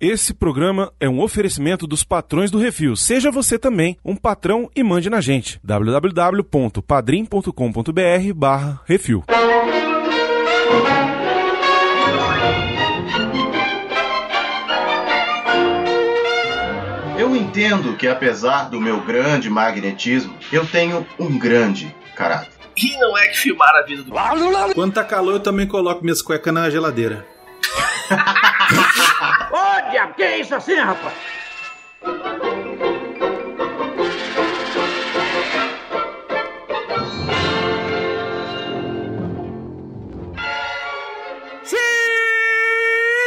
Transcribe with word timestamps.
Esse 0.00 0.32
programa 0.32 0.90
é 0.98 1.06
um 1.06 1.20
oferecimento 1.20 1.86
dos 1.86 2.02
patrões 2.02 2.50
do 2.50 2.56
Refil. 2.56 2.96
Seja 2.96 3.30
você 3.30 3.58
também 3.58 3.98
um 4.02 4.16
patrão 4.16 4.70
e 4.74 4.82
mande 4.82 5.10
na 5.10 5.20
gente. 5.20 5.60
www.padrim.com.br 5.62 8.32
barra 8.34 8.80
Refil. 8.86 9.22
Eu 17.18 17.36
entendo 17.36 17.94
que 17.98 18.08
apesar 18.08 18.70
do 18.70 18.80
meu 18.80 19.02
grande 19.02 19.50
magnetismo, 19.50 20.34
eu 20.50 20.64
tenho 20.64 21.06
um 21.18 21.38
grande 21.38 21.94
caráter. 22.16 22.54
E 22.74 22.96
não 22.96 23.18
é 23.18 23.28
que 23.28 23.36
filmaram 23.36 23.80
a 23.80 23.82
vida 23.82 24.02
do. 24.02 24.12
Quando 24.74 24.94
tá 24.94 25.04
calor, 25.04 25.34
eu 25.34 25.40
também 25.40 25.66
coloco 25.66 26.02
minhas 26.02 26.22
cuecas 26.22 26.54
na 26.54 26.70
geladeira. 26.70 27.26
Diabo, 29.90 30.14
que 30.14 30.22
é 30.22 30.38
isso 30.38 30.54
assim, 30.54 30.76
rapaz? 30.76 31.14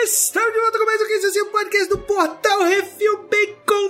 Estamos 0.05 0.53
de 0.53 0.59
volta 0.59 0.77
com 0.79 0.85
mais 0.85 1.01
um 1.01 1.05
que 1.05 1.13
assim, 1.13 1.41
o 1.41 1.45
podcast 1.47 1.89
do 1.89 1.97
Portal 1.97 2.63
Refil 2.63 3.27
Baconzitos. 3.27 3.89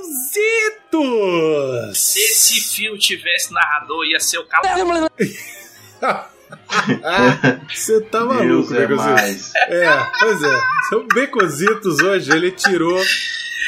Se 1.98 2.20
esse 2.20 2.60
filme 2.60 2.98
tivesse 2.98 3.54
narrador, 3.54 4.04
ia 4.06 4.20
ser 4.20 4.40
o 4.40 4.48
cavalo. 4.48 5.12
Você 7.74 8.02
tá 8.02 8.26
maluco, 8.26 8.74
é 8.74 8.88
Baconzitos. 8.88 9.22
mais. 9.22 9.56
É, 9.56 10.06
pois 10.20 10.44
é. 10.44 10.60
São 10.90 11.08
Baconzitos 11.08 12.00
hoje, 12.00 12.32
ele 12.32 12.52
tirou. 12.52 13.02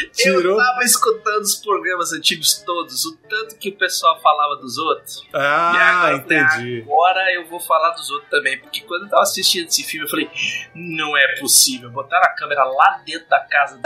Eu 0.04 0.12
Tirou. 0.41 0.58
tava 0.58 0.84
escutando 0.84 1.41
os 1.41 1.55
programas 1.55 2.12
antigos 2.13 2.55
todos, 2.66 3.06
o 3.06 3.16
tanto 3.30 3.56
que 3.58 3.70
o 3.70 3.75
pessoal 3.78 4.20
falava 4.22 4.56
dos 4.58 4.78
outros. 4.78 5.22
e 5.23 5.38
Ah, 5.38 5.72
agora, 5.72 6.11
eu 6.11 6.17
entendi. 6.17 6.81
agora 6.83 7.33
eu 7.33 7.47
vou 7.47 7.59
falar 7.59 7.92
dos 7.92 8.09
outros 8.09 8.30
também. 8.30 8.59
Porque 8.59 8.81
quando 8.81 9.03
eu 9.03 9.09
tava 9.09 9.22
assistindo 9.23 9.67
esse 9.67 9.83
filme, 9.83 10.05
eu 10.05 10.09
falei, 10.09 10.30
não 10.75 11.16
é 11.17 11.39
possível. 11.39 11.89
Botaram 11.92 12.25
a 12.25 12.30
câmera 12.36 12.64
lá 12.64 13.02
dentro 13.05 13.28
da 13.30 13.39
casa 13.39 13.78
dele. 13.78 13.83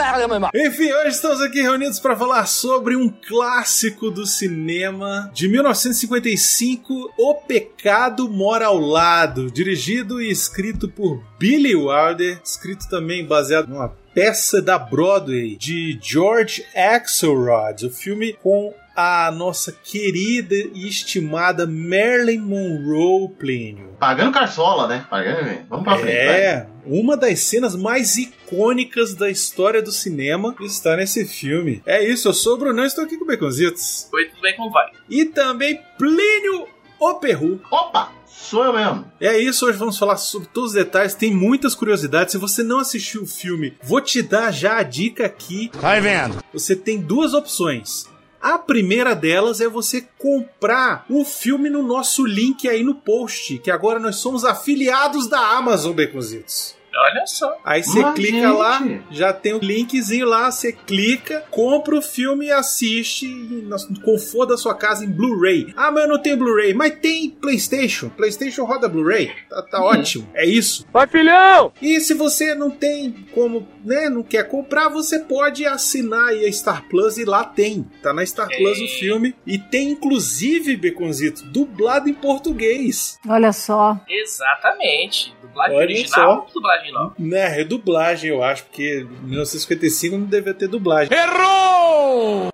Enfim, 0.54 0.92
hoje 0.92 1.08
estamos 1.08 1.40
aqui 1.40 1.60
reunidos 1.60 1.98
para 2.00 2.16
falar 2.16 2.46
sobre 2.46 2.96
um 2.96 3.08
clássico 3.08 4.10
do 4.10 4.26
cinema 4.26 5.30
de 5.32 5.48
1955, 5.48 7.12
O 7.16 7.34
Pecado 7.34 8.28
Mora 8.28 8.66
ao 8.66 8.78
Lado, 8.78 9.50
dirigido 9.50 10.20
e 10.20 10.30
escrito 10.30 10.88
por 10.88 11.22
Billy 11.38 11.74
Wilder, 11.74 12.40
escrito 12.44 12.88
também 12.88 13.24
baseado 13.26 13.68
numa 13.68 13.88
peça 14.14 14.60
da 14.60 14.78
Broadway 14.78 15.56
de 15.56 15.98
George 16.02 16.64
Axelrod, 16.74 17.86
o 17.86 17.90
filme 17.90 18.32
com 18.32 18.74
a 18.94 19.30
nossa 19.30 19.72
querida 19.72 20.54
e 20.54 20.86
estimada 20.86 21.66
Marilyn 21.66 22.38
Monroe 22.40 23.28
Plínio. 23.38 23.96
Pagando 23.98 24.32
carçola, 24.32 24.86
né? 24.86 25.06
Pagando. 25.08 25.66
Vamos 25.68 25.84
pra 25.84 25.96
frente. 25.96 26.14
vai. 26.14 26.40
É, 26.42 26.66
uma 26.84 27.16
das 27.16 27.40
cenas 27.40 27.74
mais 27.76 28.16
icônicas 28.16 29.14
da 29.14 29.30
história 29.30 29.80
do 29.80 29.92
cinema 29.92 30.54
está 30.60 30.96
nesse 30.96 31.24
filme. 31.24 31.82
É 31.86 32.04
isso, 32.04 32.28
eu 32.28 32.34
sou 32.34 32.54
o 32.54 32.58
Brunão 32.58 32.84
e 32.84 32.88
estou 32.88 33.04
aqui 33.04 33.16
com 33.16 33.24
o 33.24 33.26
Baconzitos. 33.26 34.08
Oi, 34.12 34.26
tudo 34.26 34.42
bem? 34.42 34.56
Como 34.56 34.70
vai? 34.70 34.90
E 35.08 35.24
também 35.24 35.80
Plínio 35.96 36.66
o 36.98 37.14
Perru. 37.14 37.60
Opa! 37.70 38.19
Sou 38.40 38.64
eu 38.64 38.72
mesmo. 38.72 39.04
É 39.20 39.38
isso, 39.38 39.66
hoje 39.66 39.78
vamos 39.78 39.98
falar 39.98 40.16
sobre 40.16 40.48
todos 40.48 40.70
os 40.70 40.74
detalhes, 40.74 41.14
tem 41.14 41.32
muitas 41.32 41.74
curiosidades. 41.74 42.32
Se 42.32 42.38
você 42.38 42.62
não 42.62 42.80
assistiu 42.80 43.22
o 43.22 43.26
filme, 43.26 43.76
vou 43.82 44.00
te 44.00 44.22
dar 44.22 44.50
já 44.50 44.78
a 44.78 44.82
dica 44.82 45.26
aqui. 45.26 45.70
Vai 45.74 46.00
vendo. 46.00 46.42
Você 46.52 46.74
tem 46.74 46.98
duas 46.98 47.34
opções. 47.34 48.08
A 48.40 48.58
primeira 48.58 49.14
delas 49.14 49.60
é 49.60 49.68
você 49.68 50.08
comprar 50.18 51.04
o 51.10 51.24
filme 51.24 51.68
no 51.68 51.82
nosso 51.82 52.24
link 52.24 52.66
aí 52.66 52.82
no 52.82 52.94
post, 52.94 53.58
que 53.58 53.70
agora 53.70 54.00
nós 54.00 54.16
somos 54.16 54.44
afiliados 54.44 55.28
da 55.28 55.38
Amazon, 55.38 55.94
Baconzitos. 55.94 56.74
Olha 56.94 57.26
só. 57.26 57.56
Aí 57.64 57.82
você 57.82 58.00
Mas, 58.00 58.14
clica 58.14 58.48
gente. 58.48 58.56
lá, 58.58 58.82
já 59.10 59.32
tem 59.32 59.54
o 59.54 59.58
linkzinho 59.58 60.26
lá, 60.26 60.50
você 60.50 60.72
clica, 60.72 61.44
compra 61.50 61.96
o 61.96 62.02
filme 62.02 62.46
e 62.46 62.52
assiste 62.52 63.26
no 63.26 64.00
conforto 64.02 64.50
da 64.50 64.56
sua 64.56 64.74
casa 64.74 65.04
em 65.04 65.10
Blu-ray. 65.10 65.72
Ah, 65.76 65.90
mas 65.90 66.04
eu 66.04 66.08
não 66.08 66.18
tenho 66.20 66.36
Blu-ray. 66.36 66.74
Mas 66.74 66.94
tem 67.00 67.30
PlayStation. 67.30 68.08
PlayStation 68.10 68.64
roda 68.64 68.88
Blu-ray. 68.88 69.30
Tá, 69.48 69.62
tá 69.62 69.82
ótimo. 69.82 70.28
É 70.34 70.44
isso. 70.46 70.86
Vai, 70.92 71.06
filhão! 71.06 71.72
E 71.80 72.00
se 72.00 72.14
você 72.14 72.54
não 72.54 72.70
tem 72.70 73.12
como, 73.34 73.66
né, 73.84 74.08
não 74.08 74.22
quer 74.22 74.48
comprar, 74.48 74.88
você 74.88 75.20
pode 75.20 75.66
assinar 75.66 76.28
aí 76.28 76.46
a 76.46 76.52
Star 76.52 76.88
Plus 76.88 77.18
e 77.18 77.24
lá 77.24 77.44
tem. 77.44 77.86
Tá 78.02 78.12
na 78.12 78.24
Star 78.26 78.48
Plus 78.48 78.78
o 78.78 78.82
Ei. 78.82 78.88
filme 78.88 79.34
e 79.46 79.58
tem 79.58 79.90
inclusive, 79.90 80.76
Beconzito, 80.76 81.44
dublado 81.46 82.08
em 82.08 82.14
português. 82.14 83.18
Olha 83.28 83.52
só. 83.52 83.98
Exatamente. 84.08 85.34
Dublagem 85.42 85.76
Olha 85.76 85.84
original 85.84 86.32
só. 86.34 86.40
ou 86.40 86.46
dublagem 86.80 86.92
nova? 86.92 87.14
Né, 87.18 87.48
redublagem, 87.48 88.30
eu 88.30 88.42
acho, 88.42 88.64
porque 88.64 89.06
em 89.22 89.26
1955 89.26 90.16
não 90.16 90.26
devia 90.26 90.54
ter 90.54 90.68
dublagem. 90.68 91.10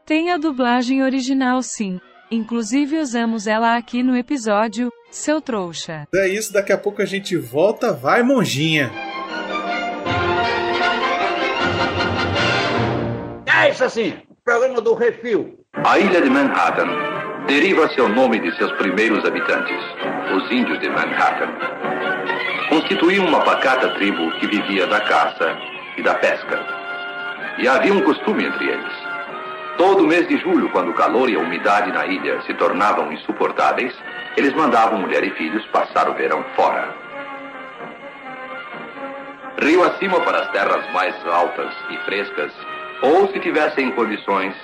Tem 0.04 0.30
a 0.32 0.36
dublagem 0.36 1.02
original 1.02 1.62
sim. 1.62 2.00
Inclusive 2.30 2.98
usamos 2.98 3.46
ela 3.46 3.76
aqui 3.76 4.02
no 4.02 4.16
episódio, 4.16 4.92
seu 5.10 5.40
trouxa. 5.40 6.08
É 6.12 6.28
isso, 6.28 6.52
daqui 6.52 6.72
a 6.72 6.78
pouco 6.78 7.00
a 7.00 7.04
gente 7.04 7.36
volta. 7.36 7.92
Vai, 7.92 8.22
monjinha! 8.22 8.90
É 13.46 13.70
isso 13.70 13.84
assim, 13.84 14.14
programa 14.44 14.80
do 14.80 14.94
refil. 14.94 15.58
A 15.72 15.98
ilha 15.98 16.20
de 16.20 16.30
Manhattan 16.30 16.88
deriva 17.46 17.88
seu 17.90 18.08
nome 18.08 18.40
de 18.40 18.54
seus 18.56 18.72
primeiros 18.72 19.24
habitantes, 19.24 19.76
os 20.34 20.50
índios 20.50 20.80
de 20.80 20.88
Manhattan. 20.88 21.95
Constituíam 22.76 23.24
uma 23.24 23.40
pacata 23.40 23.88
tribo 23.94 24.30
que 24.32 24.46
vivia 24.46 24.86
da 24.86 25.00
caça 25.00 25.56
e 25.96 26.02
da 26.02 26.12
pesca. 26.12 26.62
E 27.56 27.66
havia 27.66 27.90
um 27.90 28.02
costume 28.02 28.44
entre 28.44 28.68
eles. 28.68 28.92
Todo 29.78 30.06
mês 30.06 30.28
de 30.28 30.36
julho, 30.36 30.68
quando 30.68 30.90
o 30.90 30.94
calor 30.94 31.30
e 31.30 31.36
a 31.36 31.38
umidade 31.38 31.90
na 31.90 32.04
ilha 32.04 32.38
se 32.42 32.52
tornavam 32.52 33.10
insuportáveis, 33.10 33.94
eles 34.36 34.52
mandavam 34.52 34.98
mulher 34.98 35.24
e 35.24 35.30
filhos 35.30 35.64
passar 35.68 36.06
o 36.10 36.12
verão 36.12 36.44
fora. 36.54 36.94
Rio 39.62 39.82
acima 39.82 40.20
para 40.20 40.40
as 40.40 40.50
terras 40.50 40.92
mais 40.92 41.14
altas 41.26 41.72
e 41.88 41.96
frescas, 42.04 42.52
ou 43.00 43.26
se 43.28 43.40
tivessem 43.40 43.90
condições, 43.92 44.54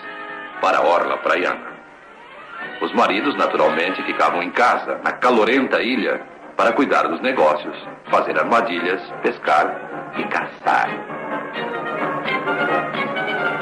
para 0.61 0.77
a 0.77 0.83
orla 0.83 1.17
praiana. 1.17 1.73
Os 2.83 2.93
maridos, 2.93 3.35
naturalmente, 3.37 4.03
ficavam 4.03 4.43
em 4.43 4.51
casa, 4.51 5.01
na 5.03 5.13
calorenta 5.13 5.81
ilha, 5.81 6.21
para 6.57 6.73
cuidar 6.73 7.09
dos 7.09 7.21
negócios, 7.21 7.77
fazer 8.11 8.39
armadilhas, 8.39 9.01
pescar 9.23 10.13
e 10.17 10.25
caçar. 10.25 10.89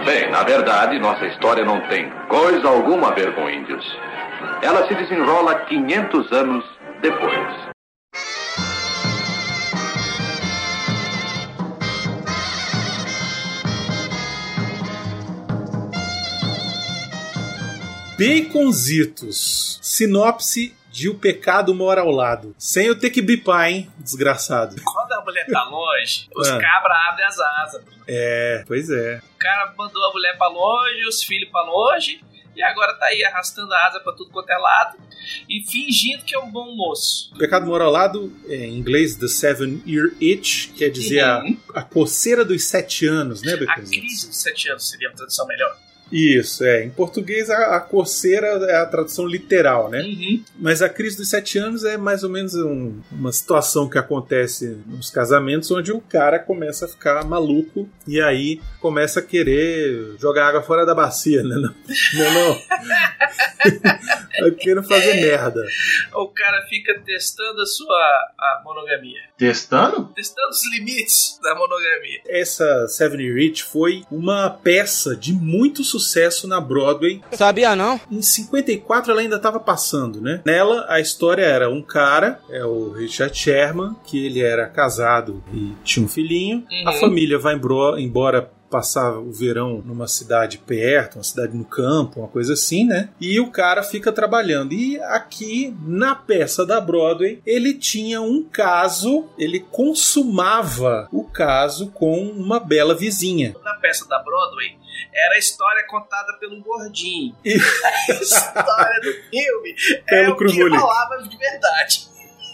Bem, 0.04 0.30
na 0.30 0.42
verdade, 0.42 0.98
nossa 0.98 1.26
história 1.26 1.64
não 1.64 1.80
tem 1.88 2.10
coisa 2.28 2.68
alguma 2.68 3.08
a 3.08 3.14
ver 3.14 3.34
com 3.34 3.48
índios. 3.48 3.84
Ela 4.62 4.86
se 4.86 4.94
desenrola 4.94 5.54
500 5.66 6.32
anos 6.32 6.64
depois. 7.00 7.70
Baconzitos. 18.18 19.78
Sinopse 19.82 20.74
de 20.90 21.08
O 21.08 21.14
Pecado 21.14 21.74
Mora 21.74 22.00
ao 22.02 22.10
Lado. 22.10 22.54
Sem 22.58 22.86
eu 22.86 22.98
ter 22.98 23.10
que 23.10 23.22
bipar, 23.22 23.68
hein? 23.70 23.90
Desgraçado. 23.98 24.76
Quando 24.84 25.12
a 25.12 25.24
mulher 25.24 25.46
tá 25.46 25.64
longe, 25.64 26.28
os 26.34 26.48
É. 26.48 26.58
cabras 26.58 26.98
abrem 27.08 27.26
as 27.26 27.38
asas. 27.38 27.82
É, 28.06 28.64
pois 28.66 28.90
é. 28.90 29.20
O 29.34 29.38
cara 29.38 29.72
mandou 29.78 30.04
a 30.04 30.12
mulher 30.12 30.36
pra 30.36 30.48
longe, 30.48 31.06
os 31.08 31.22
filhos 31.22 31.48
pra 31.50 31.62
longe, 31.62 32.20
e 32.56 32.62
agora 32.62 32.94
tá 32.94 33.06
aí 33.06 33.22
arrastando 33.24 33.72
a 33.72 33.86
asa 33.86 34.00
pra 34.00 34.12
tudo 34.12 34.30
quanto 34.30 34.50
é 34.50 34.58
lado 34.58 34.98
e 35.48 35.62
fingindo 35.70 36.24
que 36.24 36.34
é 36.34 36.38
um 36.38 36.50
bom 36.50 36.74
moço. 36.74 37.30
O 37.34 37.38
Pecado 37.38 37.64
Mora 37.66 37.84
ao 37.84 37.90
Lado, 37.92 38.32
é, 38.48 38.56
em 38.66 38.76
inglês, 38.76 39.14
The 39.14 39.28
Seven 39.28 39.82
Year 39.86 40.08
Itch, 40.20 40.72
quer 40.76 40.88
dizer 40.90 41.20
a, 41.20 41.38
Uhum. 41.38 41.56
a 41.74 41.82
coceira 41.82 42.44
dos 42.44 42.64
sete 42.64 43.06
anos, 43.06 43.42
né, 43.42 43.52
A 43.54 43.56
Baconzitos? 43.58 43.90
crise 43.90 44.26
dos 44.28 44.36
sete 44.42 44.68
anos 44.68 44.88
seria 44.88 45.08
a 45.08 45.12
tradução 45.12 45.46
melhor. 45.46 45.76
Isso, 46.10 46.64
é. 46.64 46.84
Em 46.84 46.90
português, 46.90 47.48
a, 47.50 47.76
a 47.76 47.80
coceira 47.80 48.46
é 48.68 48.76
a 48.76 48.86
tradução 48.86 49.26
literal, 49.26 49.88
né? 49.88 50.00
Uhum. 50.02 50.42
Mas 50.58 50.82
a 50.82 50.88
crise 50.88 51.16
dos 51.16 51.28
sete 51.30 51.56
anos 51.58 51.84
é 51.84 51.96
mais 51.96 52.24
ou 52.24 52.30
menos 52.30 52.54
um- 52.54 53.00
uma 53.12 53.30
situação 53.32 53.88
que 53.88 53.96
acontece 53.96 54.76
nos 54.86 55.08
casamentos 55.10 55.70
onde 55.70 55.92
o 55.92 56.00
cara 56.00 56.38
começa 56.38 56.84
a 56.86 56.88
ficar 56.88 57.24
maluco 57.24 57.88
e 58.08 58.20
aí 58.20 58.60
começa 58.80 59.20
a 59.20 59.22
querer 59.22 60.16
jogar 60.18 60.48
água 60.48 60.62
fora 60.62 60.84
da 60.84 60.94
bacia, 60.94 61.42
né? 61.44 61.54
Não, 61.56 61.74
não. 62.34 62.34
não. 62.34 62.60
Eu 64.40 64.54
quero 64.56 64.82
fazer 64.82 65.14
merda. 65.20 65.62
O 66.14 66.28
cara 66.28 66.66
fica 66.66 66.98
testando 67.04 67.60
a 67.60 67.66
sua 67.66 67.94
a 68.38 68.62
monogamia. 68.64 69.20
Testando? 69.36 70.06
Testando 70.14 70.48
os 70.48 70.62
limites 70.72 71.38
da 71.42 71.54
monogamia. 71.54 72.20
Essa 72.26 72.88
Seven 72.88 73.34
Rich 73.34 73.64
foi 73.64 74.02
uma 74.10 74.48
peça 74.48 75.14
de 75.14 75.32
muito 75.34 75.84
sucesso 75.84 75.99
na 76.46 76.60
Broadway. 76.60 77.20
Sabia 77.32 77.76
não? 77.76 78.00
Em 78.10 78.22
54 78.22 79.12
ela 79.12 79.20
ainda 79.20 79.36
estava 79.36 79.60
passando, 79.60 80.20
né? 80.20 80.40
Nela 80.44 80.86
a 80.88 81.00
história 81.00 81.42
era 81.44 81.68
um 81.70 81.82
cara, 81.82 82.40
é 82.50 82.64
o 82.64 82.90
Richard 82.92 83.36
Sherman, 83.36 83.94
que 84.04 84.24
ele 84.26 84.40
era 84.40 84.66
casado 84.66 85.42
e 85.52 85.72
tinha 85.84 86.04
um 86.04 86.08
filhinho. 86.08 86.64
A 86.86 86.92
Uhum. 86.92 87.00
família 87.00 87.38
vai 87.38 87.58
embora 87.98 88.50
passar 88.70 89.18
o 89.18 89.32
verão 89.32 89.82
numa 89.84 90.06
cidade 90.06 90.56
perto, 90.58 91.16
uma 91.16 91.24
cidade 91.24 91.56
no 91.56 91.64
campo, 91.64 92.20
uma 92.20 92.28
coisa 92.28 92.52
assim, 92.52 92.84
né? 92.84 93.08
E 93.20 93.40
o 93.40 93.50
cara 93.50 93.82
fica 93.82 94.12
trabalhando. 94.12 94.72
E 94.72 94.96
aqui 95.00 95.74
na 95.84 96.14
peça 96.14 96.64
da 96.64 96.80
Broadway, 96.80 97.40
ele 97.44 97.74
tinha 97.74 98.20
um 98.22 98.44
caso, 98.44 99.24
ele 99.36 99.58
consumava 99.58 101.08
o 101.12 101.24
caso 101.24 101.88
com 101.90 102.22
uma 102.28 102.60
bela 102.60 102.94
vizinha. 102.94 103.54
Na 103.64 103.74
peça 103.74 104.06
da 104.08 104.18
Broadway, 104.22 104.78
era 105.12 105.34
a 105.34 105.38
história 105.38 105.84
contada 105.86 106.32
pelo 106.38 106.60
gordinho. 106.62 107.34
E- 107.44 107.54
A 108.10 108.12
história 108.12 109.00
do 109.00 109.12
filme 109.30 109.74
é 110.08 110.22
Pelo 110.22 110.32
o 110.32 110.36
que 110.36 110.68
rolava 110.68 111.18
de 111.22 111.36
verdade. 111.36 112.08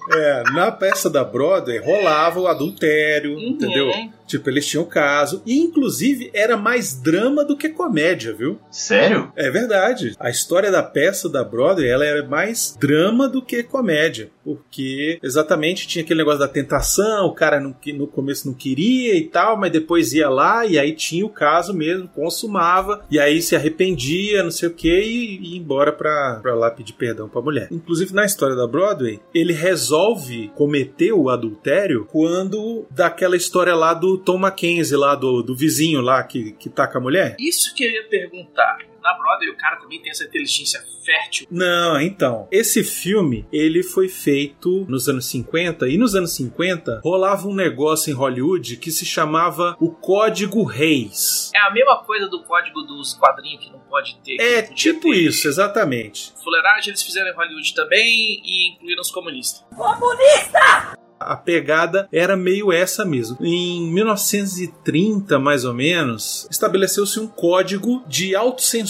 É, 0.07 0.43
na 0.51 0.71
peça 0.71 1.09
da 1.09 1.23
Broadway 1.23 1.79
rolava 1.79 2.39
o 2.39 2.47
adultério, 2.47 3.31
Uhum. 3.33 3.49
entendeu? 3.49 3.91
Tipo, 4.25 4.49
eles 4.49 4.65
tinham 4.65 4.85
caso. 4.85 5.41
E, 5.45 5.59
inclusive, 5.59 6.31
era 6.33 6.57
mais 6.57 6.99
drama 6.99 7.43
do 7.43 7.57
que 7.57 7.69
comédia, 7.69 8.33
viu? 8.33 8.59
Sério? 8.71 9.31
É 9.35 9.49
verdade. 9.49 10.15
A 10.19 10.29
história 10.29 10.71
da 10.71 10.83
peça 10.83 11.29
da 11.29 11.43
Broadway, 11.43 11.87
ela 11.87 12.05
era 12.05 12.27
mais 12.27 12.75
drama 12.79 13.27
do 13.27 13.41
que 13.41 13.63
comédia. 13.63 14.29
Porque, 14.43 15.19
exatamente, 15.23 15.87
tinha 15.87 16.03
aquele 16.03 16.19
negócio 16.19 16.39
da 16.39 16.47
tentação, 16.47 17.25
o 17.25 17.33
cara 17.33 17.59
não 17.59 17.75
no 17.93 18.07
começo 18.07 18.47
não 18.47 18.53
queria 18.53 19.15
e 19.15 19.23
tal, 19.23 19.57
mas 19.57 19.71
depois 19.71 20.13
ia 20.13 20.29
lá 20.29 20.65
e 20.65 20.77
aí 20.77 20.93
tinha 20.93 21.25
o 21.25 21.29
caso 21.29 21.73
mesmo, 21.73 22.07
consumava, 22.07 23.05
e 23.09 23.19
aí 23.19 23.41
se 23.41 23.55
arrependia, 23.55 24.43
não 24.43 24.51
sei 24.51 24.69
o 24.69 24.73
que, 24.73 25.01
e 25.01 25.53
ia 25.53 25.57
embora 25.57 25.91
pra, 25.91 26.39
pra 26.41 26.55
lá 26.55 26.71
pedir 26.71 26.93
perdão 26.93 27.29
pra 27.29 27.41
mulher. 27.41 27.67
Inclusive, 27.71 28.13
na 28.13 28.25
história 28.25 28.55
da 28.55 28.67
Broadway, 28.67 29.19
ele 29.33 29.53
resolve 29.53 30.51
cometer 30.55 31.13
o 31.13 31.29
adultério 31.29 32.07
quando 32.11 32.85
daquela 32.89 33.35
história 33.35 33.75
lá 33.75 33.93
do 33.93 34.14
Tom 34.17 34.37
Mackenzie, 34.37 34.95
lá 34.95 35.15
do, 35.15 35.41
do 35.41 35.55
vizinho 35.55 36.01
lá 36.01 36.23
que, 36.23 36.51
que 36.53 36.69
taca 36.69 36.97
a 36.97 37.01
mulher. 37.01 37.35
Isso 37.39 37.73
que 37.73 37.83
eu 37.83 37.91
ia 37.91 38.03
perguntar. 38.07 38.77
Na 39.05 39.13
Broadway, 39.13 39.51
o 39.51 39.55
cara 39.55 39.75
também 39.75 40.01
tem 40.01 40.09
essa 40.09 40.23
inteligência 40.23 40.83
fértil. 41.05 41.45
Não, 41.51 42.01
então, 42.01 42.47
esse 42.51 42.83
filme, 42.83 43.47
ele 43.53 43.83
foi 43.83 44.09
feito 44.09 44.83
nos 44.89 45.07
anos 45.07 45.27
50, 45.27 45.87
e 45.87 45.95
nos 45.95 46.15
anos 46.15 46.33
50 46.33 47.01
rolava 47.03 47.47
um 47.47 47.53
negócio 47.53 48.09
em 48.09 48.15
Hollywood 48.15 48.77
que 48.77 48.89
se 48.89 49.05
chamava 49.05 49.77
o 49.79 49.91
Código 49.91 50.63
Reis. 50.63 51.51
É 51.53 51.59
a 51.59 51.69
mesma 51.69 52.03
coisa 52.03 52.27
do 52.27 52.41
código 52.45 52.81
dos 52.81 53.13
quadrinhos 53.13 53.63
que 53.63 53.71
não 53.71 53.79
pode 53.81 54.17
ter. 54.23 54.41
É 54.41 54.63
tipo 54.63 55.11
ter. 55.11 55.17
isso, 55.17 55.47
exatamente. 55.47 56.33
Fuleiragem 56.43 56.89
eles 56.89 57.03
fizeram 57.03 57.29
em 57.29 57.35
Hollywood 57.35 57.75
também 57.75 58.41
e 58.43 58.73
incluíram 58.73 59.01
os 59.01 59.11
comunistas. 59.11 59.63
A 61.19 61.35
pegada 61.35 62.07
era 62.11 62.35
meio 62.35 62.71
essa 62.71 63.05
mesmo. 63.05 63.37
Em 63.41 63.91
1930, 63.91 65.39
mais 65.39 65.63
ou 65.63 65.73
menos, 65.73 66.47
estabeleceu-se 66.51 67.19
um 67.19 67.27
código 67.27 68.03
de 68.07 68.35
autocensura, 68.35 68.85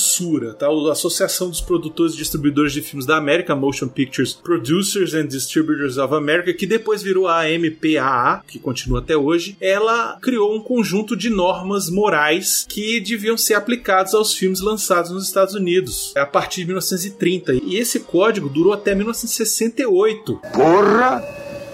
tá? 0.53 0.67
A 0.67 0.91
Associação 0.91 1.49
dos 1.49 1.61
Produtores 1.61 2.13
e 2.13 2.17
Distribuidores 2.17 2.73
de 2.73 2.81
Filmes 2.81 3.05
da 3.05 3.17
América, 3.17 3.55
Motion 3.55 3.87
Pictures 3.87 4.33
Producers 4.33 5.13
and 5.13 5.27
Distributors 5.27 5.97
of 5.97 6.13
America, 6.13 6.53
que 6.53 6.65
depois 6.65 7.01
virou 7.01 7.27
a 7.27 7.43
MPAA, 7.43 8.43
que 8.47 8.59
continua 8.59 8.99
até 8.99 9.17
hoje. 9.17 9.57
Ela 9.59 10.17
criou 10.21 10.55
um 10.55 10.61
conjunto 10.61 11.15
de 11.15 11.29
normas 11.29 11.89
morais 11.89 12.65
que 12.67 12.99
deviam 12.99 13.37
ser 13.37 13.55
aplicadas 13.55 14.13
aos 14.13 14.33
filmes 14.33 14.61
lançados 14.61 15.11
nos 15.11 15.25
Estados 15.25 15.53
Unidos 15.55 16.13
a 16.15 16.25
partir 16.25 16.61
de 16.61 16.67
1930. 16.67 17.53
E 17.53 17.77
esse 17.77 17.99
código 18.01 18.49
durou 18.49 18.73
até 18.73 18.93
1968. 18.93 20.41
Porra! 20.53 21.23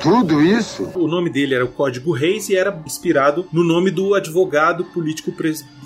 Tudo 0.02 0.42
isso? 0.42 0.90
O 0.96 1.08
nome 1.08 1.30
dele 1.30 1.54
era 1.54 1.64
o 1.64 1.68
Código 1.68 2.12
Reis 2.12 2.50
e 2.50 2.56
era 2.56 2.76
inspirado 2.88 3.46
no 3.54 3.64
nome 3.64 3.92
do 3.92 4.16
advogado 4.16 4.84
político 4.86 5.32
presbiteriano 5.32 5.81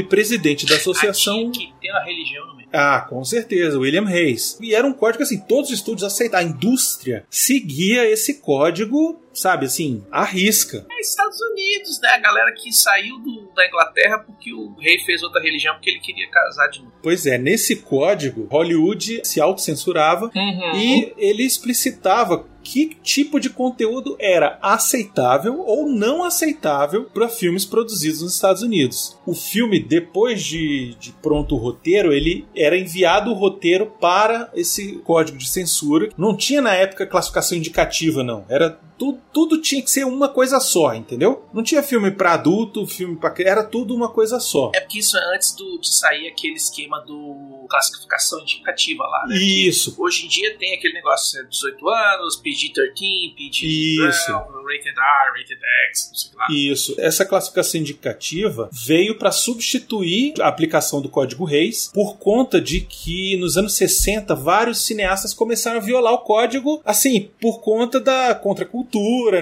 e 0.00 0.02
presidente 0.02 0.66
da 0.66 0.76
associação. 0.76 1.50
Que 1.50 1.72
ter 1.80 1.90
uma 1.90 2.04
religião 2.04 2.46
no 2.46 2.56
meio. 2.56 2.68
Ah, 2.72 3.00
com 3.08 3.24
certeza, 3.24 3.78
William 3.78 4.04
Reis. 4.06 4.56
E 4.60 4.74
era 4.74 4.86
um 4.86 4.92
código 4.92 5.22
assim, 5.24 5.40
todos 5.40 5.70
os 5.70 5.76
estúdios 5.78 6.04
aceitaram. 6.04 6.46
A 6.46 6.48
indústria 6.48 7.24
seguia 7.28 8.08
esse 8.08 8.34
código, 8.40 9.20
sabe, 9.34 9.66
assim, 9.66 10.04
à 10.10 10.22
risca. 10.24 10.86
É 10.90 11.00
Estados 11.00 11.38
Unidos, 11.40 12.00
né? 12.00 12.10
A 12.10 12.18
galera 12.18 12.52
que 12.52 12.72
saiu 12.72 13.18
do- 13.18 13.50
da 13.56 13.66
Inglaterra 13.66 14.18
porque 14.20 14.52
o 14.54 14.74
rei 14.78 14.98
fez 15.00 15.20
outra 15.22 15.42
religião 15.42 15.74
porque 15.74 15.90
ele 15.90 15.98
queria 16.00 16.28
casar 16.30 16.68
de 16.68 16.78
novo. 16.80 16.92
Pois 17.02 17.26
é, 17.26 17.36
nesse 17.38 17.74
código, 17.76 18.46
Hollywood 18.50 19.20
se 19.24 19.40
autocensurava 19.40 20.30
Uhum. 20.34 20.76
e 20.76 21.12
ele 21.18 21.42
explicitava 21.42 22.46
que 22.70 22.96
tipo 23.02 23.40
de 23.40 23.50
conteúdo 23.50 24.16
era 24.20 24.56
aceitável 24.62 25.58
ou 25.58 25.88
não 25.88 26.22
aceitável 26.22 27.02
para 27.12 27.28
filmes 27.28 27.64
produzidos 27.64 28.22
nos 28.22 28.34
Estados 28.34 28.62
Unidos. 28.62 29.18
O 29.26 29.34
filme, 29.34 29.80
depois 29.80 30.40
de, 30.40 30.94
de 31.00 31.10
pronto 31.20 31.56
o 31.56 31.58
roteiro, 31.58 32.12
ele 32.12 32.46
era 32.56 32.78
enviado 32.78 33.32
o 33.32 33.34
roteiro 33.34 33.86
para 34.00 34.48
esse 34.54 34.92
código 34.98 35.36
de 35.36 35.48
censura. 35.48 36.10
Não 36.16 36.36
tinha 36.36 36.62
na 36.62 36.72
época 36.72 37.08
classificação 37.08 37.58
indicativa, 37.58 38.22
não. 38.22 38.44
Era 38.48 38.78
tudo, 39.00 39.18
tudo 39.32 39.62
tinha 39.62 39.80
que 39.82 39.90
ser 39.90 40.04
uma 40.04 40.28
coisa 40.28 40.60
só, 40.60 40.94
entendeu? 40.94 41.42
Não 41.54 41.62
tinha 41.62 41.82
filme 41.82 42.10
para 42.10 42.34
adulto, 42.34 42.86
filme 42.86 43.16
para 43.16 43.34
era 43.38 43.64
tudo 43.64 43.94
uma 43.94 44.10
coisa 44.10 44.38
só. 44.38 44.70
É 44.74 44.80
porque 44.80 44.98
isso 44.98 45.16
é 45.16 45.34
antes 45.34 45.52
do- 45.56 45.78
de 45.80 45.88
sair 45.88 46.28
aquele 46.28 46.56
esquema 46.56 47.00
do 47.00 47.66
classificação 47.70 48.40
indicativa 48.40 49.02
lá, 49.04 49.26
né? 49.26 49.38
Que 49.38 49.68
Isso. 49.68 49.94
Hoje 49.98 50.26
em 50.26 50.28
dia 50.28 50.54
tem 50.58 50.74
aquele 50.74 50.92
negócio 50.92 51.42
de 51.44 51.48
18 51.48 51.88
anos, 51.88 52.36
PG-13, 52.42 53.34
PG-12, 53.34 54.08
Isso. 54.10 54.32
Rated 54.32 54.98
R, 54.98 55.40
Rated 55.40 55.60
X, 55.88 56.08
não 56.10 56.14
sei 56.16 56.30
lá. 56.36 56.46
Isso. 56.50 56.94
Essa 56.98 57.24
classificação 57.24 57.80
indicativa 57.80 58.68
veio 58.72 59.16
para 59.18 59.32
substituir 59.32 60.34
a 60.40 60.48
aplicação 60.48 61.00
do 61.00 61.08
Código 61.08 61.44
Reis 61.44 61.90
por 61.92 62.18
conta 62.18 62.60
de 62.60 62.80
que 62.82 63.36
nos 63.38 63.56
anos 63.56 63.74
60 63.74 64.34
vários 64.34 64.84
cineastas 64.84 65.32
começaram 65.32 65.78
a 65.78 65.82
violar 65.82 66.12
o 66.12 66.18
código, 66.18 66.82
assim, 66.84 67.30
por 67.40 67.60
conta 67.60 67.98
da 67.98 68.34
contracultura, 68.34 68.89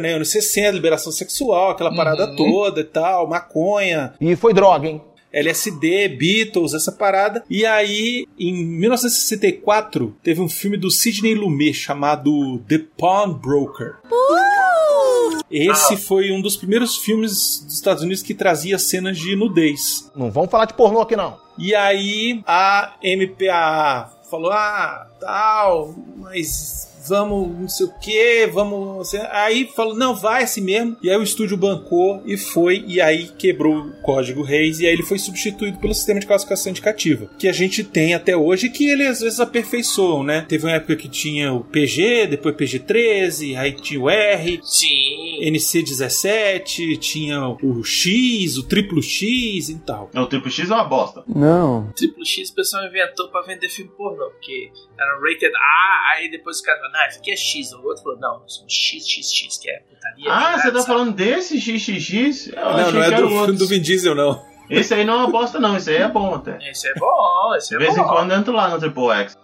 né? 0.00 0.15
Anos 0.15 0.31
60, 0.31 0.71
liberação 0.73 1.12
sexual, 1.12 1.71
aquela 1.71 1.95
parada 1.95 2.27
Uhum. 2.31 2.37
toda 2.37 2.81
e 2.81 2.85
tal, 2.85 3.27
maconha. 3.29 4.15
E 4.21 4.35
foi 4.37 4.53
droga, 4.53 4.89
hein? 4.89 5.00
LSD, 5.31 6.09
Beatles, 6.09 6.73
essa 6.73 6.90
parada. 6.90 7.45
E 7.50 7.64
aí, 7.67 8.26
em 8.38 8.52
1964, 8.55 10.17
teve 10.23 10.40
um 10.40 10.49
filme 10.49 10.76
do 10.76 10.90
Sidney 10.90 11.35
Lumet 11.35 11.75
chamado 11.75 12.59
The 12.67 12.81
Pawnbroker. 12.97 13.97
Esse 15.50 15.97
foi 15.97 16.31
um 16.31 16.40
dos 16.40 16.57
primeiros 16.57 16.97
filmes 16.97 17.62
dos 17.64 17.75
Estados 17.75 18.02
Unidos 18.02 18.23
que 18.23 18.35
trazia 18.35 18.78
cenas 18.78 19.17
de 19.19 19.35
nudez. 19.35 20.11
Não 20.14 20.31
vamos 20.31 20.50
falar 20.50 20.67
de 20.67 20.75
pornô 20.75 21.00
aqui, 21.00 21.17
não. 21.17 21.37
E 21.59 21.75
aí 21.75 22.43
a 22.47 22.95
MPAA 23.02 24.11
falou: 24.31 24.50
ah, 24.52 25.07
tal, 25.21 25.95
mas 26.17 26.98
vamos 27.09 27.59
não 27.59 27.69
sei 27.69 27.87
o 27.87 27.93
que, 27.99 28.47
vamos. 28.47 29.15
Aí 29.31 29.69
falou: 29.75 29.95
não, 29.95 30.15
vai 30.15 30.45
assim 30.45 30.61
mesmo. 30.61 30.97
E 31.03 31.11
aí 31.11 31.17
o 31.17 31.23
estúdio 31.23 31.57
bancou 31.57 32.23
e 32.25 32.37
foi, 32.37 32.85
e 32.87 33.00
aí 33.00 33.29
quebrou 33.38 33.79
o 33.79 33.93
código 34.03 34.43
Reis, 34.43 34.81
e 34.81 34.87
aí 34.87 34.93
ele 34.93 35.03
foi 35.03 35.19
substituído 35.19 35.79
pelo 35.79 35.95
sistema 35.95 36.21
de 36.21 36.27
classificação 36.27 36.71
indicativa, 36.71 37.31
que 37.38 37.49
a 37.49 37.53
gente 37.53 37.85
tem 37.85 38.15
até 38.15 38.37
hoje, 38.37 38.71
que 38.71 38.88
ele 38.88 39.07
às 39.07 39.21
vezes 39.21 39.41
aperfeiçoam, 39.41 40.23
né? 40.23 40.45
Teve 40.49 40.67
uma 40.67 40.75
época 40.75 40.97
que 40.97 41.09
tinha 41.09 41.53
o 41.53 41.65
PG, 41.65 42.27
depois 42.29 42.55
PG-13, 42.55 43.57
aí 43.57 43.73
tinha 43.73 44.00
o 44.00 44.09
R. 44.09 44.61
Sim. 44.62 45.41
NC17, 45.43 46.99
tinha 46.99 47.49
o 47.49 47.85
X, 47.85 48.59
o 48.59 48.62
triplo 48.65 49.03
X 49.03 49.69
e 49.69 49.79
tal. 49.79 50.11
O 50.15 50.27
Triple 50.27 50.50
X 50.50 50.71
é 50.71 50.75
uma 50.75 50.85
bosta. 50.85 51.23
Não. 51.27 51.93
Triple 51.93 52.27
X 52.27 52.50
o 52.50 52.55
pessoal 52.55 52.85
inventou 52.87 53.29
pra 53.29 53.43
vender 53.43 53.69
filme 53.69 53.91
pornô, 53.97 54.31
porque 54.31 54.71
era 54.99 55.19
rated 55.21 55.55
A, 55.55 56.12
aí 56.15 56.31
depois 56.31 56.59
o 56.59 56.62
cara 56.62 56.81
não, 57.02 57.09
isso 57.09 57.19
aqui 57.19 57.31
é 57.31 57.37
X. 57.37 57.73
O 57.73 57.83
outro 57.87 58.02
falou, 58.02 58.19
não, 58.19 58.43
isso 58.47 58.64
é 58.64 58.69
XXX, 58.69 59.59
que 59.59 59.71
é 59.71 59.78
putaria. 59.81 60.33
Ah, 60.33 60.59
você 60.59 60.71
tá 60.71 60.78
sabe? 60.81 60.87
falando 60.87 61.12
desse 61.14 61.61
XXX? 61.61 62.49
Eu 62.49 62.57
não, 62.64 62.93
não 62.93 63.02
é 63.02 63.11
que 63.11 63.17
do 63.23 63.26
o 63.37 63.52
do 63.52 63.67
Vin 63.67 63.81
Diesel, 63.81 64.14
não. 64.14 64.43
Esse 64.71 64.93
aí 64.93 65.02
não 65.02 65.14
é 65.14 65.17
uma 65.19 65.31
bosta, 65.31 65.59
não. 65.59 65.75
Esse 65.78 65.88
aí 65.90 65.97
é 65.97 66.09
bom 66.09 66.35
até. 66.35 66.59
Esse 66.71 66.88
é 66.88 66.95
bom, 66.95 67.55
esse 67.57 67.71
De 67.71 67.76
é 67.76 67.78
vez 67.78 67.97
bom. 67.97 68.02
em 68.02 68.07
quando 68.07 68.33
eu 68.33 68.37
entro 68.38 68.52
lá 68.52 68.69
no 68.69 68.78
Triple 68.78 69.11
X. 69.12 69.35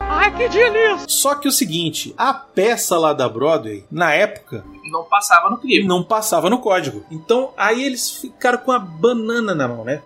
Só 1.08 1.34
que 1.36 1.48
o 1.48 1.52
seguinte, 1.52 2.14
a 2.18 2.34
peça 2.34 2.98
lá 2.98 3.14
da 3.14 3.26
Broadway, 3.26 3.84
na 3.90 4.12
época, 4.12 4.62
Não 4.90 5.04
passava 5.04 5.48
no 5.48 5.56
crivo. 5.56 5.88
não 5.88 6.02
passava 6.04 6.50
no 6.50 6.58
código. 6.58 7.06
Então 7.10 7.54
aí 7.56 7.82
eles 7.84 8.10
ficaram 8.10 8.58
com 8.58 8.70
a 8.72 8.78
banana 8.78 9.54
na 9.54 9.66
mão, 9.66 9.82
né? 9.82 10.02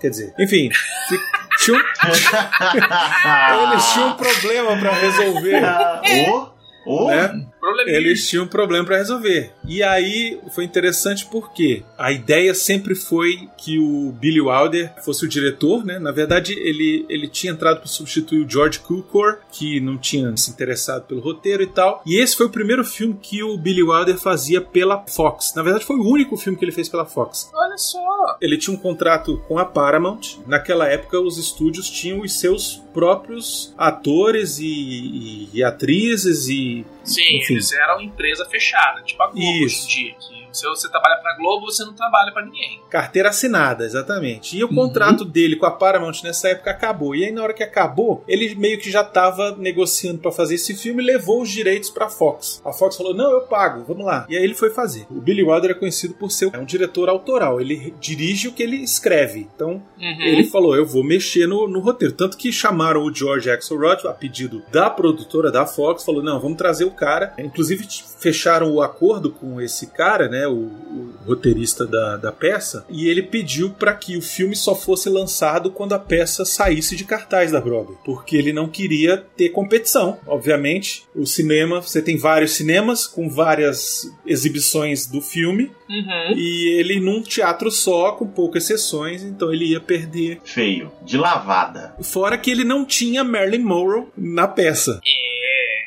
Quer 0.00 0.10
dizer, 0.10 0.34
enfim, 0.38 0.68
fi- 1.08 1.20
tinham, 1.64 1.80
eles 3.72 3.84
tinham 3.92 4.08
um 4.08 4.12
problema 4.14 4.76
pra 4.78 4.92
resolver. 4.92 5.62
Ô, 6.30 6.48
ô, 6.86 7.06
Né? 7.08 7.46
Probleminha. 7.64 7.96
Eles 7.96 8.28
tinham 8.28 8.44
um 8.44 8.48
problema 8.48 8.84
pra 8.84 8.98
resolver. 8.98 9.52
E 9.66 9.82
aí 9.82 10.38
foi 10.54 10.64
interessante 10.64 11.24
porque 11.26 11.82
a 11.96 12.12
ideia 12.12 12.52
sempre 12.54 12.94
foi 12.94 13.48
que 13.56 13.78
o 13.78 14.12
Billy 14.12 14.40
Wilder 14.40 14.92
fosse 15.02 15.24
o 15.24 15.28
diretor, 15.28 15.84
né? 15.84 15.98
Na 15.98 16.12
verdade, 16.12 16.52
ele, 16.58 17.06
ele 17.08 17.26
tinha 17.26 17.52
entrado 17.54 17.78
para 17.78 17.86
substituir 17.86 18.44
o 18.44 18.48
George 18.50 18.80
Cukor, 18.80 19.38
que 19.50 19.80
não 19.80 19.96
tinha 19.96 20.36
se 20.36 20.50
interessado 20.50 21.04
pelo 21.06 21.20
roteiro 21.20 21.62
e 21.62 21.66
tal. 21.66 22.02
E 22.06 22.16
esse 22.20 22.36
foi 22.36 22.46
o 22.46 22.50
primeiro 22.50 22.84
filme 22.84 23.18
que 23.20 23.42
o 23.42 23.56
Billy 23.56 23.82
Wilder 23.82 24.18
fazia 24.18 24.60
pela 24.60 25.02
Fox. 25.06 25.54
Na 25.56 25.62
verdade, 25.62 25.84
foi 25.86 25.96
o 25.96 26.06
único 26.06 26.36
filme 26.36 26.58
que 26.58 26.64
ele 26.64 26.72
fez 26.72 26.88
pela 26.88 27.06
Fox. 27.06 27.50
Olha 27.54 27.78
só. 27.78 27.98
Ele 28.42 28.58
tinha 28.58 28.76
um 28.76 28.80
contrato 28.80 29.38
com 29.48 29.58
a 29.58 29.64
Paramount. 29.64 30.36
Naquela 30.46 30.86
época, 30.88 31.18
os 31.18 31.38
estúdios 31.38 31.88
tinham 31.88 32.20
os 32.20 32.38
seus 32.38 32.82
próprios 32.92 33.74
atores 33.76 34.58
e, 34.58 34.66
e- 34.66 35.48
e 35.54 35.64
atrizes 35.64 36.48
e 36.48 36.84
Sim, 37.04 37.36
Enfim. 37.38 37.54
eles 37.54 37.72
eram 37.72 38.00
empresa 38.00 38.44
fechada, 38.46 39.02
tipo 39.02 39.22
a 39.22 39.26
Globo 39.26 39.46
hoje 39.46 39.64
Isso. 39.66 39.84
em 39.86 39.88
dia. 40.04 40.14
Se 40.54 40.66
você 40.66 40.88
trabalha 40.88 41.16
pra 41.20 41.36
Globo, 41.36 41.66
você 41.66 41.84
não 41.84 41.92
trabalha 41.94 42.32
pra 42.32 42.44
ninguém. 42.44 42.80
Carteira 42.88 43.28
assinada, 43.30 43.84
exatamente. 43.84 44.56
E 44.56 44.64
o 44.64 44.68
contrato 44.68 45.24
dele 45.24 45.56
com 45.56 45.66
a 45.66 45.70
Paramount 45.70 46.22
nessa 46.22 46.48
época 46.48 46.70
acabou. 46.70 47.14
E 47.14 47.24
aí, 47.24 47.32
na 47.32 47.42
hora 47.42 47.52
que 47.54 47.62
acabou, 47.62 48.24
ele 48.28 48.54
meio 48.54 48.78
que 48.78 48.90
já 48.90 49.02
estava 49.02 49.54
negociando 49.56 50.18
para 50.18 50.30
fazer 50.32 50.54
esse 50.54 50.74
filme 50.74 51.02
e 51.02 51.06
levou 51.06 51.42
os 51.42 51.50
direitos 51.50 51.90
para 51.90 52.06
a 52.06 52.10
Fox. 52.10 52.62
A 52.64 52.72
Fox 52.72 52.96
falou: 52.96 53.14
Não, 53.14 53.30
eu 53.32 53.42
pago, 53.42 53.84
vamos 53.86 54.04
lá. 54.06 54.26
E 54.28 54.36
aí 54.36 54.42
ele 54.44 54.54
foi 54.54 54.70
fazer. 54.70 55.06
O 55.10 55.20
Billy 55.20 55.42
Wilder 55.42 55.72
é 55.72 55.74
conhecido 55.74 56.14
por 56.14 56.30
ser 56.30 56.54
um 56.56 56.64
diretor 56.64 57.08
autoral. 57.08 57.60
Ele 57.60 57.94
dirige 58.00 58.48
o 58.48 58.52
que 58.52 58.62
ele 58.62 58.76
escreve. 58.76 59.48
Então, 59.54 59.82
Uhum. 59.98 60.20
ele 60.22 60.44
falou: 60.44 60.76
Eu 60.76 60.86
vou 60.86 61.02
mexer 61.04 61.46
no, 61.46 61.66
no 61.68 61.80
roteiro. 61.80 62.14
Tanto 62.14 62.36
que 62.36 62.52
chamaram 62.52 63.02
o 63.02 63.14
George 63.14 63.50
Axelrod, 63.50 64.06
a 64.06 64.12
pedido 64.12 64.62
da 64.70 64.88
produtora 64.90 65.50
da 65.50 65.66
Fox, 65.66 66.04
falou: 66.04 66.22
Não, 66.22 66.38
vamos 66.40 66.56
trazer 66.58 66.84
o 66.84 66.90
cara. 66.90 67.32
Inclusive, 67.38 67.86
fecharam 68.18 68.72
o 68.72 68.82
acordo 68.82 69.30
com 69.30 69.60
esse 69.60 69.88
cara, 69.88 70.28
né, 70.28 70.43
o, 70.46 70.52
o 70.54 71.14
roteirista 71.26 71.86
da, 71.86 72.16
da 72.16 72.32
peça, 72.32 72.84
e 72.88 73.08
ele 73.08 73.22
pediu 73.22 73.70
para 73.70 73.94
que 73.94 74.16
o 74.16 74.22
filme 74.22 74.54
só 74.54 74.74
fosse 74.74 75.08
lançado 75.08 75.70
quando 75.70 75.94
a 75.94 75.98
peça 75.98 76.44
saísse 76.44 76.96
de 76.96 77.04
cartaz 77.04 77.50
da 77.52 77.60
Broadway, 77.60 77.96
porque 78.04 78.36
ele 78.36 78.52
não 78.52 78.68
queria 78.68 79.24
ter 79.36 79.48
competição. 79.50 80.18
Obviamente, 80.26 81.04
o 81.14 81.26
cinema, 81.26 81.80
você 81.80 82.02
tem 82.02 82.16
vários 82.16 82.52
cinemas 82.52 83.06
com 83.06 83.28
várias 83.28 84.10
exibições 84.26 85.06
do 85.06 85.20
filme, 85.20 85.70
Uhum. 85.86 86.34
e 86.34 86.78
ele 86.78 86.98
num 86.98 87.20
teatro 87.20 87.70
só, 87.70 88.12
com 88.12 88.26
poucas 88.26 88.64
sessões, 88.64 89.22
então 89.22 89.52
ele 89.52 89.66
ia 89.66 89.80
perder. 89.80 90.40
feio. 90.44 90.90
De 91.04 91.18
lavada. 91.18 91.94
Fora 92.02 92.38
que 92.38 92.50
ele 92.50 92.64
não 92.64 92.84
tinha 92.86 93.22
Marilyn 93.22 93.62
Monroe 93.62 94.06
na 94.16 94.48
peça. 94.48 95.00
É. 95.06 95.33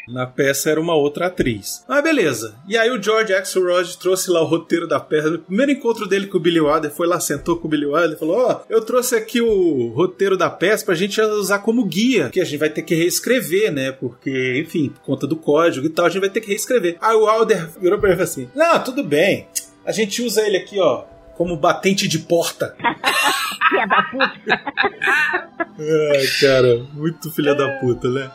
Na 0.07 0.25
peça 0.25 0.69
era 0.69 0.79
uma 0.79 0.95
outra 0.95 1.27
atriz. 1.27 1.83
Mas 1.87 2.03
beleza. 2.03 2.55
E 2.67 2.77
aí 2.77 2.89
o 2.89 3.01
George 3.01 3.33
Axelrod 3.33 3.97
trouxe 3.97 4.31
lá 4.31 4.41
o 4.41 4.45
roteiro 4.45 4.87
da 4.87 4.99
peça. 4.99 5.29
O 5.29 5.39
primeiro 5.39 5.71
encontro 5.71 6.07
dele 6.07 6.27
com 6.27 6.37
o 6.37 6.39
Billy 6.39 6.61
Wilder 6.61 6.91
foi 6.91 7.07
lá, 7.07 7.19
sentou 7.19 7.57
com 7.57 7.67
o 7.67 7.69
Billy 7.69 7.85
Wilder 7.85 8.13
e 8.13 8.19
falou: 8.19 8.37
Ó, 8.37 8.61
eu 8.69 8.81
trouxe 8.81 9.15
aqui 9.15 9.41
o 9.41 9.89
roteiro 9.89 10.37
da 10.37 10.49
peça 10.49 10.85
pra 10.85 10.95
gente 10.95 11.19
usar 11.21 11.59
como 11.59 11.85
guia, 11.85 12.29
que 12.29 12.39
a 12.39 12.45
gente 12.45 12.59
vai 12.59 12.69
ter 12.69 12.83
que 12.83 12.95
reescrever, 12.95 13.71
né? 13.71 13.91
Porque, 13.91 14.63
enfim, 14.65 14.89
por 14.89 15.01
conta 15.01 15.27
do 15.27 15.35
código 15.35 15.85
e 15.85 15.89
tal, 15.89 16.05
a 16.05 16.09
gente 16.09 16.21
vai 16.21 16.29
ter 16.29 16.41
que 16.41 16.47
reescrever. 16.47 16.97
Aí 17.01 17.15
o 17.15 17.25
Wilder 17.25 17.69
virou 17.79 17.99
pra 17.99 18.09
ele 18.09 18.17
falou 18.17 18.31
assim: 18.31 18.49
Não, 18.55 18.83
tudo 18.83 19.03
bem. 19.03 19.47
A 19.85 19.91
gente 19.91 20.21
usa 20.21 20.41
ele 20.45 20.57
aqui, 20.57 20.79
ó, 20.79 21.03
como 21.35 21.55
batente 21.57 22.07
de 22.07 22.19
porta. 22.19 22.75
Filha 23.69 23.85
da 23.85 24.01
puta. 24.03 25.57
Ai, 25.79 26.25
cara, 26.39 26.87
muito 26.93 27.31
filha 27.31 27.53
da 27.53 27.77
puta, 27.79 28.09
né? 28.09 28.31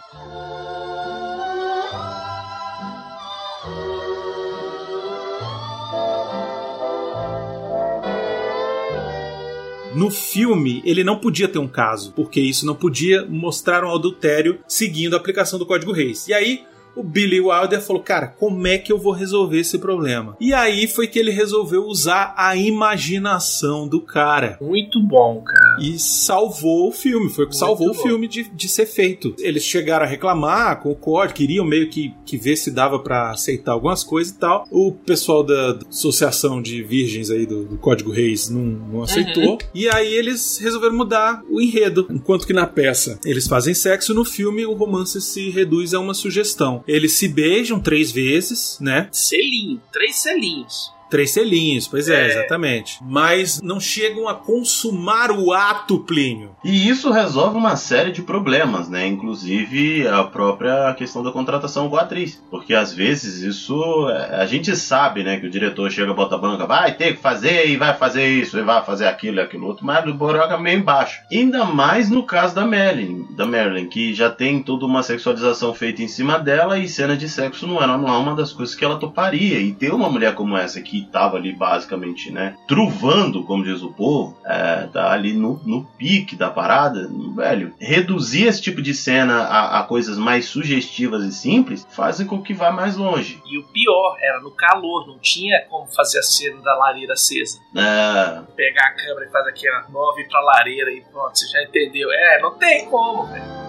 No 9.94 10.10
filme, 10.10 10.82
ele 10.84 11.04
não 11.04 11.18
podia 11.18 11.48
ter 11.48 11.58
um 11.58 11.68
caso, 11.68 12.12
porque 12.12 12.40
isso 12.40 12.64
não 12.64 12.74
podia 12.74 13.26
mostrar 13.26 13.84
um 13.84 13.94
adultério 13.94 14.58
seguindo 14.66 15.14
a 15.14 15.18
aplicação 15.18 15.58
do 15.58 15.66
Código 15.66 15.92
Reis. 15.92 16.26
E 16.28 16.32
aí, 16.32 16.64
o 16.96 17.02
Billy 17.02 17.40
Wilder 17.40 17.80
falou: 17.80 18.02
Cara, 18.02 18.28
como 18.28 18.66
é 18.66 18.78
que 18.78 18.92
eu 18.92 18.98
vou 18.98 19.12
resolver 19.12 19.58
esse 19.58 19.78
problema? 19.78 20.36
E 20.40 20.52
aí 20.52 20.86
foi 20.86 21.06
que 21.06 21.18
ele 21.18 21.30
resolveu 21.30 21.84
usar 21.84 22.34
a 22.36 22.56
imaginação 22.56 23.88
do 23.88 24.00
cara. 24.00 24.58
Muito 24.60 25.00
bom, 25.00 25.42
cara. 25.42 25.76
E 25.80 25.98
salvou 25.98 26.88
o 26.88 26.92
filme, 26.92 27.30
foi 27.30 27.44
o 27.44 27.48
que 27.48 27.56
salvou 27.56 27.90
o 27.90 27.94
bom. 27.94 28.02
filme 28.02 28.28
de, 28.28 28.44
de 28.44 28.68
ser 28.68 28.86
feito. 28.86 29.34
Eles 29.38 29.64
chegaram 29.64 30.04
a 30.04 30.08
reclamar 30.08 30.80
com 30.80 30.90
o 30.90 31.28
queriam 31.28 31.64
meio 31.64 31.88
que, 31.88 32.14
que 32.24 32.36
ver 32.36 32.56
se 32.56 32.70
dava 32.70 32.98
pra 32.98 33.30
aceitar 33.30 33.72
algumas 33.72 34.02
coisas 34.02 34.32
e 34.32 34.38
tal. 34.38 34.66
O 34.70 34.92
pessoal 34.92 35.42
da, 35.42 35.72
da 35.72 35.88
Associação 35.88 36.60
de 36.60 36.82
Virgens 36.82 37.30
aí 37.30 37.46
do, 37.46 37.64
do 37.64 37.76
Código 37.76 38.10
Reis 38.10 38.48
não, 38.48 38.62
não 38.62 39.02
aceitou. 39.02 39.58
E 39.74 39.88
aí 39.88 40.12
eles 40.12 40.58
resolveram 40.58 40.96
mudar 40.96 41.42
o 41.48 41.60
enredo. 41.60 42.06
Enquanto 42.10 42.46
que 42.46 42.52
na 42.52 42.66
peça 42.66 43.18
eles 43.24 43.46
fazem 43.46 43.74
sexo, 43.74 44.14
no 44.14 44.24
filme 44.24 44.64
o 44.66 44.74
romance 44.74 45.20
se 45.20 45.50
reduz 45.50 45.94
a 45.94 46.00
uma 46.00 46.14
sugestão. 46.14 46.81
Eles 46.86 47.14
se 47.14 47.28
beijam 47.28 47.80
três 47.80 48.10
vezes, 48.10 48.78
né? 48.80 49.08
Selinho, 49.12 49.80
três 49.92 50.16
selinhos. 50.16 50.92
Três 51.12 51.30
selinhos, 51.32 51.86
pois 51.86 52.08
é, 52.08 52.24
É. 52.24 52.28
exatamente. 52.28 52.98
Mas 53.02 53.60
não 53.60 53.78
chegam 53.78 54.26
a 54.26 54.34
consumar 54.34 55.30
o 55.30 55.52
ato, 55.52 55.98
Plínio. 56.00 56.52
E 56.64 56.88
isso 56.88 57.10
resolve 57.12 57.54
uma 57.54 57.76
série 57.76 58.10
de 58.12 58.22
problemas, 58.22 58.88
né? 58.88 59.06
Inclusive 59.06 60.08
a 60.08 60.24
própria 60.24 60.94
questão 60.94 61.22
da 61.22 61.30
contratação 61.30 61.90
com 61.90 61.96
a 61.98 62.00
atriz. 62.00 62.42
Porque 62.50 62.72
às 62.72 62.94
vezes 62.94 63.42
isso. 63.42 64.08
é, 64.08 64.36
A 64.40 64.46
gente 64.46 64.74
sabe, 64.74 65.22
né? 65.22 65.38
Que 65.38 65.46
o 65.46 65.50
diretor 65.50 65.90
chega, 65.90 66.14
bota 66.14 66.36
a 66.36 66.38
banca, 66.38 66.66
vai 66.66 66.94
ter 66.94 67.14
que 67.16 67.20
fazer 67.22 67.68
e 67.68 67.76
vai 67.76 67.94
fazer 67.94 68.26
isso, 68.26 68.58
e 68.58 68.62
vai 68.62 68.82
fazer 68.82 69.06
aquilo 69.06 69.36
e 69.36 69.40
aquilo 69.40 69.66
outro, 69.66 69.84
mas 69.84 70.06
o 70.06 70.14
buraco 70.14 70.54
é 70.54 70.58
meio 70.58 70.78
embaixo. 70.78 71.20
Ainda 71.30 71.66
mais 71.66 72.08
no 72.08 72.22
caso 72.22 72.54
da 72.54 72.64
Marilyn, 72.64 73.26
da 73.36 73.44
Marilyn, 73.44 73.86
que 73.86 74.14
já 74.14 74.30
tem 74.30 74.62
toda 74.62 74.86
uma 74.86 75.02
sexualização 75.02 75.74
feita 75.74 76.02
em 76.02 76.08
cima 76.08 76.38
dela 76.38 76.78
e 76.78 76.88
cena 76.88 77.14
de 77.14 77.28
sexo 77.28 77.66
não 77.66 77.82
era 77.82 77.98
não 77.98 78.08
é 78.08 78.16
uma 78.16 78.34
das 78.34 78.50
coisas 78.50 78.74
que 78.74 78.82
ela 78.82 78.96
toparia. 78.98 79.58
E 79.58 79.72
ter 79.72 79.92
uma 79.92 80.08
mulher 80.08 80.34
como 80.34 80.56
essa 80.56 80.80
que 80.80 81.01
tava 81.04 81.36
ali 81.36 81.52
basicamente, 81.52 82.30
né? 82.30 82.56
Truvando, 82.66 83.44
como 83.44 83.64
diz 83.64 83.82
o 83.82 83.92
povo, 83.92 84.36
é, 84.44 84.86
tá 84.92 85.12
ali 85.12 85.32
no, 85.32 85.60
no 85.64 85.84
pique 85.84 86.36
da 86.36 86.50
parada, 86.50 87.08
velho. 87.34 87.74
Reduzir 87.78 88.46
esse 88.46 88.62
tipo 88.62 88.82
de 88.82 88.94
cena 88.94 89.42
a, 89.42 89.80
a 89.80 89.82
coisas 89.84 90.18
mais 90.18 90.46
sugestivas 90.46 91.24
e 91.24 91.32
simples 91.32 91.86
fazem 91.90 92.26
com 92.26 92.42
que 92.42 92.54
vá 92.54 92.70
mais 92.70 92.96
longe. 92.96 93.40
E 93.46 93.58
o 93.58 93.64
pior, 93.64 94.16
era 94.20 94.40
no 94.40 94.50
calor, 94.50 95.06
não 95.06 95.18
tinha 95.18 95.64
como 95.68 95.86
fazer 95.86 96.18
a 96.18 96.22
cena 96.22 96.60
da 96.62 96.74
lareira 96.76 97.12
acesa. 97.14 97.60
É, 97.74 98.42
Pegar 98.54 98.86
a 98.86 98.94
câmera 98.94 99.26
e 99.26 99.30
fazer 99.30 99.52
nova 99.90 100.20
ir 100.20 100.28
pra 100.28 100.40
lareira 100.40 100.90
e 100.92 101.00
pronto, 101.02 101.38
você 101.38 101.46
já 101.48 101.62
entendeu. 101.62 102.10
É, 102.10 102.40
não 102.40 102.54
tem 102.54 102.86
como, 102.86 103.26
velho. 103.26 103.61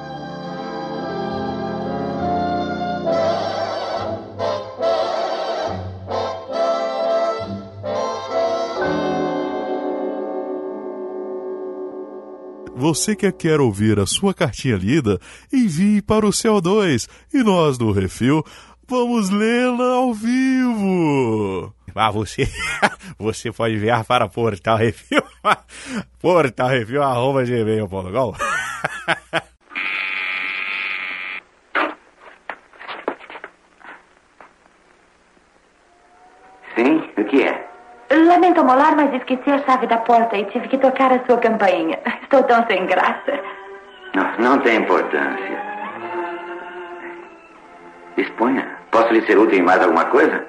Você 12.76 13.16
que 13.16 13.32
quer 13.32 13.60
ouvir 13.60 14.00
a 14.00 14.06
sua 14.06 14.34
cartinha 14.34 14.76
lida, 14.76 15.20
envie 15.52 16.02
para 16.02 16.26
o 16.26 16.32
CO2 16.32 17.08
e 17.34 17.44
nós 17.44 17.78
do 17.78 17.92
Refil 17.92 18.44
vamos 18.88 19.30
lê-la 19.30 19.96
ao 19.96 20.14
vivo. 20.14 21.74
Ah, 21.96 22.12
você, 22.12 22.48
você 23.18 23.52
pode 23.52 23.76
enviar 23.76 24.04
para 24.04 24.28
Portal 24.28 24.78
Refil, 24.78 25.24
Portal 26.20 26.70
Refil, 26.70 27.04
arroba 27.04 27.44
gmail.com. 27.44 28.34
Sim, 36.76 36.98
o 37.18 37.26
que 37.26 37.44
é? 37.44 37.73
Lamento 38.12 38.64
molar, 38.64 38.96
mas 38.96 39.14
esqueci 39.14 39.50
a 39.52 39.60
chave 39.60 39.88
da 39.88 39.98
porta 39.98 40.38
e 40.38 40.46
tive 40.46 40.68
que 40.68 40.78
tocar 40.78 41.12
a 41.12 41.26
sua 41.26 41.38
campainha. 41.38 42.00
Estou 42.22 42.44
tão 42.44 42.66
sem 42.68 42.86
graça. 42.86 43.40
Não, 44.16 44.32
não 44.38 44.60
tem 44.60 44.78
importância. 44.78 45.74
Exponha. 48.18 48.68
Posso 48.92 49.12
lhe 49.12 49.26
ser 49.26 49.38
útil 49.40 49.60
em 49.60 49.64
mais 49.64 49.82
alguma 49.82 50.06
coisa? 50.06 50.46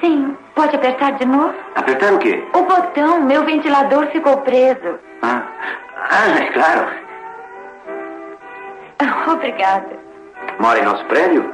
Sim, 0.00 0.36
Pode 0.56 0.74
apertar 0.74 1.12
de 1.12 1.24
novo? 1.26 1.54
Apertar 1.76 2.14
o 2.14 2.18
quê? 2.18 2.42
O 2.54 2.62
botão, 2.62 3.22
meu 3.22 3.44
ventilador 3.44 4.06
ficou 4.08 4.38
preso. 4.38 4.98
Ah, 5.22 5.42
ah 6.10 6.28
é 6.40 6.46
claro. 6.52 6.88
Obrigada. 9.30 9.98
Mora 10.58 10.78
em 10.78 10.84
nosso 10.84 11.04
prédio? 11.04 11.52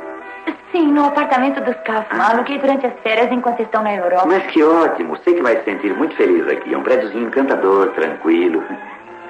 Sim, 0.73 0.91
no 0.91 1.05
apartamento 1.05 1.61
dos 1.61 1.77
Kaufman. 1.85 2.19
Aluguei 2.19 2.59
durante 2.59 2.87
as 2.87 2.99
férias 3.01 3.31
enquanto 3.31 3.61
estão 3.61 3.83
na 3.83 3.95
Europa. 3.95 4.27
Mas 4.27 4.47
que 4.47 4.63
ótimo. 4.63 5.19
Sei 5.19 5.35
que 5.35 5.43
vai 5.43 5.57
se 5.59 5.65
sentir 5.65 5.95
muito 5.95 6.17
feliz 6.17 6.49
aqui. 6.49 6.73
É 6.73 6.79
um 6.79 6.83
prédiozinho 6.83 7.27
encantador, 7.27 7.91
tranquilo. 7.91 8.65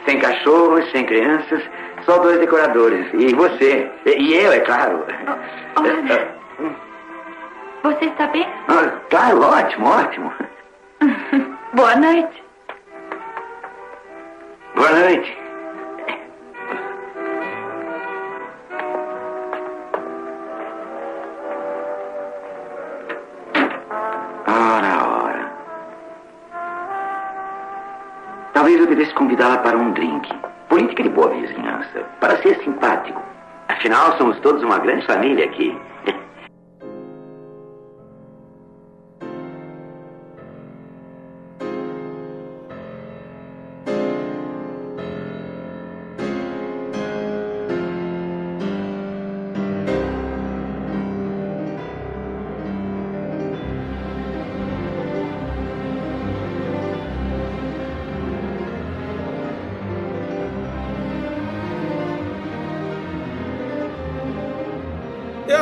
Sem 0.06 0.20
cachorros, 0.20 0.88
sem 0.92 1.04
crianças, 1.04 1.62
só 2.04 2.18
dois 2.18 2.38
decoradores. 2.38 3.06
E 3.12 3.34
você. 3.34 3.90
E 4.06 4.34
eu, 4.34 4.52
é 4.52 4.60
claro. 4.60 5.04
Olha, 5.76 6.32
você 7.82 8.04
está 8.04 8.28
bem? 8.28 8.46
Ah, 8.68 8.92
claro, 9.10 9.42
ótimo, 9.42 9.88
ótimo. 9.88 10.32
Boa 11.74 11.96
noite. 11.96 12.44
Boa 14.76 14.90
noite. 14.92 15.41
Convidá-la 29.22 29.58
para 29.58 29.78
um 29.78 29.92
drink. 29.92 30.28
Política 30.68 31.04
de 31.04 31.08
boa 31.10 31.28
vizinhança. 31.28 32.00
Para 32.18 32.42
ser 32.42 32.58
simpático. 32.64 33.22
Afinal, 33.68 34.16
somos 34.18 34.38
todos 34.40 34.64
uma 34.64 34.78
grande 34.78 35.06
família 35.06 35.44
aqui. 35.44 35.78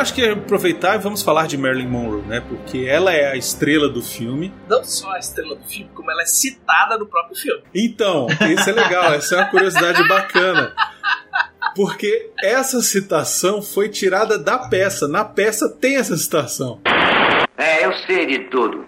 Acho 0.01 0.15
que 0.15 0.23
é 0.23 0.33
aproveitar 0.33 0.95
e 0.95 0.99
vamos 0.99 1.23
falar 1.23 1.47
de 1.47 1.57
Marilyn 1.57 1.89
Monroe, 1.89 2.23
né? 2.23 2.41
Porque 2.41 2.87
ela 2.89 3.13
é 3.13 3.31
a 3.31 3.37
estrela 3.37 3.89
do 3.89 4.03
filme. 4.03 4.53
Não 4.69 4.83
só 4.83 5.13
a 5.13 5.19
estrela 5.19 5.55
do 5.55 5.65
filme, 5.65 5.91
como 5.95 6.11
ela 6.11 6.23
é 6.23 6.27
citada 6.27 6.97
no 6.99 7.07
próprio 7.07 7.37
filme. 7.37 7.63
Então, 7.75 8.27
isso 8.51 8.71
é 8.71 8.73
legal, 8.73 9.13
essa 9.15 9.35
é 9.35 9.39
uma 9.39 9.51
curiosidade 9.51 10.07
bacana. 10.09 10.75
Porque 11.77 12.31
essa 12.43 12.81
citação 12.81 13.63
foi 13.63 13.89
tirada 13.89 14.39
da 14.39 14.59
peça. 14.59 15.07
Na 15.07 15.25
peça 15.25 15.69
tem 15.69 15.97
essa 15.97 16.17
citação. 16.17 16.81
É, 17.57 17.85
eu 17.85 17.93
sei 18.07 18.27
de 18.27 18.39
tudo. 18.51 18.87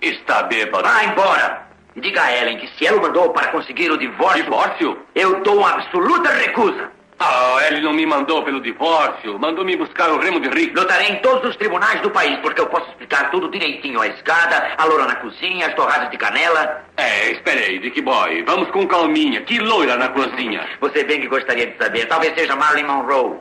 Está 0.00 0.42
bêbado. 0.42 0.82
Vá 0.82 1.04
embora! 1.04 1.66
Diga 1.96 2.22
a 2.22 2.36
Ellen 2.36 2.58
que 2.58 2.68
se 2.76 2.86
ela 2.86 3.00
mandou 3.00 3.30
para 3.30 3.48
conseguir 3.48 3.90
o 3.90 3.96
divórcio. 3.96 4.44
Divórcio? 4.44 4.98
Eu 5.14 5.42
dou 5.42 5.58
uma 5.58 5.70
absoluta 5.70 6.30
recusa. 6.30 6.90
Ah, 7.18 7.58
ele 7.66 7.80
não 7.80 7.94
me 7.94 8.04
mandou 8.04 8.44
pelo 8.44 8.60
divórcio. 8.60 9.38
Mandou 9.38 9.64
me 9.64 9.74
buscar 9.76 10.10
o 10.10 10.18
remo 10.18 10.38
de 10.38 10.48
rico. 10.50 10.78
Lutarei 10.78 11.08
em 11.08 11.16
todos 11.22 11.48
os 11.48 11.56
tribunais 11.56 12.00
do 12.02 12.10
país, 12.10 12.38
porque 12.40 12.60
eu 12.60 12.66
posso 12.66 12.90
explicar 12.90 13.30
tudo 13.30 13.50
direitinho. 13.50 14.00
A 14.02 14.06
escada, 14.08 14.74
a 14.76 14.84
loura 14.84 15.06
na 15.06 15.16
cozinha, 15.16 15.66
as 15.66 15.74
torradas 15.74 16.10
de 16.10 16.18
canela. 16.18 16.84
É, 16.96 17.30
esperei, 17.32 17.78
Dick 17.78 18.00
Boy. 18.02 18.42
Vamos 18.44 18.70
com 18.70 18.86
calminha. 18.86 19.40
Que 19.42 19.58
loira 19.58 19.96
na 19.96 20.08
cozinha. 20.10 20.68
Você 20.80 21.04
bem 21.04 21.20
que 21.20 21.26
gostaria 21.28 21.66
de 21.68 21.78
saber. 21.78 22.06
Talvez 22.06 22.34
seja 22.34 22.54
Marilyn 22.54 22.86
Monroe. 22.86 23.38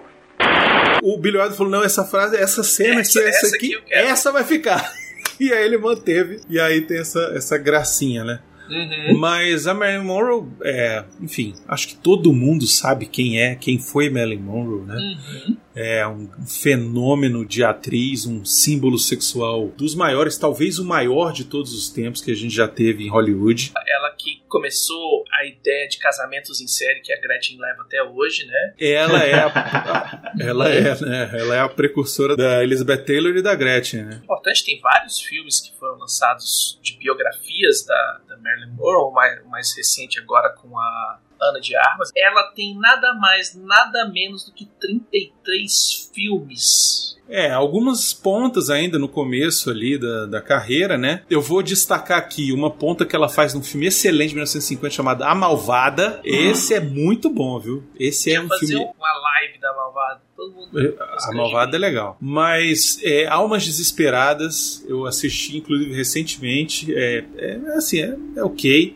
O 1.04 1.18
Billy 1.18 1.38
Wilder 1.38 1.58
falou: 1.58 1.72
não, 1.72 1.84
essa 1.84 2.04
frase, 2.06 2.38
essa 2.38 2.64
cena 2.64 3.02
Essa- 3.02 3.20
aqui, 3.20 3.28
essa, 3.30 3.46
essa 3.48 3.56
aqui, 3.56 3.84
essa 3.92 4.32
vai 4.32 4.44
ficar. 4.44 4.82
E 5.38 5.52
aí 5.52 5.66
ele 5.66 5.78
manteve. 5.78 6.40
E 6.50 6.58
aí 6.58 6.80
tem 6.80 6.98
essa, 6.98 7.34
essa 7.36 7.58
gracinha, 7.58 8.24
né? 8.24 8.40
Uhum. 8.70 9.18
Mas 9.18 9.68
a 9.68 9.74
Marilyn 9.74 10.04
Monroe, 10.04 10.48
é, 10.64 11.04
enfim, 11.22 11.54
acho 11.68 11.88
que 11.88 11.96
todo 11.96 12.34
mundo 12.34 12.66
sabe 12.66 13.06
quem 13.06 13.42
é, 13.42 13.56
quem 13.56 13.80
foi 13.80 14.10
Marilyn 14.10 14.42
Monroe, 14.42 14.86
né? 14.86 14.96
Uhum. 14.96 15.58
É 15.76 16.08
um 16.08 16.30
fenômeno 16.48 17.46
de 17.46 17.62
atriz, 17.62 18.26
um 18.26 18.46
símbolo 18.46 18.98
sexual 18.98 19.68
dos 19.76 19.94
maiores, 19.94 20.38
talvez 20.38 20.80
o 20.80 20.86
maior 20.86 21.34
de 21.34 21.44
todos 21.44 21.74
os 21.74 21.90
tempos 21.90 22.22
que 22.22 22.32
a 22.32 22.36
gente 22.36 22.56
já 22.56 22.66
teve 22.66 23.04
em 23.04 23.10
Hollywood. 23.10 23.74
Ela 23.86 24.16
que 24.18 24.42
começou 24.48 25.26
a 25.38 25.46
ideia 25.46 25.88
de 25.90 25.98
casamentos 25.98 26.62
em 26.62 26.68
série 26.68 27.02
que 27.02 27.12
a 27.12 27.20
Gretchen 27.20 27.60
leva 27.60 27.82
até 27.82 28.02
hoje, 28.02 28.46
né? 28.46 28.74
Ela 28.80 29.24
é 29.24 29.34
a, 29.34 30.32
ela 30.40 30.70
é, 30.70 31.02
né? 31.02 31.30
Ela 31.34 31.56
é 31.56 31.60
a 31.60 31.68
precursora 31.68 32.38
da 32.38 32.64
Elizabeth 32.64 33.04
Taylor 33.04 33.36
e 33.36 33.42
da 33.42 33.54
Gretchen, 33.54 34.04
né? 34.04 34.22
Importante, 34.24 34.64
tem 34.64 34.80
vários 34.80 35.20
filmes 35.20 35.60
que 35.60 35.78
foram 35.78 35.98
lançados 35.98 36.80
de 36.82 36.98
biografias 36.98 37.86
da 37.86 38.22
Marilyn 38.46 38.76
Monroe, 38.76 39.12
mais, 39.12 39.46
mais 39.48 39.76
recente 39.76 40.20
agora 40.20 40.50
com 40.62 40.78
a 40.78 41.20
Ana 41.42 41.60
de 41.60 41.76
Armas. 41.76 42.12
Ela 42.16 42.52
tem 42.52 42.78
nada 42.78 43.14
mais, 43.16 43.56
nada 43.56 44.08
menos 44.08 44.46
do 44.46 44.54
que 44.54 44.66
33 44.80 46.12
filmes. 46.14 47.16
É, 47.28 47.52
algumas 47.52 48.14
pontas 48.14 48.70
ainda 48.70 49.00
no 49.00 49.10
começo 49.10 49.70
ali 49.70 49.98
da, 49.98 50.26
da 50.28 50.42
carreira, 50.42 50.98
né? 50.98 51.24
Eu 51.30 51.42
vou 51.42 51.64
destacar 51.64 52.20
aqui 52.20 52.52
uma 52.52 52.70
ponta 52.70 53.06
que 53.06 53.16
ela 53.16 53.28
faz 53.28 53.54
num 53.54 53.64
filme 53.64 53.88
excelente 53.88 54.30
de 54.30 54.36
1950 54.36 54.94
chamado 54.94 55.24
A 55.24 55.34
Malvada. 55.34 56.20
Esse 56.24 56.76
é 56.76 56.80
muito 56.80 57.30
bom, 57.30 57.60
viu? 57.60 57.84
Esse 58.00 58.32
é 58.32 58.40
um 58.40 58.48
fazer 58.48 58.68
filme. 58.68 58.86
uma 58.86 59.14
live 59.14 59.60
da 59.60 59.74
Malvada. 59.74 60.22
Todo 60.36 60.54
mundo. 60.54 60.98
A 61.00 61.34
Malvada 61.34 61.76
é 61.76 61.80
legal. 61.80 62.18
Mas 62.22 63.00
é, 63.02 63.26
Almas 63.26 63.66
Desesperadas, 63.66 64.86
eu 64.88 65.06
assisti 65.06 65.58
inclusive 65.58 65.94
recentemente. 65.96 66.94
É, 66.96 67.24
é 67.38 67.56
assim, 67.76 68.02
é, 68.02 68.16
é 68.36 68.44
ok. 68.44 68.96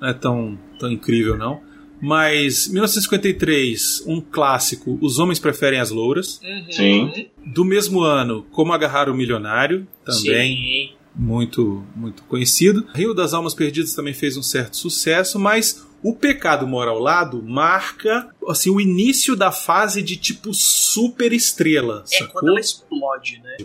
Não 0.00 0.08
é 0.08 0.12
tão, 0.12 0.58
tão 0.78 0.90
incrível, 0.90 1.36
não. 1.36 1.60
Mas 2.00 2.68
1953, 2.68 4.04
um 4.06 4.20
clássico, 4.20 4.98
Os 5.02 5.18
Homens 5.18 5.38
Preferem 5.40 5.80
as 5.80 5.90
Louras. 5.90 6.40
Uhum. 6.42 6.72
Sim. 6.72 7.26
Do 7.44 7.64
mesmo 7.64 8.00
ano, 8.00 8.46
Como 8.52 8.72
Agarrar 8.72 9.08
o 9.08 9.14
Milionário, 9.14 9.86
também 10.04 10.56
Sim. 10.56 10.90
muito 11.14 11.84
muito 11.96 12.22
conhecido. 12.24 12.86
Rio 12.94 13.12
das 13.12 13.34
Almas 13.34 13.54
Perdidas 13.54 13.94
também 13.94 14.14
fez 14.14 14.36
um 14.36 14.42
certo 14.42 14.76
sucesso, 14.76 15.38
mas 15.38 15.84
o 16.02 16.14
Pecado 16.14 16.66
Mora 16.66 16.90
ao 16.90 17.00
Lado 17.00 17.42
marca 17.42 18.28
assim 18.50 18.70
o 18.70 18.80
início 18.80 19.36
da 19.36 19.50
fase 19.52 20.02
de 20.02 20.16
tipo 20.16 20.52
super 20.54 21.32
estrela, 21.32 22.04
É 22.10 22.18
sacou? 22.18 22.32
quando 22.40 22.48
ela 22.48 22.60
explode, 22.60 23.40
né? 23.42 23.56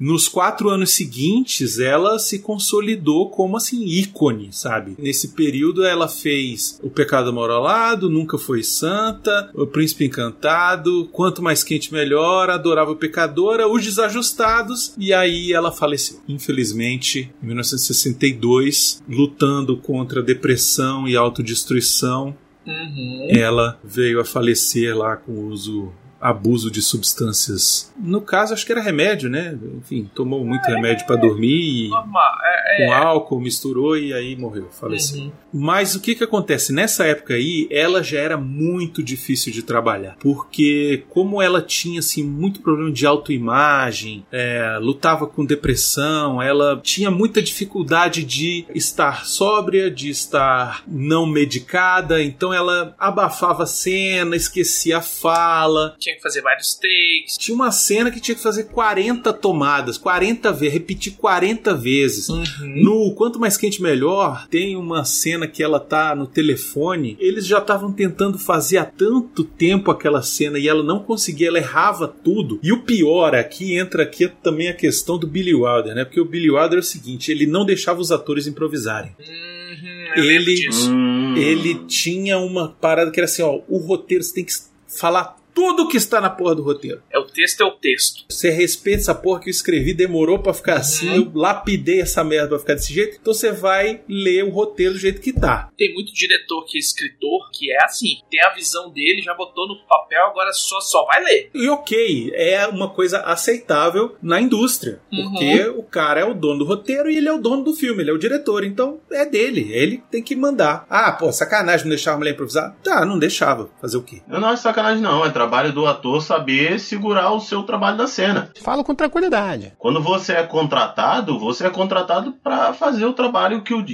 Nos 0.00 0.26
quatro 0.28 0.68
anos 0.70 0.90
seguintes, 0.92 1.78
ela 1.78 2.18
se 2.18 2.38
consolidou 2.40 3.30
como 3.30 3.56
assim 3.56 3.84
ícone, 3.84 4.48
sabe? 4.52 4.96
Nesse 4.98 5.28
período, 5.28 5.84
ela 5.84 6.08
fez 6.08 6.78
O 6.82 6.90
Pecado 6.90 7.32
Mora 7.32 7.54
ao 7.54 7.62
Lado, 7.62 8.08
Nunca 8.10 8.38
Foi 8.38 8.62
Santa, 8.62 9.50
O 9.54 9.66
Príncipe 9.66 10.04
Encantado, 10.06 11.08
Quanto 11.12 11.42
Mais 11.42 11.62
Quente 11.62 11.92
Melhor, 11.92 12.50
Adorável 12.50 12.96
Pecadora, 12.96 13.68
Os 13.68 13.84
Desajustados, 13.84 14.94
e 14.98 15.12
aí 15.12 15.52
ela 15.52 15.70
faleceu. 15.70 16.20
Infelizmente, 16.28 17.30
em 17.42 17.46
1962, 17.46 19.02
lutando 19.08 19.76
contra 19.76 20.22
depressão 20.22 21.06
e 21.06 21.14
autodestruição, 21.16 22.34
Uhum. 22.66 23.28
ela 23.30 23.78
veio 23.82 24.20
a 24.20 24.24
falecer 24.24 24.96
lá 24.96 25.16
com 25.16 25.32
o 25.32 25.46
uso 25.46 25.92
abuso 26.20 26.70
de 26.70 26.82
substâncias. 26.82 27.92
No 27.96 28.20
caso, 28.20 28.52
acho 28.52 28.66
que 28.66 28.72
era 28.72 28.82
remédio, 28.82 29.30
né? 29.30 29.58
Enfim, 29.78 30.08
tomou 30.14 30.44
muito 30.44 30.64
remédio 30.66 31.06
para 31.06 31.16
dormir 31.16 31.86
e 31.86 31.88
Normal. 31.88 32.34
É, 32.44 32.76
com 32.76 32.92
é. 32.92 32.96
álcool, 32.96 33.40
misturou 33.40 33.96
e 33.96 34.12
aí 34.12 34.36
morreu, 34.36 34.68
faleceu. 34.70 35.20
Uhum. 35.20 35.32
Mas 35.52 35.94
o 35.94 36.00
que 36.00 36.14
que 36.14 36.24
acontece? 36.24 36.72
Nessa 36.72 37.06
época 37.06 37.34
aí, 37.34 37.66
ela 37.70 38.02
já 38.02 38.18
era 38.18 38.36
muito 38.36 39.02
difícil 39.02 39.52
de 39.52 39.62
trabalhar. 39.62 40.16
Porque 40.20 41.04
como 41.08 41.40
ela 41.40 41.62
tinha, 41.62 42.00
assim, 42.00 42.22
muito 42.22 42.60
problema 42.60 42.92
de 42.92 43.06
autoimagem, 43.06 44.24
é, 44.30 44.78
lutava 44.80 45.26
com 45.26 45.44
depressão, 45.44 46.40
ela 46.40 46.80
tinha 46.82 47.10
muita 47.10 47.42
dificuldade 47.42 48.24
de 48.24 48.66
estar 48.74 49.24
sóbria, 49.26 49.90
de 49.90 50.10
estar 50.10 50.84
não 50.86 51.26
medicada, 51.26 52.22
então 52.22 52.52
ela 52.52 52.94
abafava 52.98 53.64
a 53.64 53.66
cena, 53.66 54.36
esquecia 54.36 54.98
a 54.98 55.02
fala. 55.02 55.96
Tinha 55.98 56.09
tinha 56.10 56.16
que 56.16 56.22
fazer 56.22 56.40
vários 56.42 56.74
takes. 56.74 57.36
Tinha 57.38 57.54
uma 57.54 57.70
cena 57.70 58.10
que 58.10 58.20
tinha 58.20 58.34
que 58.34 58.42
fazer 58.42 58.64
40 58.64 59.32
tomadas, 59.32 59.96
40 59.96 60.52
vezes, 60.52 60.74
repetir 60.74 61.12
40 61.14 61.74
vezes. 61.74 62.28
Uhum. 62.28 62.44
No 62.60 63.14
Quanto 63.14 63.38
Mais 63.38 63.56
Quente 63.56 63.82
Melhor, 63.82 64.46
tem 64.48 64.76
uma 64.76 65.04
cena 65.04 65.46
que 65.46 65.62
ela 65.62 65.78
tá 65.78 66.14
no 66.14 66.26
telefone. 66.26 67.16
Eles 67.20 67.46
já 67.46 67.58
estavam 67.58 67.92
tentando 67.92 68.38
fazer 68.38 68.78
há 68.78 68.84
tanto 68.84 69.44
tempo 69.44 69.90
aquela 69.90 70.22
cena 70.22 70.58
e 70.58 70.68
ela 70.68 70.82
não 70.82 71.00
conseguia, 71.00 71.48
ela 71.48 71.58
errava 71.58 72.08
tudo. 72.08 72.58
E 72.62 72.72
o 72.72 72.82
pior 72.82 73.34
aqui 73.34 73.76
entra 73.76 74.02
aqui 74.02 74.28
também 74.28 74.68
a 74.68 74.74
questão 74.74 75.18
do 75.18 75.26
Billy 75.26 75.54
Wilder, 75.54 75.94
né? 75.94 76.04
Porque 76.04 76.20
o 76.20 76.24
Billy 76.24 76.50
Wilder 76.50 76.78
é 76.78 76.80
o 76.80 76.82
seguinte, 76.82 77.30
ele 77.30 77.46
não 77.46 77.64
deixava 77.64 78.00
os 78.00 78.10
atores 78.10 78.46
improvisarem. 78.46 79.14
Uhum, 79.18 80.24
Ele. 80.24 80.68
Hum. 80.88 81.36
ele 81.36 81.74
tinha 81.86 82.38
uma 82.38 82.68
parada 82.68 83.10
que 83.10 83.20
era 83.20 83.26
assim, 83.26 83.42
ó, 83.42 83.60
o 83.68 83.78
roteiro 83.78 84.24
você 84.24 84.34
tem 84.34 84.44
que 84.44 84.52
falar 84.88 85.39
tudo 85.54 85.88
que 85.88 85.96
está 85.96 86.20
na 86.20 86.30
porra 86.30 86.54
do 86.54 86.62
roteiro. 86.62 87.02
É 87.10 87.18
o 87.18 87.24
texto, 87.24 87.62
é 87.62 87.64
o 87.64 87.72
texto. 87.72 88.24
Você 88.28 88.50
respeita 88.50 89.00
essa 89.00 89.14
porra 89.14 89.40
que 89.40 89.48
eu 89.48 89.52
escrevi, 89.52 89.92
demorou 89.92 90.38
pra 90.38 90.54
ficar 90.54 90.76
assim, 90.76 91.14
eu 91.14 91.30
lapidei 91.34 92.00
essa 92.00 92.22
merda 92.24 92.48
pra 92.50 92.58
ficar 92.58 92.74
desse 92.74 92.92
jeito, 92.92 93.18
então 93.20 93.34
você 93.34 93.52
vai 93.52 94.02
ler 94.08 94.44
o 94.44 94.50
roteiro 94.50 94.94
do 94.94 94.98
jeito 94.98 95.20
que 95.20 95.32
tá. 95.32 95.70
Tem 95.76 95.92
muito 95.92 96.12
diretor 96.12 96.64
que 96.66 96.76
é 96.76 96.80
escritor 96.80 97.50
que 97.52 97.70
é 97.70 97.84
assim. 97.84 98.18
Tem 98.30 98.40
a 98.42 98.54
visão 98.54 98.90
dele, 98.90 99.22
já 99.22 99.34
botou 99.34 99.68
no 99.68 99.76
papel, 99.86 100.26
agora 100.26 100.52
só, 100.52 100.80
só 100.80 101.04
vai 101.06 101.22
ler. 101.22 101.50
E 101.54 101.68
ok, 101.68 102.32
é 102.34 102.66
uma 102.66 102.90
coisa 102.90 103.20
aceitável 103.20 104.16
na 104.22 104.40
indústria, 104.40 105.00
porque 105.10 105.68
o 105.76 105.82
cara 105.82 106.20
é 106.20 106.24
o 106.24 106.34
dono 106.34 106.60
do 106.60 106.64
roteiro 106.64 107.10
e 107.10 107.16
ele 107.16 107.28
é 107.28 107.32
o 107.32 107.40
dono 107.40 107.64
do 107.64 107.74
filme, 107.74 108.02
ele 108.02 108.10
é 108.10 108.14
o 108.14 108.18
diretor, 108.18 108.64
então 108.64 109.00
é 109.10 109.24
dele, 109.24 109.72
ele 109.72 110.02
tem 110.10 110.22
que 110.22 110.36
mandar. 110.36 110.86
Ah, 110.88 111.12
pô, 111.12 111.32
sacanagem, 111.32 111.86
não 111.86 111.90
deixava 111.90 112.16
a 112.16 112.18
mulher 112.18 112.32
improvisar? 112.32 112.76
Tá, 112.82 113.04
não 113.04 113.18
deixava. 113.18 113.70
Fazer 113.80 113.96
o 113.96 114.02
quê? 114.02 114.22
Eu 114.28 114.40
não 114.40 114.48
acho 114.48 114.62
sacanagem, 114.62 115.02
não. 115.02 115.24
É 115.24 115.30
trabalho 115.30 115.49
do 115.72 115.86
ator 115.86 116.22
saber 116.22 116.78
segurar 116.78 117.32
o 117.32 117.40
seu 117.40 117.62
trabalho 117.62 117.98
da 117.98 118.06
cena. 118.06 118.50
Falo 118.62 118.84
com 118.84 118.94
tranquilidade. 118.94 119.72
Quando 119.78 120.00
você 120.00 120.32
é 120.32 120.42
contratado, 120.42 121.38
você 121.38 121.66
é 121.66 121.70
contratado 121.70 122.32
para 122.32 122.72
fazer 122.72 123.04
o 123.04 123.12
trabalho 123.12 123.62
que 123.62 123.74
o. 123.74 123.84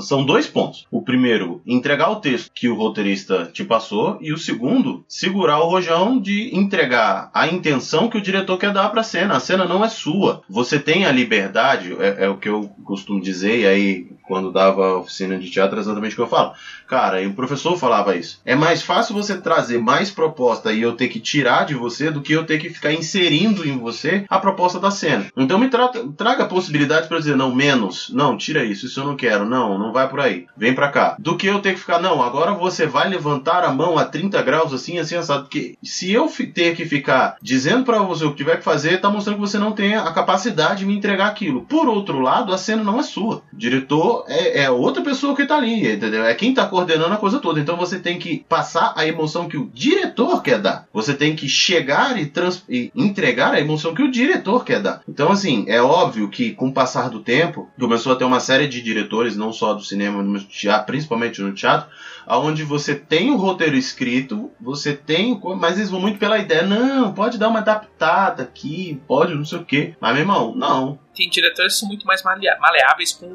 São 0.00 0.24
dois 0.24 0.46
pontos. 0.46 0.86
O 0.90 1.02
primeiro, 1.02 1.62
entregar 1.66 2.10
o 2.10 2.16
texto 2.16 2.50
que 2.54 2.68
o 2.68 2.76
roteirista 2.76 3.50
te 3.52 3.64
passou. 3.64 4.18
E 4.20 4.32
o 4.32 4.38
segundo, 4.38 5.04
segurar 5.08 5.60
o 5.60 5.68
rojão 5.68 6.20
de 6.20 6.54
entregar 6.54 7.30
a 7.32 7.48
intenção 7.48 8.08
que 8.08 8.18
o 8.18 8.22
diretor 8.22 8.58
quer 8.58 8.72
dar 8.72 8.90
pra 8.90 9.02
cena. 9.02 9.36
A 9.36 9.40
cena 9.40 9.64
não 9.64 9.84
é 9.84 9.88
sua. 9.88 10.42
Você 10.48 10.78
tem 10.78 11.06
a 11.06 11.12
liberdade, 11.12 11.96
é, 11.98 12.24
é 12.24 12.28
o 12.28 12.36
que 12.36 12.48
eu 12.48 12.68
costumo 12.84 13.20
dizer, 13.20 13.60
e 13.60 13.66
aí 13.66 14.18
quando 14.28 14.52
dava 14.52 14.98
oficina 14.98 15.38
de 15.38 15.50
teatro 15.50 15.78
é 15.78 15.80
exatamente 15.80 16.12
o 16.12 16.16
que 16.16 16.22
eu 16.22 16.28
falo. 16.28 16.52
Cara, 16.86 17.22
e 17.22 17.26
o 17.26 17.32
professor 17.32 17.76
falava 17.78 18.14
isso. 18.14 18.40
É 18.44 18.54
mais 18.54 18.82
fácil 18.82 19.14
você 19.14 19.40
trazer 19.40 19.78
mais 19.78 20.10
proposta 20.10 20.72
e 20.72 20.84
eu 20.88 20.96
ter 20.96 21.08
que 21.08 21.20
tirar 21.20 21.64
de 21.64 21.74
você 21.74 22.10
do 22.10 22.20
que 22.20 22.32
eu 22.32 22.44
ter 22.44 22.58
que 22.58 22.70
ficar 22.70 22.92
inserindo 22.92 23.66
em 23.66 23.78
você 23.78 24.24
a 24.28 24.38
proposta 24.38 24.80
da 24.80 24.90
cena. 24.90 25.26
Então 25.36 25.58
me 25.58 25.68
trata, 25.68 26.06
traga 26.16 26.46
possibilidades 26.46 27.08
para 27.08 27.18
dizer, 27.18 27.36
não, 27.36 27.54
menos, 27.54 28.10
não, 28.12 28.36
tira 28.36 28.64
isso, 28.64 28.86
isso 28.86 29.00
eu 29.00 29.06
não 29.06 29.16
quero, 29.16 29.44
não, 29.44 29.78
não 29.78 29.92
vai 29.92 30.08
por 30.08 30.20
aí, 30.20 30.46
vem 30.56 30.74
pra 30.74 30.88
cá. 30.88 31.16
Do 31.18 31.36
que 31.36 31.46
eu 31.46 31.60
ter 31.60 31.74
que 31.74 31.80
ficar, 31.80 32.00
não, 32.00 32.22
agora 32.22 32.52
você 32.52 32.86
vai 32.86 33.08
levantar 33.08 33.64
a 33.64 33.72
mão 33.72 33.98
a 33.98 34.04
30 34.04 34.40
graus 34.42 34.72
assim, 34.72 34.98
assim, 34.98 35.16
assado. 35.16 35.44
Porque 35.44 35.76
se 35.82 36.12
eu 36.12 36.28
ter 36.54 36.74
que 36.74 36.84
ficar 36.84 37.36
dizendo 37.42 37.84
pra 37.84 37.98
você 38.00 38.24
o 38.24 38.30
que 38.30 38.38
tiver 38.38 38.56
que 38.56 38.64
fazer, 38.64 39.00
tá 39.00 39.10
mostrando 39.10 39.36
que 39.36 39.40
você 39.40 39.58
não 39.58 39.72
tem 39.72 39.96
a 39.96 40.12
capacidade 40.12 40.80
de 40.80 40.86
me 40.86 40.96
entregar 40.96 41.26
aquilo. 41.26 41.62
Por 41.62 41.88
outro 41.88 42.20
lado, 42.20 42.52
a 42.52 42.58
cena 42.58 42.84
não 42.84 42.98
é 42.98 43.02
sua. 43.02 43.42
O 43.52 43.56
diretor 43.56 44.24
é, 44.28 44.62
é 44.62 44.70
outra 44.70 45.02
pessoa 45.02 45.34
que 45.34 45.46
tá 45.46 45.56
ali, 45.56 45.92
entendeu? 45.92 46.24
É 46.24 46.34
quem 46.34 46.54
tá 46.54 46.66
coordenando 46.66 47.14
a 47.14 47.18
coisa 47.18 47.38
toda. 47.38 47.60
Então 47.60 47.76
você 47.76 47.98
tem 47.98 48.18
que 48.18 48.44
passar 48.48 48.92
a 48.96 49.06
emoção 49.06 49.48
que 49.48 49.56
o 49.56 49.70
diretor 49.72 50.42
quer 50.42 50.60
dar. 50.60 50.77
Você 50.92 51.14
tem 51.14 51.34
que 51.36 51.48
chegar 51.48 52.18
e, 52.18 52.30
e 52.68 52.90
entregar 52.94 53.54
a 53.54 53.60
emoção 53.60 53.94
que 53.94 54.02
o 54.02 54.10
diretor 54.10 54.64
quer 54.64 54.80
dar. 54.82 55.02
Então, 55.08 55.30
assim, 55.30 55.64
é 55.68 55.80
óbvio 55.80 56.28
que 56.28 56.52
com 56.52 56.68
o 56.68 56.72
passar 56.72 57.08
do 57.10 57.20
tempo, 57.20 57.68
começou 57.78 58.12
a 58.12 58.16
ter 58.16 58.24
uma 58.24 58.40
série 58.40 58.68
de 58.68 58.80
diretores, 58.82 59.36
não 59.36 59.52
só 59.52 59.74
do 59.74 59.82
cinema, 59.84 60.22
mas 60.22 60.46
principalmente 60.86 61.40
no 61.40 61.52
teatro, 61.52 61.88
aonde 62.26 62.62
você 62.62 62.94
tem 62.94 63.30
o 63.30 63.36
roteiro 63.36 63.76
escrito, 63.76 64.50
você 64.60 64.92
tem, 64.94 65.40
mas 65.56 65.76
eles 65.78 65.90
vão 65.90 66.00
muito 66.00 66.18
pela 66.18 66.38
ideia, 66.38 66.62
não, 66.62 67.12
pode 67.12 67.38
dar 67.38 67.48
uma 67.48 67.60
adaptada 67.60 68.42
aqui, 68.42 69.00
pode 69.06 69.34
não 69.34 69.44
sei 69.44 69.58
o 69.58 69.64
quê. 69.64 69.94
Mas, 70.00 70.12
meu 70.12 70.20
irmão, 70.22 70.54
não. 70.54 70.98
Tem 71.14 71.28
diretores 71.28 71.74
que 71.74 71.80
são 71.80 71.88
muito 71.88 72.06
mais 72.06 72.22
maleáveis 72.22 73.12
com 73.12 73.26
o, 73.26 73.30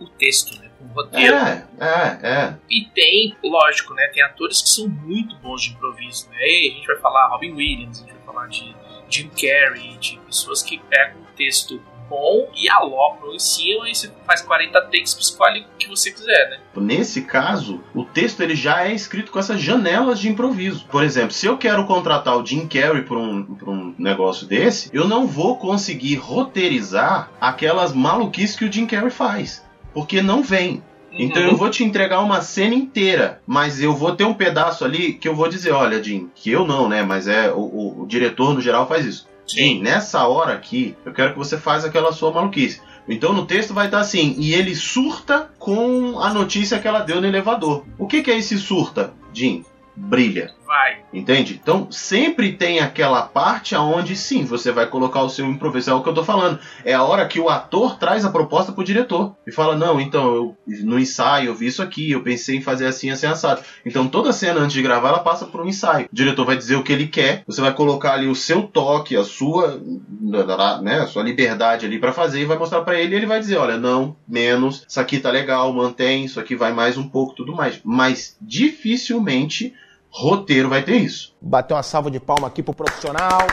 o- 0.00 0.04
o 0.04 0.08
texto, 0.18 0.58
né? 0.60 0.69
Roteiro. 0.94 1.34
É, 1.34 1.64
é, 1.78 2.28
é. 2.28 2.54
E 2.68 2.86
tem, 2.94 3.36
lógico, 3.42 3.94
né? 3.94 4.08
Tem 4.08 4.22
atores 4.22 4.60
que 4.62 4.68
são 4.68 4.88
muito 4.88 5.36
bons 5.36 5.62
de 5.62 5.70
improviso, 5.70 6.28
né? 6.30 6.36
E 6.40 6.72
a 6.72 6.74
gente 6.76 6.86
vai 6.86 6.96
falar 6.98 7.28
Robin 7.28 7.52
Williams, 7.52 7.98
a 7.98 8.02
gente 8.02 8.14
vai 8.14 8.22
falar 8.24 8.46
de 8.48 8.74
Jim 9.08 9.28
Carrey, 9.28 9.96
de 9.98 10.18
pessoas 10.26 10.62
que 10.62 10.78
pegam 10.78 11.20
um 11.20 11.34
texto 11.36 11.80
bom 12.10 12.50
e 12.56 12.68
alopram 12.68 13.32
em 13.32 13.38
cima 13.38 13.88
e 13.88 13.94
você 13.94 14.10
faz 14.26 14.42
40 14.42 14.80
takes, 14.82 15.16
escolhe 15.16 15.60
o 15.60 15.64
que 15.78 15.88
você 15.88 16.10
quiser, 16.10 16.50
né? 16.50 16.58
Nesse 16.76 17.22
caso, 17.22 17.82
o 17.94 18.04
texto 18.04 18.40
ele 18.40 18.56
já 18.56 18.84
é 18.84 18.92
escrito 18.92 19.30
com 19.30 19.38
essas 19.38 19.60
janelas 19.60 20.18
de 20.18 20.28
improviso. 20.28 20.84
Por 20.86 21.04
exemplo, 21.04 21.30
se 21.30 21.46
eu 21.46 21.56
quero 21.56 21.86
contratar 21.86 22.36
o 22.36 22.44
Jim 22.44 22.66
Carrey 22.66 23.02
para 23.02 23.16
um, 23.16 23.54
pra 23.54 23.70
um 23.70 23.94
negócio 23.96 24.46
desse, 24.46 24.90
eu 24.92 25.06
não 25.06 25.26
vou 25.26 25.56
conseguir 25.56 26.16
roteirizar 26.16 27.30
aquelas 27.40 27.92
maluquices 27.92 28.56
que 28.56 28.64
o 28.64 28.72
Jim 28.72 28.86
Carrey 28.86 29.10
faz. 29.10 29.64
Porque 29.94 30.20
não 30.22 30.42
vem. 30.42 30.82
Então 31.12 31.42
eu 31.42 31.56
vou 31.56 31.68
te 31.70 31.82
entregar 31.82 32.20
uma 32.20 32.40
cena 32.40 32.74
inteira, 32.74 33.40
mas 33.46 33.80
eu 33.82 33.92
vou 33.94 34.14
ter 34.14 34.24
um 34.24 34.32
pedaço 34.34 34.84
ali 34.84 35.14
que 35.14 35.26
eu 35.26 35.34
vou 35.34 35.48
dizer, 35.48 35.72
olha, 35.72 36.02
Jim, 36.02 36.30
que 36.34 36.50
eu 36.52 36.64
não, 36.64 36.88
né? 36.88 37.02
Mas 37.02 37.26
é 37.26 37.50
o, 37.50 37.58
o- 37.58 38.02
o 38.02 38.06
diretor 38.06 38.54
no 38.54 38.60
geral 38.60 38.86
faz 38.86 39.04
isso. 39.04 39.28
Jim, 39.46 39.80
nessa 39.82 40.28
hora 40.28 40.52
aqui, 40.54 40.94
eu 41.04 41.12
quero 41.12 41.32
que 41.32 41.38
você 41.38 41.58
faça 41.58 41.88
aquela 41.88 42.12
sua 42.12 42.30
maluquice. 42.30 42.80
Então 43.08 43.32
no 43.32 43.44
texto 43.44 43.74
vai 43.74 43.86
estar 43.86 43.98
assim, 43.98 44.36
e 44.38 44.54
ele 44.54 44.76
surta 44.76 45.50
com 45.58 46.20
a 46.20 46.32
notícia 46.32 46.78
que 46.78 46.86
ela 46.86 47.00
deu 47.00 47.20
no 47.20 47.26
elevador. 47.26 47.84
O 47.98 48.06
que, 48.06 48.22
que 48.22 48.30
é 48.30 48.38
esse 48.38 48.56
surta, 48.56 49.12
Jim? 49.34 49.64
Brilha. 49.96 50.52
Vai. 50.70 50.98
Entende? 51.12 51.58
Então 51.60 51.90
sempre 51.90 52.52
tem 52.52 52.78
aquela 52.78 53.22
parte 53.22 53.74
aonde 53.74 54.14
sim, 54.14 54.44
você 54.44 54.70
vai 54.70 54.86
colocar 54.86 55.20
o 55.20 55.28
seu 55.28 55.44
improviso. 55.44 55.90
É 55.90 55.94
o 55.94 56.00
que 56.00 56.08
eu 56.08 56.14
tô 56.14 56.22
falando. 56.22 56.60
É 56.84 56.94
a 56.94 57.02
hora 57.02 57.26
que 57.26 57.40
o 57.40 57.48
ator 57.48 57.98
traz 57.98 58.24
a 58.24 58.30
proposta 58.30 58.70
pro 58.70 58.84
diretor 58.84 59.34
e 59.44 59.50
fala: 59.50 59.74
Não, 59.74 60.00
então, 60.00 60.32
eu, 60.32 60.56
no 60.84 60.96
ensaio 60.96 61.48
eu 61.48 61.56
vi 61.56 61.66
isso 61.66 61.82
aqui, 61.82 62.12
eu 62.12 62.22
pensei 62.22 62.58
em 62.58 62.62
fazer 62.62 62.86
assim, 62.86 63.10
assim, 63.10 63.26
assado. 63.26 63.62
Então 63.84 64.06
toda 64.06 64.32
cena 64.32 64.60
antes 64.60 64.74
de 64.74 64.80
gravar 64.80 65.08
ela 65.08 65.18
passa 65.18 65.44
por 65.44 65.60
um 65.60 65.66
ensaio. 65.66 66.06
O 66.06 66.14
diretor 66.14 66.46
vai 66.46 66.56
dizer 66.56 66.76
o 66.76 66.84
que 66.84 66.92
ele 66.92 67.08
quer, 67.08 67.42
você 67.48 67.60
vai 67.60 67.74
colocar 67.74 68.12
ali 68.12 68.28
o 68.28 68.36
seu 68.36 68.62
toque, 68.62 69.16
a 69.16 69.24
sua, 69.24 69.82
né, 70.80 71.00
a 71.00 71.06
sua 71.08 71.24
liberdade 71.24 71.84
ali 71.84 71.98
pra 71.98 72.12
fazer 72.12 72.42
e 72.42 72.44
vai 72.44 72.56
mostrar 72.56 72.82
pra 72.82 72.94
ele 72.94 73.14
e 73.14 73.16
ele 73.16 73.26
vai 73.26 73.40
dizer: 73.40 73.56
Olha, 73.56 73.76
não, 73.76 74.14
menos, 74.28 74.86
isso 74.88 75.00
aqui 75.00 75.18
tá 75.18 75.32
legal, 75.32 75.72
mantém, 75.72 76.26
isso 76.26 76.38
aqui 76.38 76.54
vai 76.54 76.72
mais 76.72 76.96
um 76.96 77.08
pouco, 77.08 77.34
tudo 77.34 77.56
mais. 77.56 77.80
Mas 77.84 78.36
dificilmente 78.40 79.74
roteiro 80.10 80.68
vai 80.68 80.82
ter 80.82 80.96
isso. 80.96 81.34
Bater 81.40 81.74
uma 81.74 81.82
salva 81.82 82.10
de 82.10 82.18
palma 82.20 82.48
aqui 82.48 82.62
pro 82.62 82.74
profissional. 82.74 83.46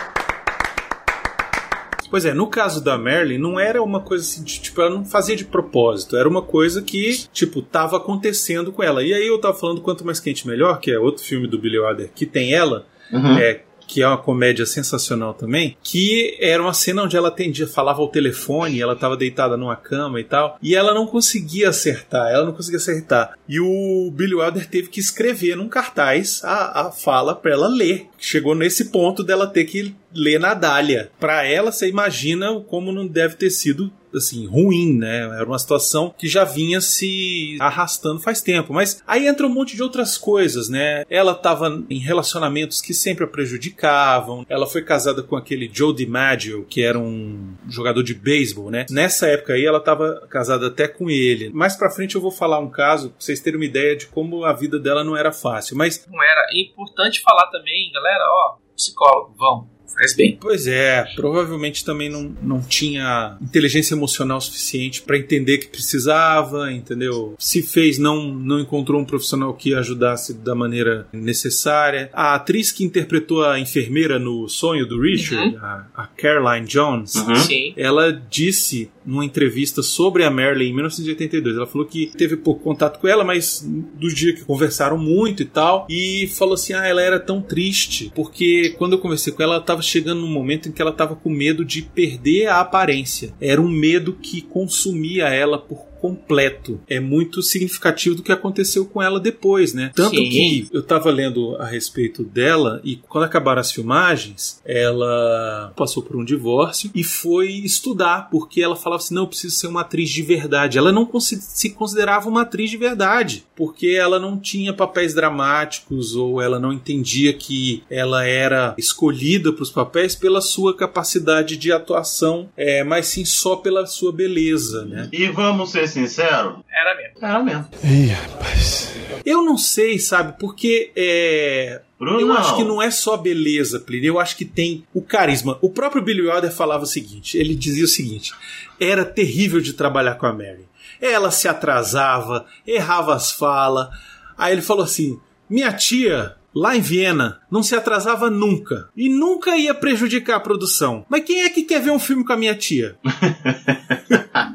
Pois 2.10 2.24
é, 2.24 2.34
no 2.34 2.48
caso 2.48 2.82
da 2.82 2.98
Marilyn, 2.98 3.38
não 3.38 3.60
era 3.60 3.84
uma 3.84 4.00
coisa 4.00 4.24
assim, 4.24 4.42
de, 4.42 4.62
tipo, 4.62 4.80
ela 4.82 4.90
não 4.92 5.04
fazia 5.04 5.36
de 5.36 5.44
propósito, 5.44 6.16
era 6.16 6.28
uma 6.28 6.42
coisa 6.42 6.82
que, 6.82 7.28
tipo, 7.34 7.62
tava 7.62 7.98
acontecendo 7.98 8.72
com 8.72 8.82
ela. 8.82 9.04
E 9.04 9.14
aí 9.14 9.28
eu 9.28 9.38
tava 9.42 9.58
falando 9.58 9.82
Quanto 9.82 10.06
Mais 10.06 10.18
Quente 10.20 10.48
Melhor, 10.48 10.80
que 10.80 10.90
é 10.90 10.98
outro 10.98 11.22
filme 11.22 11.48
do 11.48 11.60
Billy 11.60 11.78
Wilder, 11.78 12.10
que 12.16 12.26
tem 12.26 12.54
ela, 12.54 12.86
Uhum. 13.12 13.38
é, 13.38 13.62
que 13.88 14.02
é 14.02 14.08
uma 14.08 14.18
comédia 14.18 14.66
sensacional 14.66 15.34
também, 15.34 15.78
que 15.82 16.38
era 16.40 16.62
uma 16.62 16.74
cena 16.74 17.04
onde 17.04 17.16
ela 17.16 17.30
atendia, 17.30 17.66
falava 17.66 18.02
ao 18.02 18.10
telefone, 18.10 18.82
ela 18.82 18.96
tava 18.96 19.16
deitada 19.16 19.56
numa 19.56 19.76
cama 19.76 20.20
e 20.20 20.24
tal, 20.24 20.58
e 20.62 20.76
ela 20.76 20.94
não 20.94 21.08
conseguia 21.08 21.70
acertar, 21.70 22.30
ela 22.30 22.46
não 22.46 22.54
conseguia 22.54 22.78
acertar. 22.78 23.34
E 23.48 23.60
o 23.60 24.12
Billy 24.14 24.36
Wilder 24.36 24.68
teve 24.70 24.90
que 24.90 25.00
escrever 25.00 25.56
num 25.56 25.70
cartaz 25.70 26.44
a, 26.44 26.88
a 26.88 26.92
fala 26.92 27.34
pra 27.34 27.54
ela 27.54 27.68
ler. 27.68 28.08
Chegou 28.18 28.54
nesse 28.54 28.86
ponto 28.86 29.24
dela 29.24 29.48
ter 29.48 29.66
que 29.66 29.96
ler 30.14 30.40
na 30.40 30.54
dália. 30.54 31.10
Pra 31.20 31.46
ela, 31.46 31.72
você 31.72 31.88
imagina 31.88 32.60
como 32.68 32.92
não 32.92 33.08
deve 33.08 33.36
ter 33.36 33.50
sido 33.50 33.92
assim, 34.14 34.46
ruim, 34.46 34.98
né? 34.98 35.24
Era 35.36 35.46
uma 35.46 35.60
situação 35.60 36.14
que 36.18 36.28
já 36.28 36.44
vinha 36.44 36.82
se 36.82 37.58
arrastando 37.60 38.20
faz 38.20 38.42
tempo. 38.42 38.74
Mas 38.74 39.02
aí 39.06 39.28
entra 39.28 39.46
um 39.46 39.54
monte 39.54 39.76
de 39.76 39.84
outras 39.84 40.18
coisas, 40.18 40.70
né? 40.70 41.04
Ela 41.10 41.34
estava 41.34 41.84
em 41.90 42.00
relacionamentos 42.00 42.82
que 42.82 42.94
sempre 42.94 43.24
a 43.24 43.28
prejudicavam. 43.28 44.46
Ela 44.50 44.68
foi 44.68 44.82
casada 44.84 45.22
com 45.22 45.36
aquele 45.36 45.70
Joe 45.72 45.94
DiMaggio, 45.94 46.66
que 46.70 46.82
era 46.82 46.98
um 46.98 47.54
jogador 47.70 48.04
de 48.04 48.14
beisebol, 48.14 48.70
né? 48.70 48.86
Nessa 48.90 49.28
época 49.28 49.54
aí 49.54 49.66
ela 49.66 49.80
estava 49.80 50.28
casada 50.30 50.68
até 50.68 50.88
com 50.88 51.10
ele. 51.10 51.50
Mais 51.50 51.76
pra 51.76 51.90
frente 51.90 52.16
eu 52.16 52.22
vou 52.22 52.32
falar 52.32 52.60
um 52.60 52.70
caso 52.70 53.10
pra 53.10 53.20
vocês 53.20 53.40
terem 53.40 53.60
uma 53.60 53.66
ideia 53.66 53.96
de 53.96 54.08
como 54.08 54.44
a 54.44 54.54
vida 54.54 54.80
dela 54.80 55.04
não 55.04 55.16
era 55.16 55.32
fácil. 55.32 55.78
Mas 55.78 56.06
Não 56.12 56.24
era. 56.24 56.48
É 56.52 56.62
importante 56.62 57.22
falar 57.22 57.48
também, 57.48 57.92
galera, 57.92 58.24
ó, 58.24 58.58
psicólogo, 58.76 59.36
vão. 59.38 59.77
Faz 59.94 60.16
bem. 60.16 60.38
Pois 60.40 60.68
é, 60.68 61.06
provavelmente 61.16 61.84
também 61.84 62.10
não, 62.10 62.36
não 62.42 62.62
tinha 62.62 63.38
inteligência 63.42 63.94
emocional 63.96 64.40
suficiente 64.40 65.02
para 65.02 65.18
entender 65.18 65.58
que 65.58 65.68
precisava, 65.68 66.72
entendeu? 66.72 67.36
Se 67.40 67.62
fez, 67.64 67.98
não, 67.98 68.32
não 68.32 68.60
encontrou 68.60 69.00
um 69.02 69.06
profissional 69.06 69.54
que 69.54 69.74
ajudasse 69.74 70.34
da 70.34 70.54
maneira 70.54 71.08
necessária. 71.12 72.10
A 72.14 72.36
atriz 72.36 72.72
que 72.72 72.84
interpretou 72.84 73.44
a 73.44 73.60
enfermeira 73.60 74.20
no 74.20 74.48
sonho 74.48 74.86
do 74.86 75.02
Richard, 75.02 75.38
Uhum. 75.38 75.58
a, 75.62 75.86
a 75.96 76.08
Caroline 76.08 76.66
Jones, 76.68 77.12
Sim. 77.46 77.74
ela 77.78 78.12
disse 78.30 78.90
numa 79.06 79.24
entrevista 79.26 79.82
sobre 79.82 80.24
a 80.24 80.30
Marilyn 80.32 80.70
em 80.70 80.74
1982. 80.74 81.56
Ela 81.56 81.68
falou 81.68 81.88
que 81.88 82.08
teve 82.18 82.36
pouco 82.38 82.62
contato 82.64 83.00
com 83.00 83.08
ela, 83.08 83.24
mas 83.24 83.66
do 83.66 84.08
dia 84.14 84.34
que 84.34 84.44
conversaram 84.44 84.98
muito 84.98 85.42
e 85.44 85.46
tal, 85.46 85.88
e 85.90 86.28
falou 86.36 86.56
assim: 86.56 86.74
ah, 86.74 86.86
ela 86.86 87.02
era 87.02 87.20
tão 87.20 87.42
triste, 87.42 88.12
porque 88.14 88.76
quando 88.78 88.94
eu 88.94 89.00
conversei 89.00 89.32
com 89.34 89.42
ela, 89.42 89.56
ela 89.56 89.64
estava 89.78 89.82
chegando 89.82 90.22
num 90.22 90.32
momento 90.32 90.68
em 90.68 90.72
que 90.72 90.82
ela 90.82 90.92
estava 90.92 91.16
com 91.16 91.30
medo 91.30 91.64
de 91.64 91.82
perder 91.82 92.48
a 92.48 92.60
aparência. 92.60 93.34
Era 93.40 93.62
um 93.62 93.68
medo 93.68 94.14
que 94.14 94.42
consumia 94.42 95.28
ela 95.30 95.58
por 95.58 95.87
completo. 96.00 96.80
É 96.88 97.00
muito 97.00 97.42
significativo 97.42 98.16
do 98.16 98.24
que 98.24 98.32
aconteceu 98.32 98.86
com 98.86 99.02
ela 99.02 99.20
depois, 99.20 99.74
né? 99.74 99.92
Tanto 99.96 100.16
Sim. 100.16 100.30
que 100.30 100.68
eu 100.72 100.84
tava 100.84 101.10
lendo 101.10 101.56
a 101.58 101.66
respeito 101.66 102.24
dela 102.24 102.82
e 102.84 102.96
quando 102.96 103.26
acabaram 103.26 103.62
as 103.62 103.72
filmagens, 103.72 104.62
ela 104.66 105.74
passou 105.76 106.04
por 106.04 106.16
um 106.16 106.26
divórcio 106.26 106.90
e 106.94 107.04
foi 107.04 107.50
estudar, 107.50 108.30
porque 108.30 108.62
ela 108.62 108.76
falava 108.76 109.02
assim: 109.02 109.16
não, 109.16 109.24
eu 109.24 109.28
preciso 109.28 109.56
ser 109.56 109.68
uma 109.68 109.82
atriz 109.82 110.10
de 110.10 110.22
verdade. 110.22 110.78
Ela 110.78 110.92
não 110.92 111.08
se 111.20 111.70
considerava 111.72 112.30
uma 112.30 112.42
atriz 112.42 112.70
de 112.70 112.78
verdade, 112.78 113.46
porque 113.56 113.88
ela 113.88 114.20
não 114.20 114.38
tinha 114.40 114.74
papéis 114.74 115.14
dramáticos 115.14 116.16
ou 116.16 116.42
ela 116.42 116.60
não 116.60 116.72
entendia 116.72 117.34
que 117.34 117.84
ela 117.90 118.26
era 118.26 118.76
escolhida 118.78 119.52
para 119.52 119.64
os 119.64 119.72
papéis 119.72 120.16
pela 120.16 120.42
sua 120.42 120.76
capacidade 120.76 121.58
de 121.58 121.72
atuação, 121.72 122.50
é, 122.56 122.84
mas 122.84 123.08
sim 123.08 123.26
só 123.26 123.56
pela 123.56 123.86
sua 123.86 124.12
beleza, 124.12 124.86
né? 124.86 125.10
E 125.12 125.28
vamos 125.28 125.72
ser 125.72 125.87
sinceros, 125.90 126.58
Era 126.70 126.96
mesmo. 126.96 127.18
era 127.22 127.44
mesmo. 127.44 127.68
Ih, 127.84 128.08
rapaz. 128.08 128.92
Eu 129.26 129.42
não 129.44 129.58
sei, 129.58 130.00
sabe, 130.00 130.36
porque 130.40 130.92
é. 130.96 131.82
Bruno, 132.00 132.20
eu 132.22 132.28
não. 132.28 132.38
acho 132.38 132.56
que 132.56 132.64
não 132.64 132.82
é 132.82 132.92
só 132.92 133.18
beleza, 133.18 133.80
Plínio. 133.80 134.08
Eu 134.10 134.20
acho 134.20 134.36
que 134.38 134.46
tem 134.46 134.86
o 134.94 135.02
carisma. 135.02 135.58
O 135.62 135.70
próprio 135.70 136.02
Billy 136.04 136.22
Wilder 136.22 136.52
falava 136.52 136.84
o 136.84 136.88
seguinte: 136.88 137.38
ele 137.38 137.56
dizia 137.56 137.84
o 137.86 137.88
seguinte: 137.88 138.34
era 138.80 139.04
terrível 139.04 139.60
de 139.60 139.74
trabalhar 139.74 140.16
com 140.16 140.26
a 140.28 140.32
Mary. 140.34 140.68
Ela 141.02 141.32
se 141.32 141.48
atrasava, 141.48 142.46
errava 142.66 143.16
as 143.16 143.32
falas. 143.32 143.90
Aí 144.38 144.54
ele 144.54 144.62
falou 144.62 144.84
assim: 144.84 145.20
minha 145.50 145.72
tia. 145.74 146.36
Lá 146.60 146.76
em 146.76 146.82
Viena, 146.82 147.40
não 147.52 147.62
se 147.62 147.76
atrasava 147.76 148.32
nunca. 148.32 148.90
E 148.98 149.08
nunca 149.10 149.56
ia 149.56 149.76
prejudicar 149.76 150.38
a 150.38 150.40
produção. 150.40 151.06
Mas 151.08 151.24
quem 151.24 151.44
é 151.44 151.50
que 151.52 151.62
quer 151.62 151.80
ver 151.80 151.92
um 151.92 152.00
filme 152.00 152.26
com 152.26 152.34
a 152.34 152.38
minha 152.38 152.56
tia? 152.56 152.98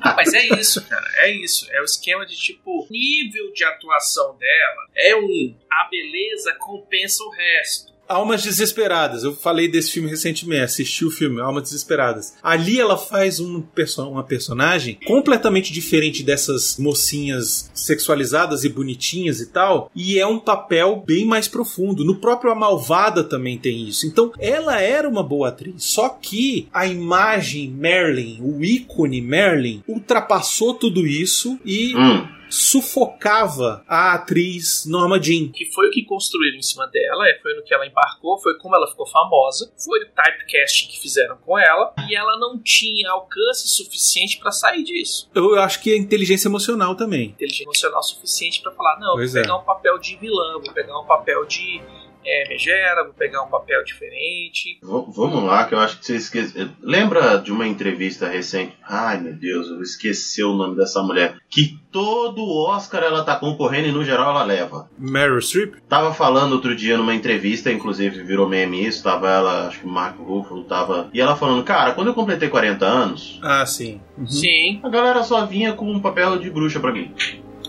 Ah, 0.04 0.14
mas 0.16 0.32
é 0.34 0.46
isso, 0.60 0.84
cara. 0.88 1.04
É 1.18 1.30
isso. 1.30 1.66
É 1.70 1.80
o 1.80 1.84
esquema 1.84 2.26
de 2.26 2.36
tipo, 2.36 2.86
nível 2.90 3.52
de 3.52 3.64
atuação 3.64 4.36
dela 4.36 4.88
é 4.94 5.16
um. 5.16 5.54
A 5.70 5.88
beleza 5.88 6.54
compensa 6.58 7.22
o 7.22 7.30
resto. 7.30 7.91
Almas 8.12 8.42
Desesperadas. 8.42 9.24
Eu 9.24 9.34
falei 9.34 9.68
desse 9.68 9.92
filme 9.92 10.08
recentemente, 10.08 10.62
assisti 10.62 11.04
o 11.04 11.10
filme 11.10 11.40
Almas 11.40 11.64
Desesperadas. 11.64 12.34
Ali 12.42 12.80
ela 12.80 12.96
faz 12.96 13.40
um 13.40 13.60
perso 13.60 14.02
uma 14.02 14.24
personagem 14.24 14.98
completamente 15.06 15.72
diferente 15.72 16.22
dessas 16.22 16.76
mocinhas 16.78 17.70
sexualizadas 17.74 18.64
e 18.64 18.68
bonitinhas 18.68 19.40
e 19.40 19.46
tal, 19.46 19.90
e 19.94 20.18
é 20.18 20.26
um 20.26 20.38
papel 20.38 21.02
bem 21.06 21.24
mais 21.24 21.46
profundo. 21.46 22.04
No 22.04 22.16
próprio 22.16 22.50
A 22.50 22.54
Malvada 22.54 23.22
também 23.22 23.58
tem 23.58 23.88
isso. 23.88 24.06
Então, 24.06 24.32
ela 24.38 24.80
era 24.80 25.08
uma 25.08 25.22
boa 25.22 25.48
atriz, 25.48 25.84
só 25.84 26.08
que 26.08 26.68
a 26.72 26.86
imagem 26.86 27.70
Marilyn, 27.70 28.40
o 28.40 28.64
ícone 28.64 29.20
Marilyn, 29.20 29.82
ultrapassou 29.86 30.74
tudo 30.74 31.06
isso 31.06 31.58
e 31.64 31.92
Hum. 31.94 32.26
Sufocava 32.52 33.84
a 33.88 34.14
atriz 34.14 34.84
Norma 34.86 35.20
Jean. 35.20 35.50
Que 35.52 35.66
foi 35.72 35.88
o 35.88 35.90
que 35.90 36.04
construíram 36.04 36.58
em 36.58 36.62
cima 36.62 36.86
dela, 36.86 37.26
é, 37.28 37.38
foi 37.40 37.54
no 37.54 37.62
que 37.62 37.72
ela 37.72 37.86
embarcou, 37.86 38.38
foi 38.38 38.56
como 38.58 38.76
ela 38.76 38.86
ficou 38.86 39.06
famosa, 39.06 39.72
foi 39.82 40.00
o 40.00 40.06
typecasting 40.06 40.88
que 40.88 41.00
fizeram 41.00 41.36
com 41.38 41.58
ela, 41.58 41.94
e 42.08 42.14
ela 42.14 42.38
não 42.38 42.58
tinha 42.58 43.10
alcance 43.10 43.68
suficiente 43.68 44.38
pra 44.38 44.52
sair 44.52 44.82
disso. 44.82 45.30
Eu 45.34 45.58
acho 45.60 45.80
que 45.80 45.92
é 45.92 45.96
inteligência 45.96 46.48
emocional 46.48 46.94
também. 46.94 47.30
Inteligência 47.30 47.64
emocional 47.64 48.02
suficiente 48.02 48.60
pra 48.60 48.72
falar: 48.72 48.98
não, 48.98 49.14
Pois 49.14 49.32
vou 49.32 49.40
é. 49.40 49.42
pegar 49.44 49.56
um 49.56 49.64
papel 49.64 49.98
de 49.98 50.16
vilã, 50.16 50.52
vou 50.62 50.72
pegar 50.72 50.98
um 50.98 51.06
papel 51.06 51.44
de 51.46 51.80
é, 52.24 52.48
megera, 52.48 53.04
vou 53.04 53.14
pegar 53.14 53.42
um 53.42 53.48
papel 53.48 53.82
diferente. 53.84 54.78
V- 54.82 55.04
vamos 55.14 55.44
lá, 55.44 55.64
que 55.64 55.74
eu 55.74 55.78
acho 55.78 55.98
que 55.98 56.06
você 56.06 56.16
esqueceu. 56.16 56.68
Lembra 56.82 57.36
de 57.38 57.50
uma 57.52 57.66
entrevista 57.66 58.28
recente? 58.28 58.76
Ai 58.88 59.18
meu 59.20 59.32
Deus, 59.34 59.68
eu 59.68 59.80
esqueci 59.82 60.42
o 60.42 60.54
nome 60.54 60.76
dessa 60.76 61.02
mulher. 61.02 61.36
Que 61.48 61.78
todo 61.90 62.42
Oscar 62.68 63.02
ela 63.02 63.22
tá 63.24 63.36
concorrendo 63.36 63.88
e 63.88 63.92
no 63.92 64.04
geral 64.04 64.30
ela 64.30 64.44
leva. 64.44 64.88
Meryl 64.98 65.40
Streep? 65.40 65.74
Tava 65.88 66.14
falando 66.14 66.52
outro 66.54 66.74
dia 66.74 66.96
numa 66.96 67.14
entrevista, 67.14 67.70
inclusive 67.70 68.22
virou 68.22 68.48
meme 68.48 68.86
isso, 68.86 69.02
tava 69.02 69.28
ela, 69.30 69.68
acho 69.68 69.80
que 69.80 69.86
o 69.86 69.90
Marco 69.90 70.22
Ruffalo 70.22 70.64
tava. 70.64 71.10
E 71.12 71.20
ela 71.20 71.36
falando, 71.36 71.62
cara, 71.64 71.92
quando 71.92 72.08
eu 72.08 72.14
completei 72.14 72.48
40 72.48 72.84
anos, 72.86 73.38
Ah, 73.42 73.66
sim. 73.66 74.00
Uhum. 74.16 74.26
Sim. 74.26 74.80
a 74.82 74.88
galera 74.88 75.22
só 75.22 75.44
vinha 75.44 75.72
com 75.74 75.90
um 75.90 76.00
papel 76.00 76.38
de 76.38 76.48
bruxa 76.50 76.80
pra 76.80 76.92
mim. 76.92 77.12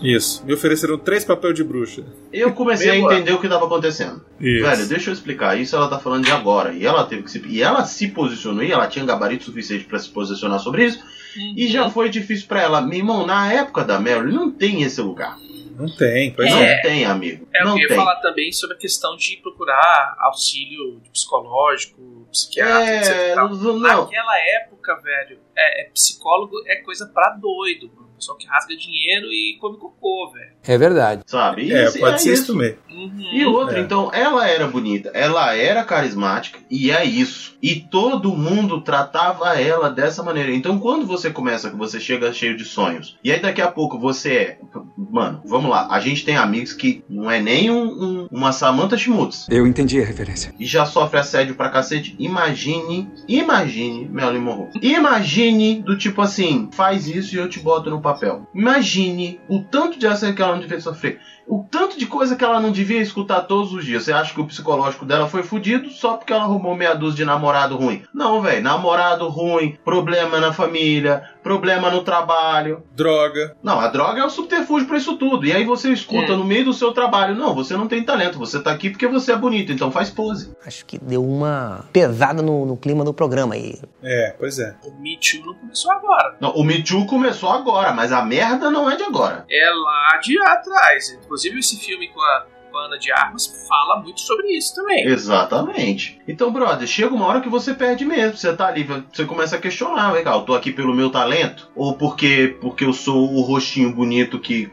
Isso. 0.04 0.44
Me 0.44 0.52
ofereceram 0.52 0.98
três 0.98 1.24
papéis 1.24 1.54
de 1.54 1.64
bruxa. 1.64 2.04
Eu 2.32 2.52
comecei 2.52 2.90
a 2.90 2.96
entender 2.96 3.32
o 3.32 3.40
que 3.40 3.48
tava 3.48 3.64
acontecendo. 3.66 4.24
Isso. 4.40 4.64
Velho, 4.64 4.86
deixa 4.88 5.10
eu 5.10 5.14
explicar. 5.14 5.58
Isso 5.58 5.74
ela 5.74 5.88
tá 5.88 5.98
falando 5.98 6.24
de 6.24 6.30
agora. 6.30 6.72
E 6.72 6.84
ela 6.84 7.04
teve 7.06 7.22
que 7.22 7.30
se. 7.30 7.42
E 7.46 7.62
ela 7.62 7.84
se 7.84 8.08
posicionou 8.08 8.62
e 8.62 8.70
ela 8.72 8.86
tinha 8.86 9.04
gabarito 9.04 9.44
suficiente 9.44 9.84
pra 9.84 9.98
se 9.98 10.08
posicionar 10.10 10.58
sobre 10.60 10.84
isso. 10.86 11.02
E 11.56 11.66
já 11.66 11.90
foi 11.90 12.08
difícil 12.10 12.46
pra 12.46 12.62
ela. 12.62 12.80
Meu 12.80 12.98
irmão, 12.98 13.26
na 13.26 13.52
época 13.52 13.84
da 13.84 13.98
Mary, 13.98 14.32
não 14.32 14.50
tem 14.52 14.82
esse 14.82 15.00
lugar. 15.00 15.36
Não 15.76 15.92
tem, 15.96 16.32
pois 16.32 16.48
não 16.48 16.58
é. 16.60 16.80
tem, 16.82 17.04
amigo. 17.04 17.48
É, 17.52 17.62
eu 17.62 17.64
não 17.66 17.76
ia 17.76 17.88
tem. 17.88 17.96
falar 17.96 18.14
também 18.20 18.52
sobre 18.52 18.76
a 18.76 18.78
questão 18.78 19.16
de 19.16 19.38
procurar 19.42 20.14
auxílio 20.20 21.00
psicológico, 21.12 22.28
psiquiatra, 22.30 22.84
É, 22.88 22.98
etc. 23.30 23.36
não- 23.36 23.48
não. 23.48 23.80
Naquela 24.04 24.38
época, 24.62 24.94
velho, 25.02 25.38
é, 25.56 25.82
é 25.82 25.90
psicólogo 25.90 26.54
é 26.68 26.76
coisa 26.76 27.06
pra 27.06 27.30
doido. 27.30 27.90
mano. 27.94 28.04
Pessoal 28.14 28.38
que 28.38 28.46
rasga 28.46 28.76
dinheiro 28.76 29.26
e 29.32 29.58
come 29.60 29.78
cocô, 29.78 30.30
velho. 30.32 30.53
É 30.66 30.76
verdade. 30.78 31.22
Sabe? 31.26 31.72
É, 31.72 31.84
Isso- 31.84 31.98
pode 31.98 32.22
ser 32.22 32.32
isso 32.32 32.42
isso. 32.44 32.52
também. 32.52 32.76
Uhum. 32.90 33.20
E 33.32 33.44
outra, 33.44 33.78
É. 33.78 33.82
então, 33.82 34.08
ela 34.14 34.48
era 34.48 34.68
bonita, 34.68 35.10
ela 35.12 35.54
era 35.54 35.82
carismática, 35.82 36.60
e 36.70 36.90
é 36.92 37.04
isso. 37.04 37.56
E 37.60 37.74
todo 37.74 38.30
mundo 38.36 38.80
tratava 38.82 39.58
ela 39.60 39.90
dessa 39.90 40.22
maneira. 40.22 40.52
Então, 40.54 40.78
quando 40.78 41.04
você 41.04 41.28
começa, 41.30 41.70
que 41.70 41.76
você 41.76 41.98
chega 41.98 42.32
cheio 42.32 42.56
de 42.56 42.64
sonhos, 42.64 43.16
e 43.24 43.32
aí 43.32 43.40
daqui 43.40 43.60
a 43.60 43.66
pouco 43.70 43.98
você 43.98 44.32
é. 44.32 44.58
Mano, 44.96 45.42
vamos 45.44 45.70
lá, 45.70 45.88
a 45.90 45.98
gente 46.00 46.24
tem 46.24 46.36
amigos 46.36 46.72
que 46.72 47.04
não 47.10 47.28
é 47.30 47.40
nem 47.40 47.68
um, 47.70 47.82
um- 47.84 48.28
uma 48.30 48.52
Samantha 48.52 48.96
Schmutz. 48.96 49.46
Eu 49.50 49.66
entendi 49.66 50.00
a 50.00 50.04
referência. 50.04 50.54
E 50.58 50.64
já 50.64 50.86
sofre 50.86 51.18
assédio 51.18 51.54
pra 51.56 51.68
cacete. 51.70 52.14
Imagine, 52.18 53.08
imagine 53.28 54.08
Marilyn 54.08 54.40
Monroe. 54.40 54.68
Imagine 54.80 55.82
do 55.82 55.96
tipo 55.98 56.22
assim, 56.22 56.68
faz 56.72 57.06
isso 57.08 57.34
e 57.34 57.38
eu 57.38 57.48
te 57.48 57.58
boto 57.60 57.90
no 57.90 58.00
papel. 58.00 58.46
Imagine 58.54 59.40
o 59.48 59.60
tanto 59.60 59.98
de 59.98 60.06
assédio 60.06 60.34
que 60.36 60.42
ela 60.42 60.53
não 60.54 60.62
devia 60.62 60.80
sofrer. 60.80 61.20
O 61.46 61.64
tanto 61.70 61.98
de 61.98 62.06
coisa 62.06 62.36
que 62.36 62.44
ela 62.44 62.60
não 62.60 62.72
devia 62.72 63.00
escutar 63.00 63.42
todos 63.42 63.72
os 63.72 63.84
dias. 63.84 64.04
Você 64.04 64.12
acha 64.12 64.32
que 64.32 64.40
o 64.40 64.46
psicológico 64.46 65.04
dela 65.04 65.28
foi 65.28 65.42
fudido 65.42 65.90
só 65.90 66.16
porque 66.16 66.32
ela 66.32 66.44
arrumou 66.44 66.74
meia 66.74 66.94
dúzia 66.94 67.16
de 67.18 67.24
namorado 67.24 67.76
ruim? 67.76 68.02
Não, 68.14 68.40
velho. 68.40 68.62
Namorado 68.62 69.28
ruim, 69.28 69.76
problema 69.84 70.40
na 70.40 70.52
família, 70.52 71.22
problema 71.42 71.90
no 71.90 72.02
trabalho. 72.02 72.82
Droga. 72.94 73.56
Não, 73.62 73.78
a 73.78 73.88
droga 73.88 74.20
é 74.20 74.24
o 74.24 74.30
subterfúgio 74.30 74.88
pra 74.88 74.96
isso 74.96 75.16
tudo. 75.16 75.44
E 75.46 75.52
aí 75.52 75.64
você 75.64 75.90
escuta 75.92 76.32
É. 76.32 76.36
no 76.36 76.44
meio 76.44 76.64
do 76.64 76.72
seu 76.72 76.92
trabalho. 76.92 77.34
Não, 77.34 77.54
você 77.54 77.76
não 77.76 77.86
tem 77.88 78.02
talento. 78.02 78.38
Você 78.38 78.60
tá 78.62 78.72
aqui 78.72 78.88
porque 78.90 79.06
você 79.06 79.32
é 79.32 79.36
bonito. 79.36 79.70
Então 79.72 79.90
faz 79.90 80.08
pose. 80.10 80.54
Acho 80.66 80.84
que 80.86 80.98
deu 80.98 81.22
uma 81.24 81.84
pesada 81.92 82.40
no, 82.42 82.64
no 82.64 82.76
clima 82.76 83.04
do 83.04 83.12
programa 83.12 83.54
aí. 83.54 83.78
É, 84.02 84.34
pois 84.38 84.58
é. 84.58 84.74
O 84.84 84.92
Me 85.00 85.18
Too 85.18 85.44
não 85.44 85.54
começou 85.54 85.92
agora. 85.92 86.36
Não, 86.40 86.50
o 86.52 86.64
Me 86.64 86.82
Too 86.82 87.04
começou 87.06 87.50
agora, 87.50 87.92
mas 87.92 88.12
a 88.12 88.24
merda 88.24 88.70
não 88.70 88.90
é 88.90 88.96
de 88.96 89.02
agora. 89.02 89.44
É 89.50 89.70
lá 89.70 90.18
de 90.22 90.38
atrás. 90.40 91.18
Inclusive, 91.34 91.58
esse 91.58 91.76
filme 91.76 92.08
com 92.08 92.20
a, 92.20 92.46
com 92.70 92.78
a 92.78 92.86
Ana 92.86 92.96
de 92.96 93.10
Armas 93.10 93.66
fala 93.68 94.00
muito 94.00 94.20
sobre 94.20 94.56
isso 94.56 94.72
também. 94.76 95.04
Exatamente. 95.04 96.20
Então, 96.28 96.52
brother, 96.52 96.86
chega 96.86 97.12
uma 97.12 97.26
hora 97.26 97.40
que 97.40 97.48
você 97.48 97.74
perde 97.74 98.04
mesmo. 98.04 98.36
Você 98.36 98.54
tá 98.54 98.68
ali, 98.68 98.86
você 99.12 99.24
começa 99.24 99.56
a 99.56 99.58
questionar, 99.58 100.12
legal, 100.12 100.40
eu 100.40 100.46
tô 100.46 100.54
aqui 100.54 100.72
pelo 100.72 100.94
meu 100.94 101.10
talento? 101.10 101.68
Ou 101.74 101.94
porque, 101.94 102.56
porque 102.60 102.84
eu 102.84 102.92
sou 102.92 103.32
o 103.32 103.40
rostinho 103.40 103.92
bonito 103.92 104.38
que. 104.38 104.70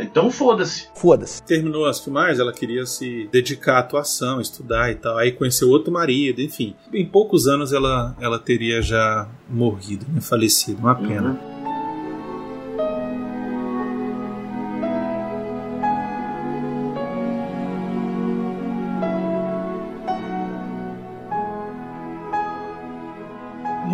Então 0.00 0.30
foda-se. 0.30 0.88
Foda-se. 0.96 1.42
Terminou 1.42 1.86
as 1.86 2.00
filmagens, 2.00 2.40
ela 2.40 2.52
queria 2.52 2.84
se 2.84 3.28
dedicar 3.30 3.76
à 3.76 3.78
atuação, 3.78 4.40
estudar 4.40 4.90
e 4.90 4.96
tal. 4.96 5.16
Aí 5.16 5.30
conheceu 5.30 5.68
outro 5.68 5.92
marido, 5.92 6.42
enfim. 6.42 6.74
Em 6.92 7.06
poucos 7.06 7.46
anos 7.46 7.72
ela, 7.72 8.16
ela 8.20 8.38
teria 8.38 8.82
já 8.82 9.28
morrido, 9.48 10.06
né? 10.08 10.20
falecido. 10.20 10.80
Uma 10.80 10.94
pena. 10.94 11.30
Uhum. 11.30 11.59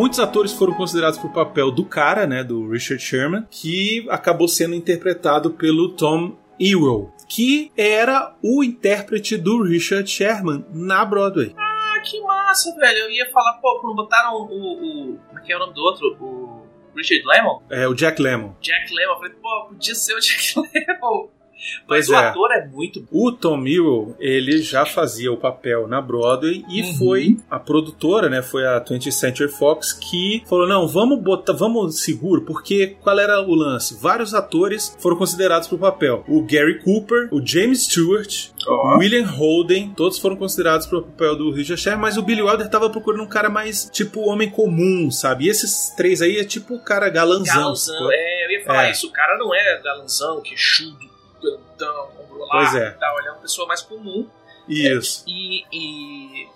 Muitos 0.07 0.21
atores 0.21 0.53
foram 0.53 0.73
considerados 0.73 1.19
pro 1.19 1.29
papel 1.29 1.69
do 1.73 1.85
cara, 1.85 2.29
né, 2.29 2.45
do 2.45 2.71
Richard 2.71 3.03
Sherman, 3.03 3.45
que 3.51 4.07
acabou 4.09 4.47
sendo 4.47 4.73
interpretado 4.73 5.51
pelo 5.51 5.97
Tom 5.97 6.37
Ewell, 6.61 7.13
que 7.29 7.73
era 7.77 8.33
o 8.41 8.63
intérprete 8.63 9.37
do 9.37 9.65
Richard 9.65 10.09
Sherman 10.09 10.65
na 10.73 11.05
Broadway. 11.05 11.53
Ah, 11.59 12.01
que 12.05 12.21
massa, 12.21 12.73
velho. 12.77 12.99
Eu 12.99 13.11
ia 13.11 13.29
falar, 13.33 13.55
pô, 13.55 13.81
não 13.83 13.97
botaram 13.97 14.37
o. 14.37 14.45
o 14.45 15.19
como 15.27 15.41
é 15.41 15.43
que 15.43 15.53
é 15.53 15.57
o 15.57 15.59
nome 15.59 15.75
do 15.75 15.81
outro? 15.81 16.17
O 16.21 16.63
Richard 16.95 17.27
Lemon? 17.27 17.63
É, 17.69 17.89
o 17.89 17.93
Jack 17.93 18.23
Lemmon. 18.23 18.55
Jack 18.61 18.95
Lemmon. 18.95 19.13
Eu 19.13 19.19
falei, 19.19 19.33
pô, 19.43 19.67
podia 19.71 19.95
ser 19.97 20.15
o 20.15 20.21
Jack 20.23 20.55
Lemmon. 20.57 21.29
Pois 21.89 22.09
Mas 22.09 22.11
o 22.11 22.15
é. 22.23 22.27
ator 22.29 22.51
é 22.53 22.67
muito 22.67 23.01
bom. 23.01 23.07
O 23.13 23.33
Tom 23.33 23.67
Ewell, 23.67 24.15
ele 24.21 24.59
já 24.63 24.85
fazia 24.85 25.33
o 25.33 25.37
papel 25.37 25.89
na 25.89 26.01
Broadway 26.01 26.65
e 26.69 26.83
Uhum. 26.83 26.95
foi 26.97 27.37
a 27.51 27.59
produtora, 27.59 28.29
né, 28.29 28.43
foi 28.43 28.67
a 28.67 28.79
20th 28.81 29.11
Century 29.13 29.49
Fox 29.51 29.93
que 29.93 30.43
falou: 30.49 30.67
"Não, 30.67 30.87
vamos 30.87 31.21
botar, 31.23 31.53
vamos 31.55 32.01
seguro, 32.01 32.43
porque 32.43 32.97
qual 33.03 33.19
era 33.19 33.41
o 33.41 33.55
lance? 33.55 33.97
Vários 34.01 34.35
atores 34.35 34.97
foram 35.01 35.17
considerados 35.17 35.67
para 35.69 35.77
o 35.77 35.79
papel. 35.79 36.25
O 36.29 36.43
Gary 36.43 36.79
Cooper, 36.83 37.29
o 37.33 37.45
James 37.45 37.85
Stewart, 37.85 38.49
o 38.67 38.99
William 38.99 39.27
Holden, 39.27 39.93
todos 39.97 40.19
foram 40.19 40.37
considerados 40.37 40.87
para 40.87 40.99
o 40.99 41.03
papel 41.03 41.37
do 41.37 41.51
Richard 41.53 41.81
Sherman, 41.81 42.03
mas 42.03 42.17
o 42.17 42.23
Billy 42.23 42.43
Wilder 42.43 42.69
tava 42.69 42.91
procurando 42.91 43.23
um 43.23 43.29
cara 43.29 43.49
mais 43.49 43.89
tipo 43.91 44.21
homem 44.29 44.51
comum, 44.51 45.11
sabe? 45.11 45.47
E 45.47 45.49
esses 45.49 45.91
três 45.97 46.21
aí 46.21 46.37
é 46.37 46.45
tipo 46.45 46.75
o 46.75 46.81
cara 46.81 47.09
galanzão. 47.09 47.55
Galanzão. 47.55 48.09
É, 48.13 48.47
eu 48.47 48.51
ia 48.51 48.65
falar 48.65 48.89
É. 48.89 48.91
isso. 48.91 49.07
O 49.09 49.13
cara 49.13 49.39
não 49.39 49.55
é 49.55 49.81
galanzão, 49.83 50.41
queixudo, 50.43 51.16
ombro 51.85 52.47
Pois 52.51 52.75
é. 52.75 52.89
e 52.89 52.93
tal. 52.93 53.19
Ele 53.19 53.29
é 53.29 53.33
uma 53.33 53.41
pessoa 53.41 53.67
mais 53.69 53.83
comum. 53.83 54.27
Isso. 54.69 55.25
E. 55.27 55.65
e... 55.73 56.49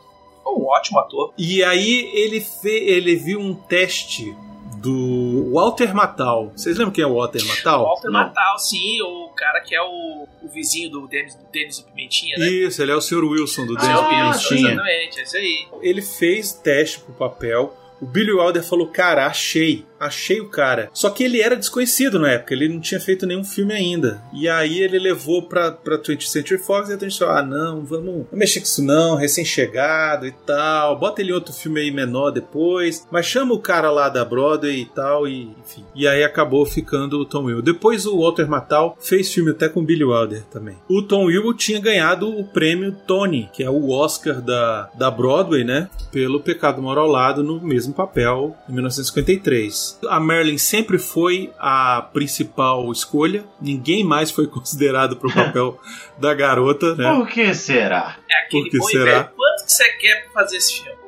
Um 0.46 0.66
ótimo 0.66 0.98
ator. 0.98 1.32
E 1.38 1.62
aí 1.62 2.10
ele, 2.12 2.40
fe, 2.40 2.70
ele 2.70 3.14
viu 3.14 3.38
um 3.38 3.54
teste 3.54 4.34
do 4.80 5.52
Walter 5.52 5.94
Matthau. 5.94 6.50
Vocês 6.56 6.76
lembram 6.76 6.92
quem 6.92 7.04
é 7.04 7.06
o 7.06 7.14
Walter 7.14 7.44
Matthau? 7.44 7.84
Walter 7.84 8.10
Natal, 8.10 8.58
sim, 8.58 9.00
o 9.02 9.28
cara 9.36 9.60
que 9.60 9.74
é 9.74 9.82
o, 9.82 10.26
o 10.42 10.48
vizinho 10.48 10.90
do 10.90 11.06
Denis, 11.06 11.34
do 11.34 11.44
Denis 11.52 11.78
o 11.78 11.84
Pimentinha, 11.84 12.36
né? 12.38 12.48
Isso, 12.48 12.82
ele 12.82 12.90
é 12.90 12.96
o 12.96 13.00
Sr. 13.00 13.22
Wilson 13.24 13.66
do 13.66 13.76
Ah, 13.78 13.80
Denis 13.80 14.36
isso, 14.36 14.48
Pimentinha. 14.48 14.72
Exatamente, 14.72 15.20
é 15.20 15.22
isso 15.22 15.36
aí. 15.36 15.68
Ele 15.82 16.02
fez 16.02 16.52
teste 16.52 17.00
pro 17.00 17.12
papel. 17.12 17.76
O 18.00 18.06
Billy 18.06 18.32
Wilder 18.32 18.62
falou: 18.62 18.88
Cara, 18.88 19.26
achei, 19.26 19.84
achei 20.00 20.40
o 20.40 20.48
cara. 20.48 20.88
Só 20.92 21.10
que 21.10 21.22
ele 21.22 21.42
era 21.42 21.54
desconhecido 21.54 22.18
na 22.18 22.30
época, 22.30 22.54
ele 22.54 22.68
não 22.68 22.80
tinha 22.80 22.98
feito 22.98 23.26
nenhum 23.26 23.44
filme 23.44 23.74
ainda. 23.74 24.22
E 24.32 24.48
aí 24.48 24.80
ele 24.80 24.98
levou 24.98 25.42
pra, 25.42 25.70
pra 25.70 25.98
20th 25.98 26.26
Century 26.26 26.58
Fox 26.58 26.88
e 26.88 26.94
a 26.94 26.96
20th 26.96 27.18
falou: 27.18 27.34
Ah, 27.34 27.42
não, 27.42 27.84
vamos 27.84 28.00
não 28.06 28.26
mexer 28.32 28.60
com 28.60 28.66
isso 28.66 28.82
não, 28.82 29.16
recém-chegado 29.16 30.26
e 30.26 30.32
tal. 30.32 30.98
Bota 30.98 31.20
ele 31.20 31.30
em 31.30 31.34
outro 31.34 31.52
filme 31.52 31.80
aí 31.80 31.90
menor 31.90 32.30
depois. 32.30 33.06
Mas 33.10 33.26
chama 33.26 33.54
o 33.54 33.60
cara 33.60 33.90
lá 33.90 34.08
da 34.08 34.24
Broadway 34.24 34.80
e 34.80 34.86
tal, 34.86 35.28
e 35.28 35.54
enfim. 35.60 35.84
E 35.94 36.08
aí 36.08 36.24
acabou 36.24 36.64
ficando 36.64 37.18
o 37.18 37.24
Tom 37.24 37.44
Will. 37.44 37.62
Depois 37.62 38.06
o 38.06 38.18
Walter 38.18 38.48
Matthau 38.48 38.96
fez 39.00 39.32
filme 39.32 39.50
até 39.50 39.68
com 39.68 39.84
Billy 39.84 40.04
Wilder 40.04 40.44
também. 40.46 40.76
O 40.88 41.02
Tom 41.02 41.26
Will 41.26 41.52
tinha 41.54 41.80
ganhado 41.80 42.28
o 42.28 42.44
prêmio 42.44 42.92
Tony, 43.06 43.50
que 43.52 43.62
é 43.62 43.70
o 43.70 43.90
Oscar 43.90 44.40
da, 44.40 44.90
da 44.94 45.10
Broadway, 45.10 45.64
né? 45.64 45.90
Pelo 46.10 46.40
Pecado 46.40 46.80
Mora 46.80 47.00
ao 47.00 47.08
Lado 47.08 47.42
no 47.42 47.60
mesmo 47.60 47.92
papel 47.92 48.56
em 48.68 48.72
1953. 48.72 49.89
A 50.08 50.20
Marilyn 50.20 50.58
sempre 50.58 50.98
foi 50.98 51.52
a 51.58 52.02
principal 52.12 52.90
escolha, 52.92 53.44
ninguém 53.60 54.04
mais 54.04 54.30
foi 54.30 54.46
considerado 54.48 55.16
para 55.16 55.28
o 55.28 55.32
papel 55.32 55.80
da 56.18 56.34
garota, 56.34 56.94
né? 56.94 57.14
Por 57.14 57.28
que 57.28 57.54
será? 57.54 58.16
É 58.30 58.44
aquele 58.44 58.70
Por 58.70 58.70
que 58.70 58.82
será? 58.82 59.04
velho, 59.04 59.28
Quanto 59.36 59.64
que 59.64 59.72
você 59.72 59.88
quer 59.94 60.22
pra 60.24 60.32
fazer 60.42 60.56
esse 60.56 60.82
filme? 60.82 61.00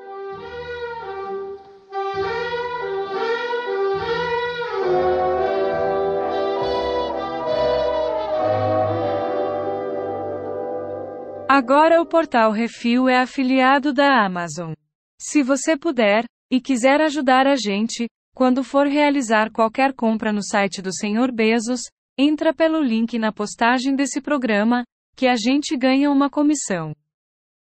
Agora 11.49 12.01
o 12.01 12.07
portal 12.07 12.51
Refil 12.51 13.09
é 13.09 13.19
afiliado 13.19 13.93
da 13.93 14.25
Amazon. 14.25 14.73
Se 15.21 15.43
você 15.43 15.77
puder, 15.77 16.25
e 16.51 16.61
quiser 16.61 17.01
ajudar 17.01 17.47
a 17.47 17.57
gente, 17.57 18.07
quando 18.35 18.65
for 18.65 18.87
realizar 18.87 19.51
qualquer 19.51 19.93
compra 19.93 20.33
no 20.33 20.43
site 20.43 20.81
do 20.81 20.91
Sr. 20.93 21.31
Bezos, 21.33 21.83
entra 22.19 22.53
pelo 22.55 22.81
link 22.81 23.19
na 23.19 23.33
postagem 23.33 23.95
desse 23.95 24.21
programa, 24.21 24.85
que 25.15 25.27
a 25.27 25.37
gente 25.37 25.77
ganha 25.77 26.11
uma 26.11 26.31
comissão. 26.31 26.93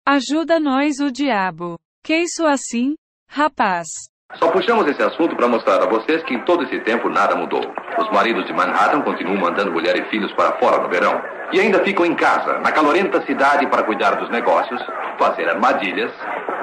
Ajuda 0.07 0.61
nós 0.61 1.00
o 1.00 1.11
diabo. 1.11 1.78
Que 2.04 2.16
isso 2.16 2.46
assim, 2.46 2.94
rapaz? 3.28 3.88
Só 4.35 4.50
puxamos 4.50 4.87
esse 4.87 5.02
assunto 5.02 5.35
para 5.37 5.48
mostrar 5.48 5.83
a 5.83 5.88
vocês 5.88 6.22
que 6.24 6.35
em 6.35 6.44
todo 6.44 6.62
esse 6.64 6.78
tempo 6.81 7.09
nada 7.09 7.35
mudou. 7.35 7.62
Os 7.98 8.11
maridos 8.11 8.46
de 8.46 8.52
Manhattan 8.52 9.00
continuam 9.00 9.40
mandando 9.40 9.72
mulher 9.72 9.96
e 9.96 10.11
filhos 10.11 10.33
para 10.35 10.59
fora 10.59 10.83
no 10.83 10.88
verão. 10.88 11.18
E 11.50 11.59
ainda 11.59 11.83
ficam 11.83 12.04
em 12.04 12.14
casa, 12.14 12.59
na 12.61 12.70
calorenta 12.70 13.24
cidade, 13.24 13.66
para 13.68 13.85
cuidar 13.85 14.16
dos 14.16 14.31
negócios, 14.31 14.81
fazer 15.18 15.48
armadilhas, 15.48 16.12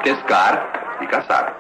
pescar 0.04 0.85
e 1.02 1.08
caçar. 1.08 1.56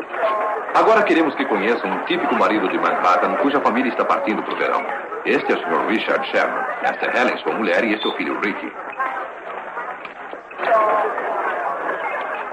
Agora 0.73 1.03
queremos 1.03 1.33
que 1.35 1.45
conheçam 1.45 1.89
um 1.89 1.99
típico 2.05 2.35
marido 2.35 2.67
de 2.69 2.77
Manhattan 2.77 3.35
cuja 3.37 3.61
família 3.61 3.89
está 3.89 4.03
partindo 4.03 4.43
para 4.43 4.53
o 4.53 4.57
verão. 4.57 4.85
Este 5.25 5.51
é 5.51 5.55
o 5.55 5.59
Sr. 5.59 5.87
Richard 5.87 6.27
Sherman. 6.29 6.63
Esta 6.83 7.05
é 7.05 7.21
Helen, 7.21 7.37
sua 7.37 7.53
mulher, 7.53 7.83
e 7.83 7.93
este 7.93 8.05
é 8.05 8.09
o 8.09 8.15
filho 8.15 8.39
Ricky. 8.41 8.71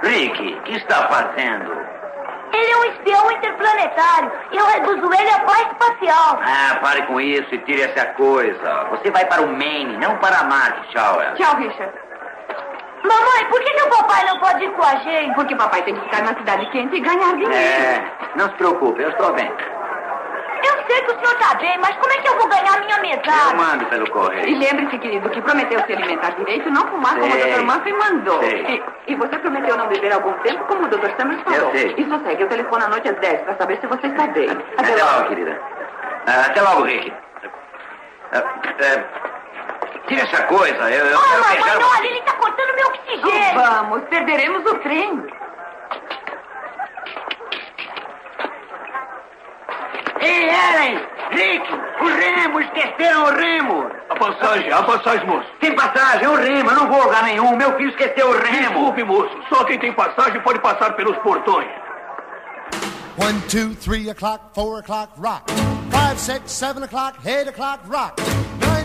Rick, 0.03 0.55
o 0.55 0.63
que 0.63 0.77
está 0.77 1.09
fazendo? 1.09 1.83
Ele 2.53 2.71
é 2.71 2.77
um 2.77 2.85
espião 2.85 3.31
interplanetário. 3.33 4.33
Eu 4.53 4.67
reduzo 4.67 5.13
ele 5.15 5.31
a 5.31 5.41
paz 5.41 5.67
espacial. 5.73 6.41
Ah, 6.43 6.79
pare 6.81 7.03
com 7.03 7.21
isso 7.21 7.55
e 7.55 7.59
tire 7.59 7.83
essa 7.83 8.07
coisa. 8.15 8.85
Você 8.91 9.11
vai 9.11 9.25
para 9.27 9.43
o 9.43 9.49
Maine, 9.49 9.97
não 9.99 10.17
para 10.19 10.45
Marte. 10.45 10.89
Tchau, 10.91 11.21
Ellen. 11.21 11.35
Tchau, 11.35 11.57
Richard. 11.57 11.93
Mamãe, 13.03 13.45
por 13.51 13.61
que, 13.61 13.71
que 13.71 13.83
o 13.83 13.91
papai 13.91 14.25
não 14.27 14.32
gente? 15.03 15.35
Porque 15.35 15.55
papai 15.57 15.83
tem 15.83 15.95
que 15.95 16.01
ficar 16.03 16.23
na 16.23 16.35
cidade 16.35 16.67
quente 16.71 16.97
e 16.97 17.01
ganhar 17.01 17.35
dinheiro. 17.35 17.55
É, 17.55 18.05
não 18.37 18.47
se 18.47 18.55
preocupe, 18.57 19.03
eu 19.03 19.11
estou 19.11 19.33
bem. 19.33 19.51
Eu 20.65 20.75
sei 20.87 21.03
que 21.03 21.11
o 21.11 21.19
senhor 21.19 21.35
tá 21.41 21.55
bem, 21.57 21.77
mas 21.81 21.97
como 21.97 22.13
é 22.13 22.19
que 22.19 22.29
eu 22.29 22.39
vou 22.39 22.47
ganhar 22.49 22.79
minha 22.81 22.97
Eu 22.97 23.03
mesada? 23.03 23.55
mando 23.57 23.85
pelo 23.87 24.07
E 24.07 24.11
correio. 24.11 24.59
lembre-se, 24.59 24.97
querido, 24.99 25.29
que 25.31 25.41
prometeu 25.43 25.81
se 25.85 25.93
alimentar 25.93 26.31
direito 26.37 26.69
e 26.69 26.71
não 26.73 26.87
fumar 26.87 27.15
como 27.19 27.27
o 27.27 27.33
Sei. 27.33 27.53
Dr. 27.53 27.63
Murphy 27.63 27.93
mandou. 27.93 28.39
Sei. 28.41 28.85
E, 29.09 29.13
e 29.13 29.15
você 29.17 29.39
prometeu 29.41 29.77
não 29.77 29.89
beber 29.89 30.13
algum 30.13 30.33
tempo 30.35 30.65
como 30.67 30.85
o 30.85 30.89
Dr. 30.89 31.11
Summers 31.19 31.43
falou. 31.43 31.59
Eu 31.59 31.71
sei. 31.73 31.95
E 31.99 32.09
só 32.09 32.19
segue 32.21 32.45
o 32.45 32.49
telefone 32.49 32.85
à 32.85 32.89
noite 32.89 33.09
às 33.09 33.17
10 33.17 33.41
para 33.43 33.57
saber 33.57 33.79
se 33.81 33.87
você 33.89 34.07
está 34.07 34.27
bem. 34.29 34.49
Até 34.79 35.03
logo, 35.05 35.29
querida. 35.31 35.61
Ah, 36.29 36.47
até 36.47 36.61
logo, 36.63 36.83
Rick. 36.85 37.13
Ah, 38.33 38.43
é, 40.05 40.09
tire 40.09 40.21
essa 40.21 40.43
coisa, 40.45 40.91
eu, 40.91 41.07
eu 41.07 41.19
Oh, 41.19 41.23
quero 41.23 41.41
mamãe, 41.43 41.55
beijar 41.63 41.81
não, 41.81 41.93
ali 41.95 42.09
ele 42.09 42.23
tá 42.23 42.33
cortando 42.35 42.75
meu 42.75 42.87
oxigênio. 42.89 43.51
Oh, 43.51 43.55
vamos, 43.61 44.03
perderemos 44.09 44.67
o 44.71 44.79
trem. 44.79 45.27
Ei, 50.21 50.49
Ellen! 50.49 50.99
Rick! 51.31 51.67
O 52.01 52.07
remo! 52.07 52.61
Esqueceram 52.61 53.25
o 53.25 53.31
remo! 53.35 53.91
A 54.11 54.15
passagem, 54.15 54.71
a 54.73 54.83
passagem, 54.83 55.27
moço. 55.27 55.49
Tem 55.61 55.75
passagem, 55.75 56.29
o 56.29 56.37
remo! 56.37 56.71
Eu 56.71 56.77
não 56.77 56.89
vou 56.89 57.01
a 57.03 57.05
lugar 57.07 57.23
nenhum! 57.25 57.57
Meu 57.57 57.77
filho 57.77 57.91
esqueceu 57.91 58.29
o 58.29 58.33
remo! 58.33 58.69
Desculpe, 58.69 59.03
moço. 59.05 59.31
Só 59.49 59.65
quem 59.65 59.79
tem 59.79 59.93
passagem 59.93 60.41
pode 60.43 60.61
passar 60.61 60.93
pelos 60.95 61.17
portões. 61.19 61.69
One, 63.19 63.41
two, 63.43 63.75
three 63.75 64.09
o'clock, 64.11 64.43
four 64.55 64.79
o'clock, 64.79 65.13
rock. 65.19 65.43
Five, 65.91 66.19
six, 66.19 66.51
seven 66.53 66.83
o'clock, 66.85 67.19
eight 67.27 67.49
o'clock, 67.49 67.81
rock. 67.89 68.15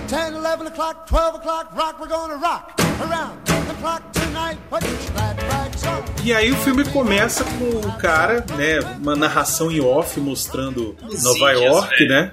Nine, 0.09 0.31
ten, 0.31 0.35
eleven 0.35 0.67
o'clock, 0.67 1.05
twelve 1.07 1.35
o'clock, 1.35 1.75
rock. 1.75 1.99
We're 1.99 2.07
gonna 2.07 2.35
rock 2.37 2.73
around 3.01 3.39
the 3.45 3.73
clock 3.81 4.01
tonight. 4.13 4.57
Put 4.69 4.83
your 4.83 5.11
glad 5.13 5.37
rags 5.43 5.83
on. 5.85 6.03
E 6.23 6.33
aí 6.33 6.51
o 6.51 6.55
filme 6.57 6.85
começa 6.91 7.43
com 7.43 7.69
o 7.87 7.97
cara, 7.97 8.45
né, 8.55 8.79
uma 8.99 9.15
narração 9.15 9.71
em 9.71 9.81
off 9.81 10.19
mostrando 10.19 10.95
Os 11.03 11.23
Nova 11.23 11.53
índios, 11.53 11.73
York, 11.75 11.97
velho. 11.97 12.09
né? 12.09 12.31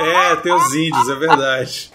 É, 0.00 0.36
tem 0.36 0.52
os 0.52 0.74
índios, 0.74 1.08
é 1.08 1.14
verdade. 1.14 1.90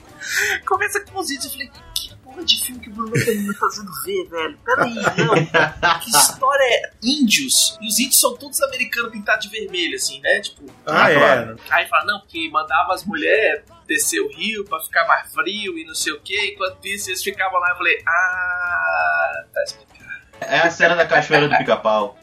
Começa 0.66 1.00
com 1.02 1.20
os 1.20 1.28
vídeos, 1.30 1.46
eu 1.46 1.52
falei, 1.52 1.72
que 1.96 2.16
porra 2.18 2.44
de 2.44 2.64
filme 2.66 2.82
que 2.82 2.90
o 2.90 2.94
Bruno 2.94 3.12
tá 3.14 3.32
me 3.32 3.54
fazendo 3.56 3.92
ver, 4.04 4.28
velho? 4.30 4.58
Peraí, 4.64 4.94
não. 4.96 6.00
Que 6.00 6.10
história 6.10 6.64
é 6.64 6.92
índios? 7.02 7.78
E 7.82 7.88
os 7.88 7.98
índios 8.00 8.20
são 8.20 8.36
todos 8.36 8.62
americanos 8.62 9.12
pintados 9.12 9.50
de 9.50 9.58
vermelho, 9.58 9.96
assim, 9.96 10.20
né? 10.22 10.40
Tipo. 10.42 10.64
Ah, 10.86 11.12
é. 11.12 11.56
Aí 11.72 11.88
fala, 11.88 12.06
não, 12.06 12.20
porque 12.20 12.50
mandava 12.52 12.94
as 12.94 13.04
mulheres 13.06 13.64
descer 13.88 14.20
o 14.20 14.28
rio 14.30 14.66
pra 14.66 14.80
ficar 14.80 15.06
mais 15.08 15.32
frio 15.34 15.78
e 15.78 15.86
não 15.86 15.96
sei 15.96 16.14
o 16.14 16.20
que, 16.20 16.54
enquanto 16.54 16.86
isso 16.86 17.10
eles 17.10 17.24
ficavam 17.24 17.60
lá, 17.60 17.70
eu 17.70 17.76
falei, 17.78 18.04
ah, 18.08 19.44
tá 19.54 19.64
explicado. 19.64 19.96
É 20.42 20.60
a 20.60 20.70
cena 20.70 20.96
da 20.96 21.08
cachoeira 21.08 21.48
do 21.48 21.58
pica-pau. 21.58 22.18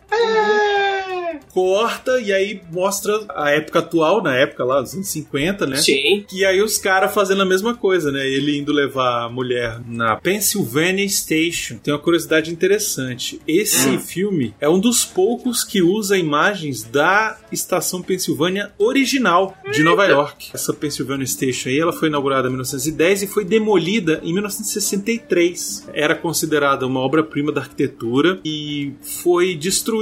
Corta 1.53 2.21
e 2.21 2.33
aí 2.33 2.63
mostra 2.73 3.13
a 3.35 3.51
época 3.51 3.81
atual, 3.81 4.23
na 4.23 4.35
época 4.35 4.65
lá, 4.65 4.81
dos 4.81 4.95
anos 4.95 5.09
50, 5.09 5.67
né? 5.67 5.77
Sim. 5.77 6.25
E 6.33 6.45
aí 6.45 6.63
os 6.63 6.79
caras 6.79 7.13
fazendo 7.13 7.43
a 7.43 7.45
mesma 7.45 7.75
coisa, 7.75 8.11
né? 8.11 8.27
Ele 8.27 8.59
indo 8.59 8.73
levar 8.73 9.25
a 9.25 9.29
mulher 9.29 9.79
na 9.87 10.17
Pennsylvania 10.17 11.09
Station. 11.09 11.77
Tem 11.77 11.93
uma 11.93 12.01
curiosidade 12.01 12.51
interessante. 12.51 13.41
Esse 13.47 13.89
Hum. 13.91 13.99
filme 14.01 14.55
é 14.61 14.69
um 14.69 14.79
dos 14.79 15.05
poucos 15.05 15.65
que 15.65 15.83
usa 15.83 16.17
imagens 16.17 16.85
da 16.85 17.39
estação 17.51 18.01
Pensilvânia 18.03 18.73
original 18.79 19.57
de 19.71 19.83
Nova 19.83 20.07
York. 20.07 20.51
Essa 20.55 20.73
Pennsylvania 20.73 21.27
Station 21.27 21.69
aí, 21.69 21.79
ela 21.79 21.93
foi 21.93 22.09
inaugurada 22.09 22.49
em 22.49 22.51
1910 22.51 23.23
e 23.23 23.27
foi 23.27 23.45
demolida 23.45 24.21
em 24.23 24.33
1963. 24.33 25.89
Era 25.93 26.15
considerada 26.15 26.87
uma 26.87 27.01
obra-prima 27.01 27.53
da 27.53 27.61
arquitetura 27.61 28.41
e 28.45 28.93
foi 29.23 29.55
destruída 29.55 30.02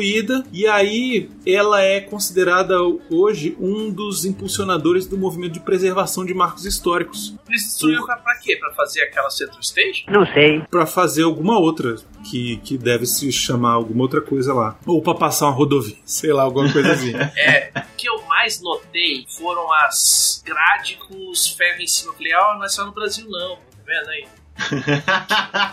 e 0.52 0.66
aí 0.66 1.30
ela 1.46 1.80
é 1.82 2.00
considerada 2.00 2.76
hoje 3.10 3.56
um 3.60 3.90
dos 3.90 4.24
impulsionadores 4.24 5.06
do 5.06 5.16
movimento 5.16 5.52
de 5.52 5.60
preservação 5.60 6.24
de 6.24 6.34
marcos 6.34 6.64
históricos. 6.64 7.34
Eles 7.48 7.64
destruíram 7.64 8.04
pra, 8.06 8.16
pra 8.16 8.36
quê? 8.36 8.56
Pra 8.56 8.72
fazer 8.72 9.02
aquela 9.02 9.30
Central 9.30 9.62
Station? 9.62 10.10
Não 10.10 10.26
sei. 10.26 10.60
Pra 10.70 10.86
fazer 10.86 11.22
alguma 11.22 11.58
outra 11.58 11.96
que, 12.28 12.58
que 12.58 12.76
deve 12.78 13.06
se 13.06 13.30
chamar 13.32 13.72
alguma 13.72 14.02
outra 14.02 14.20
coisa 14.20 14.52
lá. 14.54 14.78
Ou 14.86 15.02
pra 15.02 15.14
passar 15.14 15.46
uma 15.46 15.54
rodovia, 15.54 15.96
sei 16.04 16.32
lá, 16.32 16.42
alguma 16.42 16.72
coisa 16.72 16.92
assim. 16.92 17.12
É, 17.36 17.70
o 17.76 17.96
que 17.96 18.08
eu 18.08 18.22
mais 18.22 18.60
notei 18.60 19.24
foram 19.28 19.72
as 19.72 20.42
grades 20.44 20.96
com 20.96 21.30
os 21.30 21.48
ferros 21.48 21.80
em 21.80 21.86
cima. 21.86 22.12
Eu 22.12 22.16
falei, 22.16 22.34
ó, 22.34 22.54
não 22.54 22.64
é 22.64 22.68
só 22.68 22.84
no 22.84 22.92
Brasil 22.92 23.26
não, 23.28 23.56
tá 23.56 23.78
vendo 23.86 24.08
aí? 24.10 24.26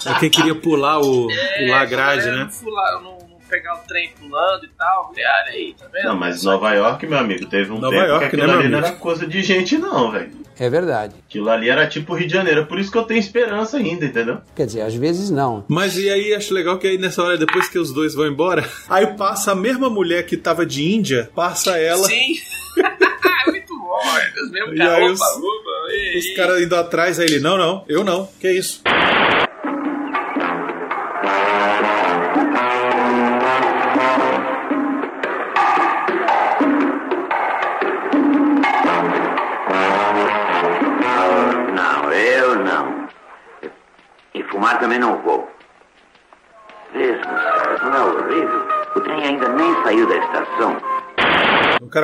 É 0.06 0.20
quem 0.20 0.30
queria 0.30 0.56
pular 0.56 1.00
o 1.00 1.28
pular 1.58 1.82
a 1.82 1.86
grade, 1.86 2.26
né? 2.26 2.50
Não, 2.64 3.02
não 3.02 3.17
pegar 3.48 3.76
o 3.76 3.80
trem 3.88 4.12
pulando 4.20 4.66
e 4.66 4.70
tal. 4.78 5.08
Falei, 5.10 5.24
olha 5.26 5.52
aí, 5.52 5.76
tá 5.78 5.86
vendo? 5.92 6.06
Não, 6.06 6.16
mas 6.18 6.44
Nova 6.44 6.74
York, 6.74 7.06
meu 7.08 7.18
amigo, 7.18 7.46
teve 7.48 7.72
um 7.72 7.80
Nova 7.80 7.96
tempo 7.96 8.08
York, 8.08 8.20
que 8.30 8.36
aquilo 8.36 8.48
né, 8.48 8.54
ali 8.60 8.68
não 8.70 8.78
era 8.80 8.92
coisa 8.94 9.26
de 9.28 9.42
gente, 9.42 9.78
não, 9.78 10.12
velho. 10.12 10.32
É 10.60 10.70
verdade. 10.70 11.14
Aquilo 11.28 11.50
ali 11.52 11.70
era 11.70 11.86
tipo 11.88 12.16
Rio 12.16 12.28
de 12.28 12.34
Janeiro. 12.34 12.66
Por 12.66 12.80
isso 12.80 12.92
que 12.92 12.98
eu 12.98 13.04
tenho 13.04 13.20
esperança 13.20 13.78
ainda, 13.78 14.06
entendeu? 14.06 14.40
Quer 14.56 14.66
dizer, 14.66 14.82
às 14.82 14.96
vezes 14.96 15.30
não. 15.30 15.64
Mas 15.68 15.98
e 15.98 16.10
aí 16.10 16.34
acho 16.34 16.52
legal 16.54 16.80
que 16.80 16.88
aí 16.88 16.98
nessa 16.98 17.22
hora, 17.24 17.38
depois 17.38 17.70
que 17.70 17.78
os 17.78 17.94
dois 17.94 18.16
vão 18.16 18.26
embora, 18.28 18.68
aí 18.90 19.06
passa 19.16 19.52
a 19.52 19.56
mesma 19.56 19.88
mulher 19.90 20.26
que 20.26 20.36
tava 20.36 20.66
de 20.66 20.92
Índia, 20.92 21.30
passa 21.36 21.78
ela. 21.78 22.08
Sim. 22.08 22.34
Muito 23.48 23.78
bom, 23.80 24.00
é 24.18 24.42
os 24.44 24.52
mesmos 24.52 24.74
E 24.74 24.78
caras. 24.78 24.98
aí 24.98 25.12
os- 25.12 26.26
Os 26.26 26.36
caras 26.36 26.62
indo 26.62 26.76
atrás, 26.76 27.20
aí 27.20 27.26
ele, 27.28 27.40
não, 27.40 27.58
não, 27.58 27.86
eu 27.88 28.04
não, 28.04 28.28
que 28.40 28.52
isso? 28.52 28.82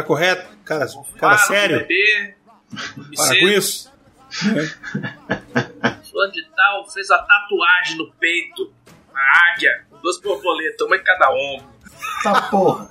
Cara 0.03 0.07
correto, 0.07 0.57
cara, 0.65 0.87
cara 0.87 1.03
Para, 1.19 1.37
sério, 1.37 1.79
dormir 1.79 2.35
para 3.15 3.39
com 3.39 3.47
isso. 3.47 3.91
Fulano 6.09 6.31
de 6.31 6.43
tal 6.55 6.89
fez 6.91 7.09
a 7.11 7.17
tatuagem 7.19 7.97
no 7.97 8.11
peito. 8.13 8.73
A 9.13 9.53
águia, 9.53 9.85
duas 10.01 10.19
borboletas, 10.19 10.87
uma 10.87 10.95
em 10.95 11.03
cada 11.03 11.31
ombro. 11.31 11.71
Tá 12.23 12.41
porra. 12.49 12.89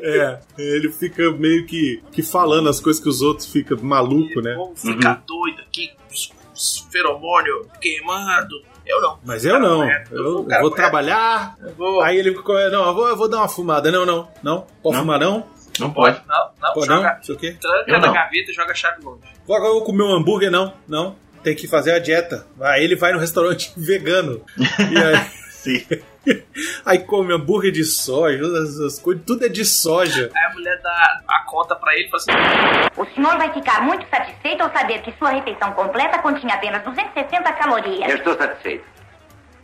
É, 0.00 0.40
ele 0.56 0.92
fica 0.92 1.30
meio 1.32 1.66
que, 1.66 2.02
que 2.12 2.22
falando 2.22 2.68
as 2.68 2.80
coisas 2.80 3.02
que 3.02 3.08
os 3.08 3.20
outros 3.20 3.50
ficam 3.50 3.78
maluco, 3.82 4.40
né? 4.40 4.54
Vamos 4.54 4.80
ficar 4.80 5.22
doido 5.26 5.60
aqui, 5.62 5.88
com 5.88 6.14
os, 6.14 6.32
os 6.54 6.86
feromônios 6.90 7.66
queimando. 7.80 8.62
Eu 8.86 9.00
não. 9.00 9.18
Mas 9.24 9.44
eu 9.44 9.58
não, 9.58 9.78
correto, 9.78 10.14
eu, 10.14 10.22
vou, 10.22 10.32
eu 10.32 10.34
vou 10.36 10.44
correto. 10.46 10.70
trabalhar. 10.76 11.56
vou. 11.76 12.00
Aí 12.02 12.16
ele 12.16 12.34
ficou, 12.34 12.54
não, 12.70 12.86
eu 12.86 12.94
vou, 12.94 13.08
eu 13.08 13.16
vou 13.16 13.28
dar 13.28 13.38
uma 13.38 13.48
fumada. 13.48 13.90
Não, 13.90 14.06
não, 14.06 14.28
não. 14.42 14.66
Pode 14.82 14.94
Não. 14.96 15.02
fumar 15.02 15.18
não? 15.20 15.46
Não 15.80 15.90
pode. 15.92 16.22
Não, 16.26 16.50
não, 16.62 16.72
Pode 16.72 16.88
não? 16.88 16.96
joga, 16.96 17.14
Não 17.16 17.22
sei 17.22 17.34
o 17.34 17.38
quê. 17.38 17.56
tranca 17.60 17.84
Eu 17.86 17.98
na 18.00 18.06
não. 18.06 18.14
gaveta 18.14 18.50
e 18.50 18.54
joga 18.54 18.70
a 18.72 18.74
chave 18.74 19.04
longe. 19.04 19.20
Vou 19.46 19.56
agora 19.56 19.70
eu 19.72 19.74
vou 19.76 19.84
comer 19.84 20.04
um 20.04 20.14
hambúrguer, 20.14 20.50
não. 20.50 20.72
Não. 20.88 21.16
Tem 21.42 21.54
que 21.54 21.68
fazer 21.68 21.92
a 21.92 21.98
dieta. 21.98 22.46
Aí 22.60 22.82
ele 22.82 22.96
vai 22.96 23.12
no 23.12 23.18
restaurante 23.18 23.72
vegano. 23.76 24.40
E 24.58 24.96
aí, 24.98 25.26
Sim. 25.66 25.84
aí 26.86 27.00
come 27.00 27.34
hambúrguer 27.34 27.72
de 27.72 27.84
soja, 27.84 28.40
as, 28.62 28.78
as 28.78 28.98
coisas, 29.00 29.24
tudo 29.26 29.44
é 29.44 29.48
de 29.48 29.64
soja. 29.64 30.30
Aí 30.32 30.44
a 30.44 30.54
mulher 30.54 30.80
dá 30.80 31.20
a 31.26 31.40
conta 31.40 31.74
pra 31.74 31.92
ele 31.94 32.06
e 32.06 32.10
fala 32.10 32.22
assim: 32.22 32.90
O 32.96 33.06
senhor 33.14 33.36
vai 33.36 33.52
ficar 33.52 33.82
muito 33.82 34.08
satisfeito 34.08 34.62
ao 34.62 34.72
saber 34.72 35.02
que 35.02 35.12
sua 35.18 35.30
refeição 35.30 35.72
completa 35.72 36.18
continha 36.18 36.54
apenas 36.54 36.84
260 36.84 37.52
calorias. 37.54 38.10
Eu 38.10 38.16
estou 38.16 38.36
satisfeito. 38.36 38.84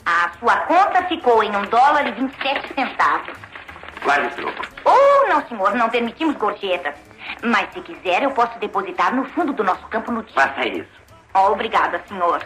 A 0.04 0.32
sua 0.40 0.56
conta 0.62 1.04
ficou 1.04 1.44
em 1.44 1.54
um 1.54 1.62
dólar 1.66 2.08
e 2.08 2.12
27 2.12 2.74
centavos. 2.74 3.36
Guarde 4.02 4.26
o 4.26 4.30
troco. 4.30 4.66
Oh, 4.84 5.28
não, 5.28 5.46
senhor, 5.46 5.74
não 5.76 5.88
permitimos 5.88 6.34
gorjetas. 6.34 6.94
Mas 7.44 7.72
se 7.72 7.80
quiser, 7.82 8.24
eu 8.24 8.32
posso 8.32 8.58
depositar 8.58 9.14
no 9.14 9.24
fundo 9.26 9.52
do 9.52 9.62
nosso 9.62 9.86
campo 9.86 10.10
nudista. 10.10 10.40
Faça 10.40 10.66
isso. 10.66 10.90
Oh, 11.32 11.52
obrigada, 11.52 12.02
senhor. 12.08 12.44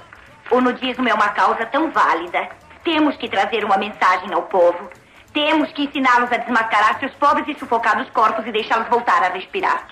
O 0.50 0.60
nudismo 0.60 1.08
é 1.08 1.14
uma 1.14 1.30
causa 1.30 1.64
tão 1.64 1.90
válida. 1.90 2.46
Temos 2.86 3.16
que 3.16 3.28
trazer 3.28 3.64
uma 3.64 3.76
mensagem 3.76 4.32
ao 4.32 4.42
povo. 4.42 4.88
Temos 5.32 5.72
que 5.72 5.86
ensiná-los 5.86 6.30
a 6.30 6.36
desmascarar 6.36 7.00
seus 7.00 7.12
pobres 7.14 7.48
e 7.48 7.58
sufocados 7.58 8.08
corpos 8.10 8.46
e 8.46 8.52
deixá-los 8.52 8.86
voltar 8.86 9.24
a 9.24 9.28
respirar. 9.30 9.88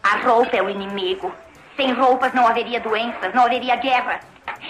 A 0.00 0.18
roupa 0.18 0.56
é 0.56 0.62
o 0.62 0.70
inimigo. 0.70 1.32
Sem 1.74 1.92
roupas 1.92 2.32
não 2.32 2.46
haveria 2.46 2.78
doenças, 2.78 3.34
não 3.34 3.46
haveria 3.46 3.74
guerra. 3.74 4.20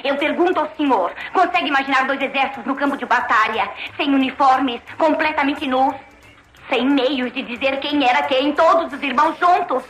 Eu 0.02 0.16
pergunto 0.16 0.58
ao 0.58 0.74
senhor: 0.74 1.12
consegue 1.34 1.68
imaginar 1.68 2.06
dois 2.06 2.22
exércitos 2.22 2.64
no 2.64 2.74
campo 2.74 2.96
de 2.96 3.04
batalha, 3.04 3.70
sem 3.94 4.14
uniformes, 4.14 4.80
completamente 4.96 5.66
nus? 5.66 5.94
Sem 6.70 6.88
meios 6.88 7.30
de 7.30 7.42
dizer 7.42 7.78
quem 7.80 8.08
era 8.08 8.22
quem, 8.22 8.54
todos 8.54 8.90
os 8.90 9.02
irmãos 9.02 9.38
juntos? 9.38 9.84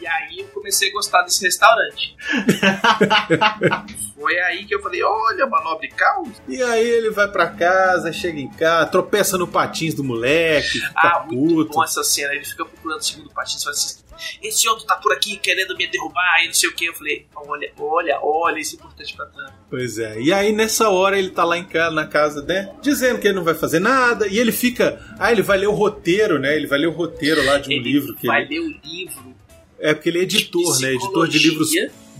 E 0.00 0.06
aí 0.06 0.40
eu 0.40 0.46
comecei 0.48 0.90
a 0.90 0.92
gostar 0.92 1.22
desse 1.22 1.42
restaurante. 1.44 2.16
Foi 4.14 4.38
aí 4.40 4.64
que 4.64 4.74
eu 4.74 4.82
falei: 4.82 5.02
olha, 5.02 5.46
uma 5.46 5.60
nobre 5.62 5.88
causa. 5.88 6.32
E 6.48 6.62
aí 6.62 6.86
ele 6.86 7.10
vai 7.10 7.28
pra 7.28 7.48
casa, 7.48 8.12
chega 8.12 8.38
em 8.38 8.48
casa, 8.48 8.86
tropeça 8.90 9.36
no 9.38 9.46
patins 9.46 9.94
do 9.94 10.04
moleque, 10.04 10.80
Ah, 10.94 11.24
muito 11.26 11.54
puto. 11.64 11.72
bom 11.74 11.84
essa 11.84 12.02
cena. 12.04 12.34
Ele 12.34 12.44
fica 12.44 12.64
procurando 12.64 13.00
o 13.00 13.04
segundo 13.04 13.30
patins 13.30 13.60
e 13.60 13.64
fala 13.64 13.74
assim: 13.74 14.03
esse 14.42 14.68
outro 14.68 14.86
tá 14.86 14.96
por 14.96 15.12
aqui 15.12 15.36
querendo 15.36 15.76
me 15.76 15.86
derrubar 15.86 16.42
e 16.42 16.46
não 16.46 16.54
sei 16.54 16.68
o 16.68 16.74
que. 16.74 16.86
Eu 16.86 16.94
falei: 16.94 17.26
olha, 17.34 17.72
olha, 17.78 18.18
olha, 18.22 18.58
isso 18.58 18.74
é 18.74 18.78
importante 18.78 19.14
pra 19.16 19.26
trama. 19.26 19.54
Pois 19.70 19.98
é. 19.98 20.20
E 20.20 20.32
aí 20.32 20.52
nessa 20.52 20.88
hora 20.90 21.18
ele 21.18 21.30
tá 21.30 21.44
lá 21.44 21.56
em 21.58 21.64
casa, 21.64 21.94
na 21.94 22.06
casa, 22.06 22.42
né? 22.42 22.74
Dizendo 22.82 23.20
que 23.20 23.26
ele 23.28 23.36
não 23.36 23.44
vai 23.44 23.54
fazer 23.54 23.78
nada. 23.80 24.26
E 24.28 24.38
ele 24.38 24.52
fica. 24.52 25.00
Ah, 25.18 25.30
ele 25.32 25.42
vai 25.42 25.58
ler 25.58 25.66
o 25.68 25.72
roteiro, 25.72 26.38
né? 26.38 26.54
Ele 26.56 26.66
vai 26.66 26.78
ler 26.78 26.86
o 26.88 26.92
roteiro 26.92 27.44
lá 27.44 27.58
de 27.58 27.68
um 27.68 27.72
Ele 27.72 27.92
livro 27.92 28.14
que 28.14 28.26
vai 28.26 28.42
ele. 28.42 28.54
ler 28.54 28.60
o 28.60 28.80
livro, 28.84 29.34
É 29.78 29.94
porque 29.94 30.08
ele 30.08 30.18
é 30.18 30.22
editor, 30.22 30.80
né? 30.80 30.92
Editor 30.94 31.28
de 31.28 31.38
livros 31.38 31.70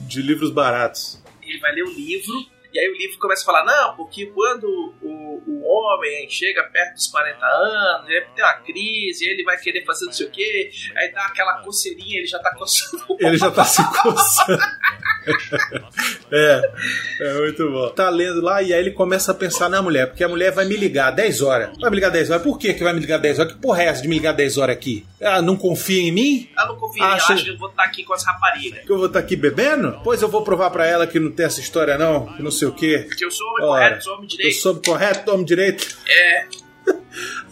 de 0.07 0.20
livros 0.22 0.51
baratos. 0.51 1.22
ele 1.42 1.59
vai 1.61 1.72
ler 1.74 1.84
o 1.84 1.90
livro. 1.92 2.47
E 2.75 2.79
aí 2.81 2.89
o 2.89 2.97
livro 2.97 3.18
começa 3.20 3.43
a 3.43 3.47
falar, 3.47 3.64
não, 3.64 3.95
porque 3.95 4.27
quando 4.27 4.64
o, 5.01 5.43
o 5.47 5.62
homem 5.64 6.29
chega 6.29 6.64
perto 6.64 6.95
dos 6.95 7.07
40 7.07 7.47
anos, 7.47 8.11
ele 8.11 8.27
tem 8.35 8.45
uma 8.45 8.55
crise, 8.55 9.29
ele 9.29 9.45
vai 9.45 9.57
querer 9.59 9.85
fazer 9.85 10.07
não 10.07 10.12
sei 10.12 10.27
o 10.27 10.31
quê, 10.31 10.72
aí 10.97 11.12
dá 11.12 11.25
aquela 11.27 11.62
coceirinha, 11.62 12.18
ele 12.18 12.27
já 12.27 12.41
tá 12.41 12.53
coçando. 12.57 13.16
Ele 13.20 13.37
já 13.37 13.49
tá 13.53 13.62
se 13.64 13.81
coçando. 13.93 14.59
é, 16.33 16.72
é 17.20 17.35
muito 17.35 17.70
bom. 17.70 17.91
Tá 17.91 18.11
lendo 18.11 18.41
lá 18.41 18.61
e 18.61 18.75
aí 18.75 18.81
ele 18.81 18.91
começa 18.91 19.31
a 19.31 19.35
pensar 19.37 19.68
na 19.68 19.81
mulher, 19.81 20.09
porque 20.09 20.25
a 20.25 20.29
mulher 20.29 20.51
vai 20.51 20.64
me 20.64 20.77
ligar 20.77 21.12
10 21.12 21.43
horas. 21.43 21.79
Vai 21.79 21.91
me 21.91 21.97
ligar 21.97 22.11
10 22.11 22.31
horas? 22.31 22.43
Por 22.43 22.59
que 22.59 22.75
que 22.75 22.83
vai 22.83 22.93
me 22.93 22.99
ligar 22.99 23.18
10 23.18 23.39
horas? 23.39 23.53
Que 23.53 23.59
porra 23.61 23.85
é 23.85 23.87
essa 23.87 24.03
de 24.03 24.09
me 24.09 24.16
ligar 24.16 24.33
10 24.33 24.59
horas 24.59 24.77
aqui? 24.77 25.07
Ela 25.20 25.41
não 25.41 25.57
confia 25.57 26.03
em 26.03 26.11
mim? 26.11 26.51
Acha- 26.73 27.33
eu 27.33 27.35
acho 27.37 27.45
que 27.45 27.51
eu 27.51 27.59
vou 27.59 27.69
estar 27.71 27.85
aqui 27.85 28.05
com 28.05 28.15
as 28.15 28.25
raparigas. 28.25 28.81
Que 28.85 28.91
eu 28.93 28.97
vou 28.99 29.07
estar 29.07 29.19
aqui 29.19 29.37
bebendo? 29.37 30.01
Pois 30.03 30.23
eu 30.23 30.29
vou 30.29 30.43
provar 30.43 30.71
pra 30.71 30.87
ela 30.87 31.07
que 31.07 31.21
não 31.21 31.31
tem 31.31 31.47
essa 31.47 31.61
história 31.61 31.97
não, 31.99 32.27
que 32.35 32.43
não 32.43 32.51
sei 32.51 32.69
o 32.69 32.73
quê. 32.73 33.05
Porque 33.09 33.25
eu 33.25 33.31
sou 33.31 33.47
homem 33.53 33.65
Ora, 33.67 33.83
correto, 33.87 34.05
sou 34.05 34.12
homem 34.15 34.25
Eu 34.25 34.29
direito. 34.37 34.57
sou 34.57 34.83
correto, 34.85 35.31
homem 35.33 35.45
direito. 35.45 35.97
É, 36.09 36.47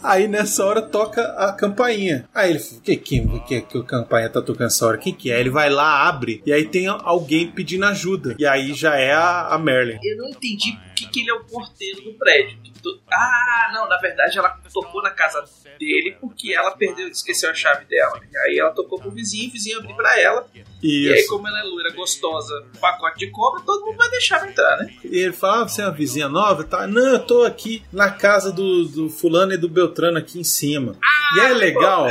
Aí 0.03 0.27
nessa 0.27 0.63
hora 0.65 0.81
toca 0.81 1.21
a 1.37 1.51
campainha. 1.53 2.27
Aí 2.35 2.51
ele 2.51 2.59
fala: 2.59 2.81
que, 2.81 2.95
que, 2.97 3.39
que, 3.47 3.61
que 3.61 3.77
a 3.77 3.83
campainha 3.83 4.29
tá 4.29 4.41
tocando 4.41 4.67
essa 4.67 4.85
hora? 4.85 4.97
Quem 4.97 5.13
que 5.13 5.31
é? 5.31 5.39
Ele 5.39 5.49
vai 5.49 5.69
lá, 5.69 6.07
abre, 6.07 6.41
e 6.45 6.51
aí 6.53 6.65
tem 6.65 6.87
alguém 6.87 7.47
pedindo 7.49 7.85
ajuda. 7.85 8.35
E 8.37 8.45
aí 8.45 8.73
já 8.73 8.95
é 8.95 9.11
a, 9.13 9.47
a 9.47 9.57
Merlin. 9.57 9.97
eu 10.03 10.17
não 10.17 10.29
entendi 10.29 10.73
por 10.73 10.93
que, 10.95 11.07
que 11.07 11.19
ele 11.21 11.29
é 11.31 11.33
o 11.33 11.43
porteiro 11.45 12.01
do 12.01 12.13
prédio. 12.13 12.57
To- 12.83 12.99
Ah, 13.11 13.71
não, 13.73 13.87
na 13.87 13.97
verdade 13.97 14.37
ela 14.37 14.49
tocou 14.73 15.01
na 15.01 15.09
casa 15.11 15.43
dele 15.79 16.17
porque 16.19 16.53
ela 16.53 16.71
perdeu, 16.71 17.07
esqueceu 17.07 17.49
a 17.49 17.53
chave 17.53 17.85
dela. 17.85 18.19
E 18.31 18.37
aí 18.39 18.59
ela 18.59 18.71
tocou 18.71 18.99
pro 18.99 19.09
vizinho, 19.09 19.49
o 19.49 19.53
vizinho 19.53 19.79
abriu 19.79 19.95
pra 19.95 20.19
ela. 20.19 20.45
E 20.83 21.09
aí, 21.09 21.19
Isso. 21.19 21.29
como 21.29 21.47
ela 21.47 21.59
é 21.59 21.63
loira, 21.63 21.91
gostosa, 21.93 22.53
pacote 22.81 23.17
de 23.19 23.31
cobra, 23.31 23.61
todo 23.65 23.85
mundo 23.85 23.95
vai 23.95 24.09
deixar 24.09 24.39
ela 24.39 24.49
entrar, 24.49 24.77
né? 24.77 24.93
E 25.03 25.17
ele 25.17 25.31
fala, 25.31 25.61
ah, 25.63 25.67
você 25.67 25.81
é 25.81 25.85
uma 25.85 25.93
vizinha 25.93 26.27
nova? 26.27 26.65
Tá? 26.65 26.85
Não, 26.85 27.01
eu 27.13 27.25
tô 27.25 27.43
aqui 27.43 27.81
na 27.91 28.11
casa 28.11 28.51
do, 28.51 28.85
do 28.85 29.09
fulano 29.09 29.53
e 29.53 29.57
do 29.57 29.69
Beltrano 29.69 30.17
aqui 30.17 30.37
em 30.39 30.43
cima. 30.43 30.97
e 31.37 31.39
é 31.39 31.49
legal. 31.53 32.07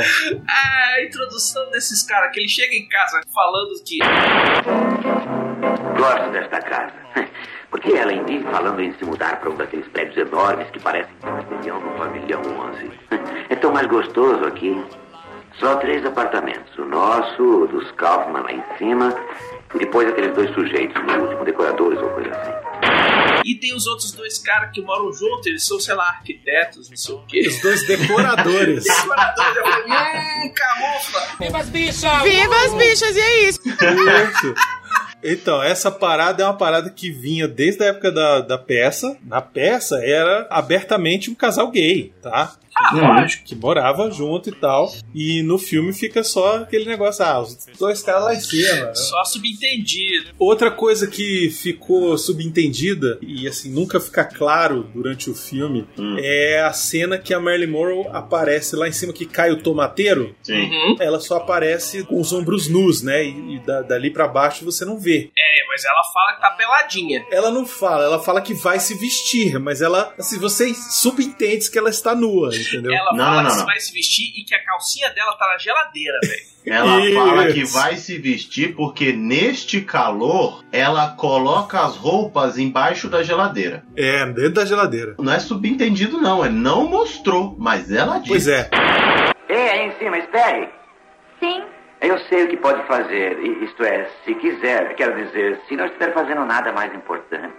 Ah, 0.49 0.93
a 0.95 1.03
introdução 1.03 1.69
desses 1.69 2.01
caras, 2.03 2.31
que 2.33 2.39
ele 2.39 2.49
chega 2.49 2.73
em 2.73 2.87
casa 2.89 3.21
falando 3.33 3.75
que. 3.85 3.99
Gosto 5.97 6.31
desta 6.31 6.59
casa. 6.61 6.93
Porque 7.73 7.97
além 7.97 8.23
disso, 8.25 8.45
falando 8.51 8.79
em 8.81 8.93
se 8.93 9.03
mudar 9.03 9.39
para 9.39 9.49
um 9.49 9.55
daqueles 9.55 9.87
prédios 9.87 10.15
enormes 10.15 10.69
que 10.69 10.79
parecem 10.79 11.11
castelhão 11.21 11.81
no 11.81 11.97
pavilhão 11.97 12.41
11. 12.41 12.91
É 13.49 13.55
tão 13.55 13.71
mais 13.71 13.87
gostoso 13.87 14.45
aqui. 14.45 14.73
Só 15.59 15.75
três 15.75 16.03
apartamentos. 16.05 16.75
O 16.77 16.85
nosso, 16.85 17.43
o 17.43 17.67
dos 17.67 17.91
Kaufman 17.91 18.41
lá 18.41 18.51
em 18.51 18.63
cima, 18.77 19.13
e 19.75 19.79
depois 19.79 20.07
aqueles 20.07 20.33
dois 20.33 20.51
sujeitos 20.53 21.03
no 21.03 21.23
último, 21.23 21.43
decoradores 21.43 21.99
ou 21.99 22.09
coisa 22.09 22.29
assim. 22.31 23.43
E 23.45 23.55
tem 23.55 23.75
os 23.75 23.85
outros 23.85 24.11
dois 24.13 24.39
caras 24.39 24.71
que 24.71 24.81
moram 24.81 25.11
juntos, 25.11 25.45
eles 25.45 25.65
são, 25.65 25.79
sei 25.79 25.93
lá, 25.93 26.07
arquitetos, 26.09 26.89
não 26.89 26.97
sei 26.97 27.15
o 27.15 27.25
quê. 27.27 27.47
Os 27.47 27.61
dois 27.61 27.85
decoradores. 27.85 28.83
decoradores, 28.87 29.55
eu 29.57 29.63
falei, 29.63 29.83
hum, 29.85 30.53
camufla. 30.55 31.21
Viva 31.39 31.57
as 31.57 31.69
bichas! 31.69 32.23
Viva 32.23 32.55
as 32.55 32.73
bichas, 32.75 33.15
e 33.15 33.19
é 33.19 33.49
isso! 33.49 33.61
Então, 35.23 35.63
essa 35.63 35.89
parada 35.89 36.43
é 36.43 36.45
uma 36.45 36.57
parada 36.57 36.89
que 36.89 37.11
vinha 37.11 37.47
desde 37.47 37.83
a 37.83 37.87
época 37.87 38.11
da, 38.11 38.41
da 38.41 38.57
peça. 38.57 39.17
Na 39.25 39.41
peça 39.41 40.03
era 40.03 40.45
abertamente 40.49 41.31
um 41.31 41.35
casal 41.35 41.71
gay, 41.71 42.11
tá? 42.21 42.55
Ah, 42.75 42.95
lógico. 43.19 43.43
Que 43.45 43.55
morava 43.55 44.09
junto 44.11 44.49
e 44.49 44.51
tal. 44.51 44.91
E 45.13 45.41
no 45.43 45.57
filme 45.57 45.93
fica 45.93 46.23
só 46.23 46.57
aquele 46.57 46.85
negócio, 46.85 47.23
ah, 47.23 47.41
os 47.41 47.57
dois 47.79 48.01
caras 48.01 48.23
lá 48.23 48.35
em 48.35 48.39
cima. 48.39 48.93
Só 48.95 49.23
subentendido. 49.25 50.31
Outra 50.39 50.71
coisa 50.71 51.07
que 51.07 51.49
ficou 51.49 52.17
subentendida 52.17 53.17
e 53.21 53.47
assim 53.47 53.69
nunca 53.71 53.99
fica 53.99 54.23
claro 54.25 54.83
durante 54.93 55.29
o 55.29 55.35
filme 55.35 55.87
é 56.19 56.61
a 56.61 56.73
cena 56.73 57.17
que 57.17 57.33
a 57.33 57.39
Marilyn 57.39 57.67
Monroe 57.71 58.07
aparece 58.11 58.75
lá 58.75 58.87
em 58.87 58.91
cima 58.91 59.13
que 59.13 59.25
cai 59.25 59.51
o 59.51 59.61
tomateiro. 59.61 60.35
Sim. 60.43 60.53
Uhum. 60.69 60.95
Ela 60.99 61.19
só 61.19 61.37
aparece 61.37 62.03
com 62.03 62.19
os 62.19 62.31
ombros 62.33 62.67
nus, 62.67 63.01
né? 63.01 63.23
E, 63.25 63.55
e 63.55 63.59
da- 63.59 63.81
dali 63.81 64.09
pra 64.09 64.27
baixo 64.27 64.65
você 64.65 64.83
não 64.85 64.99
vê. 64.99 65.29
É, 65.37 65.67
mas 65.67 65.83
ela 65.85 66.01
fala 66.13 66.33
que 66.35 66.41
tá 66.41 66.49
peladinha. 66.51 67.25
Ela 67.31 67.51
não 67.51 67.65
fala, 67.65 68.03
ela 68.03 68.19
fala 68.19 68.41
que 68.41 68.53
vai 68.53 68.79
se 68.79 68.93
vestir, 68.95 69.59
mas 69.59 69.81
ela, 69.81 70.13
assim, 70.17 70.39
você 70.39 70.73
subentende 70.73 71.69
que 71.69 71.77
ela 71.77 71.89
está 71.89 72.15
nua, 72.15 72.51
entendeu? 72.67 72.93
Ela 72.93 73.11
Não, 73.13 73.25
fala 73.25 73.43
não, 73.43 73.51
que 73.51 73.57
não. 73.57 73.65
vai 73.65 73.79
se 73.79 73.93
vestir 73.93 74.33
e 74.39 74.43
que 74.43 74.53
a 74.55 74.63
calcinha 74.63 75.09
dela 75.11 75.33
tá 75.37 75.47
na 75.47 75.57
geladeira, 75.57 76.19
velho. 76.23 76.53
Ela 76.65 77.01
Isso. 77.05 77.13
fala 77.15 77.47
que 77.51 77.65
vai 77.65 77.95
se 77.97 78.17
vestir 78.17 78.73
porque 78.73 79.11
neste 79.11 79.81
calor 79.81 80.63
ela 80.71 81.09
coloca 81.09 81.81
as 81.81 81.97
roupas 81.97 82.57
embaixo 82.57 83.09
da 83.09 83.21
geladeira. 83.21 83.83
É, 83.97 84.25
dentro 84.27 84.53
da 84.53 84.65
geladeira. 84.65 85.13
Não 85.19 85.33
é 85.33 85.39
subentendido, 85.39 86.21
não. 86.21 86.45
É 86.45 86.47
não 86.47 86.87
mostrou, 86.87 87.53
mas 87.59 87.91
ela 87.91 88.17
disse. 88.19 88.29
Pois 88.29 88.47
é. 88.47 88.69
Ei, 89.49 89.69
aí 89.71 89.87
em 89.89 89.91
cima, 89.99 90.17
espere. 90.19 90.69
Sim. 91.41 91.63
Eu 91.99 92.17
sei 92.29 92.45
o 92.45 92.47
que 92.47 92.55
pode 92.57 92.85
fazer, 92.87 93.37
isto 93.63 93.81
é, 93.83 94.09
se 94.25 94.33
quiser, 94.35 94.93
quero 94.95 95.15
dizer, 95.25 95.59
se 95.67 95.75
não 95.75 95.85
estiver 95.85 96.13
fazendo 96.13 96.45
nada 96.45 96.71
mais 96.73 96.93
importante. 96.93 97.55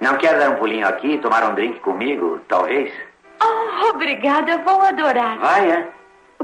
Não 0.00 0.16
quer 0.18 0.38
dar 0.38 0.50
um 0.50 0.56
pulinho 0.56 0.86
aqui, 0.86 1.18
tomar 1.18 1.42
um 1.50 1.54
drink 1.54 1.80
comigo, 1.80 2.40
talvez? 2.48 2.92
Oh, 3.42 3.90
obrigada, 3.90 4.58
vou 4.58 4.80
adorar. 4.82 5.38
Vai, 5.38 5.70
é? 5.70 5.88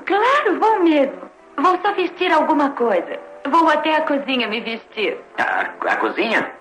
Claro, 0.04 0.58
vou 0.58 0.82
mesmo. 0.82 1.30
Vou 1.56 1.78
só 1.80 1.92
vestir 1.92 2.32
alguma 2.32 2.70
coisa. 2.70 3.18
Vou 3.48 3.68
até 3.68 3.96
a 3.96 4.02
cozinha 4.02 4.48
me 4.48 4.60
vestir. 4.60 5.18
A, 5.38 5.92
a 5.92 5.96
cozinha? 5.96 6.52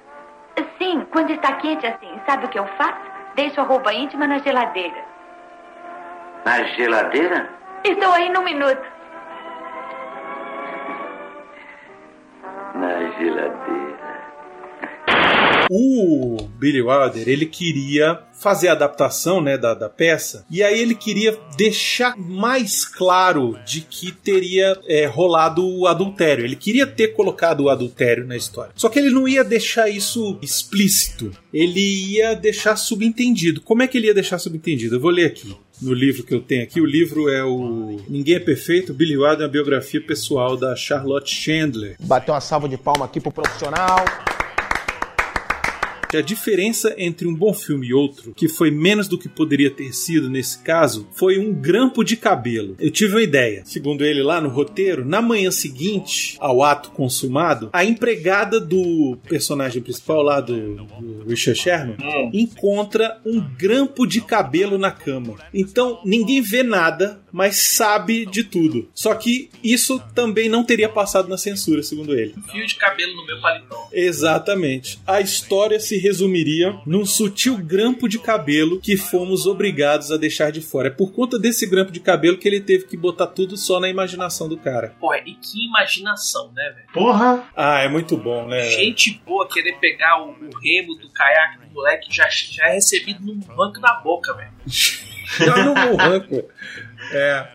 Sim, 0.78 1.06
quando 1.12 1.32
está 1.32 1.54
quente 1.54 1.86
assim, 1.86 2.20
sabe 2.26 2.46
o 2.46 2.50
que 2.50 2.60
eu 2.60 2.66
faço? 2.78 3.00
Deixo 3.36 3.62
a 3.62 3.64
roupa 3.64 3.94
íntima 3.94 4.28
na 4.28 4.40
geladeira. 4.40 4.98
Na 6.46 6.64
geladeira? 6.64 7.50
Estou 7.84 8.12
aí 8.12 8.30
num 8.30 8.44
minuto. 8.44 8.82
Na 12.76 12.98
geladeira. 13.18 14.01
O 15.74 16.36
Billy 16.60 16.82
Wilder, 16.82 17.30
ele 17.30 17.46
queria 17.46 18.20
fazer 18.34 18.68
a 18.68 18.74
adaptação 18.74 19.40
né, 19.40 19.58
da, 19.58 19.74
da 19.74 19.88
peça, 19.88 20.46
e 20.52 20.62
aí 20.62 20.82
ele 20.82 20.94
queria 20.94 21.40
deixar 21.56 22.18
mais 22.18 22.84
claro 22.84 23.58
de 23.66 23.80
que 23.80 24.12
teria 24.12 24.78
é, 24.86 25.06
rolado 25.06 25.66
o 25.66 25.88
adultério. 25.88 26.44
Ele 26.44 26.58
queria 26.58 26.86
ter 26.86 27.14
colocado 27.14 27.62
o 27.62 27.70
adultério 27.70 28.28
na 28.28 28.36
história. 28.36 28.74
Só 28.76 28.90
que 28.90 29.00
ele 29.00 29.12
não 29.12 29.30
ia 29.30 29.46
deixar 29.46 29.88
isso 29.88 30.38
explícito. 30.42 31.32
Ele 31.54 32.18
ia 32.18 32.34
deixar 32.34 32.76
subentendido. 32.76 33.62
Como 33.62 33.82
é 33.82 33.88
que 33.88 33.98
ele 33.98 34.08
ia 34.08 34.14
deixar 34.14 34.40
subentendido? 34.40 34.98
Eu 34.98 35.00
vou 35.00 35.12
ler 35.12 35.28
aqui. 35.28 35.56
No 35.82 35.94
livro 35.94 36.24
que 36.24 36.34
eu 36.34 36.42
tenho 36.42 36.64
aqui, 36.64 36.82
o 36.82 36.86
livro 36.86 37.30
é 37.30 37.46
o 37.46 38.02
Ninguém 38.10 38.36
é 38.36 38.40
Perfeito, 38.40 38.94
Billy 38.94 39.16
Wilder, 39.16 39.46
a 39.46 39.50
biografia 39.50 40.02
pessoal 40.02 40.58
da 40.58 40.76
Charlotte 40.76 41.34
Chandler. 41.34 41.96
Bateu 42.02 42.34
uma 42.34 42.42
salva 42.42 42.68
de 42.68 42.78
palma 42.78 43.06
aqui 43.06 43.22
pro 43.22 43.32
profissional. 43.32 44.04
A 46.14 46.22
diferença 46.22 46.94
entre 46.98 47.28
um 47.28 47.34
bom 47.34 47.54
filme 47.54 47.88
e 47.88 47.94
outro, 47.94 48.34
que 48.34 48.48
foi 48.48 48.70
menos 48.70 49.08
do 49.08 49.18
que 49.18 49.30
poderia 49.30 49.72
ter 49.72 49.94
sido 49.94 50.30
nesse 50.30 50.60
caso, 50.60 51.08
foi 51.14 51.40
um 51.40 51.54
grampo 51.54 52.04
de 52.04 52.18
cabelo. 52.18 52.76
Eu 52.80 52.92
tive 52.92 53.14
uma 53.14 53.24
ideia. 53.24 53.64
Segundo 53.66 54.06
ele 54.06 54.22
lá 54.22 54.42
no 54.42 54.50
roteiro, 54.50 55.06
na 55.06 55.22
manhã 55.22 55.50
seguinte 55.52 56.36
ao 56.40 56.64
ato 56.64 56.92
consumado, 56.92 57.70
a 57.72 57.86
empregada 57.86 58.60
do 58.60 59.18
personagem 59.28 59.82
principal 59.82 60.22
lá 60.22 60.42
do, 60.42 60.76
do 60.76 61.26
Richard 61.28 61.60
Sherman 61.60 61.98
encontra 62.34 63.20
um 63.26 63.40
grampo 63.40 64.06
de 64.06 64.22
cabelo 64.22 64.78
na 64.78 64.92
cama. 64.92 65.36
Então 65.54 66.02
ninguém 66.04 66.42
vê 66.42 66.64
nada, 66.64 67.22
mas 67.32 67.56
sabe 67.58 68.26
de 68.26 68.44
tudo. 68.44 68.90
Só 68.94 69.16
que 69.16 69.50
isso 69.64 70.02
também 70.14 70.50
não 70.50 70.64
teria 70.64 70.90
passado 70.90 71.30
na 71.30 71.38
censura, 71.38 71.82
segundo 71.82 72.14
ele. 72.14 72.36
Fio 72.52 72.66
de 72.66 72.76
cabelo 72.76 73.16
no 73.16 73.26
meu 73.26 73.40
paletó. 73.40 73.90
Exatamente. 73.94 75.00
A 75.08 75.22
história 75.22 75.80
se 75.80 76.01
resumiria 76.02 76.80
num 76.86 77.06
sutil 77.06 77.58
grampo 77.58 78.10
de 78.10 78.20
cabelo 78.20 78.80
que 78.80 78.98
fomos 78.98 79.46
obrigados 79.46 80.12
a 80.12 80.18
deixar 80.18 80.52
de 80.52 80.62
fora. 80.62 80.88
É 80.88 80.92
por 80.92 81.14
conta 81.14 81.40
desse 81.40 81.66
grampo 81.66 81.92
de 81.92 82.00
cabelo 82.00 82.38
que 82.38 82.48
ele 82.48 82.60
teve 82.60 82.86
que 82.86 82.98
botar 82.98 83.28
tudo 83.28 83.56
só 83.56 83.80
na 83.80 83.88
imaginação 83.88 84.50
do 84.50 84.58
cara. 84.58 84.96
Porra, 85.00 85.20
e 85.20 85.36
que 85.36 85.66
imaginação, 85.68 86.52
né, 86.54 86.74
velho? 86.76 86.88
Porra! 86.94 87.50
Ah, 87.56 87.80
é 87.80 87.88
muito 87.88 88.18
bom, 88.18 88.48
né? 88.48 88.64
Gente 88.70 89.22
boa 89.26 89.48
querer 89.48 89.78
pegar 89.80 90.22
o, 90.22 90.32
o 90.32 90.58
remo 90.58 90.96
do 90.96 91.10
caiaque 91.10 91.66
do 91.66 91.74
moleque 91.74 92.14
já, 92.14 92.28
já 92.30 92.68
é 92.68 92.74
recebido 92.74 93.24
num 93.24 93.40
banco 93.40 93.80
na 93.80 93.94
boca, 93.94 94.34
velho. 94.34 94.52
Já 95.40 95.56
no 95.64 95.74
morranco. 95.74 96.44
É. 97.14 97.48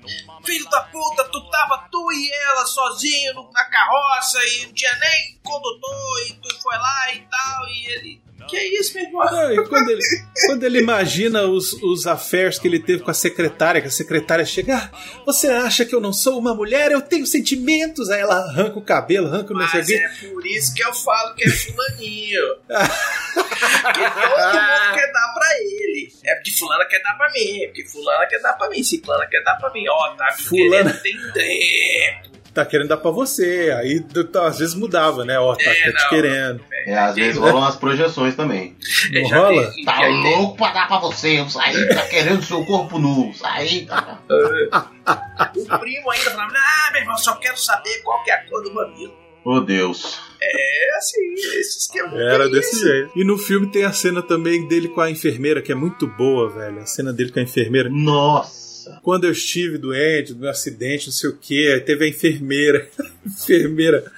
Filho 0.45 0.69
da 0.71 0.83
puta, 0.83 1.25
tu 1.25 1.51
tava 1.51 1.89
tu 1.91 2.13
e 2.13 2.31
ela 2.51 2.65
sozinho 2.65 3.35
na 3.53 3.65
carroça 3.65 4.39
e 4.45 4.67
não 4.67 4.73
tinha 4.73 4.93
nem 4.99 5.39
condutor 5.43 6.23
e 6.29 6.33
tu 6.35 6.63
foi 6.63 6.77
lá 6.77 7.15
e 7.15 7.21
tal 7.21 7.69
e 7.69 7.87
ele... 7.91 8.23
Que 8.49 8.59
isso, 8.79 8.95
meu 8.95 9.05
irmão? 9.05 9.25
Não, 9.25 9.65
quando 9.65 9.91
ele, 9.91 10.01
quando 10.47 10.65
ele 10.65 10.79
imagina 10.81 11.43
os, 11.43 11.73
os 11.83 12.07
affairs 12.07 12.59
que 12.59 12.69
ele 12.69 12.79
teve 12.79 13.03
com 13.03 13.11
a 13.11 13.15
secretária, 13.15 13.81
que 13.81 13.89
a 13.89 13.91
secretária 13.91 14.45
chega, 14.45 14.77
ah, 14.77 14.91
você 15.25 15.49
acha 15.49 15.85
que 15.85 15.95
eu 15.95 16.01
não 16.01 16.13
sou 16.13 16.39
uma 16.39 16.55
mulher? 16.55 16.93
Eu 16.93 17.01
tenho 17.01 17.27
sentimentos. 17.27 18.11
Aí 18.11 18.21
ela 18.21 18.37
arranca 18.37 18.79
o 18.79 18.83
cabelo, 18.83 19.27
arranca 19.27 19.53
o 19.53 19.59
não 19.59 19.67
sei 19.69 19.81
o 19.81 19.83
Mas 19.83 19.91
é 19.91 20.09
por 20.29 20.47
isso 20.47 20.75
que 20.75 20.85
eu 20.85 20.93
falo 20.95 21.35
que 21.35 21.45
é 21.45 21.51
fulaninho. 21.51 22.43
Porque 22.67 24.11
todo 24.11 24.27
mundo 24.31 24.95
quer 24.95 25.13
dar 25.13 25.33
pra 25.35 25.59
ele. 25.61 26.13
É 26.25 26.35
porque 26.35 26.51
fulana 26.53 26.85
quer 26.87 27.03
dar 27.03 27.15
pra 27.17 27.31
mim. 27.33 27.63
É 27.63 27.67
porque 27.67 27.85
fulana 27.87 28.27
quer 28.27 28.41
dar 28.41 28.53
pra 28.55 28.69
mim. 28.69 28.83
Ciclana 28.83 29.27
quer 29.27 29.43
dar 29.43 29.57
pra 29.57 29.73
mim. 29.73 29.85
Ó, 29.89 30.09
tá 30.15 30.33
Fulana- 30.39 30.93
tem 30.95 31.17
tempo. 31.33 32.36
Tá 32.57 32.65
querendo 32.65 32.89
dar 32.89 32.97
pra 32.97 33.11
você. 33.11 33.71
Aí 33.79 34.01
tá, 34.33 34.47
às 34.47 34.59
vezes 34.59 34.75
mudava, 34.75 35.25
né? 35.27 35.39
Ó, 35.39 35.55
tá, 35.55 35.63
tá 35.65 35.71
te 35.73 35.93
não. 35.93 36.09
querendo. 36.09 36.61
É, 36.87 36.97
às 36.99 37.15
vezes 37.15 37.37
rolam 37.37 37.63
as 37.65 37.77
projeções 37.77 38.35
também. 38.35 38.75
É, 39.13 39.21
Não 39.23 39.29
já 39.29 39.39
rola? 39.41 39.71
tem- 39.73 39.85
Tá 39.85 39.93
já 39.97 40.01
tem- 40.03 40.23
louco 40.39 40.57
pra 40.57 40.73
dar 40.73 40.89
pra 40.89 40.99
você, 40.99 41.39
eu 41.41 41.51
saí, 41.51 41.87
tá 41.89 42.03
querendo 42.07 42.43
seu 42.43 42.65
corpo 42.65 42.99
nu, 42.99 43.31
saí. 43.35 43.85
Tá... 43.87 44.21
O 45.55 45.79
primo 45.79 46.11
ainda 46.11 46.31
falava, 46.31 46.53
ah, 46.57 46.93
meu 46.93 47.01
irmão, 47.03 47.19
só 47.19 47.35
quero 47.37 47.59
saber 47.59 48.01
qual 48.03 48.23
que 48.25 48.31
é 48.31 48.35
a 48.35 48.47
cor 48.49 48.63
do 48.63 48.73
mamilo. 48.73 49.15
Oh 49.45 49.61
Deus. 49.61 50.19
É 50.43 50.97
assim, 50.97 51.33
esse 51.59 51.79
esquema. 51.79 52.21
Era 52.21 52.45
tem 52.45 52.53
desse 52.53 52.75
isso. 52.77 52.85
jeito. 52.85 53.11
E 53.17 53.25
no 53.25 53.39
filme 53.39 53.67
tem 53.71 53.85
a 53.85 53.93
cena 53.93 54.23
também 54.23 54.67
dele 54.67 54.89
com 54.89 55.01
a 55.01 55.11
enfermeira, 55.11 55.63
que 55.63 55.71
é 55.71 55.75
muito 55.75 56.07
boa, 56.07 56.49
velho. 56.51 56.81
A 56.81 56.87
cena 56.87 57.13
dele 57.13 57.31
com 57.31 57.39
a 57.39 57.43
enfermeira. 57.43 57.89
Nossa. 57.91 58.66
Quando 59.03 59.25
eu 59.25 59.33
estive 59.33 59.79
doente, 59.79 60.35
do 60.35 60.49
acidente, 60.49 61.07
não 61.07 61.13
sei 61.13 61.31
o 61.31 61.37
que, 61.37 61.73
aí 61.73 61.81
teve 61.81 62.05
a 62.05 62.09
enfermeira. 62.09 62.89
A 63.27 63.29
enfermeira 63.29 64.13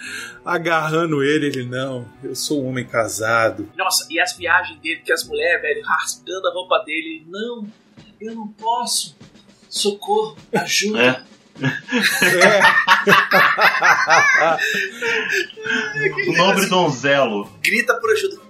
agarrando 0.44 1.22
ele, 1.22 1.46
ele, 1.46 1.62
não, 1.62 2.06
eu 2.22 2.34
sou 2.34 2.62
um 2.62 2.68
homem 2.68 2.86
casado. 2.86 3.68
Nossa, 3.76 4.06
e 4.10 4.20
as 4.20 4.36
viagens 4.36 4.78
dele, 4.80 5.00
que 5.04 5.12
as 5.12 5.26
mulheres, 5.26 5.62
velho, 5.62 5.82
rasgando 5.82 6.46
a 6.48 6.52
roupa 6.52 6.82
dele. 6.84 7.24
Não, 7.26 7.66
eu 8.20 8.34
não 8.34 8.48
posso. 8.48 9.16
Socorro, 9.68 10.36
ajuda. 10.52 11.24
É. 11.24 11.28
O 16.28 16.32
nobre 16.32 16.66
donzelo. 16.66 17.50
Grita 17.62 17.94
por 17.94 18.12
ajuda. 18.12 18.47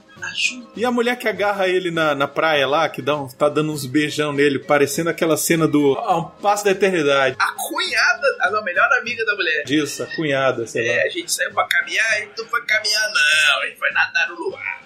E 0.77 0.85
a 0.85 0.91
mulher 0.91 1.17
que 1.17 1.29
agarra 1.29 1.69
ele 1.69 1.91
na, 1.91 2.15
na 2.15 2.29
praia 2.29 2.67
lá, 2.67 2.89
que 2.89 3.03
dá 3.03 3.17
um, 3.17 3.29
tá 3.29 3.49
dando 3.49 3.73
uns 3.73 3.87
beijão 3.87 4.33
nele, 4.33 4.59
parecendo 4.59 5.11
aquela 5.11 5.37
cena 5.37 5.67
do 5.67 5.95
A 5.99 6.19
um 6.19 6.25
Passo 6.25 6.65
da 6.65 6.71
Eternidade. 6.71 7.37
A 7.39 7.53
cunhada, 7.53 8.27
a 8.41 8.63
melhor 8.63 8.89
amiga 8.99 9.25
da 9.25 9.35
mulher. 9.35 9.65
Disso, 9.65 10.03
a 10.03 10.07
cunhada, 10.07 10.67
sei 10.67 10.87
lá. 10.87 10.95
É, 10.95 11.07
a 11.07 11.09
gente 11.11 11.33
saiu 11.33 11.53
pra 11.53 11.67
caminhar 11.67 12.23
e 12.23 12.27
tu 12.29 12.45
foi 12.47 12.63
caminhar, 12.65 13.09
não. 13.09 13.63
A 13.63 13.67
gente 13.67 13.79
foi 13.79 13.91
nadar 13.93 14.29
no 14.29 14.35
luar. 14.37 14.79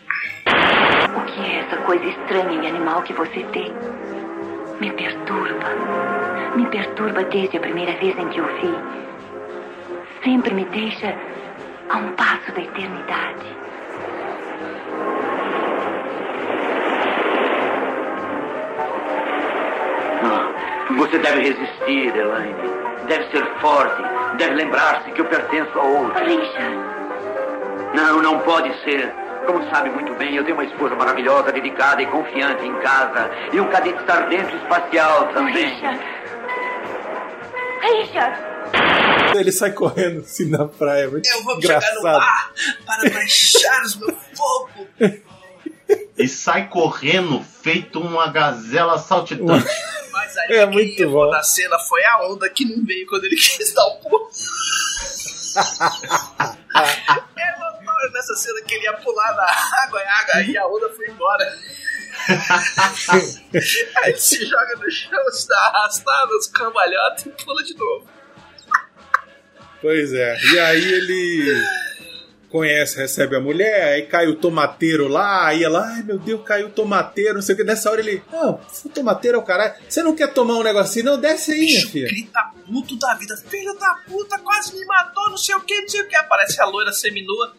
O 1.16 1.24
que 1.26 1.40
é 1.40 1.60
essa 1.60 1.76
coisa 1.84 2.04
estranha 2.04 2.62
e 2.62 2.66
animal 2.66 3.02
que 3.02 3.12
você 3.12 3.44
tem? 3.52 3.72
Me 4.80 4.90
perturba. 4.92 5.68
Me 6.56 6.66
perturba 6.68 7.24
desde 7.24 7.56
a 7.56 7.60
primeira 7.60 7.92
vez 7.98 8.18
em 8.18 8.28
que 8.28 8.40
o 8.40 8.46
vi. 8.60 9.02
Sempre 10.24 10.54
me 10.54 10.64
deixa 10.66 11.14
a 11.88 11.96
um 11.98 12.12
passo 12.14 12.52
da 12.52 12.62
eternidade. 12.62 13.61
Você 20.96 21.18
deve 21.18 21.40
resistir, 21.42 22.16
Elaine. 22.16 22.54
Deve 23.06 23.30
ser 23.30 23.44
forte. 23.60 24.02
Deve 24.38 24.54
lembrar-se 24.54 25.10
que 25.12 25.20
eu 25.20 25.24
pertenço 25.26 25.78
a 25.78 25.82
outro. 25.82 26.24
Richard. 26.24 26.76
Não, 27.94 28.22
não 28.22 28.38
pode 28.40 28.72
ser. 28.84 29.12
Como 29.46 29.68
sabe 29.70 29.90
muito 29.90 30.14
bem, 30.14 30.36
eu 30.36 30.44
tenho 30.44 30.56
uma 30.56 30.64
esposa 30.64 30.94
maravilhosa, 30.94 31.50
dedicada 31.50 32.00
e 32.00 32.06
confiante 32.06 32.64
em 32.64 32.74
casa. 32.80 33.30
E 33.52 33.60
um 33.60 33.68
cadete 33.68 33.98
sargento 34.06 34.54
espacial 34.56 35.28
também. 35.34 35.54
Richard. 35.54 36.00
Richard. 37.80 38.52
Ele 39.36 39.52
sai 39.52 39.72
correndo 39.72 40.20
assim 40.20 40.48
na 40.48 40.66
praia, 40.66 41.08
muito 41.08 41.28
Eu 41.28 41.42
vou 41.42 41.56
engraçado. 41.56 41.82
chegar 41.82 41.94
no 41.96 42.02
mar 42.02 42.52
para 42.86 43.10
baixar 43.10 43.82
os 43.82 43.96
meus 43.96 44.14
fogo. 44.34 44.86
E 46.16 46.28
sai 46.28 46.68
correndo, 46.68 47.42
feito 47.42 47.98
uma 47.98 48.28
gazela 48.30 48.96
saltitante. 48.98 49.66
Mas 50.12 50.36
aí 50.36 50.56
É 50.58 50.66
muito 50.66 51.08
bom. 51.08 51.30
na 51.30 51.42
cena 51.42 51.78
foi 51.78 52.04
a 52.04 52.26
onda 52.26 52.48
que 52.48 52.64
não 52.64 52.84
veio 52.84 53.06
quando 53.06 53.24
ele 53.24 53.36
quis 53.40 53.72
dar 53.72 53.86
o 53.86 53.96
pulo. 53.96 54.30
é 57.36 57.58
notório 57.58 58.12
nessa 58.12 58.34
cena 58.36 58.60
que 58.62 58.74
ele 58.74 58.84
ia 58.84 58.92
pular 58.94 59.34
na 59.34 59.46
água 59.84 60.00
e 60.00 60.04
a, 60.04 60.18
água, 60.18 60.42
e 60.42 60.56
a 60.56 60.66
onda 60.66 60.88
foi 60.90 61.08
embora. 61.08 61.58
aí 64.02 64.10
ele 64.10 64.18
se 64.18 64.44
joga 64.44 64.76
no 64.76 64.90
chão, 64.90 65.30
se 65.30 65.48
dá 65.48 65.58
arrastado, 65.58 66.30
os 66.36 66.46
cambalhotas 66.46 67.26
e 67.26 67.30
pula 67.30 67.62
de 67.62 67.74
novo. 67.74 68.08
Pois 69.80 70.12
é. 70.12 70.38
E 70.38 70.58
aí 70.60 70.92
ele 70.92 71.64
conhece, 72.52 72.96
recebe 72.98 73.34
a 73.34 73.40
mulher, 73.40 73.94
aí 73.94 74.02
cai 74.02 74.28
o 74.28 74.36
tomateiro 74.36 75.08
lá, 75.08 75.46
aí 75.48 75.64
ela, 75.64 75.84
ai 75.84 76.02
meu 76.02 76.18
Deus, 76.18 76.42
caiu 76.44 76.66
o 76.68 76.70
tomateiro, 76.70 77.34
não 77.34 77.42
sei 77.42 77.54
o 77.54 77.58
que. 77.58 77.64
Nessa 77.64 77.90
hora 77.90 78.00
ele, 78.00 78.22
não, 78.30 78.60
o 78.84 78.88
tomateiro 78.90 79.38
é 79.38 79.40
o 79.40 79.42
caralho. 79.44 79.74
Você 79.88 80.02
não 80.02 80.14
quer 80.14 80.32
tomar 80.32 80.54
um 80.58 80.62
negocinho? 80.62 81.06
Não, 81.06 81.18
desce 81.20 81.52
aí, 81.52 81.60
minha 81.60 81.86
filha. 81.88 82.06
Grita 82.08 82.52
puto 82.66 82.96
da 82.98 83.14
vida, 83.14 83.36
filho 83.48 83.74
da 83.78 83.94
puta, 84.06 84.38
quase 84.38 84.74
me 84.78 84.84
matou, 84.86 85.30
não 85.30 85.36
sei 85.36 85.54
o 85.56 85.60
que, 85.62 85.80
não 85.80 85.88
sei 85.88 86.02
o 86.02 86.08
que. 86.08 86.14
Aparece 86.14 86.60
a 86.60 86.64
loira 86.66 86.92
seminua. 86.92 87.52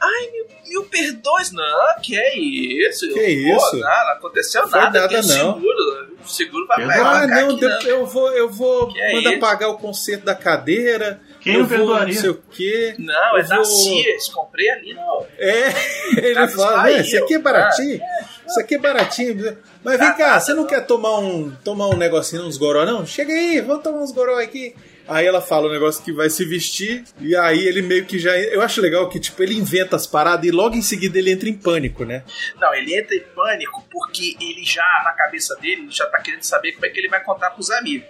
Ai, 0.00 0.30
mil, 0.32 0.46
mil 0.68 0.84
perdões. 0.84 1.50
Não, 1.52 2.00
que 2.02 2.16
é 2.16 2.36
isso? 2.38 3.06
Que 3.08 3.14
Pô, 3.14 3.56
isso? 3.56 3.76
Não, 3.76 3.80
não 3.80 4.12
aconteceu 4.12 4.68
Foi 4.68 4.78
nada. 4.80 5.00
nada, 5.02 5.14
é 5.14 5.16
não. 5.16 5.54
Seguro, 5.54 6.16
o 6.24 6.28
seguro 6.28 6.66
vai, 6.66 6.84
vai 6.86 6.98
Ah, 6.98 7.04
pagar 7.04 7.40
não, 7.46 7.56
aqui, 7.56 7.78
de- 7.78 7.88
eu 7.88 8.04
vou, 8.06 8.30
eu 8.32 8.48
vou 8.50 8.92
Que 8.92 9.00
é 9.00 9.14
mandar 9.14 9.30
isso? 9.30 9.40
pagar 9.40 9.68
o 9.68 9.78
conserto 9.78 10.24
da 10.24 10.34
cadeira. 10.34 11.20
Quem 11.42 11.54
eu 11.54 11.60
não 11.60 11.66
vou, 11.66 11.76
perdoaria? 11.78 12.14
Não 12.14 12.20
sei 12.20 12.30
o 12.30 12.42
quê. 12.50 12.94
Não, 12.98 13.36
é 13.36 13.40
eu 13.40 13.48
da 13.48 13.56
vou- 13.56 13.64
Sears, 13.64 14.28
comprei 14.28 14.70
ali, 14.70 14.94
não. 14.94 15.26
É, 15.38 15.68
ele 16.16 16.34
Casas 16.34 16.54
fala, 16.56 16.82
né, 16.84 17.00
isso 17.00 17.16
aqui 17.18 17.34
é 17.34 17.38
baratinho, 17.38 18.00
isso 18.46 18.60
aqui 18.60 18.74
é 18.74 18.78
baratinho. 18.78 19.58
Mas 19.84 19.98
vem 19.98 20.12
cá, 20.14 20.38
você 20.40 20.54
não 20.54 20.66
quer 20.66 20.86
tomar 20.86 21.18
um, 21.18 21.50
tomar 21.64 21.88
um 21.88 21.96
negocinho, 21.96 22.42
uns 22.42 22.56
goró 22.56 22.84
não? 22.84 23.04
Chega 23.04 23.32
aí, 23.32 23.60
vamos 23.60 23.82
tomar 23.82 23.98
uns 24.02 24.12
goró 24.12 24.38
aqui. 24.40 24.74
Aí 25.08 25.26
ela 25.26 25.40
fala 25.40 25.66
o 25.68 25.72
negócio 25.72 26.02
que 26.04 26.12
vai 26.12 26.30
se 26.30 26.44
vestir, 26.44 27.02
e 27.20 27.34
aí 27.34 27.66
ele 27.66 27.82
meio 27.82 28.04
que 28.06 28.20
já. 28.20 28.38
Eu 28.38 28.62
acho 28.62 28.80
legal 28.80 29.08
que, 29.08 29.18
tipo, 29.18 29.42
ele 29.42 29.54
inventa 29.58 29.96
as 29.96 30.06
paradas 30.06 30.46
e 30.46 30.52
logo 30.52 30.76
em 30.76 30.80
seguida 30.82 31.18
ele 31.18 31.32
entra 31.32 31.48
em 31.48 31.54
pânico, 31.54 32.04
né? 32.04 32.22
Não, 32.60 32.72
ele 32.72 32.94
entra 32.96 33.16
em 33.16 33.24
pânico 33.34 33.84
porque 33.90 34.36
ele 34.40 34.62
já, 34.64 35.02
na 35.04 35.10
cabeça 35.10 35.56
dele, 35.56 35.82
ele 35.82 35.90
já 35.90 36.06
tá 36.06 36.20
querendo 36.20 36.44
saber 36.44 36.72
como 36.72 36.86
é 36.86 36.88
que 36.88 37.00
ele 37.00 37.08
vai 37.08 37.20
contar 37.22 37.50
pros 37.50 37.68
amigos. 37.72 38.06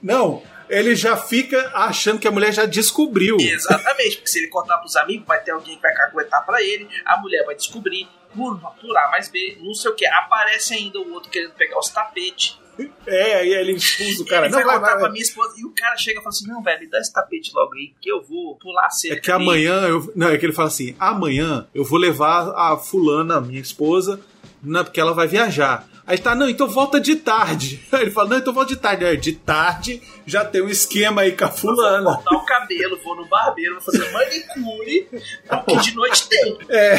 Não, 0.00 0.40
ele 0.70 0.94
já 0.94 1.16
fica 1.16 1.70
achando 1.74 2.18
que 2.18 2.28
a 2.28 2.30
mulher 2.30 2.52
já 2.52 2.64
descobriu. 2.64 3.36
Exatamente, 3.38 4.16
porque 4.16 4.30
se 4.30 4.38
ele 4.38 4.48
contar 4.48 4.78
pros 4.78 4.96
amigos, 4.96 5.26
vai 5.26 5.42
ter 5.42 5.50
alguém 5.50 5.76
que 5.76 5.82
vai 5.82 5.92
caguetar 5.92 6.46
pra 6.46 6.62
ele, 6.62 6.88
a 7.04 7.18
mulher 7.18 7.44
vai 7.44 7.54
descobrir, 7.54 8.08
por, 8.34 8.58
por 8.58 8.96
A 8.96 9.10
mais 9.10 9.28
B, 9.28 9.58
não 9.60 9.74
sei 9.74 9.90
o 9.90 9.94
que. 9.94 10.06
Aparece 10.06 10.74
ainda 10.74 11.00
o 11.00 11.12
outro 11.12 11.30
querendo 11.30 11.52
pegar 11.52 11.78
os 11.78 11.88
tapetes. 11.88 12.58
É, 13.06 13.34
aí 13.34 13.52
ele 13.52 13.72
expulsa 13.72 14.22
o 14.22 14.26
cara. 14.26 14.46
ele 14.46 14.54
Não, 14.54 14.64
vai 14.64 14.78
vai, 14.78 14.98
vai, 14.98 15.10
minha 15.10 15.22
esposa 15.22 15.54
e 15.58 15.64
o 15.66 15.70
cara 15.74 15.96
chega 15.98 16.20
e 16.20 16.22
fala 16.22 16.30
assim: 16.30 16.46
Não, 16.46 16.62
velho, 16.62 16.80
me 16.80 16.88
dá 16.88 16.98
esse 16.98 17.12
tapete 17.12 17.50
logo 17.52 17.74
aí, 17.74 17.92
que 18.00 18.10
eu 18.10 18.22
vou 18.22 18.56
pular 18.56 18.86
a 18.86 18.90
cerca. 18.90 19.16
É 19.16 19.20
que 19.20 19.30
amanhã 19.30 19.86
eu. 19.86 20.10
Não, 20.14 20.28
é 20.28 20.38
que 20.38 20.46
ele 20.46 20.52
fala 20.52 20.68
assim: 20.68 20.96
amanhã 20.98 21.66
eu 21.74 21.84
vou 21.84 21.98
levar 21.98 22.52
a 22.56 22.76
fulana, 22.78 23.40
minha 23.40 23.60
esposa, 23.60 24.20
na, 24.62 24.84
porque 24.84 25.00
ela 25.00 25.12
vai 25.12 25.26
viajar. 25.26 25.86
Aí 26.10 26.18
tá, 26.18 26.34
não, 26.34 26.48
então 26.48 26.66
volta 26.66 27.00
de 27.00 27.14
tarde. 27.14 27.80
Aí 27.92 28.02
ele 28.02 28.10
fala, 28.10 28.30
não, 28.30 28.38
então 28.38 28.52
volta 28.52 28.74
de 28.74 28.80
tarde. 28.80 29.04
Aí, 29.04 29.16
de 29.16 29.32
tarde 29.32 30.02
já 30.26 30.44
tem 30.44 30.60
um 30.60 30.68
esquema 30.68 31.22
aí 31.22 31.36
com 31.36 31.44
a 31.44 31.48
fulana. 31.48 32.16
Cortar 32.16 32.34
o 32.34 32.44
cabelo, 32.44 32.98
vou 33.04 33.14
no 33.14 33.26
barbeiro, 33.26 33.74
vou 33.74 33.82
fazer 33.82 34.10
manicure, 34.10 35.08
porque 35.48 35.76
de 35.76 35.94
noite 35.94 36.28
tem. 36.28 36.58
É. 36.68 36.94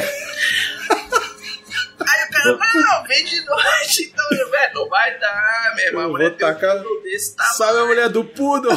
Aí 1.99 2.25
o 2.25 2.31
cara, 2.31 2.57
não, 2.73 3.03
vem 3.05 3.25
de 3.25 3.45
noite, 3.45 4.13
então, 4.13 4.49
velho, 4.49 4.73
não 4.75 4.87
vai 4.87 5.19
dar, 5.19 5.73
meu 5.75 5.85
irmão. 5.87 6.03
Eu 6.03 6.11
vou 6.17 6.31
tacar- 6.31 6.77
poodle 6.77 7.03
desse 7.03 7.35
tamanho. 7.35 7.55
Sabe 7.57 7.79
a 7.79 7.85
mulher 7.85 8.09
do 8.09 8.23
poodle? 8.23 8.71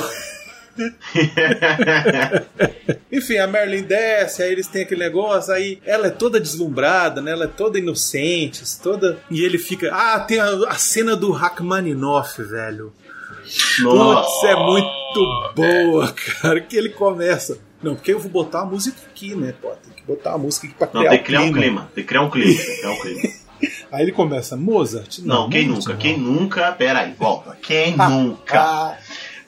Enfim, 3.11 3.39
a 3.39 3.47
Merlin 3.47 3.83
desce, 3.83 4.43
aí 4.43 4.53
eles 4.53 4.67
têm 4.67 4.83
aquele 4.83 5.01
negócio, 5.05 5.53
aí 5.53 5.81
ela 5.85 6.09
é 6.09 6.11
toda 6.11 6.41
deslumbrada, 6.41 7.21
né? 7.21 7.33
Ela 7.33 7.45
é 7.45 7.49
toda 7.49 7.79
inocente, 7.79 8.63
toda. 8.83 9.19
E 9.31 9.45
ele 9.45 9.59
fica. 9.59 9.91
Ah, 9.93 10.21
tem 10.21 10.41
a, 10.41 10.49
a 10.69 10.75
cena 10.75 11.17
do 11.17 11.31
Rachmaninoff, 11.31 12.43
velho. 12.43 12.93
Putz, 13.83 14.45
é 14.45 14.57
muito 14.57 15.53
boa, 15.55 16.13
cara. 16.13 16.61
Que 16.61 16.77
ele 16.77 16.89
começa. 16.89 17.59
Não, 17.83 17.95
porque 17.95 18.13
eu 18.15 18.19
vou 18.19 18.31
botar 18.31 18.63
a 18.63 18.65
música 18.65 18.97
aqui, 19.11 19.35
né? 19.35 19.55
Pô, 19.61 19.69
tem 19.71 19.93
que 19.95 20.03
botar 20.05 20.33
a 20.33 20.39
música 20.39 20.67
aqui 20.67 20.75
pra 20.75 20.89
Não, 20.93 21.01
criar 21.03 21.11
tem 21.11 21.19
o 21.19 21.23
que 21.23 21.27
criar 21.27 21.41
um 21.43 21.53
clima. 21.53 21.61
clima. 21.61 21.91
Tem 21.95 22.05
que 22.05 22.09
criar 22.09 22.23
um 22.23 22.31
clima. 22.31 22.55
Tem 22.55 22.67
que 22.67 22.77
criar 22.81 22.91
um 22.91 23.01
clima. 23.01 23.23
Aí 23.93 24.03
ele 24.03 24.13
começa, 24.13 24.57
Mozart? 24.57 25.19
Não, 25.21 25.49
quem 25.49 25.69
Mozart 25.69 25.87
nunca? 25.89 25.99
Quem 26.01 26.19
nunca? 26.19 26.73
Peraí, 26.73 27.13
volta. 27.13 27.57
Quem 27.63 27.95
nunca? 27.97 28.99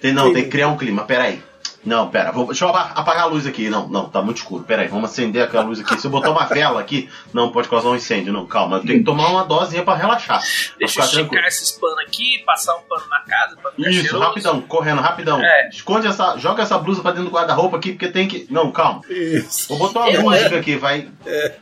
Tem, 0.06 0.12
não, 0.14 0.32
tem 0.32 0.44
que 0.44 0.50
criar 0.50 0.68
um 0.68 0.76
clima, 0.76 1.04
peraí. 1.04 1.42
Não, 1.84 2.08
pera, 2.10 2.32
vou, 2.32 2.46
deixa 2.46 2.64
eu 2.64 2.68
apa- 2.70 3.00
apagar 3.00 3.22
a 3.22 3.26
luz 3.26 3.46
aqui. 3.46 3.70
Não, 3.70 3.86
não, 3.86 4.08
tá 4.08 4.20
muito 4.20 4.38
escuro. 4.38 4.64
Peraí, 4.64 4.88
vamos 4.88 5.08
acender 5.08 5.44
aquela 5.44 5.62
luz 5.62 5.78
aqui. 5.78 6.00
Se 6.00 6.04
eu 6.04 6.10
botar 6.10 6.30
uma 6.32 6.44
vela 6.44 6.80
aqui, 6.80 7.08
não 7.32 7.52
pode 7.52 7.68
causar 7.68 7.90
um 7.90 7.94
incêndio. 7.94 8.32
Não, 8.32 8.44
calma, 8.44 8.78
eu 8.78 8.82
tenho 8.84 8.98
que 8.98 9.04
tomar 9.04 9.28
uma 9.28 9.44
dosinha 9.44 9.84
pra 9.84 9.94
relaxar. 9.94 10.40
Pra 10.40 10.78
Deixa 10.80 11.00
eu 11.00 11.08
tranquilo. 11.08 11.46
esses 11.46 11.70
panos 11.70 11.98
aqui, 12.00 12.42
passar 12.44 12.74
um 12.74 12.82
pano 12.82 13.06
na 13.08 13.20
casa 13.20 13.56
pra 13.62 13.70
ficar 13.70 13.88
Isso, 13.88 14.00
cheiroso. 14.00 14.24
rapidão, 14.24 14.60
correndo, 14.62 15.00
rapidão. 15.00 15.40
É. 15.40 15.68
Esconde 15.68 16.08
essa. 16.08 16.36
Joga 16.38 16.64
essa 16.64 16.76
blusa 16.76 17.02
pra 17.02 17.12
dentro 17.12 17.26
do 17.30 17.34
guarda-roupa 17.34 17.76
aqui, 17.76 17.92
porque 17.92 18.08
tem 18.08 18.26
que. 18.26 18.48
Não, 18.50 18.72
calma. 18.72 19.02
Isso. 19.08 19.68
Vou 19.68 19.78
botar 19.78 20.00
uma 20.00 20.10
Eu- 20.10 20.22
música 20.22 20.58
aqui, 20.58 20.74
vai. 20.74 21.08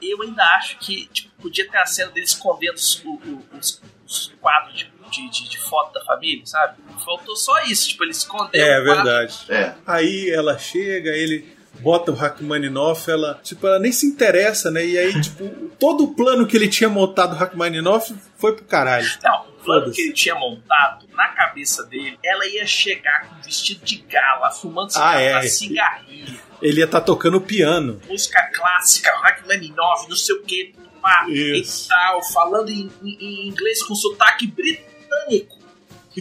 Eu 0.01 0.23
ainda 0.23 0.43
acho 0.57 0.79
que 0.79 1.07
tipo, 1.13 1.29
podia 1.43 1.71
ter 1.71 1.77
a 1.77 1.85
cena 1.85 2.11
dele 2.13 2.25
escondendo 2.25 2.77
os, 2.77 3.03
o- 3.05 3.11
o- 3.11 3.43
os- 3.59 3.83
os 4.19 4.33
quadros 4.41 4.75
de, 4.75 4.91
de, 5.11 5.31
de- 5.31 5.49
de 5.49 5.59
foto 5.59 5.93
da 5.95 6.05
família, 6.05 6.45
sabe? 6.47 6.77
Faltou 7.05 7.37
só 7.37 7.63
isso, 7.65 7.89
tipo, 7.89 8.05
ele 8.05 8.11
escondeu 8.13 8.61
É 8.65 8.81
o 8.81 8.85
quadro. 8.85 9.05
verdade. 9.05 9.39
É. 9.49 9.75
Aí 9.87 10.31
ela 10.31 10.59
chega, 10.59 11.11
ele 11.11 11.55
bota 11.81 12.11
o 12.11 12.15
Rachmaninoff, 12.15 13.11
ela, 13.11 13.39
tipo, 13.43 13.67
ela 13.67 13.79
nem 13.79 13.91
se 13.93 14.07
interessa, 14.07 14.71
né? 14.71 14.85
E 14.85 14.97
aí, 14.99 15.13
tipo, 15.21 15.45
todo 15.79 16.05
o 16.05 16.15
plano 16.15 16.47
que 16.47 16.57
ele 16.57 16.69
tinha 16.69 16.89
montado 16.89 17.33
o 17.33 17.37
Rachmaninoff 17.37 18.15
foi 18.39 18.55
pro 18.55 18.65
caralho. 18.65 19.09
Não, 19.23 19.49
o 19.49 19.53
plano 19.65 19.91
que 19.93 20.03
ele 20.03 20.13
tinha 20.13 20.35
montado 20.35 21.07
na 21.15 21.29
cabeça 21.29 21.85
dele, 21.85 22.19
ela 22.25 22.47
ia 22.47 22.67
chegar 22.67 23.29
com 23.29 23.37
um 23.37 23.43
vestido 23.43 23.85
de 23.85 23.97
gala, 23.99 24.51
fumando 24.51 24.91
Ah, 24.97 25.21
é. 25.21 25.43
cigarrinho, 25.43 26.39
Ele 26.63 26.79
ia 26.81 26.85
estar 26.87 27.01
tocando 27.01 27.41
piano. 27.41 28.01
música 28.09 28.41
clássica, 28.53 29.11
Rachmaninoff, 29.23 30.09
não 30.09 30.17
sei 30.17 30.35
o 30.37 30.43
que, 30.43 30.75
pá, 31.05 31.27
e 31.29 31.61
Isso. 31.61 31.87
tal, 31.89 32.21
falando 32.33 32.71
em, 32.71 32.91
em- 33.03 33.17
em 33.21 33.49
inglês 33.49 33.83
com 33.83 33.95
sotaque 33.95 34.47
britânico. 34.47 35.59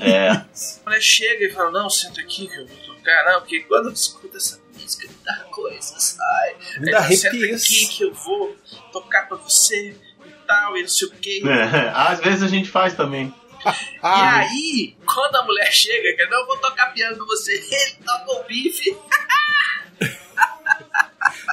É. 0.02 0.30
A 0.30 0.46
mulher 0.86 1.02
chega 1.02 1.46
e 1.46 1.52
fala, 1.52 1.72
não, 1.72 1.90
senta 1.90 2.20
aqui 2.20 2.48
que 2.48 2.56
eu 2.58 2.68
vou 2.68 2.78
tocar, 2.96 3.26
não, 3.32 3.40
porque 3.40 3.62
quando 3.62 3.88
eu 3.88 3.94
escuto 3.94 4.36
essa 4.36 4.60
música 4.74 5.08
me 5.08 5.16
dá 5.24 5.36
coisa, 5.52 6.00
sai. 6.00 6.56
Me 6.80 6.88
Aí 6.88 6.92
dá 6.92 6.98
ela, 6.98 7.08
senta 7.16 7.28
arrepios." 7.30 7.64
aqui 7.64 7.88
que 7.88 8.04
eu 8.04 8.14
vou 8.14 8.58
tocar 8.92 9.28
pra 9.28 9.38
você 9.38 9.96
e 10.26 10.30
tal, 10.48 10.76
e 10.78 10.82
não 10.82 10.90
sei 10.90 11.08
o 11.08 11.12
que. 11.12 11.48
É, 11.48 11.90
Às 11.96 12.20
vezes 12.20 12.44
a 12.44 12.48
gente 12.48 12.70
faz 12.70 12.94
também. 12.96 13.34
E 13.66 13.72
aí, 14.04 14.98
quando 15.06 15.36
a 15.38 15.44
mulher 15.46 15.72
chega, 15.72 16.18
que 16.18 16.26
não, 16.26 16.42
eu 16.42 16.48
vou 16.48 16.58
tocar 16.58 16.88
piano 16.88 17.18
com 17.18 17.26
você, 17.26 17.54
ele 17.72 17.98
toca 18.04 18.32
o 18.42 18.44
bife. 18.44 18.98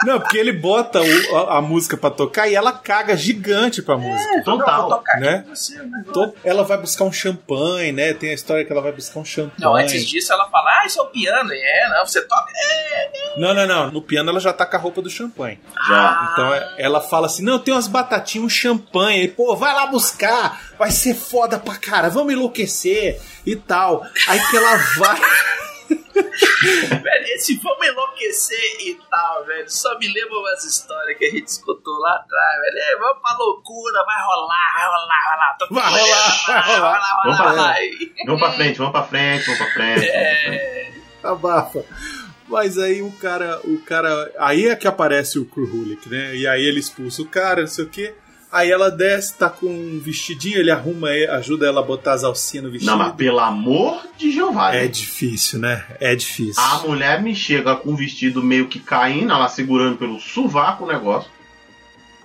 Não, 0.04 0.18
porque 0.20 0.38
ele 0.38 0.52
bota 0.52 1.00
o- 1.00 1.36
a, 1.36 1.58
a 1.58 1.62
música 1.62 1.96
pra 1.96 2.10
tocar 2.10 2.48
e 2.48 2.54
ela 2.54 2.72
caga 2.72 3.16
gigante 3.16 3.82
pra 3.82 3.96
música. 3.98 4.42
Total. 4.44 4.82
Vou 4.88 4.98
tocar 4.98 5.12
aqui 5.12 5.20
Né? 5.22 5.44
você, 5.48 5.76
né? 5.82 6.04
Ela 6.44 6.64
vai 6.64 6.78
buscar 6.78 7.04
um 7.04 7.12
champanhe, 7.12 7.92
né? 7.92 8.14
Tem 8.14 8.30
a 8.30 8.34
história 8.34 8.64
que 8.64 8.72
ela 8.72 8.80
vai 8.82 8.92
buscar 8.92 9.20
um 9.20 9.24
champanhe. 9.24 9.52
Não, 9.58 9.74
antes 9.76 10.06
disso 10.06 10.32
ela 10.32 10.48
fala, 10.48 10.70
ah, 10.80 10.86
isso 10.86 10.98
é 10.98 11.02
o 11.02 11.06
piano. 11.06 11.52
E 11.52 11.58
é, 11.60 11.88
não, 11.90 12.06
você 12.06 12.22
toca. 12.22 12.50
É, 12.56 13.10
Não, 13.38 13.54
não, 13.54 13.66
não. 13.66 13.90
No 13.90 14.02
piano 14.02 14.30
ela 14.30 14.40
já 14.40 14.52
tá 14.52 14.64
com 14.66 14.76
a 14.76 14.80
roupa 14.80 15.02
do 15.02 15.10
champanhe. 15.10 15.58
Já. 15.88 16.30
Então 16.32 16.54
é- 16.54 16.74
ela 16.78 17.00
fala 17.00 17.26
assim: 17.26 17.42
não, 17.42 17.58
tem 17.58 17.72
umas 17.74 17.86
batatinhas, 17.88 18.46
um 18.46 18.48
champanhe. 18.48 19.20
Ele, 19.20 19.28
Pô, 19.32 19.54
vai 19.56 19.74
lá 19.74 19.86
buscar. 19.86 20.60
Vai 20.78 20.90
ser 20.90 21.14
foda 21.14 21.58
pra 21.58 21.74
cara. 21.76 22.08
Vamos 22.08 22.32
enlouquecer 22.32 23.20
e 23.46 23.54
tal. 23.56 24.02
Aí 24.28 24.40
que 24.50 24.56
ela 24.56 24.76
vai. 24.98 25.20
velho, 26.22 27.24
esse 27.34 27.56
vamos 27.62 27.86
enlouquecer 27.86 28.80
e 28.86 28.98
tal, 29.10 29.44
velho. 29.44 29.70
Só 29.70 29.98
me 29.98 30.08
lembra 30.12 30.38
umas 30.38 30.64
histórias 30.64 31.16
que 31.18 31.24
a 31.24 31.30
gente 31.30 31.46
escutou 31.48 31.98
lá 31.98 32.16
atrás, 32.16 32.60
velho. 32.60 32.76
Ei, 32.78 32.96
vamos 32.98 33.22
pra 33.22 33.36
loucura, 33.38 34.04
vai 34.04 34.22
rolar, 34.22 34.72
vai 34.74 34.86
rolar, 34.86 35.06
vai 35.06 35.34
rolar. 35.34 35.56
Tô 35.58 35.74
Vai 35.74 35.90
rolar, 35.90 36.46
vai 36.46 36.76
rolar. 36.76 37.22
Vamos 37.24 37.38
vai 37.38 37.46
pra 37.46 37.50
rolar. 37.50 37.74
frente. 37.74 38.14
Vamos 38.26 38.40
pra 38.40 38.52
frente, 38.52 38.78
vamos 38.78 38.92
pra 38.92 39.02
frente, 39.04 39.44
vamos 39.46 39.58
pra 39.58 39.72
frente. 39.72 40.06
É. 40.08 40.92
Abafa. 41.22 41.84
Mas 42.48 42.78
aí 42.78 43.00
o 43.02 43.12
cara, 43.12 43.60
o 43.64 43.78
cara. 43.82 44.32
Aí 44.38 44.66
é 44.66 44.74
que 44.74 44.88
aparece 44.88 45.38
o 45.38 45.44
Kruhulik, 45.44 46.08
né? 46.08 46.34
E 46.34 46.48
aí 46.48 46.62
ele 46.64 46.80
expulsa 46.80 47.22
o 47.22 47.26
cara, 47.26 47.60
não 47.60 47.68
sei 47.68 47.84
o 47.84 47.88
quê. 47.88 48.14
Aí 48.52 48.70
ela 48.70 48.90
desce, 48.90 49.36
tá 49.36 49.48
com 49.48 49.66
um 49.66 50.00
vestidinho, 50.00 50.58
ele 50.58 50.72
arruma, 50.72 51.08
ajuda 51.36 51.66
ela 51.66 51.80
a 51.80 51.84
botar 51.84 52.14
as 52.14 52.24
alcinhas 52.24 52.64
no 52.64 52.70
vestido. 52.70 52.90
Não, 52.90 52.98
mas 52.98 53.14
pelo 53.14 53.38
amor 53.38 54.02
de 54.18 54.32
Jeová. 54.32 54.74
É 54.74 54.88
difícil, 54.88 55.60
né? 55.60 55.84
É 56.00 56.16
difícil. 56.16 56.60
A 56.60 56.78
mulher 56.78 57.22
me 57.22 57.34
chega 57.34 57.76
com 57.76 57.90
o 57.90 57.96
vestido 57.96 58.42
meio 58.42 58.66
que 58.66 58.80
caindo, 58.80 59.32
ela 59.32 59.48
segurando 59.48 59.96
pelo 59.96 60.18
sovaco 60.18 60.84
o 60.84 60.88
negócio. 60.88 61.30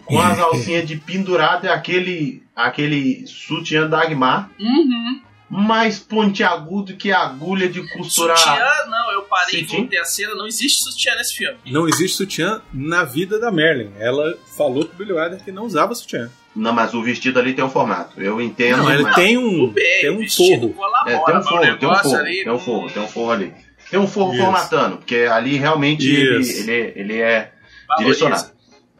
Com 0.04 0.20
as 0.20 0.40
alcinhas 0.40 0.88
de 0.88 0.96
pendurado 0.96 1.66
e 1.66 1.70
aquele, 1.70 2.44
aquele 2.56 3.26
sutiã 3.28 3.88
da 3.88 4.02
Agmar. 4.02 4.50
Uhum. 4.60 5.22
Mais 5.56 6.00
pontiagudo 6.00 6.96
que 6.96 7.12
agulha 7.12 7.70
de 7.70 7.82
costurar. 7.94 8.38
Sutiã, 8.38 8.66
não, 8.90 9.12
eu 9.14 9.22
parei 9.24 9.62
e 9.62 9.64
Sutiã? 9.64 9.80
voltei 9.80 10.00
a 10.00 10.06
cena. 10.06 10.36
Não 10.36 10.46
existe 10.48 10.84
sutiã 10.84 11.16
nesse 11.16 11.36
filme. 11.36 11.58
Não 11.66 11.88
existe 11.88 12.18
sutiã 12.18 12.62
na 12.74 13.04
vida 13.04 13.40
da 13.40 13.52
Merlin. 13.52 13.92
Ela 14.00 14.38
falou 14.58 14.86
pro 14.86 14.98
Billy 14.98 15.14
Wilder 15.18 15.44
que 15.44 15.52
não 15.52 15.66
usava 15.66 15.96
sutiã. 15.96 16.30
Não, 16.56 16.72
mas 16.74 16.94
o 16.94 17.02
vestido 17.04 17.40
ali 17.40 17.54
tem 17.54 17.64
um 17.64 17.70
formato. 17.70 18.22
Eu 18.22 18.42
entendo. 18.42 18.78
Não, 18.78 18.92
ele 18.94 19.04
mas- 19.04 19.16
tem 19.16 19.38
um, 19.38 19.68
bem, 19.70 20.02
tem 20.02 20.10
um 20.10 20.18
vestido 20.20 20.74
forro. 20.74 20.92
É, 21.08 21.18
tem 21.18 21.38
um 21.38 21.42
forro, 21.44 21.62
tem 21.78 21.90
um 21.90 21.96
forro, 21.96 22.16
ali, 22.16 22.44
tem 22.44 22.52
um 22.54 22.60
forro, 22.60 22.90
tem 22.92 23.04
um 23.04 23.08
forro 23.08 23.32
ali. 23.32 23.54
Tem 23.92 24.00
um 24.00 24.08
forro 24.08 24.34
Isso. 24.34 24.42
formatando, 24.44 24.98
porque 24.98 25.16
ali 25.30 25.58
realmente 25.58 26.08
ele, 26.10 26.50
ele, 26.60 26.94
ele 26.96 27.22
é 27.22 27.52
Valoriza. 27.88 27.98
direcionado. 28.20 28.55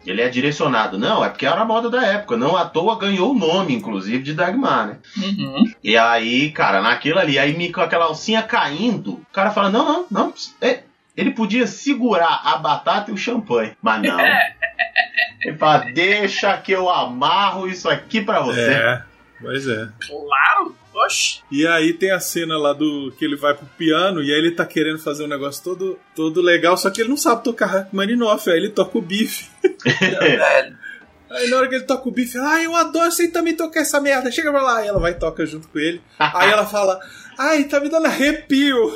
Ele 0.06 0.22
é 0.22 0.30
direcionado. 0.30 0.98
Não, 0.98 1.24
é 1.24 1.30
porque 1.30 1.46
era 1.46 1.62
a 1.62 1.66
moda 1.66 1.90
da 1.90 2.06
época. 2.06 2.38
Não 2.38 2.56
à 2.56 2.66
toa 2.66 2.98
ganhou 2.98 3.32
o 3.32 3.38
nome, 3.38 3.74
inclusive, 3.74 4.22
de 4.24 4.34
Dagmar, 4.34 4.88
né? 4.88 4.98
Uhum. 5.18 5.64
E 5.84 5.98
aí, 5.98 6.52
cara, 6.52 6.82
naquilo 6.82 7.20
ali, 7.20 7.38
aí 7.40 7.56
me- 7.58 7.72
com 7.72 7.82
aquela 7.82 8.06
alcinha 8.06 8.42
caindo, 8.44 9.14
o 9.14 9.26
cara 9.34 9.52
fala: 9.52 9.70
não, 9.70 9.86
não, 9.86 10.06
não. 10.12 10.34
é, 10.62 10.84
ele 11.18 11.32
podia 11.32 11.66
segurar 11.66 12.42
a 12.44 12.58
batata 12.58 13.10
e 13.10 13.14
o 13.14 13.18
champanhe, 13.18 13.74
mas 13.82 14.02
não. 14.02 14.18
Ele 15.42 15.58
fala: 15.58 15.86
deixa 15.94 16.58
que 16.58 16.72
eu 16.72 16.90
amarro 16.90 17.68
isso 17.68 17.88
aqui 17.90 18.20
pra 18.22 18.40
você. 18.42 18.72
É, 18.74 19.02
pois 19.42 19.68
é. 19.68 19.90
Claro, 20.08 20.76
oxe. 20.94 21.42
E 21.52 21.66
aí 21.68 21.94
tem 21.94 22.12
a 22.12 22.20
cena 22.20 22.58
lá 22.58 22.74
do 22.74 23.14
que 23.18 23.26
ele 23.26 23.36
vai 23.36 23.54
pro 23.54 23.66
piano 23.78 24.22
e 24.22 24.32
aí 24.34 24.38
ele 24.38 24.52
tá 24.52 24.66
querendo 24.66 25.00
fazer 25.00 25.24
um 25.24 25.28
negócio 25.28 25.64
todo, 25.64 26.00
todo 26.16 26.42
legal, 26.42 26.78
só 26.78 26.90
que 26.90 27.02
ele 27.02 27.10
não 27.10 27.18
sabe 27.18 27.44
tocar 27.44 27.68
Rachmaninoff, 27.68 28.50
aí 28.50 28.58
ele 28.58 28.70
toca 28.70 28.98
o 28.98 29.02
bife. 29.02 29.50
velho. 29.84 30.78
Aí 31.28 31.50
na 31.50 31.58
hora 31.58 31.68
que 31.68 31.76
ele 31.76 31.84
toca 31.84 32.08
o 32.08 32.12
bife, 32.12 32.38
ah, 32.38 32.64
eu 32.64 32.76
adoro 32.76 33.12
você 33.12 33.28
também 33.28 33.56
tocar 33.56 33.82
essa 33.82 34.00
merda, 34.00 34.32
chega 34.32 34.52
pra 34.52 34.62
lá. 34.62 34.78
Aí 34.78 34.88
ela 34.88 35.00
vai 35.00 35.12
e 35.12 35.16
toca 35.16 35.46
junto 35.46 35.68
com 35.68 35.80
ele. 35.80 36.02
aí 36.18 36.50
ela 36.50 36.66
fala, 36.66 37.00
ai, 37.38 37.64
tá 37.66 37.80
me 37.80 37.90
dando 37.90 38.06
arrepio. 38.06 38.94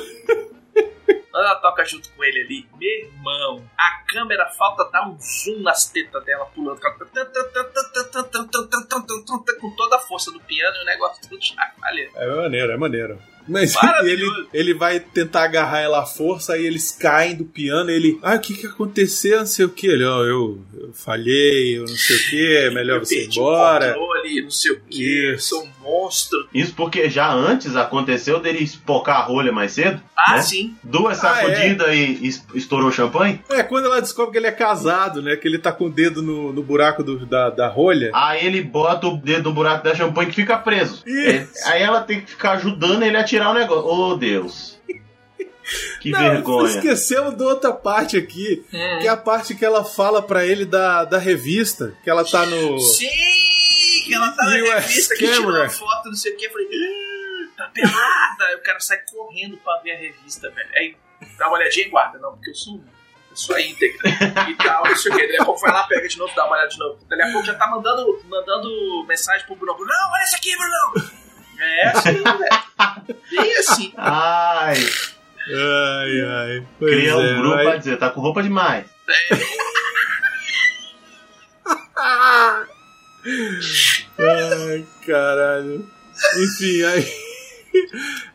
Ela 1.32 1.54
toca 1.56 1.84
junto 1.84 2.10
com 2.10 2.24
ele 2.24 2.40
ali, 2.40 2.68
meu 2.76 2.90
irmão, 2.90 3.70
a 3.78 4.02
câmera 4.08 4.48
falta 4.58 4.84
dar 4.90 5.08
um 5.08 5.16
zoom 5.20 5.62
nas 5.62 5.86
tetas 5.86 6.24
dela 6.24 6.44
pulando 6.46 6.80
com 9.60 9.70
toda 9.76 9.96
a 9.96 10.00
força 10.00 10.32
do 10.32 10.40
piano 10.40 10.76
e 10.76 10.82
o 10.82 10.86
negócio 10.86 11.28
tudo 11.28 11.42
chacoalhando. 11.42 12.16
É 12.16 12.36
maneiro, 12.36 12.72
é 12.72 12.76
maneiro. 12.76 13.18
Mas 13.50 13.74
ele, 14.04 14.24
ele 14.54 14.74
vai 14.74 15.00
tentar 15.00 15.44
agarrar 15.44 15.80
ela 15.80 16.02
à 16.02 16.06
força, 16.06 16.54
aí 16.54 16.64
eles 16.64 16.90
caem 16.92 17.34
do 17.34 17.44
piano, 17.44 17.90
ele, 17.90 18.18
ah, 18.22 18.36
o 18.36 18.40
que 18.40 18.54
que 18.54 18.66
aconteceu, 18.66 19.38
não 19.40 19.46
sei 19.46 19.64
o 19.64 19.68
que, 19.68 19.86
ele, 19.86 20.04
ó, 20.04 20.24
eu, 20.24 20.60
eu 20.78 20.92
falhei, 20.92 21.76
eu 21.78 21.82
não 21.82 21.96
sei 21.96 22.16
o 22.16 22.30
que, 22.30 22.56
é 22.66 22.70
melhor 22.70 22.98
Eu 23.00 23.04
você 23.04 23.24
ir 23.24 23.28
embora. 23.28 23.90
o 23.90 23.94
controle, 23.98 24.42
não 24.42 24.50
sei 24.50 24.72
o 24.72 24.80
que, 24.88 25.34
Isso. 25.34 25.48
sou 25.48 25.64
um 25.64 25.70
monstro. 25.82 26.48
Isso 26.54 26.74
porque 26.74 27.08
já 27.10 27.32
antes 27.32 27.74
aconteceu 27.76 28.38
dele 28.40 28.62
espocar 28.62 29.16
a 29.16 29.24
rolha 29.24 29.50
mais 29.52 29.72
cedo. 29.72 30.00
Ah, 30.16 30.34
né? 30.34 30.42
sim. 30.42 30.76
Duas 30.84 31.18
Ah, 31.24 31.34
sacudidas 31.34 31.88
e 31.94 32.26
es- 32.26 32.44
estourou 32.54 32.92
champanhe. 32.92 33.40
É, 33.50 33.62
quando 33.62 33.86
ela 33.86 34.00
descobre 34.02 34.32
que 34.32 34.38
ele 34.38 34.46
é 34.46 34.52
casado, 34.52 35.22
né, 35.22 35.34
que 35.34 35.48
ele 35.48 35.58
tá 35.58 35.72
com 35.72 35.86
o 35.86 35.90
dedo 35.90 36.20
no, 36.22 36.52
no 36.52 36.62
buraco 36.62 37.02
do- 37.02 37.24
da, 37.24 37.48
da 37.48 37.66
rolha. 37.68 38.10
Aí 38.12 38.46
ele 38.46 38.60
bota 38.62 39.06
o 39.06 39.16
dedo 39.16 39.48
no 39.48 39.54
buraco 39.54 39.82
da 39.82 39.94
champanhe 39.94 40.28
que 40.28 40.36
fica 40.36 40.58
preso. 40.58 41.02
Isso. 41.06 41.66
É, 41.66 41.72
aí 41.72 41.82
ela 41.82 42.02
tem 42.02 42.20
que 42.20 42.30
ficar 42.32 42.52
ajudando 42.52 43.02
ele 43.02 43.16
a 43.16 43.24
tirar 43.24 43.39
o 43.48 43.54
negócio. 43.54 43.86
Oh, 43.88 44.16
Deus. 44.16 44.78
Que 46.00 46.10
Não, 46.10 46.18
vergonha. 46.18 46.68
esquecemos 46.68 47.34
da 47.34 47.44
outra 47.44 47.72
parte 47.72 48.16
aqui, 48.16 48.64
Hum. 48.72 48.98
que 49.00 49.06
é 49.06 49.08
a 49.10 49.16
parte 49.16 49.54
que 49.54 49.64
ela 49.64 49.84
fala 49.84 50.20
pra 50.20 50.44
ele 50.44 50.64
da, 50.64 51.04
da 51.04 51.16
revista, 51.18 51.96
que 52.02 52.10
ela 52.10 52.24
tá 52.24 52.44
no... 52.44 52.78
Sim, 52.80 53.06
que 54.04 54.12
ela 54.12 54.32
tá 54.32 54.44
na 54.46 54.56
US 54.56 54.70
revista 54.86 55.14
que 55.14 55.26
tirou 55.28 55.44
Camera. 55.46 55.62
uma 55.64 55.70
foto, 55.70 56.06
não 56.08 56.14
sei 56.16 56.32
o 56.32 56.36
que. 56.36 56.46
Eu 56.46 56.50
falei, 56.50 56.66
"Ah, 56.66 57.48
tá 57.56 57.66
pelada. 57.72 58.44
Aí 58.48 58.56
o 58.56 58.62
cara 58.64 58.80
sai 58.80 58.98
correndo 59.12 59.56
pra 59.58 59.78
ver 59.84 59.92
a 59.92 59.96
revista, 59.98 60.50
velho. 60.50 60.68
Aí 60.74 60.96
dá 61.38 61.46
uma 61.46 61.56
olhadinha 61.58 61.86
e 61.86 61.90
guarda. 61.90 62.18
Não, 62.18 62.32
porque 62.32 62.50
eu 62.50 62.54
sou 62.54 62.74
um- 62.74 62.84
eu 63.30 63.36
sou 63.36 63.54
a 63.54 63.62
íntegra 63.62 64.10
e 64.50 64.54
tal, 64.56 64.84
não 64.84 64.96
sei 64.96 65.12
o 65.12 65.14
que. 65.16 65.22
Daqui 65.28 65.40
a 65.40 65.44
pouco 65.44 65.60
vai 65.60 65.72
lá, 65.72 65.84
pega 65.84 66.08
de 66.08 66.18
novo, 66.18 66.34
dá 66.34 66.44
uma 66.46 66.54
olhada 66.54 66.68
de 66.68 66.78
novo. 66.78 66.98
Daqui 67.08 67.22
a 67.22 67.30
pouco 67.30 67.46
já 67.46 67.54
tá 67.54 67.68
mandando, 67.68 68.20
mandando 68.28 69.04
mensagem 69.06 69.46
pro 69.46 69.54
Bruno. 69.54 69.76
Bruno, 69.76 69.92
olha 70.14 70.24
isso 70.24 70.34
aqui, 70.34 70.56
Bruno. 70.56 71.10
É 71.60 71.88
assim, 71.88 72.12
velho. 72.12 73.18
Bem 73.30 73.56
assim. 73.58 73.92
Ai, 73.96 74.76
Ai, 75.52 76.20
ai. 76.22 76.66
Pois 76.78 76.92
cria 76.94 77.16
um 77.16 77.20
é, 77.22 77.34
grupo 77.34 77.54
aí- 77.56 77.66
pra 77.66 77.76
dizer, 77.76 77.98
tá 77.98 78.10
com 78.10 78.20
roupa 78.20 78.42
demais. 78.42 78.84
Ai, 84.18 84.86
caralho. 85.06 85.86
Enfim, 86.38 86.82
aí. 86.84 87.06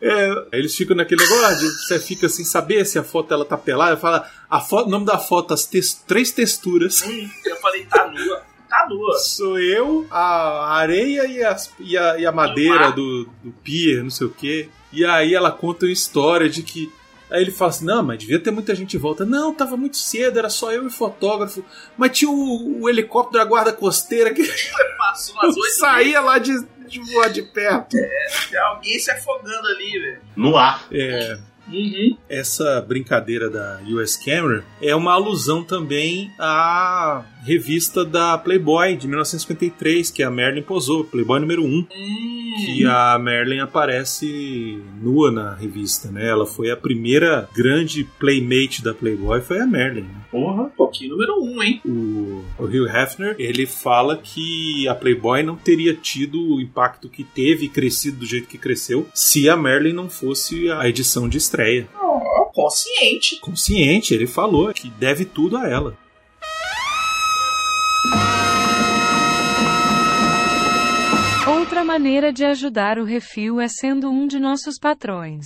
É, 0.02 0.30
eles 0.54 0.74
ficam 0.76 0.96
naquele 0.96 1.22
negócio, 1.22 1.58
de- 1.60 1.68
você 1.86 2.00
fica 2.00 2.30
sem 2.30 2.46
saber 2.46 2.86
se 2.86 2.98
a 2.98 3.04
foto 3.04 3.34
ela 3.34 3.44
tá 3.44 3.58
pelada. 3.58 3.98
Fala, 3.98 4.30
a 4.50 4.62
foto, 4.62 4.88
o 4.88 4.90
nome 4.90 5.06
da 5.06 5.18
foto, 5.18 5.54
as 5.54 5.66
tes- 5.66 5.94
três 6.08 6.32
texturas. 6.32 7.04
Eu 7.46 7.56
falei, 7.58 7.86
tá 7.86 8.08
nua. 8.08 8.42
Tá 8.80 8.88
nua. 8.90 9.18
Sou 9.20 9.60
eu, 9.60 10.06
a 10.12 10.76
areia 10.76 11.26
e, 11.28 11.44
as- 11.44 11.72
e 11.80 11.98
a, 11.98 12.18
e 12.20 12.26
a 12.26 12.32
madeira 12.32 12.92
do, 12.92 13.26
do 13.44 13.52
pier, 13.64 14.04
não 14.04 14.10
sei 14.10 14.28
o 14.28 14.32
quê. 14.32 14.70
E 14.92 15.04
aí 15.06 15.34
ela 15.34 15.52
conta 15.52 15.86
uma 15.86 15.92
história 15.92 16.50
de 16.50 16.64
que. 16.64 16.92
Aí 17.30 17.42
ele 17.42 17.52
fala 17.52 17.70
assim: 17.72 17.86
não, 17.86 18.04
mas 18.04 18.20
devia 18.20 18.40
ter 18.40 18.52
muita 18.52 18.76
gente 18.76 18.96
em 18.96 19.00
volta. 19.00 19.26
Não, 19.26 19.54
tava 19.54 19.76
muito 19.76 19.98
cedo, 19.98 20.38
era 20.40 20.50
só 20.50 20.72
eu 20.72 20.84
e 20.84 20.88
o 20.88 20.92
fotógrafo. 20.92 21.64
Mas 21.98 22.18
tinha 22.18 22.30
o, 22.30 22.82
o 22.84 22.90
helicóptero 22.90 23.44
da 23.44 23.50
guarda 23.50 23.74
costeira 23.74 24.34
que 24.34 24.44
Passou 24.98 25.36
umas 25.36 25.56
oito 25.56 25.74
saía 25.80 26.20
lá 26.22 26.38
de, 26.38 26.54
de 26.88 27.00
voar 27.14 27.30
de 27.30 27.42
perto. 27.42 27.96
Tem 28.50 28.60
alguém 28.60 29.00
se 29.00 29.10
afogando 29.12 29.68
ali, 29.68 29.92
velho. 30.00 30.22
No 30.36 30.56
ar. 30.58 30.86
É, 30.92 31.38
Uhum. 31.68 32.16
essa 32.30 32.80
brincadeira 32.88 33.50
da 33.50 33.80
US 33.90 34.16
Camera 34.18 34.64
é 34.80 34.96
uma 34.96 35.14
alusão 35.14 35.64
também 35.64 36.32
à 36.38 37.24
revista 37.46 38.04
da 38.04 38.38
Playboy 38.38 38.96
de 38.96 39.08
1953, 39.08 40.10
que 40.10 40.24
a 40.24 40.32
Merlin 40.32 40.64
posou, 40.64 41.04
Playboy 41.04 41.40
número 41.40 41.64
1. 41.64 41.88
Que 42.66 42.86
a 42.86 43.20
Merlin 43.20 43.60
aparece 43.60 44.82
nua 45.02 45.30
na 45.30 45.54
revista, 45.54 46.10
né? 46.10 46.28
Ela 46.28 46.46
foi 46.46 46.72
a 46.72 46.78
primeira 46.78 47.48
grande 47.54 48.04
playmate 48.18 48.82
da 48.82 48.94
Playboy, 48.94 49.42
foi 49.42 49.60
a 49.60 49.68
Merlin. 49.68 50.02
né? 50.02 50.22
Porra. 50.32 50.66
Pouquinho 50.76 51.12
número 51.12 51.36
um, 51.44 51.62
hein? 51.62 51.82
O, 51.86 52.44
o 52.58 52.64
Hugh 52.64 52.88
Hefner, 52.88 53.36
ele 53.38 53.66
fala 53.66 54.18
que 54.18 54.88
a 54.88 54.96
Playboy 54.96 55.44
não 55.44 55.56
teria 55.56 55.94
tido 55.94 56.56
o 56.56 56.62
impacto 56.62 57.10
que 57.10 57.24
teve 57.24 57.66
e 57.66 57.70
crescido 57.70 58.20
do 58.20 58.26
jeito 58.26 58.48
que 58.48 58.58
cresceu 58.58 59.08
se 59.14 59.50
a 59.50 59.58
Merlin 59.58 59.94
não 59.94 60.10
fosse 60.10 60.72
a 60.72 60.88
edição 60.88 61.28
de 61.30 61.38
estreia. 61.38 61.88
Consciente. 62.54 63.38
Consciente, 63.42 64.14
ele 64.14 64.26
falou 64.26 64.74
que 64.74 64.90
deve 64.90 65.26
tudo 65.26 65.58
a 65.58 65.68
ela. 65.68 65.98
Outra 71.48 71.84
maneira 71.84 72.34
de 72.34 72.46
ajudar 72.46 72.98
o 72.98 73.04
Refil 73.04 73.60
é 73.60 73.68
sendo 73.68 74.10
um 74.10 74.28
de 74.28 74.40
nossos 74.40 74.80
patrões. 74.80 75.46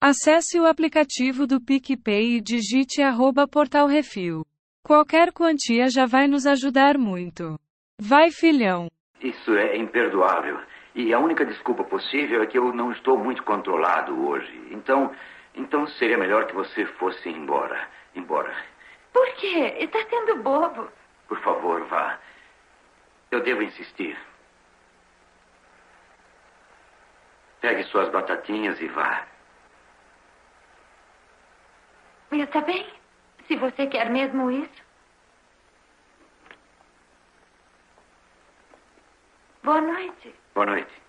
Acesse 0.00 0.58
o 0.58 0.66
aplicativo 0.66 1.46
do 1.46 1.60
PicPay 1.60 2.36
e 2.36 2.40
digite 2.40 3.02
arroba 3.02 3.46
Portal 3.46 3.86
Refil. 3.86 4.44
Qualquer 4.84 5.32
quantia 5.32 5.88
já 5.88 6.06
vai 6.06 6.26
nos 6.26 6.44
ajudar 6.44 6.98
muito. 6.98 7.56
Vai, 8.00 8.30
filhão! 8.30 8.88
Isso 9.20 9.56
é 9.56 9.76
imperdoável. 9.76 10.58
E 10.94 11.14
a 11.14 11.20
única 11.20 11.44
desculpa 11.44 11.84
possível 11.84 12.42
é 12.42 12.46
que 12.46 12.58
eu 12.58 12.72
não 12.74 12.90
estou 12.92 13.16
muito 13.16 13.42
controlado 13.44 14.26
hoje. 14.26 14.52
Então, 14.72 15.12
então 15.54 15.86
seria 15.86 16.18
melhor 16.18 16.46
que 16.46 16.54
você 16.54 16.84
fosse 16.98 17.28
embora. 17.28 17.88
Embora. 18.14 18.52
Por 19.12 19.26
quê? 19.36 19.76
Está 19.78 20.00
sendo 20.10 20.42
bobo. 20.42 20.88
Por 21.32 21.40
favor, 21.40 21.82
vá. 21.86 22.18
Eu 23.30 23.42
devo 23.42 23.62
insistir. 23.62 24.18
Pegue 27.58 27.84
suas 27.84 28.10
batatinhas 28.10 28.78
e 28.78 28.86
vá. 28.88 29.26
Está 32.32 32.60
bem? 32.60 32.86
Se 33.46 33.56
você 33.56 33.86
quer 33.86 34.10
mesmo 34.10 34.50
isso. 34.50 34.82
Boa 39.62 39.80
noite. 39.80 40.34
Boa 40.52 40.66
noite. 40.66 41.02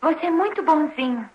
Você 0.00 0.24
é 0.24 0.30
muito 0.30 0.62
bonzinho. 0.62 1.28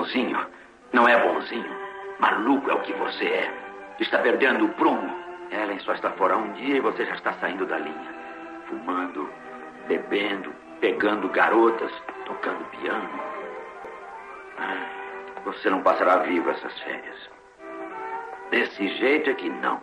Bonzinho? 0.00 0.46
Não 0.94 1.06
é 1.06 1.14
bonzinho. 1.18 1.76
Maluco 2.18 2.70
é 2.70 2.74
o 2.74 2.80
que 2.80 2.92
você 2.94 3.26
é. 3.26 3.52
Está 3.98 4.18
perdendo 4.20 4.64
o 4.64 4.68
prumo. 4.70 5.14
Ellen 5.50 5.78
só 5.80 5.92
está 5.92 6.10
fora 6.12 6.38
um 6.38 6.52
dia 6.52 6.78
e 6.78 6.80
você 6.80 7.04
já 7.04 7.16
está 7.16 7.34
saindo 7.34 7.66
da 7.66 7.76
linha. 7.76 8.14
Fumando, 8.66 9.28
bebendo, 9.88 10.54
pegando 10.80 11.28
garotas, 11.28 11.92
tocando 12.24 12.64
piano. 12.70 13.10
Você 15.44 15.68
não 15.68 15.82
passará 15.82 16.20
vivo 16.20 16.48
essas 16.48 16.80
férias. 16.80 17.30
Desse 18.50 18.88
jeito 18.96 19.28
é 19.28 19.34
que 19.34 19.50
não. 19.50 19.82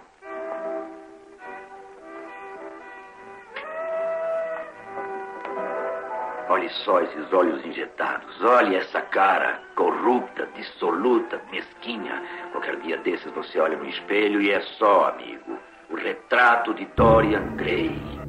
Olhe 6.57 6.69
só 6.69 6.99
esses 7.01 7.31
olhos 7.31 7.63
injetados. 7.63 8.43
Olhe 8.43 8.77
essa 8.77 8.99
cara 8.99 9.61
corrupta, 9.75 10.49
dissoluta, 10.55 11.39
mesquinha. 11.51 12.19
Qualquer 12.51 12.77
dia 12.77 12.97
desses 12.97 13.31
você 13.33 13.59
olha 13.59 13.77
no 13.77 13.85
espelho 13.85 14.41
e 14.41 14.49
é 14.49 14.59
só, 14.61 15.09
amigo, 15.09 15.59
o 15.91 15.95
retrato 15.95 16.73
de 16.73 16.85
Dorian 16.95 17.55
Gray. 17.57 18.26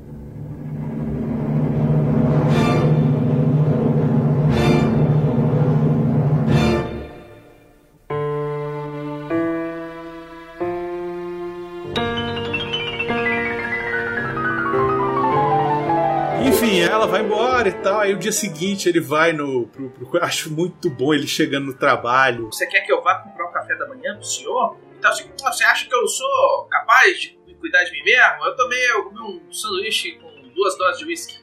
E 17.69 17.73
tal. 17.83 18.01
Aí 18.01 18.13
o 18.15 18.19
dia 18.19 18.33
seguinte 18.33 18.89
ele 18.89 19.01
vai 19.01 19.33
no. 19.33 19.67
Pro, 19.69 19.91
pro- 19.91 20.25
acho 20.25 20.51
muito 20.53 20.89
bom 20.91 21.13
ele 21.15 21.27
chegando 21.27 21.67
no 21.67 21.75
trabalho. 21.75 22.47
Você 22.47 22.67
quer 22.67 22.81
que 22.83 22.93
eu 22.93 23.03
vá 23.03 23.17
comprar 23.17 23.49
um 23.49 23.53
café 23.53 23.75
da 23.77 23.87
manhã 23.89 24.15
pro 24.17 24.25
senhor? 24.25 24.77
Então, 24.99 25.11
assim, 25.11 25.31
você 25.41 25.65
acha 25.65 25.87
que 25.87 25.95
eu 25.95 26.07
sou 26.09 26.67
capaz 26.71 27.19
de 27.21 27.55
cuidar 27.61 27.85
de 27.85 27.93
mim 27.93 28.03
mesmo? 28.03 28.45
Eu 28.45 28.57
tomei 28.57 28.91
eu 28.91 29.05
comi 29.05 29.21
um 29.21 29.53
sanduíche 29.53 30.13
com 30.19 30.29
duas 30.55 30.77
doses 30.79 30.99
de 30.99 31.05
whisky. 31.07 31.39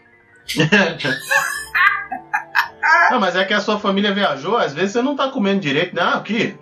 Não, 3.11 3.19
mas 3.19 3.35
é 3.35 3.43
que 3.45 3.53
a 3.53 3.59
sua 3.59 3.79
família 3.79 4.13
viajou, 4.13 4.57
às 4.57 4.73
vezes 4.73 4.91
você 4.91 5.01
não 5.01 5.15
tá 5.15 5.29
comendo 5.29 5.59
direito. 5.59 5.95
Não, 5.95 6.13
aqui, 6.19 6.55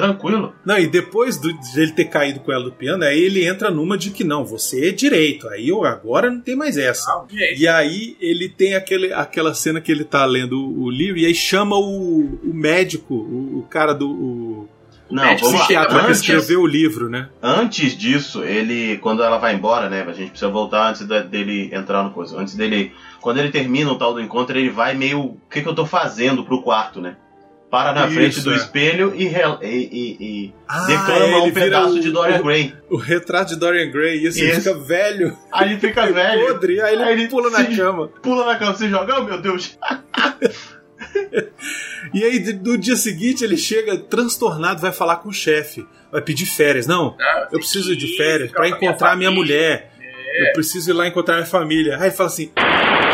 tranquilo. 0.00 0.52
Não, 0.64 0.78
e 0.78 0.86
depois 0.86 1.36
do, 1.36 1.52
de 1.52 1.80
ele 1.80 1.92
ter 1.92 2.06
caído 2.06 2.40
com 2.40 2.50
ela 2.52 2.64
do 2.64 2.72
piano, 2.72 3.04
aí 3.04 3.18
ele 3.20 3.44
entra 3.46 3.70
numa 3.70 3.96
de 3.98 4.10
que 4.10 4.24
não, 4.24 4.44
você 4.44 4.88
é 4.88 4.92
direito. 4.92 5.48
Aí 5.48 5.68
eu 5.68 5.84
agora 5.84 6.30
não 6.30 6.40
tem 6.40 6.56
mais 6.56 6.76
essa. 6.76 7.24
E 7.56 7.68
aí 7.68 8.16
ele 8.20 8.48
tem 8.48 8.74
aquele, 8.74 9.12
aquela 9.12 9.54
cena 9.54 9.80
que 9.80 9.90
ele 9.92 10.04
tá 10.04 10.24
lendo 10.24 10.58
o, 10.60 10.84
o 10.84 10.90
livro 10.90 11.18
e 11.18 11.26
aí 11.26 11.34
chama 11.34 11.76
o, 11.76 12.38
o 12.42 12.52
médico, 12.54 13.14
o, 13.14 13.58
o 13.60 13.62
cara 13.68 13.92
do. 13.92 14.10
O, 14.10 14.68
Não, 15.10 15.24
médico 15.24 15.46
vamos 15.46 15.60
lá. 15.60 15.66
psiquiatra 15.66 15.98
que 16.00 16.06
Antes- 16.06 16.20
escreveu 16.20 16.60
o 16.62 16.66
livro, 16.66 17.08
né? 17.08 17.28
Antes 17.42 17.96
disso, 17.96 18.44
ele, 18.44 18.96
quando 18.98 19.22
ela 19.22 19.38
vai 19.38 19.54
embora, 19.54 19.88
né? 19.90 20.02
A 20.08 20.12
gente 20.12 20.30
precisa 20.30 20.50
voltar 20.50 20.88
antes 20.90 21.04
da- 21.06 21.20
dele 21.22 21.68
entrar 21.72 22.02
no 22.04 22.10
coisa. 22.12 22.38
Antes 22.38 22.54
dele, 22.54 22.92
quando 23.20 23.38
ele 23.38 23.50
termina 23.50 23.90
o 23.90 23.98
tal 23.98 24.14
do 24.14 24.20
encontro, 24.20 24.56
ele 24.58 24.70
vai 24.70 24.94
meio, 24.94 25.20
o 25.20 25.40
que 25.50 25.62
que 25.62 25.68
eu 25.68 25.74
tô 25.74 25.84
fazendo 25.84 26.44
pro 26.44 26.62
quarto, 26.62 27.00
né? 27.00 27.16
Para 27.70 27.92
na 27.92 28.06
Isso, 28.06 28.14
frente 28.14 28.40
do 28.40 28.52
é. 28.52 28.56
espelho 28.56 29.12
e, 29.14 29.26
e, 29.26 29.28
e- 29.32 30.16
e 30.20 30.54
Ah, 30.66 30.86
declama 30.86 31.24
ele 31.24 31.36
um 31.36 31.52
pedaço 31.52 31.94
o- 31.96 32.00
de 32.00 32.10
Dorian 32.10 32.40
o- 32.40 32.42
Gray. 32.42 32.74
O 32.90 32.96
retrato 32.96 33.50
de 33.50 33.56
Dorian 33.60 33.90
Gray, 33.92 34.26
isso, 34.26 34.40
ele 34.40 34.54
fica 34.54 34.74
velho. 34.74 35.36
Aí 35.52 35.70
ele 35.70 35.80
fica 35.80 36.10
velho. 36.10 36.46
Podre, 36.48 36.80
aí 36.80 37.12
ele 37.12 37.28
pula 37.28 37.48
na 37.48 37.64
cama. 37.64 38.08
Pula 38.20 38.44
na 38.46 38.56
cama, 38.58 38.74
se 38.74 38.88
joga, 38.88 39.20
oh 39.20 39.22
meu 39.24 39.40
Deus. 39.40 39.78
E 42.12 42.24
aí, 42.24 42.40
no 42.54 42.76
dia 42.76 42.96
seguinte, 42.96 43.44
ele 43.44 43.56
chega 43.56 43.96
transtornado, 43.96 44.80
vai 44.80 44.92
falar 44.92 45.16
com 45.16 45.28
o 45.28 45.32
chefe. 45.32 45.86
Vai 46.10 46.20
pedir 46.20 46.46
férias. 46.46 46.86
Não, 46.86 47.16
eu 47.52 47.58
preciso 47.58 47.94
de 47.96 48.16
férias 48.16 48.50
pra 48.50 48.68
encontrar 48.68 49.16
minha 49.16 49.30
mulher. 49.30 49.92
Eu 50.46 50.52
preciso 50.52 50.90
ir 50.90 50.92
lá 50.92 51.06
encontrar 51.06 51.34
minha 51.36 51.46
família. 51.46 51.96
Aí 51.98 52.04
ele 52.08 52.10
fala 52.10 52.28
assim: 52.28 52.50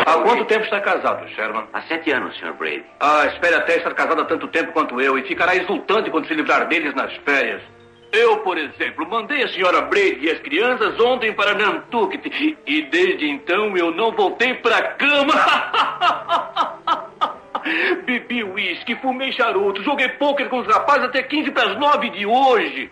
Há 0.07 0.19
quanto 0.19 0.45
tempo 0.45 0.63
está 0.63 0.79
casado, 0.79 1.27
Sherman? 1.27 1.65
Há 1.73 1.81
sete 1.81 2.11
anos, 2.11 2.33
Sr. 2.37 2.53
Brady. 2.53 2.85
Ah, 2.97 3.25
espere 3.25 3.55
até 3.55 3.75
estar 3.75 3.93
casado 3.93 4.21
há 4.21 4.25
tanto 4.25 4.47
tempo 4.47 4.71
quanto 4.71 5.01
eu 5.01 5.19
e 5.19 5.23
ficará 5.23 5.53
exultante 5.53 6.09
quando 6.09 6.25
se 6.29 6.33
livrar 6.33 6.65
deles 6.69 6.95
nas 6.95 7.13
férias. 7.25 7.61
Eu, 8.13 8.37
por 8.37 8.57
exemplo, 8.57 9.05
mandei 9.05 9.43
a 9.43 9.49
senhora 9.49 9.81
Brady 9.81 10.19
e 10.21 10.31
as 10.31 10.39
crianças 10.39 10.97
ontem 10.97 11.33
para 11.33 11.55
Nantucket 11.55 12.25
e 12.65 12.83
desde 12.83 13.29
então 13.29 13.75
eu 13.75 13.91
não 13.91 14.13
voltei 14.13 14.53
para 14.53 14.77
a 14.77 14.83
cama. 14.93 15.33
Bebi 18.05 18.45
uísque, 18.45 18.95
fumei 19.01 19.33
charuto, 19.33 19.83
joguei 19.83 20.07
pôquer 20.07 20.47
com 20.47 20.59
os 20.59 20.67
rapazes 20.67 21.03
até 21.03 21.21
15 21.21 21.51
para 21.51 21.71
as 21.71 21.77
9 21.77 22.11
de 22.11 22.25
hoje. 22.25 22.89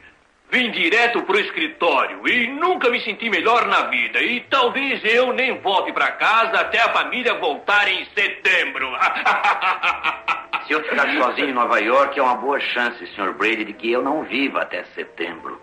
Vim 0.51 0.71
direto 0.71 1.23
pro 1.23 1.39
escritório 1.39 2.27
e 2.27 2.47
nunca 2.47 2.89
me 2.89 3.01
senti 3.01 3.29
melhor 3.29 3.67
na 3.67 3.87
vida. 3.87 4.21
E 4.21 4.41
talvez 4.41 5.03
eu 5.03 5.33
nem 5.33 5.59
volte 5.59 5.91
para 5.91 6.11
casa 6.11 6.59
até 6.59 6.79
a 6.79 6.93
família 6.93 7.33
voltar 7.39 7.87
em 7.87 8.05
setembro. 8.15 8.87
Se 10.67 10.73
eu 10.73 10.81
ficar 10.81 11.15
sozinho 11.15 11.49
em 11.49 11.53
Nova 11.53 11.79
York, 11.79 12.17
é 12.17 12.23
uma 12.23 12.35
boa 12.35 12.59
chance, 12.59 13.05
Sr. 13.15 13.33
Brady, 13.37 13.65
de 13.65 13.73
que 13.73 13.91
eu 13.91 14.01
não 14.01 14.23
viva 14.23 14.61
até 14.61 14.83
setembro. 14.95 15.61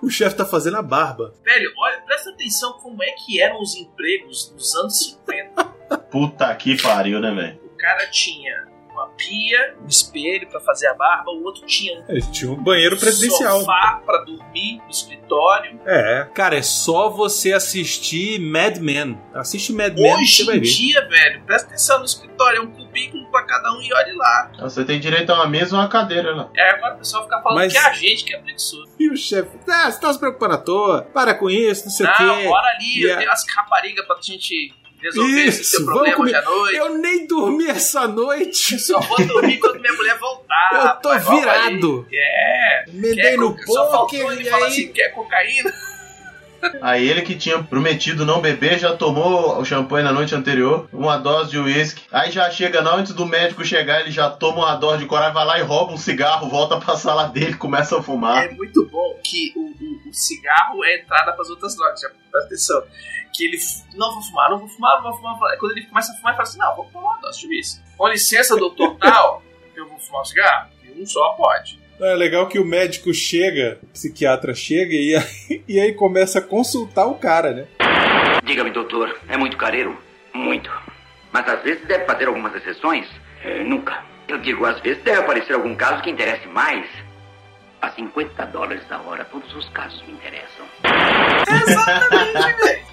o 0.00 0.08
chefe 0.08 0.36
tá 0.36 0.44
fazendo 0.44 0.76
a 0.76 0.82
barba. 0.82 1.34
Velho, 1.44 1.72
olha, 1.76 2.00
presta 2.02 2.30
atenção 2.30 2.74
como 2.74 3.02
é 3.02 3.10
que 3.12 3.40
eram 3.40 3.60
os 3.60 3.74
empregos 3.74 4.52
nos 4.52 4.76
anos 4.76 4.98
50. 5.24 5.64
Puta 6.10 6.54
que 6.54 6.80
pariu, 6.80 7.18
né, 7.18 7.32
velho? 7.32 7.58
O 7.64 7.76
cara 7.76 8.06
tinha 8.10 8.68
uma 8.98 9.08
pia, 9.16 9.74
um 9.82 9.86
espelho 9.86 10.46
pra 10.48 10.60
fazer 10.60 10.86
a 10.88 10.94
barba, 10.94 11.30
o 11.30 11.42
outro 11.44 11.64
tinha 11.66 11.98
um 12.00 12.04
Ele 12.08 12.22
tinha 12.32 12.50
um 12.50 12.56
banheiro 12.62 12.96
presidencial. 12.96 13.60
sofá 13.60 14.02
pra 14.04 14.18
dormir 14.24 14.80
no 14.84 14.90
escritório. 14.90 15.80
É, 15.86 16.28
cara, 16.34 16.56
é 16.56 16.62
só 16.62 17.08
você 17.08 17.52
assistir 17.52 18.40
Mad 18.40 18.78
Men. 18.78 19.18
Assiste 19.34 19.72
Mad 19.72 19.94
Men 19.94 20.14
Hoje 20.14 20.44
vai 20.44 20.56
em 20.56 20.60
ver. 20.60 20.66
dia, 20.66 21.08
velho, 21.08 21.42
presta 21.44 21.68
atenção 21.68 21.98
no 22.00 22.04
escritório, 22.04 22.58
é 22.58 22.60
um 22.60 22.70
cubículo 22.70 23.30
pra 23.30 23.42
cada 23.44 23.72
um 23.72 23.80
e 23.80 23.92
olhe 23.92 24.12
lá. 24.14 24.50
Você 24.60 24.84
tem 24.84 24.98
direito 25.00 25.30
a 25.30 25.34
uma 25.36 25.46
mesa 25.46 25.74
e 25.74 25.78
uma 25.78 25.88
cadeira 25.88 26.34
lá. 26.34 26.50
É, 26.56 26.70
agora 26.70 26.94
o 26.94 26.98
pessoal 26.98 27.24
fica 27.24 27.40
falando 27.42 27.58
Mas- 27.58 27.72
que 27.72 27.78
é 27.78 27.82
a 27.82 27.92
gente 27.92 28.24
que 28.24 28.34
é 28.34 28.38
preguiçoso. 28.40 28.88
E 28.98 29.08
o 29.10 29.16
chefe, 29.16 29.50
ah, 29.68 29.90
você 29.90 30.00
tá 30.00 30.12
se 30.12 30.18
preocupando 30.18 30.54
à 30.54 30.58
toa, 30.58 31.02
para 31.14 31.34
com 31.34 31.48
isso, 31.48 31.84
não 31.84 31.90
sei 31.92 32.06
o 32.06 32.08
Não, 32.08 32.36
quê. 32.38 32.44
bora 32.48 32.66
ali, 32.68 32.98
E 32.98 33.02
eu 33.04 33.14
a- 33.14 33.16
tenho 33.16 33.30
umas 33.30 33.44
raparigas 33.54 34.06
pra 34.06 34.16
gente 34.20 34.74
resolver 35.00 35.44
esse 35.46 35.60
Isso, 35.62 35.70
seu 35.70 35.84
vamos 35.86 35.94
problema 36.12 36.16
comigo. 36.16 36.38
hoje 36.38 36.46
à 36.46 36.50
noite. 36.50 36.76
Eu 36.76 36.98
nem 36.98 37.26
dormi 37.26 37.66
essa 37.68 38.06
noite. 38.08 38.78
Só 38.78 39.00
vou 39.00 39.24
dormir 39.26 39.58
quando 39.58 39.80
minha 39.80 39.92
mulher 39.94 40.18
voltar. 40.18 40.70
Eu 40.72 41.02
tô 41.02 41.18
virado. 41.30 42.06
É. 42.12 42.84
Me 42.92 43.14
Quer 43.14 43.22
dei 43.22 43.36
no 43.36 43.54
co- 43.56 43.72
Só 43.72 43.90
faltou 43.90 44.00
poker 44.18 44.32
ele 44.32 44.42
e 44.42 44.50
falar 44.50 44.66
aí- 44.66 44.72
assim, 44.72 44.88
quer 44.92 45.08
cocaína? 45.14 45.72
Aí 46.82 47.08
ele 47.08 47.22
que 47.22 47.36
tinha 47.36 47.62
prometido 47.62 48.26
não 48.26 48.40
beber 48.40 48.80
já 48.80 48.92
tomou 48.96 49.60
o 49.60 49.64
champanhe 49.64 50.02
na 50.04 50.10
noite 50.12 50.34
anterior, 50.34 50.88
uma 50.92 51.16
dose 51.16 51.50
de 51.52 51.58
uísque. 51.60 52.02
Aí 52.10 52.32
já 52.32 52.50
chega, 52.50 52.82
não, 52.82 52.96
antes 52.96 53.12
do 53.12 53.24
médico 53.24 53.64
chegar, 53.64 54.00
ele 54.00 54.10
já 54.10 54.28
toma 54.28 54.58
uma 54.66 54.74
dose 54.74 54.98
de 54.98 55.06
coragem, 55.06 55.32
vai 55.34 55.44
lá 55.46 55.60
e 55.60 55.62
rouba 55.62 55.92
um 55.92 55.96
cigarro, 55.96 56.48
volta 56.50 56.76
pra 56.80 56.96
sala 56.96 57.26
dele, 57.28 57.54
começa 57.54 57.96
a 57.96 58.02
fumar. 58.02 58.46
É 58.46 58.50
muito 58.50 58.84
bom 58.86 59.14
que 59.22 59.52
o, 59.54 59.60
o- 59.60 60.08
o 60.10 60.12
cigarro 60.12 60.84
é 60.84 60.96
entrada 60.96 61.30
pras 61.32 61.48
outras 61.48 61.76
drogas, 61.76 62.00
já 62.00 62.08
presta 62.08 62.38
atenção. 62.48 62.82
Que 63.38 63.44
ele, 63.44 63.56
f- 63.56 63.84
não 63.94 64.12
vou 64.14 64.22
fumar, 64.22 64.50
não 64.50 64.58
vou 64.58 64.68
fumar, 64.68 64.96
não 64.96 65.02
vou 65.04 65.12
fumar. 65.16 65.32
não 65.32 65.38
vou 65.38 65.48
fumar. 65.48 65.58
Quando 65.60 65.72
ele 65.72 65.86
começa 65.86 66.12
a 66.12 66.16
fumar, 66.16 66.32
ele 66.32 66.36
fala 66.38 66.48
assim, 66.48 66.58
não, 66.58 66.74
vou 66.76 66.84
tomar 66.86 67.10
uma 67.12 67.20
dose 67.20 67.40
de 67.40 67.46
uísque. 67.46 67.80
Com 67.96 68.08
licença, 68.08 68.56
doutor 68.56 68.96
tal, 68.96 69.42
eu 69.76 69.88
vou 69.88 69.98
fumar 70.00 70.22
um 70.22 70.24
cigarro? 70.24 70.70
E 70.84 71.00
um 71.00 71.06
só 71.06 71.28
pode. 71.34 71.78
É 72.00 72.14
legal 72.14 72.46
que 72.48 72.58
o 72.58 72.64
médico 72.64 73.12
chega, 73.14 73.78
o 73.82 73.86
psiquiatra 73.86 74.54
chega 74.54 74.92
e 74.94 75.14
aí, 75.16 75.64
e 75.68 75.80
aí 75.80 75.92
começa 75.94 76.38
a 76.40 76.42
consultar 76.42 77.06
o 77.06 77.14
cara, 77.14 77.52
né? 77.52 77.66
Diga-me, 78.44 78.70
doutor, 78.70 79.18
é 79.28 79.36
muito 79.36 79.56
careiro? 79.56 79.96
Muito. 80.34 80.70
Mas 81.32 81.46
às 81.48 81.62
vezes 81.62 81.86
deve 81.86 82.04
fazer 82.06 82.26
algumas 82.28 82.54
exceções? 82.54 83.06
É, 83.44 83.62
nunca. 83.62 84.02
Eu 84.26 84.38
digo, 84.38 84.64
às 84.64 84.80
vezes 84.80 85.02
deve 85.02 85.18
aparecer 85.20 85.54
algum 85.54 85.74
caso 85.76 86.02
que 86.02 86.10
interesse 86.10 86.46
mais. 86.48 86.86
A 87.80 87.90
50 87.90 88.46
dólares 88.46 88.82
a 88.90 89.00
hora, 89.00 89.24
todos 89.24 89.54
os 89.54 89.68
casos 89.68 90.02
me 90.06 90.12
interessam. 90.14 90.66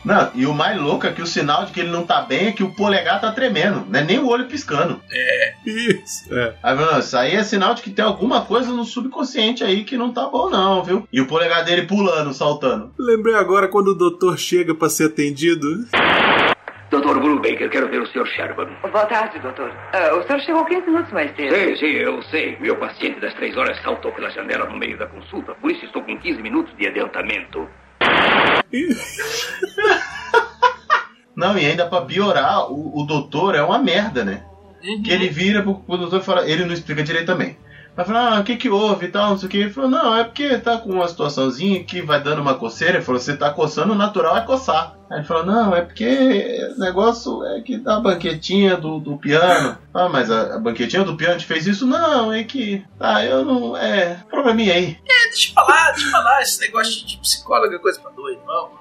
Não, 0.06 0.30
e 0.36 0.46
o 0.46 0.54
mais 0.54 0.80
louco 0.80 1.08
é 1.08 1.12
que 1.12 1.22
o 1.24 1.26
sinal 1.26 1.66
de 1.66 1.72
que 1.72 1.80
ele 1.80 1.90
não 1.90 2.06
tá 2.06 2.22
bem 2.22 2.48
é 2.48 2.52
que 2.52 2.64
o 2.64 2.76
polegar 2.76 3.20
tá 3.20 3.32
tremendo, 3.32 3.84
não 3.90 4.00
é 4.00 4.04
nem 4.04 4.20
o 4.20 4.28
olho 4.28 4.46
piscando. 4.46 5.02
É. 5.12 5.54
Isso. 5.66 6.32
É. 6.32 6.54
Aí, 6.62 6.76
mano, 6.76 7.00
isso 7.00 7.18
aí 7.18 7.36
é 7.36 7.44
sinal 7.44 7.74
de 7.74 7.82
que 7.82 7.90
tem 7.90 8.06
alguma 8.06 8.46
coisa 8.46 8.72
no 8.72 8.86
subconsciente 8.86 9.64
aí 9.64 9.84
que 9.84 9.98
não 9.98 10.14
tá 10.14 10.28
bom, 10.28 10.52
não, 10.52 10.84
viu? 10.84 11.08
E 11.12 11.20
o 11.20 11.26
polegar 11.26 11.66
dele 11.66 11.88
pulando, 11.88 12.32
saltando. 12.34 12.92
Lembrei 13.00 13.34
agora 13.34 13.68
quando 13.68 13.88
o 13.88 13.96
doutor 13.96 14.38
chega 14.38 14.76
pra 14.76 14.90
ser 14.90 15.06
atendido. 15.06 15.88
Doutor 16.96 17.20
Brubaker, 17.20 17.70
quero 17.70 17.90
ver 17.90 18.02
o 18.02 18.08
Sr. 18.08 18.26
Sherman. 18.26 18.70
Boa 18.82 19.06
tarde, 19.06 19.38
doutor. 19.40 19.70
Ah, 19.92 20.16
o 20.16 20.26
senhor 20.26 20.40
chegou 20.40 20.64
15 20.64 20.88
minutos 20.88 21.12
mais 21.12 21.36
cedo. 21.36 21.54
Sim, 21.54 21.76
sim, 21.76 21.88
eu 21.88 22.24
sei. 22.24 22.58
Meu 22.62 22.78
paciente 22.78 23.20
das 23.20 23.34
três 23.34 23.58
horas 23.58 23.78
saltou 23.82 24.14
pela 24.14 24.30
janela 24.30 24.66
no 24.66 24.78
meio 24.78 24.98
da 24.98 25.06
consulta, 25.06 25.54
por 25.56 25.70
isso 25.70 25.84
estou 25.84 26.02
com 26.04 26.18
15 26.18 26.42
minutos 26.42 26.74
de 26.78 26.88
adiantamento. 26.88 27.68
Não, 31.36 31.58
e 31.58 31.66
ainda 31.66 31.86
pra 31.86 32.04
piorar, 32.04 32.72
o, 32.72 33.02
o 33.02 33.06
doutor 33.06 33.56
é 33.56 33.62
uma 33.62 33.78
merda, 33.78 34.24
né? 34.24 34.46
Que 35.04 35.12
ele 35.12 35.28
vira 35.28 35.62
pro, 35.62 35.76
pro 35.76 35.98
doutor 35.98 36.22
e 36.22 36.24
fala, 36.24 36.50
ele 36.50 36.64
não 36.64 36.74
explica 36.74 37.04
direito 37.04 37.26
também. 37.26 37.58
Vai 37.96 38.06
falar, 38.06 38.38
ah, 38.38 38.42
o 38.42 38.44
que 38.44 38.58
que 38.58 38.70
houve 38.70 39.06
e 39.06 39.10
tal, 39.10 39.30
não 39.30 39.38
sei 39.38 39.48
o 39.48 39.50
que. 39.50 39.58
Ele 39.58 39.70
falou, 39.70 39.90
não, 39.90 40.18
é 40.18 40.26
porque 40.26 40.58
tá 40.58 40.78
com 40.78 40.92
uma 40.92 41.08
situaçãozinha 41.08 41.82
que 41.82 42.02
vai 42.02 42.22
dando 42.22 42.42
uma 42.42 42.56
coceira. 42.56 42.98
Ele 42.98 43.06
falou, 43.06 43.22
você 43.22 43.38
tá 43.38 43.50
coçando, 43.52 43.94
o 43.94 43.96
natural 43.96 44.36
é 44.36 44.42
coçar. 44.42 44.98
Aí 45.10 45.20
ele 45.20 45.28
falou, 45.28 45.46
não, 45.46 45.74
é 45.74 45.82
porque 45.82 46.74
o 46.76 46.80
negócio 46.80 47.46
é 47.46 47.62
que 47.62 47.78
da 47.78 47.98
banquetinha 48.02 48.76
do, 48.76 49.00
do 49.00 49.18
piano. 49.18 49.78
Ah, 49.94 50.10
mas 50.10 50.30
a, 50.30 50.56
a 50.56 50.60
banquetinha 50.60 51.06
do 51.06 51.16
piano 51.16 51.40
te 51.40 51.46
fez 51.46 51.66
isso? 51.68 51.88
Não, 51.88 52.34
é 52.34 52.44
que. 52.44 52.84
Ah, 53.00 53.24
eu 53.24 53.46
não. 53.46 53.78
É. 53.78 54.22
Probleminha 54.30 54.74
aí. 54.74 54.98
É, 55.08 55.30
deixa 55.30 55.52
eu 55.52 55.54
falar, 55.54 55.92
deixa 55.92 56.08
eu 56.08 56.12
falar. 56.12 56.42
Esse 56.42 56.60
negócio 56.60 56.94
de, 56.94 57.06
de 57.06 57.18
psicólogo 57.20 57.74
é 57.74 57.80
coisa 57.80 57.98
pra 58.02 58.12
doido. 58.12 58.42
Vamos, 58.46 58.72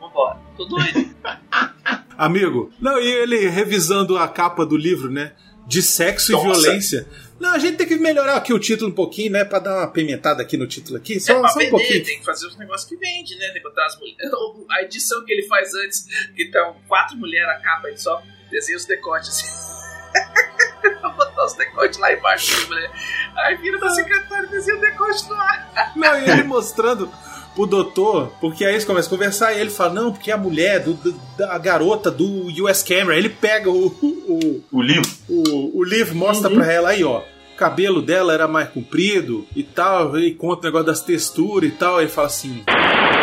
vambora. 0.00 0.38
Tô 0.56 0.64
doido. 0.64 1.14
Amigo, 2.16 2.70
não, 2.80 2.98
e 2.98 3.06
ele 3.06 3.48
revisando 3.48 4.16
a 4.16 4.26
capa 4.26 4.64
do 4.64 4.76
livro, 4.76 5.10
né? 5.10 5.32
De 5.66 5.82
sexo 5.82 6.32
Nossa. 6.32 6.46
e 6.46 6.52
violência. 6.52 7.06
Não, 7.38 7.52
a 7.52 7.58
gente 7.58 7.76
tem 7.76 7.86
que 7.86 7.96
melhorar 7.96 8.36
aqui 8.36 8.52
o 8.52 8.58
título 8.58 8.90
um 8.90 8.94
pouquinho, 8.94 9.32
né? 9.32 9.44
Pra 9.44 9.58
dar 9.58 9.78
uma 9.78 9.86
pimentada 9.90 10.42
aqui 10.42 10.56
no 10.56 10.66
título 10.66 10.96
aqui. 10.96 11.18
Só, 11.18 11.32
é 11.32 11.48
só 11.48 11.54
um 11.54 11.58
vender, 11.58 11.70
pouquinho. 11.70 12.04
tem 12.04 12.18
que 12.18 12.24
fazer 12.24 12.46
os 12.46 12.56
negócios 12.56 12.88
que 12.88 12.96
vende, 12.96 13.36
né? 13.36 13.46
Tem 13.46 13.62
que 13.62 13.68
botar 13.68 13.86
as 13.86 13.98
mulheres. 13.98 14.30
A 14.70 14.82
edição 14.82 15.24
que 15.24 15.32
ele 15.32 15.46
faz 15.46 15.74
antes, 15.74 16.04
que 16.34 16.44
estão 16.44 16.76
quatro 16.86 17.16
mulheres 17.16 17.48
na 17.48 17.60
capa, 17.60 17.88
ele 17.88 17.98
só 17.98 18.22
desenha 18.50 18.76
os 18.76 18.84
decotes 18.86 19.28
assim. 19.30 19.74
Botar 21.16 21.44
os 21.44 21.54
decotes 21.54 21.98
lá 21.98 22.12
embaixo 22.12 22.60
da 22.60 22.66
mulher. 22.68 22.90
Aí 23.36 23.56
vira 23.56 23.78
pra 23.78 23.90
secretária 23.90 24.46
e 24.46 24.50
desenha 24.50 24.76
o 24.76 24.80
decote 24.80 25.28
no 25.28 25.34
ar. 25.34 25.92
Não, 25.96 26.18
e 26.18 26.30
ele 26.30 26.42
mostrando 26.44 27.12
pro 27.54 27.66
doutor, 27.66 28.32
porque 28.40 28.64
aí 28.64 28.72
eles 28.72 28.84
começam 28.84 29.08
a 29.08 29.16
conversar 29.16 29.52
e 29.54 29.60
ele 29.60 29.70
fala, 29.70 29.92
não, 29.94 30.12
porque 30.12 30.30
a 30.30 30.36
mulher 30.36 30.80
do, 30.80 30.94
do- 30.94 31.12
da 31.38 31.56
garota 31.58 32.10
do 32.10 32.46
US 32.64 32.82
Camera, 32.82 33.16
ele 33.16 33.28
pega 33.28 33.70
o, 33.70 33.86
o, 33.86 34.64
O 34.72 34.82
livro. 34.82 35.08
o, 35.28 35.78
o 35.78 35.84
livro, 35.84 36.14
mostra 36.14 36.50
pra 36.50 36.70
ela 36.72 36.90
aí, 36.90 37.04
ó. 37.04 37.22
O 37.54 37.56
cabelo 37.56 38.02
dela 38.02 38.34
era 38.34 38.48
mais 38.48 38.68
comprido 38.70 39.46
e 39.54 39.62
tal, 39.62 40.18
e 40.18 40.34
conta 40.34 40.62
o 40.62 40.64
negócio 40.64 40.86
das 40.86 41.00
texturas 41.02 41.70
e 41.70 41.72
tal. 41.72 42.00
Ele 42.00 42.10
fala 42.10 42.26
assim: 42.26 42.64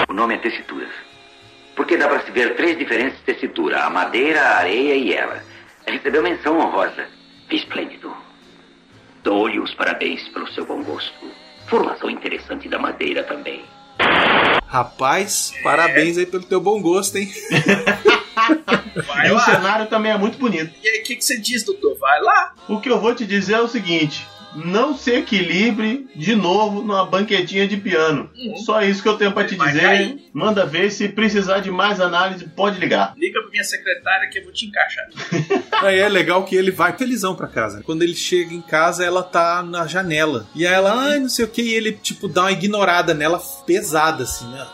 O 0.08 0.14
nome 0.14 0.36
é 0.36 0.38
tessituras. 0.38 0.88
Porque 1.76 1.98
dá 1.98 2.08
para 2.08 2.22
se 2.24 2.32
ver 2.32 2.56
três 2.56 2.78
diferentes 2.78 3.20
tessituras: 3.26 3.82
a 3.82 3.90
madeira, 3.90 4.40
a 4.42 4.58
areia 4.60 4.96
e 4.96 5.14
ela. 5.14 5.44
Recebeu 5.86 6.24
menção 6.24 6.58
honrosa. 6.60 7.08
Esplêndido. 7.52 8.14
Dou-lhe 9.22 9.60
os 9.60 9.74
parabéns 9.74 10.26
pelo 10.30 10.48
seu 10.54 10.66
bom 10.66 10.82
gosto. 10.82 11.14
Formação 11.68 12.10
interessante 12.10 12.70
da 12.70 12.80
madeira 12.80 13.24
também. 13.24 13.64
Rapaz, 14.72 15.54
parabéns 15.62 16.18
aí 16.18 16.26
pelo 16.26 16.44
teu 16.44 16.62
bom 16.62 16.82
gosto, 16.82 17.18
hein? 17.18 17.30
Vai 19.06 19.28
e 19.28 19.32
o 19.32 19.34
lá. 19.36 19.42
cenário 19.42 19.86
também 19.88 20.14
é 20.14 20.18
muito 20.18 20.38
bonito. 20.38 20.74
E 20.82 20.88
aí, 20.88 21.00
o 21.02 21.04
que, 21.04 21.18
que 21.18 21.26
você 21.26 21.38
diz, 21.38 21.64
doutor? 21.64 21.98
Vai 21.98 22.22
lá. 22.22 22.54
O 22.70 22.80
que 22.80 22.90
eu 22.90 22.98
vou 22.98 23.14
te 23.14 23.26
dizer 23.26 23.56
é 23.56 23.62
o 23.62 23.68
seguinte: 23.68 24.26
não 24.56 24.96
se 24.98 25.12
equilibre 25.12 26.08
de 26.16 26.36
novo 26.36 26.82
numa 26.82 27.06
banquetinha 27.06 27.68
de 27.68 27.78
piano. 27.78 28.30
Só 28.66 28.82
isso 28.82 29.02
que 29.02 29.08
eu 29.10 29.18
tenho 29.18 29.32
pra 29.32 29.46
te 29.46 29.54
Uhum. 29.54 29.58
Vai 29.60 29.68
dizer. 29.74 29.82
cair. 29.84 30.30
Manda 30.34 30.66
ver 30.66 30.90
se 30.92 31.08
precisar 31.10 31.60
de 31.60 31.70
mais 31.72 32.00
análise, 32.02 32.46
pode 32.48 32.80
ligar. 32.80 33.14
Liga 33.18 33.42
pra 33.42 33.50
minha 33.52 33.64
secretária 33.64 34.30
que 34.30 34.40
eu 34.40 34.44
vou 34.44 34.54
te 34.54 34.66
encaixar. 34.66 35.06
Aí 35.84 36.00
é 36.00 36.08
legal 36.10 36.44
que 36.46 36.56
ele 36.56 36.72
vai 36.72 36.94
felizão 36.98 37.36
pra 37.36 37.48
casa. 37.48 37.82
Quando 37.84 38.02
ele 38.04 38.16
chega 38.16 38.54
em 38.54 38.62
casa, 38.62 39.04
ela 39.06 39.24
tá 39.24 39.62
na 39.64 39.88
janela. 39.88 40.48
E 40.56 40.66
aí 40.68 40.74
ela, 40.74 40.94
ai, 41.10 41.20
não 41.20 41.30
sei 41.30 41.46
o 41.46 41.48
que, 41.48 41.62
e 41.62 41.74
ele, 41.74 41.92
tipo, 41.94 42.28
dá 42.28 42.42
uma 42.44 42.52
ignorada 42.52 43.14
nela 43.14 43.40
pesada, 43.66 44.24
assim, 44.24 44.46
né? 44.52 44.66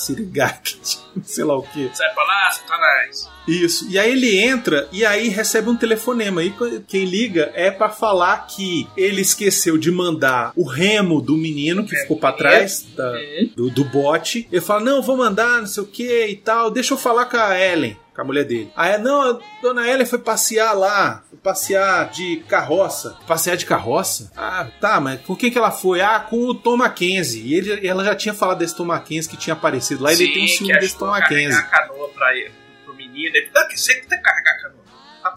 Sirigaque, 0.00 0.78
sei 1.24 1.44
lá 1.44 1.56
o 1.56 1.62
que. 1.62 1.90
Sai 1.94 2.12
pra 2.14 2.24
lá, 2.24 2.50
satanás. 2.50 3.28
Isso. 3.48 3.86
E 3.90 3.98
aí 3.98 4.12
ele 4.12 4.38
entra 4.38 4.88
e 4.92 5.04
aí 5.04 5.28
recebe 5.28 5.68
um 5.70 5.76
telefonema. 5.76 6.42
E 6.42 6.54
quem 6.86 7.04
liga 7.04 7.50
é 7.54 7.70
pra 7.70 7.88
falar 7.88 8.46
que 8.46 8.86
ele 8.96 9.20
esqueceu 9.22 9.76
de 9.76 9.90
mandar 9.90 10.52
o 10.54 10.64
remo 10.64 11.20
do 11.20 11.36
menino 11.36 11.84
que 11.84 11.96
ficou 11.96 12.18
pra 12.18 12.32
trás 12.32 12.82
da- 12.96 13.12
do, 13.56 13.70
do 13.70 13.84
bote. 13.84 14.46
Ele 14.52 14.60
fala: 14.60 14.80
Não, 14.80 15.02
vou 15.02 15.16
mandar, 15.16 15.58
não 15.60 15.66
sei 15.66 15.82
o 15.82 15.86
que 15.86 16.26
e 16.26 16.36
tal. 16.36 16.70
Deixa 16.70 16.94
eu 16.94 16.98
falar 16.98 17.24
com 17.26 17.36
a 17.38 17.58
Ellen. 17.58 17.96
Com 18.14 18.20
a 18.20 18.24
mulher 18.24 18.44
dele. 18.44 18.70
Aí, 18.76 18.98
não, 18.98 19.22
a 19.22 19.38
dona 19.62 19.88
Ellen 19.88 20.06
foi 20.06 20.18
passear 20.18 20.72
lá. 20.72 21.22
Passear 21.42 22.10
de 22.10 22.36
carroça. 22.48 23.16
Passear 23.26 23.56
de 23.56 23.64
carroça? 23.64 24.30
Ah, 24.36 24.68
tá, 24.80 25.00
mas 25.00 25.20
com 25.22 25.34
quem 25.34 25.50
que 25.50 25.56
ela 25.56 25.70
foi? 25.70 26.00
Ah, 26.02 26.20
com 26.20 26.36
o 26.46 26.54
Tom 26.54 26.76
Mackenzie. 26.76 27.42
E 27.46 27.54
ele, 27.54 27.86
ela 27.86 28.04
já 28.04 28.14
tinha 28.14 28.34
falado 28.34 28.58
desse 28.58 28.76
Tom 28.76 28.84
Mackenzie 28.84 29.30
que 29.30 29.36
tinha 29.38 29.54
aparecido 29.54 30.02
lá. 30.02 30.12
e 30.12 30.16
ele 30.16 30.32
tem 30.34 30.44
um 30.44 30.46
Sim, 30.48 30.56
ciúme 30.58 30.72
que 30.74 30.78
desse 30.80 30.98
Tom 30.98 31.06
Mackenzie. 31.06 31.58
a 31.58 31.62
canoa 31.62 32.08
pra 32.10 32.36
ele, 32.36 32.52
pro 32.84 32.94
menino. 32.94 33.34
Ele, 33.36 33.48
ah, 33.56 33.66
que 33.68 33.80
você 33.80 33.94
que 33.94 34.06
que 34.06 34.18
carregar 34.18 34.52
a 34.52 34.62
canoa. 34.62 34.80
Ah, 35.24 35.34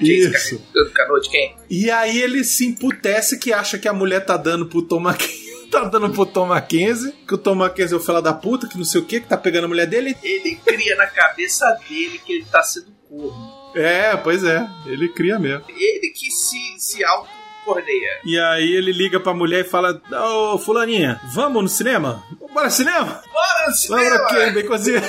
Isso. 0.00 0.58
carregando 0.58 0.90
canoa 0.92 1.20
de 1.20 1.30
quem? 1.30 1.56
E 1.70 1.90
aí 1.90 2.20
ele 2.20 2.44
se 2.44 2.66
emputece 2.66 3.38
que 3.38 3.52
acha 3.54 3.78
que 3.78 3.88
a 3.88 3.92
mulher 3.92 4.20
tá 4.20 4.36
dando 4.36 4.66
pro 4.66 4.82
Tom 4.82 5.00
Mackenzie. 5.00 5.42
Tá 5.72 5.84
dando 5.84 6.10
pro 6.10 6.26
Tom 6.26 6.44
Mackenzie, 6.48 7.12
que 7.26 7.34
o 7.34 7.38
Tom 7.38 7.54
Mackenzie 7.54 7.94
é 7.94 7.96
o 7.96 8.00
filho 8.00 8.20
da 8.20 8.34
puta, 8.34 8.68
que 8.68 8.76
não 8.76 8.84
sei 8.84 9.00
o 9.00 9.06
que, 9.06 9.22
que 9.22 9.26
tá 9.26 9.38
pegando 9.38 9.64
a 9.64 9.68
mulher 9.68 9.86
dele. 9.86 10.14
Ele 10.22 10.54
cria 10.56 10.94
na 10.96 11.06
cabeça 11.06 11.64
dele 11.88 12.18
que 12.18 12.34
ele 12.34 12.44
tá 12.44 12.62
sendo 12.62 12.92
corno. 13.08 13.61
É, 13.74 14.16
pois 14.16 14.44
é, 14.44 14.66
ele 14.86 15.08
cria 15.08 15.38
mesmo. 15.38 15.64
Ele 15.68 16.10
que 16.10 16.30
se, 16.30 16.58
se 16.78 17.04
auto-corneia. 17.04 18.20
E 18.24 18.38
aí 18.38 18.72
ele 18.72 18.92
liga 18.92 19.18
pra 19.20 19.32
mulher 19.34 19.64
e 19.64 19.68
fala: 19.68 20.00
Ô, 20.12 20.58
Fulaninha, 20.58 21.20
vamos 21.32 21.62
no 21.62 21.68
cinema? 21.68 22.22
Bora 22.52 22.66
no 22.66 22.72
cinema? 22.72 23.22
Bora 23.32 23.66
no 23.68 23.74
cinema! 23.74 24.02
Lembra 24.02 24.26
quem, 24.26 24.52
Baconzinho? 24.62 25.02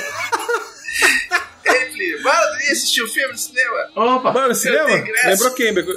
Filho, 1.92 2.24
bora 2.24 2.56
assistir 2.72 3.02
o 3.02 3.08
filme 3.08 3.32
no 3.34 3.38
cinema. 3.38 3.90
Opa! 3.96 4.32
Bora 4.32 4.48
no 4.48 4.56
cinema? 4.56 4.90
Lembrou 5.26 5.52
quem, 5.54 5.74
Bacon? 5.74 5.92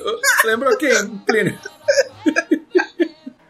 Lembrou 0.44 0.76
quem, 0.76 1.18
Plínio? 1.18 1.58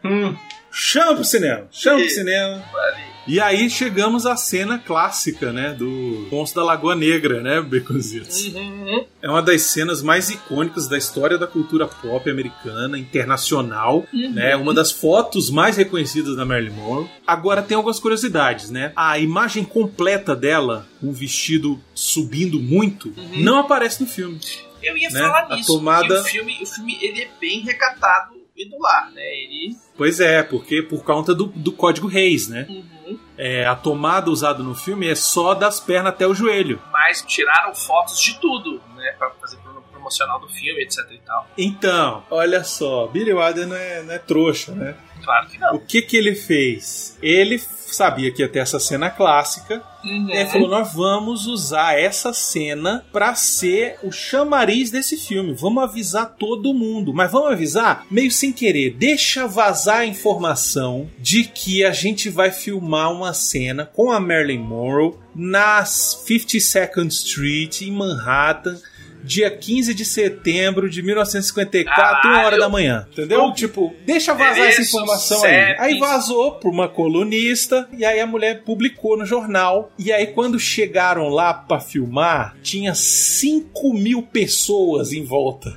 Hum. 0.04 0.36
Chama 0.70 1.16
pro 1.16 1.24
cinema, 1.24 1.66
chama 1.72 1.96
pro 1.96 2.06
Ih, 2.06 2.10
cinema. 2.10 2.64
Ali. 2.74 3.02
E 3.26 3.40
aí 3.40 3.68
chegamos 3.68 4.24
à 4.24 4.36
cena 4.36 4.78
clássica, 4.78 5.52
né? 5.52 5.72
Do 5.74 6.28
Monstro 6.30 6.60
da 6.62 6.66
Lagoa 6.66 6.94
Negra, 6.94 7.40
né, 7.42 7.60
Baconzitos? 7.60 8.44
Uhum. 8.54 9.04
É 9.20 9.28
uma 9.28 9.42
das 9.42 9.62
cenas 9.62 10.00
mais 10.00 10.30
icônicas 10.30 10.86
da 10.86 10.96
história 10.96 11.36
da 11.36 11.46
cultura 11.46 11.88
pop 11.88 12.30
americana, 12.30 12.96
internacional, 12.96 14.04
Uhum. 14.12 14.30
né? 14.32 14.54
Uma 14.54 14.72
das 14.72 14.92
fotos 14.92 15.50
mais 15.50 15.76
reconhecidas 15.76 16.36
da 16.36 16.44
Marilyn 16.44 16.70
Monroe. 16.74 17.10
Agora 17.26 17.62
tem 17.62 17.76
algumas 17.76 17.98
curiosidades, 17.98 18.70
né? 18.70 18.92
A 18.94 19.18
imagem 19.18 19.64
completa 19.64 20.36
dela, 20.36 20.86
com 21.00 21.08
o 21.08 21.12
vestido 21.12 21.80
subindo 21.94 22.60
muito, 22.60 23.12
não 23.38 23.58
aparece 23.58 24.02
no 24.02 24.08
filme. 24.08 24.38
Eu 24.82 24.96
ia 24.96 25.10
Né? 25.10 25.18
falar 25.18 25.46
A 25.50 25.56
nisso. 25.56 25.72
tomada- 25.72 26.06
que 26.14 26.20
O 26.20 26.24
filme, 26.24 26.58
o 26.62 26.66
filme 26.66 26.96
ele 27.02 27.22
é 27.22 27.28
bem 27.40 27.60
recatado 27.60 28.35
e 28.56 28.68
do 28.68 28.78
lar, 28.80 29.10
né? 29.12 29.22
Ele. 29.22 29.76
Pois 29.96 30.18
é, 30.20 30.42
porque 30.42 30.82
por 30.82 31.04
conta 31.04 31.34
do, 31.34 31.46
do 31.46 31.72
código 31.72 32.06
Reis, 32.06 32.48
né? 32.48 32.66
Uhum. 32.68 33.18
É, 33.36 33.66
a 33.66 33.74
tomada 33.76 34.30
usada 34.30 34.62
no 34.62 34.74
filme 34.74 35.06
é 35.06 35.14
só 35.14 35.54
das 35.54 35.78
pernas 35.78 36.12
até 36.12 36.26
o 36.26 36.34
joelho. 36.34 36.80
Mas 36.92 37.22
tiraram 37.22 37.74
fotos 37.74 38.20
de 38.20 38.38
tudo, 38.40 38.80
né? 38.96 39.14
Pra 39.18 39.30
fazer 39.40 39.56
promo- 39.58 39.82
promocional 39.92 40.40
do 40.40 40.48
filme, 40.48 40.82
etc 40.82 40.98
e 41.12 41.18
tal. 41.18 41.46
Então, 41.56 42.24
olha 42.30 42.64
só, 42.64 43.06
Billy 43.06 43.32
Wilder 43.32 43.66
não 43.66 43.76
é, 43.76 44.02
não 44.02 44.14
é 44.14 44.18
trouxa, 44.18 44.72
né? 44.72 44.96
Claro 45.22 45.48
que 45.48 45.58
não. 45.58 45.74
O 45.74 45.80
que 45.80 46.02
que 46.02 46.16
ele 46.16 46.34
fez? 46.34 47.18
Ele 47.22 47.58
sabia 47.94 48.30
que 48.32 48.42
ia 48.42 48.48
ter 48.48 48.60
essa 48.60 48.80
cena 48.80 49.10
clássica. 49.10 49.82
Uhum. 50.04 50.28
E 50.30 50.32
aí 50.32 50.46
falou: 50.46 50.68
nós 50.68 50.92
vamos 50.92 51.46
usar 51.46 51.98
essa 51.98 52.32
cena 52.32 53.04
pra 53.12 53.34
ser 53.34 53.98
o 54.02 54.10
chamariz 54.10 54.90
desse 54.90 55.16
filme. 55.16 55.54
Vamos 55.54 55.82
avisar 55.82 56.34
todo 56.38 56.74
mundo. 56.74 57.12
Mas 57.12 57.30
vamos 57.30 57.52
avisar 57.52 58.06
meio 58.10 58.30
sem 58.30 58.52
querer. 58.52 58.90
Deixa 58.90 59.46
vazar 59.46 59.98
a 59.98 60.06
informação 60.06 61.08
de 61.18 61.44
que 61.44 61.84
a 61.84 61.92
gente 61.92 62.28
vai 62.28 62.50
filmar 62.50 63.12
uma 63.12 63.32
cena 63.32 63.86
com 63.86 64.10
a 64.10 64.20
Marilyn 64.20 64.58
Monroe 64.58 65.14
nas 65.34 66.24
52nd 66.26 67.08
Street, 67.08 67.82
em 67.82 67.92
Manhattan. 67.92 68.78
Dia 69.26 69.50
15 69.50 69.92
de 69.92 70.04
setembro 70.04 70.88
de 70.88 71.02
1954, 71.02 71.94
Caralho. 72.22 72.28
uma 72.30 72.46
hora 72.46 72.58
da 72.58 72.68
manhã. 72.68 73.06
Entendeu? 73.10 73.52
Tipo, 73.52 73.92
deixa 74.06 74.32
vazar 74.32 74.52
essa 74.52 74.60
Endereço, 74.60 74.82
informação 74.96 75.44
aí. 75.44 75.66
CEP. 75.66 75.80
Aí 75.80 75.98
vazou 75.98 76.52
pra 76.52 76.70
uma 76.70 76.88
colunista 76.88 77.88
e 77.92 78.04
aí 78.04 78.20
a 78.20 78.26
mulher 78.26 78.62
publicou 78.62 79.16
no 79.18 79.26
jornal. 79.26 79.90
E 79.98 80.12
aí 80.12 80.28
quando 80.28 80.58
chegaram 80.58 81.28
lá 81.28 81.52
pra 81.52 81.80
filmar, 81.80 82.56
tinha 82.62 82.94
5 82.94 83.92
mil 83.92 84.22
pessoas 84.22 85.12
em 85.12 85.24
volta. 85.24 85.76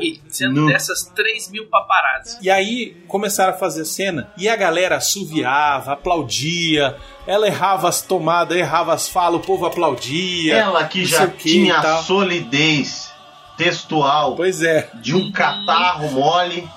E 0.00 0.20
sendo 0.28 0.66
dessas 0.66 1.04
3 1.14 1.50
mil 1.50 1.66
paparazzi. 1.66 2.38
E 2.40 2.50
aí 2.50 2.96
começaram 3.08 3.52
a 3.52 3.56
fazer 3.56 3.84
cena 3.84 4.32
e 4.36 4.48
a 4.48 4.56
galera 4.56 4.96
assoviava, 4.96 5.92
aplaudia. 5.92 6.96
Ela 7.26 7.46
errava 7.46 7.88
as 7.88 8.02
tomadas, 8.02 8.56
errava 8.56 8.94
as 8.94 9.08
falas, 9.08 9.40
o 9.40 9.44
povo 9.44 9.66
aplaudia. 9.66 10.54
Ela 10.56 10.84
que 10.86 11.04
já 11.04 11.26
tinha 11.26 11.78
a 11.78 12.02
solidez 12.02 13.12
textual 13.56 14.34
Pois 14.34 14.62
é. 14.62 14.90
de 14.94 15.14
um 15.14 15.30
catarro 15.30 16.10
mole, 16.12 16.68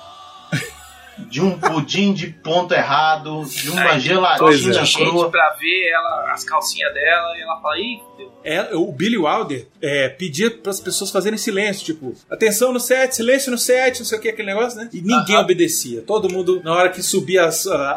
de 1.36 1.42
um 1.42 1.60
pudim 1.60 2.14
de 2.14 2.28
ponto 2.28 2.74
errado, 2.74 3.44
de 3.44 3.70
uma 3.70 3.82
Aí, 3.92 4.00
gelatina 4.00 4.50
é. 4.80 4.86
gente 4.86 4.98
crua. 4.98 5.30
pra 5.30 5.50
ver 5.60 5.90
ela, 5.92 6.32
as 6.32 6.46
calcinhas 6.46 6.94
dela 6.94 7.38
e 7.38 7.42
ela 7.42 7.60
fala, 7.62 7.78
ih. 7.78 8.00
É, 8.42 8.74
o 8.74 8.90
Billy 8.90 9.18
Wilder 9.18 9.68
é, 9.82 10.08
pedia 10.08 10.50
para 10.50 10.70
as 10.72 10.80
pessoas 10.80 11.12
fazerem 11.12 11.38
silêncio, 11.38 11.84
tipo, 11.84 12.14
atenção 12.30 12.72
no 12.72 12.80
set, 12.80 13.14
silêncio 13.18 13.52
no 13.52 13.58
set, 13.58 14.00
não 14.00 14.06
sei 14.06 14.18
o 14.18 14.22
que, 14.22 14.30
aquele 14.30 14.48
negócio, 14.54 14.80
né? 14.80 14.90
E 14.94 15.02
ninguém 15.02 15.36
obedecia. 15.36 16.02
Todo 16.04 16.32
mundo, 16.32 16.62
na 16.64 16.74
hora 16.74 16.88
que 16.90 17.04
subia 17.04 17.44
as- 17.44 17.68
a- 17.68 17.92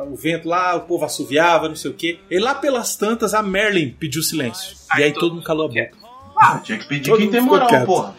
a- 0.00 0.04
o 0.04 0.16
vento 0.16 0.48
lá, 0.48 0.74
o 0.76 0.80
povo 0.82 1.04
assoviava, 1.04 1.68
não 1.68 1.76
sei 1.76 1.90
o 1.90 1.94
que. 1.94 2.18
E 2.30 2.38
lá 2.38 2.54
pelas 2.54 2.96
tantas, 2.96 3.34
a 3.34 3.42
Merlin 3.42 3.90
pediu 3.90 4.22
silêncio. 4.22 4.76
e 4.96 5.02
aí 5.02 5.12
todo 5.12 5.34
mundo 5.34 5.44
calou 5.44 5.66
a 5.66 5.68
boca. 5.68 5.90
Ah, 6.40 6.58
tinha 6.64 6.78
que 6.78 6.86
pedir 6.88 7.10
Todo 7.10 7.18
quem 7.18 7.30
tem 7.30 7.40
moral, 7.42 7.68
porra. 7.84 8.14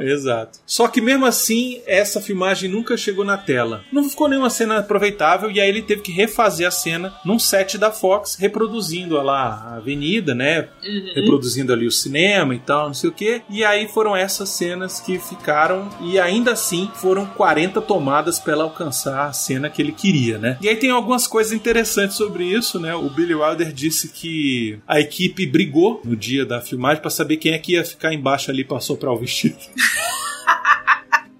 Exato. 0.00 0.58
Só 0.66 0.88
que 0.88 1.00
mesmo 1.00 1.26
assim, 1.26 1.80
essa 1.86 2.20
filmagem 2.20 2.70
nunca 2.70 2.96
chegou 2.96 3.24
na 3.24 3.36
tela. 3.36 3.84
Não 3.92 4.08
ficou 4.08 4.28
nenhuma 4.28 4.50
cena 4.50 4.78
aproveitável 4.78 5.50
e 5.50 5.60
aí 5.60 5.68
ele 5.68 5.82
teve 5.82 6.02
que 6.02 6.12
refazer 6.12 6.66
a 6.66 6.70
cena 6.70 7.14
num 7.24 7.38
set 7.38 7.78
da 7.78 7.90
Fox, 7.90 8.36
reproduzindo 8.36 9.20
lá 9.20 9.72
a 9.72 9.76
avenida, 9.76 10.34
né? 10.34 10.68
Uhum. 10.82 11.12
Reproduzindo 11.14 11.72
ali 11.72 11.86
o 11.86 11.90
cinema 11.90 12.54
e 12.54 12.58
tal, 12.58 12.88
não 12.88 12.94
sei 12.94 13.10
o 13.10 13.12
que. 13.12 13.42
E 13.48 13.64
aí 13.64 13.88
foram 13.88 14.16
essas 14.16 14.48
cenas 14.48 15.00
que 15.00 15.18
ficaram 15.18 15.88
e 16.00 16.18
ainda 16.18 16.52
assim 16.52 16.90
foram 16.94 17.26
40 17.26 17.80
tomadas 17.82 18.38
para 18.38 18.52
ela 18.52 18.64
alcançar 18.64 19.26
a 19.26 19.32
cena 19.32 19.70
que 19.70 19.82
ele 19.82 19.92
queria, 19.92 20.38
né? 20.38 20.58
E 20.60 20.68
aí 20.68 20.76
tem 20.76 20.90
algumas 20.90 21.26
coisas 21.26 21.52
interessantes 21.52 22.16
sobre 22.16 22.44
isso, 22.44 22.78
né? 22.78 22.94
O 22.94 23.08
Billy 23.10 23.34
Wilder 23.34 23.72
disse 23.72 24.08
que 24.08 24.78
a 24.86 25.00
equipe 25.00 25.46
brigou 25.46 26.00
no 26.04 26.16
dia 26.16 26.44
da 26.44 26.60
filmagem 26.60 27.00
para 27.00 27.10
saber 27.10 27.36
quem 27.36 27.52
é 27.52 27.58
que 27.58 27.72
ia 27.72 27.84
ficar 27.84 28.12
embaixo 28.12 28.50
ali 28.50 28.64
para 28.64 28.80
soprar 28.80 29.12
o 29.12 29.18
vestido. 29.18 29.56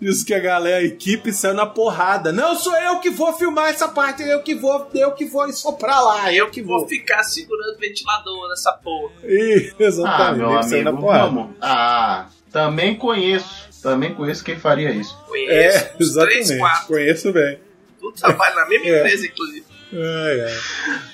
Isso 0.00 0.24
que 0.24 0.32
a 0.32 0.38
galera, 0.38 0.78
a 0.78 0.82
equipe 0.82 1.30
saiu 1.30 1.52
na 1.52 1.66
porrada. 1.66 2.32
Não, 2.32 2.56
sou 2.56 2.74
eu 2.74 3.00
que 3.00 3.10
vou 3.10 3.34
filmar 3.34 3.68
essa 3.68 3.86
parte, 3.86 4.22
eu 4.22 4.42
que 4.42 4.54
vou, 4.54 4.88
eu 4.94 5.12
que 5.12 5.26
vou 5.26 5.52
soprar 5.52 6.02
lá, 6.02 6.32
eu 6.32 6.48
que 6.50 6.62
Vou 6.62 6.78
vou. 6.80 6.88
ficar 6.88 7.22
segurando 7.22 7.76
o 7.76 7.78
ventilador 7.78 8.48
nessa 8.48 8.72
porra. 8.72 9.12
Ih, 9.24 9.72
Ah, 9.78 9.82
exatamente, 9.84 10.38
meu 10.38 10.52
ele 10.54 10.62
saiu 10.62 10.84
na 10.84 10.90
amigo, 10.90 11.04
porrada. 11.06 11.24
vamos. 11.26 11.56
Ah, 11.60 12.26
também 12.50 12.94
conheço. 12.96 13.68
Também 13.82 14.14
conheço 14.14 14.42
quem 14.44 14.58
faria 14.58 14.90
isso. 14.90 15.16
Conheço 15.26 15.52
É, 15.52 15.92
exatamente. 16.00 16.46
três. 16.48 16.78
Conheço 16.86 17.32
bem. 17.32 17.58
Tudo 17.98 18.14
trabalha 18.18 18.54
na 18.54 18.68
mesma 18.68 18.86
É. 18.88 18.98
empresa, 19.00 19.26
inclusive. 19.26 19.66
Ai, 19.92 20.40
ai. 20.40 20.58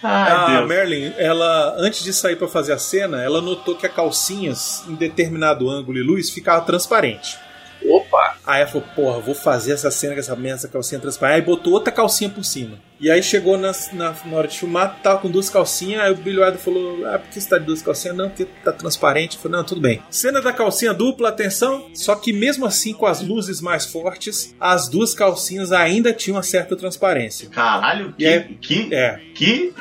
Ai, 0.03 0.33
a 0.33 0.47
Deus. 0.47 0.69
Merlin, 0.69 1.13
ela, 1.17 1.75
antes 1.79 2.05
de 2.05 2.13
sair 2.13 2.37
pra 2.37 2.47
fazer 2.47 2.73
a 2.73 2.79
cena, 2.79 3.23
ela 3.23 3.41
notou 3.41 3.75
que 3.75 3.87
a 3.87 3.89
calcinhas, 3.89 4.85
em 4.87 4.95
determinado 4.95 5.69
ângulo 5.71 5.99
e 5.99 6.03
luz, 6.03 6.31
ficava 6.31 6.65
transparente. 6.65 7.39
Opa! 7.85 8.37
Aí 8.47 8.61
ela 8.63 8.71
falou, 8.71 8.87
porra, 8.95 9.21
vou 9.21 9.35
fazer 9.35 9.73
essa 9.73 9.91
cena 9.91 10.15
com 10.15 10.21
essa 10.21 10.37
essa 10.55 10.69
calcinha 10.69 11.01
transparente. 11.01 11.37
Aí 11.37 11.43
botou 11.43 11.73
outra 11.73 11.93
calcinha 11.93 12.31
por 12.31 12.45
cima. 12.45 12.79
E 12.99 13.11
aí 13.11 13.23
chegou 13.23 13.59
na, 13.59 13.73
na, 13.93 14.15
na 14.25 14.37
hora 14.37 14.49
de 14.49 14.59
filmar, 14.59 14.99
tava 15.03 15.19
com 15.21 15.31
duas 15.31 15.51
calcinhas. 15.51 16.03
Aí 16.03 16.13
o 16.13 16.17
Wilder 16.17 16.57
falou, 16.57 17.07
ah, 17.07 17.19
por 17.19 17.29
que 17.31 17.41
você 17.41 17.49
tá 17.49 17.59
de 17.59 17.67
duas 17.67 17.83
calcinhas? 17.83 18.17
Não, 18.17 18.29
porque 18.29 18.47
tá 18.65 18.73
transparente. 18.73 19.37
Eu 19.37 19.43
falei, 19.43 19.59
não, 19.59 19.65
tudo 19.65 19.81
bem. 19.81 20.03
Cena 20.11 20.41
da 20.41 20.53
calcinha 20.53 20.95
dupla, 20.95 21.29
atenção. 21.29 21.91
Só 21.95 22.15
que 22.15 22.33
mesmo 22.33 22.65
assim, 22.65 22.93
com 22.95 23.05
as 23.07 23.21
luzes 23.21 23.61
mais 23.61 23.85
fortes, 23.85 24.55
as 24.59 24.89
duas 24.89 25.13
calcinhas 25.15 25.73
ainda 25.73 26.13
tinham 26.13 26.37
uma 26.37 26.43
certa 26.43 26.75
transparência. 26.77 27.49
Caralho, 27.51 28.15
que. 28.17 28.27
Aí- 28.27 28.57
que, 28.61 28.95
É. 28.95 29.21
que 29.35 29.75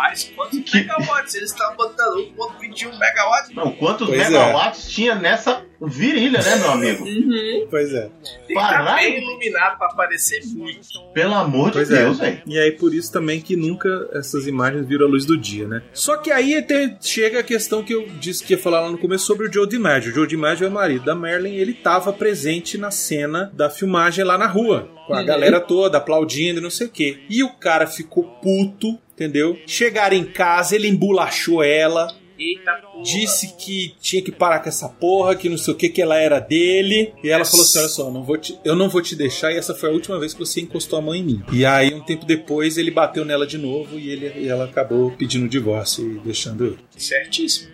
Rapaz, 0.00 0.32
quantos 0.34 0.72
megawatts? 0.72 1.34
Eles 1.34 1.50
estavam 1.52 1.76
botando 1.76 2.16
1.21 2.62 2.98
megawatts. 2.98 3.54
não, 3.54 3.70
quantos 3.72 4.06
Pois 4.08 4.20
é. 4.20 4.30
megawatts 4.30 4.90
tinha 4.90 5.14
nessa 5.14 5.62
virilha, 5.80 6.40
né, 6.42 6.56
meu 6.56 6.70
amigo? 6.70 7.04
Uhum. 7.04 7.66
Pois 7.70 7.92
é. 7.92 8.02
Tem 8.02 8.10
que 8.46 8.52
estar 8.54 8.68
Caralho. 8.68 8.96
bem 8.96 9.22
iluminado 9.22 9.78
pra 9.78 9.88
aparecer 9.88 10.40
muito. 10.54 10.88
Pelo 11.12 11.34
amor 11.34 11.66
de 11.68 11.72
Pois 11.74 11.88
Deus, 11.88 12.18
é. 12.20 12.24
velho. 12.30 12.42
E 12.46 12.58
aí 12.58 12.72
por 12.72 12.94
isso 12.94 13.12
também 13.12 13.40
que 13.40 13.56
nunca 13.56 13.88
essas 14.14 14.46
imagens 14.46 14.86
viram 14.86 15.06
a 15.06 15.08
luz 15.08 15.24
do 15.26 15.36
dia, 15.36 15.66
né? 15.68 15.82
Só 15.92 16.16
que 16.16 16.30
aí 16.32 16.60
tem- 16.62 16.96
chega 17.00 17.40
a 17.40 17.42
questão 17.42 17.82
que 17.82 17.92
eu 17.94 18.06
disse 18.18 18.42
que 18.44 18.54
ia 18.54 18.58
falar 18.58 18.80
lá 18.80 18.90
no 18.90 18.98
começo 18.98 19.26
sobre 19.26 19.48
o 19.48 19.52
Joe 19.52 19.66
DiMaggio. 19.68 20.12
O 20.12 20.14
Joe 20.14 20.26
DiMaggio 20.26 20.66
é 20.66 20.68
o 20.68 20.72
marido 20.72 21.04
da 21.04 21.14
Marilyn, 21.14 21.54
ele 21.56 21.72
estava 21.72 22.10
presente 22.12 22.76
na 22.78 22.90
cena 22.90 23.50
da 23.54 23.68
filmagem 23.70 24.24
lá 24.24 24.36
na 24.38 24.46
rua, 24.46 24.88
com 25.14 25.20
a 25.20 25.22
galera 25.22 25.60
toda 25.60 25.98
aplaudindo 25.98 26.58
e 26.60 26.62
não 26.62 26.70
sei 26.70 26.86
o 26.86 26.90
quê. 26.90 27.18
E 27.28 27.42
o 27.42 27.50
cara 27.54 27.86
ficou 27.86 28.24
puto, 28.42 28.98
entendeu? 29.14 29.58
Chegaram 29.66 30.16
em 30.16 30.24
casa, 30.24 30.74
ele 30.76 30.88
embulachou 30.88 31.62
ela, 31.62 32.14
Eita 32.38 32.72
porra. 32.72 33.02
disse 33.04 33.54
que 33.58 33.94
tinha 34.00 34.22
que 34.22 34.32
parar 34.32 34.60
com 34.60 34.68
essa 34.70 34.88
porra, 34.88 35.34
que 35.34 35.48
não 35.48 35.58
sei 35.58 35.74
o 35.74 35.76
que, 35.76 35.90
que 35.90 36.00
ela 36.00 36.16
era 36.16 36.38
dele. 36.40 37.12
E 37.22 37.28
ela 37.28 37.44
falou 37.44 37.64
assim: 37.66 37.78
Olha 37.80 37.88
só, 37.88 38.10
não 38.10 38.24
vou 38.24 38.38
te- 38.38 38.58
eu 38.64 38.74
não 38.74 38.88
vou 38.88 39.02
te 39.02 39.14
deixar. 39.14 39.52
E 39.52 39.58
essa 39.58 39.74
foi 39.74 39.90
a 39.90 39.92
última 39.92 40.18
vez 40.18 40.32
que 40.32 40.38
você 40.38 40.60
encostou 40.62 40.98
a 40.98 41.02
mão 41.02 41.14
em 41.14 41.22
mim. 41.22 41.42
E 41.52 41.66
aí, 41.66 41.92
um 41.92 42.00
tempo 42.00 42.24
depois, 42.24 42.78
ele 42.78 42.90
bateu 42.90 43.26
nela 43.26 43.46
de 43.46 43.58
novo 43.58 43.98
e, 43.98 44.08
ele, 44.08 44.32
e 44.40 44.48
ela 44.48 44.64
acabou 44.64 45.10
pedindo 45.10 45.44
o 45.44 45.48
divórcio 45.50 46.12
e 46.16 46.18
deixando 46.20 46.64
ele. 46.64 46.78
Certíssimo. 46.96 47.68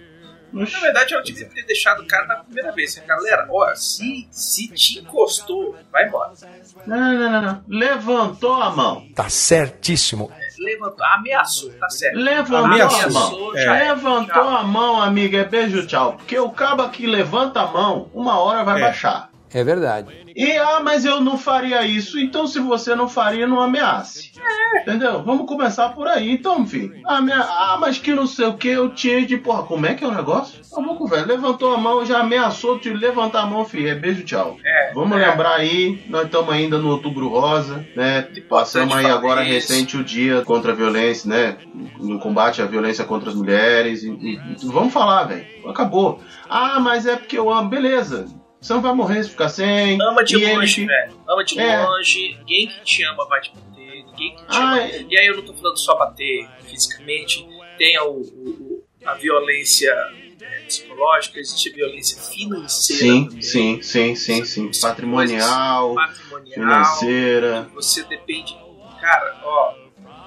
Na 0.52 0.64
verdade, 0.80 1.14
eu 1.14 1.22
devia 1.22 1.46
ter 1.48 1.64
deixado 1.64 2.02
o 2.02 2.06
cara 2.06 2.26
na 2.26 2.36
primeira 2.36 2.72
vez. 2.72 2.96
Galera, 3.06 3.46
ó, 3.50 3.74
se, 3.74 4.26
se 4.30 4.68
te 4.68 5.00
encostou, 5.00 5.76
vai 5.92 6.06
embora. 6.06 6.32
Não, 6.86 6.96
não, 7.14 7.30
não, 7.30 7.42
não. 7.42 7.64
Levantou 7.68 8.54
a 8.54 8.70
mão. 8.70 9.06
Tá 9.14 9.28
certíssimo. 9.28 10.30
Levantou, 10.58 11.04
ameaçou, 11.04 11.70
tá 11.72 11.88
certo. 11.90 12.16
Levantou 12.16 12.64
Ameaçou. 12.64 13.00
a 13.04 13.10
mão. 13.10 13.56
já 13.56 13.76
é. 13.76 13.88
Levantou 13.92 14.32
Tchau. 14.44 14.48
a 14.56 14.62
mão, 14.62 15.02
amiga. 15.02 15.38
É 15.38 15.44
beijo, 15.44 15.86
tchau. 15.86 16.14
Porque 16.14 16.38
o 16.38 16.48
cabo 16.50 16.88
que 16.88 17.06
levanta 17.06 17.60
a 17.60 17.66
mão, 17.66 18.10
uma 18.14 18.38
hora 18.40 18.64
vai 18.64 18.78
É. 18.80 18.84
baixar. 18.84 19.30
É 19.54 19.62
verdade. 19.64 20.08
E, 20.34 20.52
ah, 20.58 20.80
mas 20.82 21.04
eu 21.04 21.20
não 21.20 21.38
faria 21.38 21.82
isso. 21.86 22.18
Então, 22.18 22.46
se 22.46 22.58
você 22.60 22.94
não 22.94 23.08
faria, 23.08 23.46
não 23.46 23.60
ameace. 23.60 24.32
Entendeu? 24.82 25.22
Vamos 25.22 25.46
começar 25.46 25.90
por 25.90 26.06
aí, 26.08 26.30
então, 26.30 26.66
filho. 26.66 26.94
Amea... 27.06 27.38
Ah, 27.40 27.78
mas 27.80 27.96
que 27.98 28.12
não 28.12 28.26
sei 28.26 28.46
o 28.46 28.54
que, 28.54 28.68
eu 28.68 28.90
tinha 28.90 29.24
de. 29.24 29.36
Porra, 29.38 29.62
como 29.62 29.86
é 29.86 29.94
que 29.94 30.04
é 30.04 30.08
o 30.08 30.14
negócio? 30.14 30.60
Tá 30.68 30.82
bom, 30.82 31.06
velho. 31.06 31.26
Levantou 31.26 31.72
a 31.74 31.78
mão, 31.78 32.04
já 32.04 32.20
ameaçou 32.20 32.78
te 32.78 32.90
levantar 32.90 33.42
a 33.42 33.46
mão, 33.46 33.64
filho. 33.64 33.88
É 33.88 33.94
beijo, 33.94 34.24
tchau. 34.24 34.58
É, 34.64 34.92
Vamos 34.92 35.16
é. 35.18 35.26
lembrar 35.30 35.54
aí, 35.54 36.04
nós 36.08 36.26
estamos 36.26 36.52
ainda 36.52 36.76
no 36.78 36.90
Outubro 36.90 37.28
Rosa, 37.28 37.86
né? 37.96 38.28
Passamos 38.48 38.94
aí 38.94 39.06
agora 39.06 39.42
isso. 39.42 39.52
recente 39.72 39.96
o 39.96 40.04
dia 40.04 40.42
contra 40.42 40.72
a 40.72 40.74
violência, 40.74 41.30
né? 41.30 41.56
No 41.98 42.18
combate 42.18 42.60
à 42.60 42.66
violência 42.66 43.04
contra 43.04 43.30
as 43.30 43.34
mulheres. 43.36 44.02
E, 44.02 44.10
e- 44.10 44.34
e 44.62 44.66
vamos 44.66 44.92
falar, 44.92 45.24
velho. 45.24 45.46
Acabou. 45.66 46.20
Ah, 46.50 46.78
mas 46.80 47.06
é 47.06 47.16
porque 47.16 47.38
eu 47.38 47.50
amo. 47.50 47.70
Beleza. 47.70 48.26
Não 48.68 48.80
vai 48.82 48.92
morrer 48.94 49.22
se 49.24 49.30
ficar 49.30 49.48
sem. 49.48 50.00
Ama 50.00 50.24
de 50.24 50.36
ele 50.36 50.54
longe, 50.54 50.74
que- 50.82 50.86
velho. 50.86 51.20
Ama 51.28 51.44
de 51.44 51.58
É. 51.60 51.84
longe. 51.86 52.36
Ninguém 52.38 52.68
que 52.68 52.80
te 52.84 53.04
ama 53.04 53.26
vai 53.28 53.40
te 53.40 53.52
bater. 53.54 54.04
Ninguém 54.04 54.36
que 54.36 54.42
te 54.46 54.56
Ah, 54.56 54.72
ama. 54.72 54.82
é. 54.82 55.02
E 55.08 55.18
aí 55.18 55.26
eu 55.26 55.36
não 55.36 55.42
tô 55.44 55.52
falando 55.54 55.76
só 55.78 55.96
bater 55.96 56.48
fisicamente. 56.64 57.46
Tem 57.78 57.98
o, 58.00 58.10
o- 58.20 58.84
a 59.04 59.14
violência 59.14 59.90
é, 60.40 60.60
psicológica, 60.66 61.38
existe 61.38 61.70
a 61.70 61.74
violência 61.74 62.20
financeira. 62.22 63.02
Sim, 63.02 63.24
também. 63.26 63.42
sim, 63.42 63.82
sim, 63.82 64.14
sim, 64.16 64.44
sim. 64.44 64.70
Patrimonial, 64.80 65.94
Patrimonial. 65.94 66.54
financeira. 66.54 67.70
Você 67.74 68.02
depende. 68.04 68.56
Cara, 69.00 69.36
ó. 69.44 69.74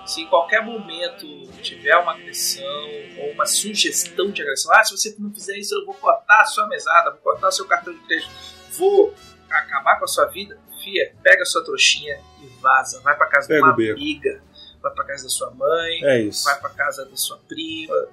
Se 0.10 0.22
em 0.22 0.26
qualquer 0.26 0.66
momento 0.66 1.28
tiver 1.62 1.96
uma 1.98 2.14
agressão 2.14 2.90
ou 3.20 3.32
uma 3.32 3.46
sugestão 3.46 4.32
de 4.32 4.42
agressão, 4.42 4.74
ah, 4.74 4.84
se 4.84 4.98
você 4.98 5.16
não 5.20 5.32
fizer 5.32 5.56
isso, 5.56 5.76
eu 5.76 5.86
vou 5.86 5.94
cortar 5.94 6.42
a 6.42 6.46
sua 6.46 6.68
mesada, 6.68 7.12
vou 7.12 7.20
cortar 7.20 7.50
o 7.50 7.52
seu 7.52 7.68
cartão 7.68 7.94
de 7.94 8.00
crédito, 8.00 8.32
vou 8.76 9.14
acabar 9.48 10.00
com 10.00 10.06
a 10.06 10.08
sua 10.08 10.26
vida, 10.26 10.58
fia, 10.84 11.14
pega 11.22 11.44
a 11.44 11.46
sua 11.46 11.64
trouxinha 11.64 12.20
e 12.42 12.48
vaza. 12.60 13.00
Vai 13.02 13.16
pra 13.16 13.28
casa 13.28 13.50
Pega 13.50 13.60
de 13.60 13.64
uma 13.64 13.92
amiga, 13.94 14.42
vai 14.82 14.92
pra 14.96 15.04
casa 15.06 15.24
da 15.26 15.30
sua 15.30 15.52
mãe, 15.52 16.04
É 16.04 16.30
vai 16.44 16.60
pra 16.60 16.70
casa 16.72 17.06
da 17.06 17.16
sua 17.16 17.38
prima. 17.48 18.08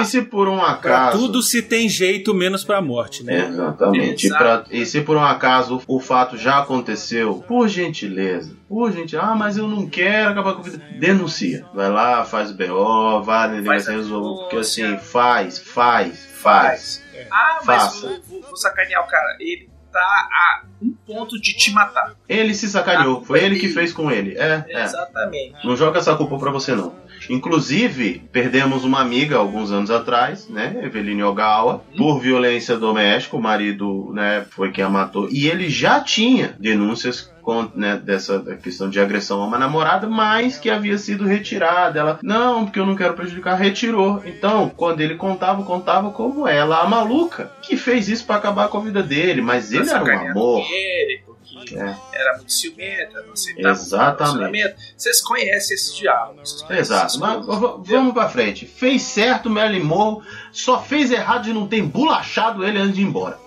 E 0.00 0.04
se 0.04 0.22
por 0.22 0.48
um 0.48 0.56
Pra 0.58 0.70
acaso. 0.70 1.18
tudo 1.18 1.42
se 1.42 1.60
tem 1.62 1.88
jeito, 1.88 2.32
menos 2.34 2.64
pra 2.64 2.80
morte, 2.80 3.22
né? 3.22 3.46
Exatamente. 3.48 4.26
E, 4.26 4.30
pra- 4.30 4.64
e 4.70 4.86
se 4.86 5.00
por 5.02 5.16
um 5.16 5.22
acaso 5.24 5.82
o 5.86 6.00
fato 6.00 6.36
já 6.36 6.58
aconteceu, 6.58 7.44
por 7.46 7.68
gentileza, 7.68 8.56
por 8.68 8.90
gentileza, 8.92 9.26
ah, 9.28 9.34
mas 9.34 9.56
eu 9.56 9.68
não 9.68 9.86
quero 9.86 10.30
acabar 10.30 10.54
com 10.54 10.60
a 10.60 10.64
vida. 10.64 10.82
Denuncia. 10.98 11.64
Vai 11.74 11.90
lá, 11.90 12.24
faz 12.24 12.50
o 12.50 12.54
BO, 12.54 13.22
vai 13.22 13.48
na 13.48 13.54
delegacia 13.60 13.92
resolver. 13.94 14.40
Porque 14.42 14.56
assim, 14.56 14.96
faz, 14.98 15.58
faz, 15.58 16.26
faz. 16.34 17.02
Ah, 17.30 17.60
mas 17.64 17.82
Faça. 17.82 18.06
vou, 18.08 18.20
vou- 18.28 18.42
vou 18.42 18.56
sacanear 18.56 19.02
o 19.04 19.06
cara. 19.06 19.36
Ele 19.40 19.68
tá 19.92 20.00
a 20.00 20.64
um 20.82 20.92
ponto 21.06 21.40
de 21.40 21.56
te 21.56 21.70
matar. 21.72 22.14
Ele 22.28 22.52
se 22.52 22.68
sacaneou, 22.68 23.20
Ah, 23.22 23.24
foi 23.24 23.42
ele 23.44 23.58
que 23.58 23.68
fez 23.68 23.92
com 23.92 24.10
ele. 24.10 24.36
É, 24.36 24.64
é. 24.68 24.82
Exatamente. 24.82 25.54
Não 25.64 25.76
joga 25.76 25.98
essa 26.00 26.14
culpa 26.16 26.36
pra 26.38 26.50
você, 26.50 26.74
não. 26.74 26.94
Inclusive, 27.30 28.22
perdemos 28.32 28.84
uma 28.84 29.00
amiga 29.00 29.36
alguns 29.36 29.70
anos 29.70 29.90
atrás, 29.90 30.48
né? 30.48 30.80
Eveline 30.82 31.22
Ogawa, 31.22 31.82
por 31.96 32.20
violência 32.20 32.76
doméstica. 32.76 33.36
O 33.36 33.42
marido, 33.42 34.10
né, 34.14 34.44
foi 34.50 34.70
quem 34.70 34.84
a 34.84 34.88
matou. 34.88 35.28
E 35.30 35.46
ele 35.46 35.68
já 35.68 36.00
tinha 36.00 36.54
denúncias 36.58 37.32
com, 37.44 37.68
né, 37.74 38.00
dessa 38.02 38.40
questão 38.62 38.88
de 38.88 38.98
agressão 38.98 39.42
a 39.42 39.46
uma 39.46 39.58
namorada, 39.58 40.08
mas 40.08 40.58
que 40.58 40.70
havia 40.70 40.96
sido 40.96 41.24
retirada. 41.24 42.00
Ela, 42.00 42.18
não, 42.22 42.64
porque 42.64 42.80
eu 42.80 42.86
não 42.86 42.96
quero 42.96 43.14
prejudicar, 43.14 43.54
retirou. 43.54 44.22
Então, 44.24 44.70
quando 44.74 45.00
ele 45.00 45.14
contava, 45.14 45.62
contava 45.62 46.10
como 46.10 46.48
ela, 46.48 46.80
a 46.80 46.88
maluca, 46.88 47.52
que 47.62 47.76
fez 47.76 48.08
isso 48.08 48.24
pra 48.24 48.36
acabar 48.36 48.68
com 48.68 48.78
a 48.78 48.82
vida 48.82 49.02
dele. 49.02 49.42
Mas 49.42 49.72
ele 49.72 49.88
era 49.88 50.02
um 50.02 50.30
amor. 50.30 50.66
Ele, 50.70 51.22
porque 51.64 51.76
É. 51.78 51.96
era 52.12 52.36
muito 52.36 52.52
ciumenta, 52.52 53.22
não 53.22 53.32
aceitava 53.32 53.70
Exatamente. 53.70 54.74
o. 54.74 54.76
Vocês 54.96 55.20
conhecem 55.20 55.74
esses 55.74 55.94
diálogos. 55.94 56.62
conhecem 56.62 56.78
Exato, 56.78 57.06
essas 57.06 57.16
mas 57.18 57.44
vamos 57.46 58.12
pra 58.12 58.28
frente. 58.28 58.66
Fez 58.66 59.02
certo 59.02 59.48
Marilyn 59.50 59.84
Monroe, 59.84 60.22
só 60.52 60.80
fez 60.82 61.10
errado 61.10 61.44
de 61.44 61.52
não 61.52 61.66
ter 61.66 61.78
embolachado 61.78 62.64
ele 62.64 62.78
antes 62.78 62.94
de 62.96 63.02
ir 63.02 63.04
embora. 63.04 63.38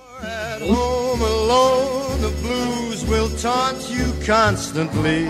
Home 0.61 1.23
alone, 1.23 2.19
the 2.21 2.29
blues 2.41 3.03
will 3.03 3.29
taunt 3.39 3.87
you 3.91 4.11
constantly. 4.25 5.27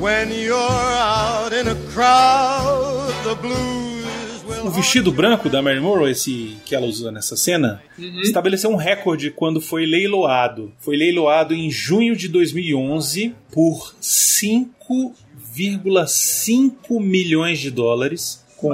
When 0.00 0.30
you're 0.32 0.56
out 0.56 1.52
in 1.52 1.68
a 1.68 1.74
crowd, 1.92 3.12
the 3.24 3.34
blues. 3.34 3.89
O 4.64 4.70
vestido 4.70 5.10
branco 5.10 5.48
da 5.48 5.62
Marilyn 5.62 5.82
Monroe, 5.84 6.10
esse 6.10 6.56
que 6.64 6.74
ela 6.74 6.86
usou 6.86 7.10
nessa 7.10 7.36
cena, 7.36 7.82
Uhum. 7.98 8.20
estabeleceu 8.20 8.70
um 8.70 8.76
recorde 8.76 9.30
quando 9.30 9.60
foi 9.60 9.86
leiloado. 9.86 10.72
Foi 10.78 10.96
leiloado 10.96 11.54
em 11.54 11.70
junho 11.70 12.14
de 12.16 12.28
2011 12.28 13.34
por 13.52 13.94
5,5 14.00 17.00
milhões 17.00 17.58
de 17.58 17.70
dólares, 17.70 18.44
com, 18.56 18.72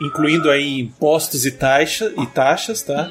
incluindo 0.00 0.50
aí 0.50 0.80
impostos 0.80 1.46
e, 1.46 1.52
taxa, 1.52 2.12
e 2.18 2.26
taxas, 2.26 2.82
tá? 2.82 3.10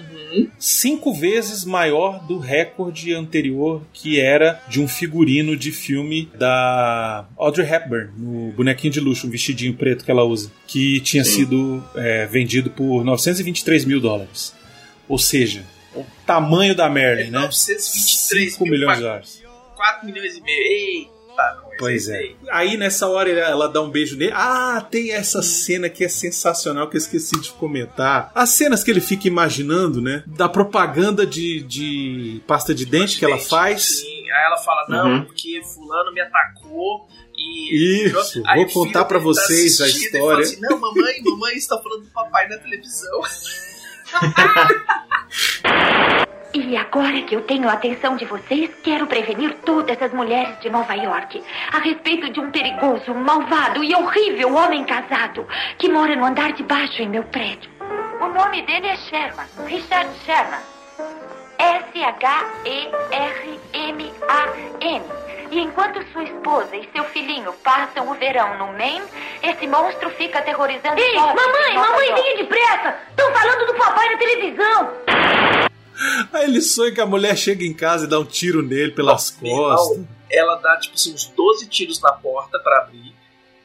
Cinco 0.60 1.14
vezes 1.14 1.64
maior 1.64 2.26
do 2.26 2.38
recorde 2.38 3.14
anterior 3.14 3.82
que 3.94 4.20
era 4.20 4.62
de 4.68 4.82
um 4.82 4.88
figurino 4.88 5.56
de 5.56 5.72
filme 5.72 6.30
da 6.38 7.28
Audrey 7.38 7.68
Hepburn, 7.68 8.12
no 8.18 8.52
bonequinho 8.52 8.94
de 8.94 9.00
luxo, 9.00 9.28
um 9.28 9.30
vestidinho 9.30 9.74
preto 9.74 10.04
que 10.04 10.12
ela 10.12 10.24
usa, 10.24 10.52
que 10.68 11.00
tinha 11.02 11.24
Sim. 11.24 11.32
sido 11.32 11.84
é, 11.96 12.26
vendido 12.26 12.70
por 12.70 13.04
923 13.04 13.86
mil 13.86 14.00
dólares. 14.00 14.54
Ou 15.08 15.18
seja, 15.18 15.64
o 15.96 16.06
tamanho 16.26 16.76
da 16.76 16.90
Merlin, 16.90 17.32
né? 17.32 17.40
923 17.40 18.54
5 18.54 18.64
milhões 18.66 18.98
de 18.98 19.04
dólares. 19.04 19.44
4 19.76 20.06
milhões 20.06 20.36
e 20.36 20.42
meio. 20.42 20.58
Eita, 20.58 21.17
Pois 21.80 22.10
é. 22.10 22.32
Aí 22.50 22.76
nessa 22.76 23.08
hora 23.08 23.30
ela- 23.30 23.50
ela 23.50 23.68
dá 23.70 23.82
um 23.82 23.90
beijo 23.90 24.18
nele. 24.18 24.32
Ah, 24.34 24.84
tem 24.90 25.12
essa 25.12 25.42
cena 25.44 25.88
que 25.90 26.04
é 26.04 26.10
sensacional 26.10 26.90
que 26.90 26.98
eu 26.98 27.00
esqueci 27.00 27.40
de 27.40 27.52
comentar. 27.52 28.32
As 28.34 28.50
cenas 28.50 28.84
que 28.84 28.90
ele 28.90 29.00
fica 29.02 29.28
imaginando, 29.28 30.02
né? 30.02 30.24
Da 30.26 30.50
propaganda 30.50 31.26
de, 31.26 31.62
de 31.62 32.42
pasta 32.48 32.74
de 32.74 32.86
dente 32.86 33.20
que 33.20 33.26
ela 33.26 33.38
faz. 33.38 34.00
Sim, 34.00 34.30
aí 34.32 34.46
ela 34.48 34.58
fala, 34.58 34.86
não, 34.90 35.10
Uhum. 35.12 35.24
porque 35.26 35.62
fulano 35.74 36.12
me 36.14 36.22
atacou 36.22 37.08
e... 37.38 38.08
Isso, 38.08 38.42
Aí 38.48 38.66
vou 38.66 38.86
contar 38.86 39.06
pra 39.06 39.20
dele 39.20 39.34
tá 39.36 39.42
vocês 39.42 39.80
a 39.82 39.88
e 39.88 39.92
história. 39.92 40.44
Assim, 40.44 40.60
não, 40.60 40.80
mamãe, 40.80 41.22
mamãe 41.24 41.54
está 41.56 41.78
falando 41.78 42.04
do 42.06 42.10
papai 42.10 42.48
na 42.50 42.58
televisão. 42.58 43.22
E 46.54 46.78
agora 46.78 47.22
que 47.22 47.36
eu 47.36 47.42
tenho 47.42 47.70
a 47.70 47.74
atenção 47.74 48.16
de 48.16 48.26
vocês, 48.26 48.70
quero 48.84 49.06
prevenir 49.06 49.54
todas 49.66 50.02
as 50.02 50.14
mulheres 50.14 50.60
de 50.60 50.70
Nova 50.70 50.94
York 50.94 51.44
a 51.74 51.80
respeito 51.80 52.30
de 52.30 52.40
um 52.40 52.50
perigoso, 52.52 53.14
malvado 53.14 53.84
e 53.84 53.94
horrível 53.94 54.56
homem 54.56 54.84
casado 54.86 55.46
que 55.78 55.90
mora 55.90 56.16
no 56.16 56.26
andar 56.26 56.54
de 56.54 56.64
baixo 56.64 57.02
em 57.02 57.10
meu 57.10 57.24
prédio. 57.24 57.70
O 58.22 58.28
nome 58.30 58.62
dele 58.64 58.88
é 58.88 58.96
Sherman, 58.96 59.46
Richard 59.66 60.10
Sherman. 60.26 60.60
S-H-E-R-M-A-N. 61.60 62.88
E 65.50 65.60
enquanto 65.60 66.06
sua 66.12 66.24
esposa 66.24 66.76
e 66.76 66.90
seu 66.92 67.04
filhinho 67.06 67.54
passam 67.64 68.10
o 68.10 68.14
verão 68.16 68.58
no 68.58 68.74
Maine, 68.74 69.06
esse 69.42 69.66
monstro 69.68 70.10
fica 70.12 70.40
aterrorizando 70.40 71.00
Ei, 71.00 71.16
mamãe, 71.16 71.74
mamãe, 71.74 72.14
venha 72.14 72.38
depressa! 72.38 72.96
Estão 73.10 73.32
falando 73.32 73.66
do 73.66 73.74
papai 73.76 74.10
na 74.10 74.18
televisão! 74.18 75.67
Aí 76.34 76.44
ele 76.46 76.62
sonha 76.62 76.92
que 76.92 77.02
a 77.02 77.06
mulher 77.06 77.36
chega 77.38 77.64
em 77.64 77.74
casa 77.74 78.06
e 78.06 78.08
dá 78.10 78.20
um 78.20 78.26
tiro 78.26 78.62
nele 78.62 78.92
pelas 78.92 79.30
costas. 79.30 79.98
Não, 79.98 80.08
ela 80.30 80.56
dá, 80.56 80.78
tipo 80.78 80.96
assim, 80.96 81.14
uns 81.14 81.26
12 81.28 81.68
tiros 81.68 82.00
na 82.02 82.12
porta 82.14 82.60
pra 82.60 82.80
abrir 82.84 83.14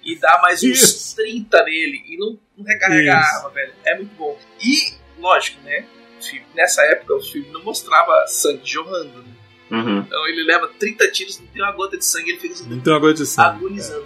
e 0.05 0.17
dá 0.19 0.41
mais 0.43 0.63
uns 0.63 0.83
Isso. 0.83 1.17
30 1.17 1.65
nele 1.65 2.03
e 2.09 2.17
não, 2.19 2.39
não 2.57 2.65
recarrega 2.65 3.17
a 3.17 3.21
Isso. 3.21 3.37
arma, 3.37 3.51
velho. 3.51 3.73
É 3.85 3.95
muito 3.97 4.15
bom. 4.17 4.39
E, 4.61 4.95
lógico, 5.21 5.61
né? 5.63 5.85
o 6.21 6.25
filme- 6.25 6.47
Nessa 6.55 6.83
época, 6.87 7.15
o 7.17 7.21
filme 7.21 7.49
não 7.51 7.63
mostrava 7.65 8.27
sangue 8.29 8.61
jorrando, 8.65 9.19
né? 9.23 9.33
Uhum. 9.71 9.99
Então 10.01 10.29
ele 10.29 10.45
leva 10.45 10.69
30 10.79 11.11
tiros, 11.11 11.41
não 11.41 11.47
tem 11.47 11.63
uma 11.63 11.73
gota 11.73 11.97
de 11.97 12.05
sangue, 12.05 12.31
ele 12.31 12.39
fica 12.39 12.53
assim, 12.55 12.69
Não 12.69 12.79
tem 12.81 12.93
uma 12.93 13.01
coisa 13.01 13.23
de 13.25 13.27
sangue. 13.29 13.57
agonizando. 13.65 14.05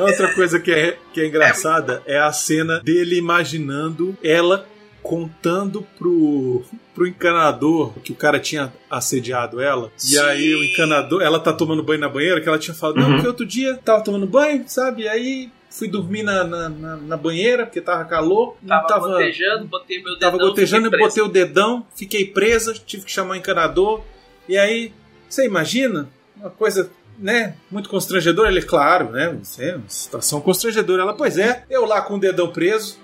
Outra 0.00 0.34
coisa 0.34 0.58
que 0.60 0.70
é, 0.72 0.98
que 1.12 1.20
é 1.20 1.26
engraçada 1.26 2.02
é 2.06 2.18
a 2.18 2.32
cena 2.32 2.80
dele 2.80 3.16
imaginando 3.16 4.16
ela 4.22 4.68
contando 5.06 5.86
pro, 5.96 6.62
pro 6.94 7.06
encanador 7.06 7.92
que 8.02 8.10
o 8.12 8.14
cara 8.16 8.40
tinha 8.40 8.72
assediado 8.90 9.60
ela. 9.60 9.90
E 9.96 10.00
Sim. 10.08 10.18
aí 10.18 10.54
o 10.54 10.64
encanador, 10.64 11.22
ela 11.22 11.38
tá 11.38 11.52
tomando 11.52 11.82
banho 11.82 12.00
na 12.00 12.08
banheira, 12.08 12.40
que 12.40 12.48
ela 12.48 12.58
tinha 12.58 12.74
falado, 12.74 12.96
não, 12.96 13.06
Uhum. 13.06 13.12
porque 13.14 13.28
outro 13.28 13.46
dia 13.46 13.78
tava 13.84 14.02
tomando 14.02 14.26
banho, 14.26 14.64
sabe? 14.66 15.02
E 15.04 15.08
aí 15.08 15.50
fui 15.70 15.86
dormir 15.88 16.22
na, 16.22 16.42
na, 16.42 16.68
na- 16.68 16.96
na 16.96 17.16
banheira 17.16 17.64
porque 17.66 17.80
tava 17.80 18.04
calor. 18.04 18.56
não 18.62 18.68
Tava, 18.68 18.88
tava 18.88 19.08
gotejando, 19.08 19.64
botei 19.66 20.02
meu 20.02 20.18
Tava 20.18 20.36
dedão, 20.38 20.48
gotejando, 20.50 20.86
eu 20.86 20.90
fiquei 20.90 21.06
botei 21.06 21.22
o 21.22 21.28
dedão, 21.28 21.86
fiquei 21.94 22.24
presa, 22.26 22.74
tive 22.74 23.04
que 23.04 23.12
chamar 23.12 23.32
o 23.34 23.36
encanador. 23.36 24.02
E 24.48 24.56
aí, 24.58 24.92
você 25.28 25.44
imagina? 25.46 26.08
Uma 26.36 26.50
coisa, 26.50 26.90
né, 27.18 27.54
muito 27.70 27.88
constrangedora. 27.88 28.48
Ele, 28.50 28.62
claro, 28.62 29.10
né, 29.10 29.36
você 29.42 29.74
uma 29.74 29.88
situação 29.88 30.40
constrangedora. 30.40 31.02
Ela, 31.02 31.14
pois 31.14 31.36
é, 31.38 31.64
eu 31.70 31.84
lá 31.84 32.00
com 32.02 32.14
o 32.14 32.20
dedão 32.20 32.48
preso. 32.48 32.98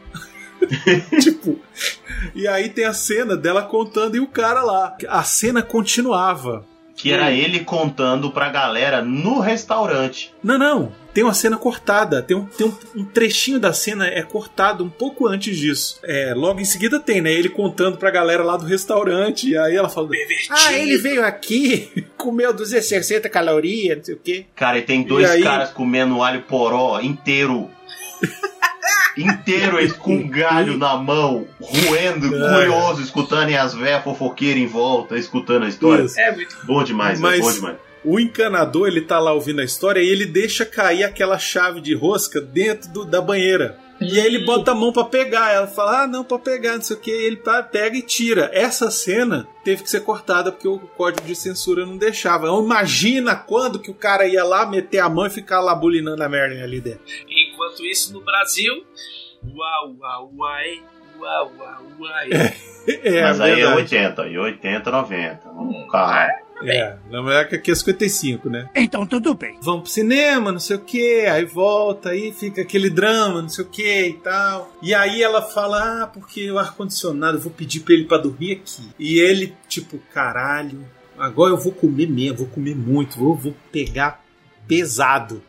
tipo, 1.21 1.59
e 2.35 2.47
aí 2.47 2.69
tem 2.69 2.85
a 2.85 2.93
cena 2.93 3.37
dela 3.37 3.63
contando 3.63 4.17
e 4.17 4.21
o 4.21 4.27
cara 4.27 4.63
lá. 4.63 4.97
A 5.09 5.23
cena 5.25 5.63
continuava. 5.63 6.65
Que 6.95 7.11
era 7.11 7.33
ele 7.33 7.61
contando 7.61 8.31
pra 8.31 8.51
galera 8.51 9.01
no 9.03 9.41
restaurante. 9.41 10.33
Não, 10.45 10.59
não. 10.59 10.93
Tem 11.15 11.25
uma 11.25 11.33
cena 11.35 11.57
cortada. 11.57 12.23
Tem 12.23 12.37
um, 12.37 12.45
tem 12.45 12.67
um, 12.67 12.75
um 12.95 13.05
trechinho 13.05 13.59
da 13.59 13.73
cena 13.73 14.07
é 14.07 14.23
cortado 14.23 14.85
um 14.85 14.91
pouco 14.91 15.27
antes 15.27 15.57
disso. 15.57 15.99
É, 16.05 16.35
logo 16.37 16.61
em 16.61 16.65
seguida 16.67 17.01
tem, 17.01 17.21
né? 17.23 17.33
Ele 17.33 17.49
contando 17.49 17.97
pra 17.97 18.11
galera 18.11 18.45
lá 18.45 18.57
do 18.59 18.67
restaurante. 18.67 19.49
E 19.49 19.57
aí 19.57 19.75
ela 19.75 19.89
fala: 19.89 20.11
Ah, 20.51 20.75
ele 20.75 20.99
veio 20.99 21.25
aqui, 21.25 22.07
comeu 22.17 22.53
260 22.53 23.27
calorias, 23.29 23.97
não 23.97 24.05
sei 24.05 24.15
o 24.15 24.19
quê. 24.19 24.47
Cara, 24.55 24.79
e 24.79 24.83
tem 24.83 25.03
dois 25.03 25.27
E 25.29 25.33
aí- 25.33 25.43
caras 25.43 25.71
comendo 25.71 26.23
alho 26.23 26.43
poró 26.43 27.01
inteiro. 27.01 27.71
inteiro, 29.17 29.79
eles 29.79 29.93
com 29.93 30.15
um 30.17 30.29
galho 30.29 30.77
na 30.77 30.97
mão, 30.97 31.47
roendo, 31.61 32.27
É. 32.35 32.55
curioso, 32.55 33.03
escutando 33.03 33.51
e 33.51 33.57
as 33.57 33.75
véias 33.75 34.03
fofoqueiras 34.03 34.63
em 34.63 34.67
volta, 34.67 35.17
escutando 35.17 35.65
a 35.65 35.69
história. 35.69 36.03
Isso. 36.05 36.19
É 36.19 36.33
muito 36.35 36.57
Bom 36.65 36.83
demais, 36.83 37.21
Mas- 37.21 37.39
é 37.39 37.43
bom 37.43 37.53
demais. 37.53 37.77
O 38.05 38.19
encanador, 38.19 38.89
ele 38.89 39.01
tá 39.03 39.21
lá 39.21 39.33
ouvindo 39.33 39.61
a 39.61 39.65
história 39.65 40.01
e 40.01 40.09
ele 40.09 40.27
deixa 40.27 40.65
cair 40.67 41.05
aquela 41.05 41.39
chave 41.39 41.81
de 41.81 41.95
rosca 41.95 42.41
dentro 42.41 42.91
do- 42.91 43.05
da 43.05 43.21
banheira. 43.21 43.79
E 44.03 44.21
aí 44.21 44.27
ele 44.27 44.45
bota 44.45 44.73
a 44.73 44.75
mão 44.75 44.93
pra 44.93 45.05
pegar. 45.05 45.53
Ela 45.53 45.67
fala, 45.67 46.03
ah, 46.03 46.07
não, 46.07 46.25
pra 46.25 46.39
pegar, 46.39 46.75
não 46.75 46.83
sei 46.83 46.97
o 46.97 47.01
que. 47.01 47.11
Ele 47.11 47.41
pega 47.71 47.97
e 47.97 48.03
tira. 48.03 48.51
Essa 48.53 48.91
cena 48.91 49.49
teve 49.65 49.83
que 49.83 49.91
ser 49.91 50.01
cortada 50.01 50.51
porque 50.51 50.69
o 50.69 50.79
código 50.79 51.27
de 51.27 51.35
censura 51.35 51.87
não 51.87 51.97
deixava. 51.97 52.47
Então 52.47 52.63
imagina 52.63 53.37
quando 53.37 53.79
que 53.79 53.91
o 53.91 53.95
cara 53.95 54.27
ia 54.27 54.45
lá 54.45 54.67
meter 54.67 54.99
a 54.99 55.09
mão 55.09 55.27
e 55.27 55.31
ficar 55.31 55.61
lá 55.61 55.75
bulinando 55.75 56.23
a 56.23 56.29
Merlin 56.29 56.61
ali 56.63 56.81
dentro. 56.81 57.03
Enquanto 57.29 57.85
isso, 57.85 58.13
no 58.13 58.21
Brasil, 58.21 58.85
uau, 59.55 59.97
uau, 60.01 60.33
uai, 60.37 60.83
uau, 61.19 61.53
uau, 61.59 61.83
uai. 62.01 62.29
É, 62.85 63.23
Mas 63.23 63.41
aí 63.41 63.53
é 63.53 63.55
verdade. 63.55 63.77
80, 63.77 64.27
e 64.27 64.39
80, 64.39 64.91
90. 64.91 65.41
Vamos 65.55 65.87
com 65.89 65.97
calma. 66.67 66.73
É, 66.73 66.99
na 67.11 67.23
verdade 67.23 67.55
aqui 67.57 67.71
é 67.71 67.75
55, 67.75 68.49
né? 68.51 68.69
Então 68.75 69.07
tudo 69.07 69.35
bem. 69.35 69.59
Vamos 69.63 69.83
pro 69.83 69.91
cinema, 69.91 70.51
não 70.53 70.59
sei 70.61 70.77
o 70.77 70.81
que, 70.81 71.27
aí 71.27 71.45
volta, 71.45 72.11
aí 72.11 72.33
fica 72.33 72.63
aquele 72.63 72.89
drama, 72.91 73.43
não 73.43 73.49
sei 73.49 73.65
o 73.65 73.69
que 73.69 74.07
e 74.09 74.15
tal. 74.15 74.75
E 74.83 74.95
aí 74.95 75.23
ela 75.23 75.43
fala, 75.43 76.03
ah, 76.03 76.07
porque 76.07 76.51
o 76.51 76.59
ar-condicionado, 76.59 77.39
eu 77.39 77.41
vou 77.43 77.53
pedir 77.53 77.81
pra 77.81 77.95
ele 77.95 78.05
pra 78.05 78.19
dormir 78.19 78.53
aqui. 78.53 78.89
E 78.99 79.19
ele, 79.21 79.55
tipo, 79.69 79.99
caralho, 80.13 80.85
agora 81.19 81.53
eu 81.53 81.59
vou 81.59 81.73
comer 81.73 82.09
mesmo, 82.09 82.39
vou 82.39 82.47
comer 82.49 82.75
muito, 82.75 83.19
vou, 83.19 83.35
vou 83.37 83.55
pegar 83.71 84.23
pesado. 84.67 85.43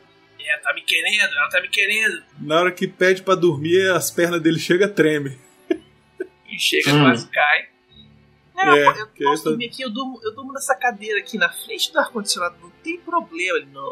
É, 0.45 0.57
tá 0.57 0.73
me 0.73 0.81
querendo, 0.81 1.21
ela 1.21 1.49
tá 1.49 1.61
me 1.61 1.69
querendo. 1.69 2.21
Na 2.39 2.59
hora 2.59 2.71
que 2.71 2.87
pede 2.87 3.21
pra 3.23 3.33
dormir, 3.35 3.89
as 3.91 4.11
pernas 4.11 4.41
dele 4.41 4.59
chega 4.59 4.87
treme. 4.87 5.37
E 6.49 6.59
chega, 6.59 6.93
Hum. 6.93 7.01
quase 7.03 7.27
cai. 7.29 7.65
É, 8.55 8.65
pô, 8.65 8.99
eu 8.99 9.07
que 9.07 9.23
posso 9.23 9.43
dormir 9.45 9.65
aqui, 9.65 9.81
eu 9.81 9.89
durmo, 9.89 10.19
eu 10.23 10.33
durmo 10.33 10.53
nessa 10.53 10.75
cadeira 10.75 11.19
aqui 11.19 11.37
na 11.37 11.49
frente 11.49 11.91
do 11.91 11.99
ar-condicionado, 11.99 12.55
não 12.61 12.69
tem 12.83 12.97
problema. 12.99 13.57
Ele, 13.57 13.67
não, 13.73 13.83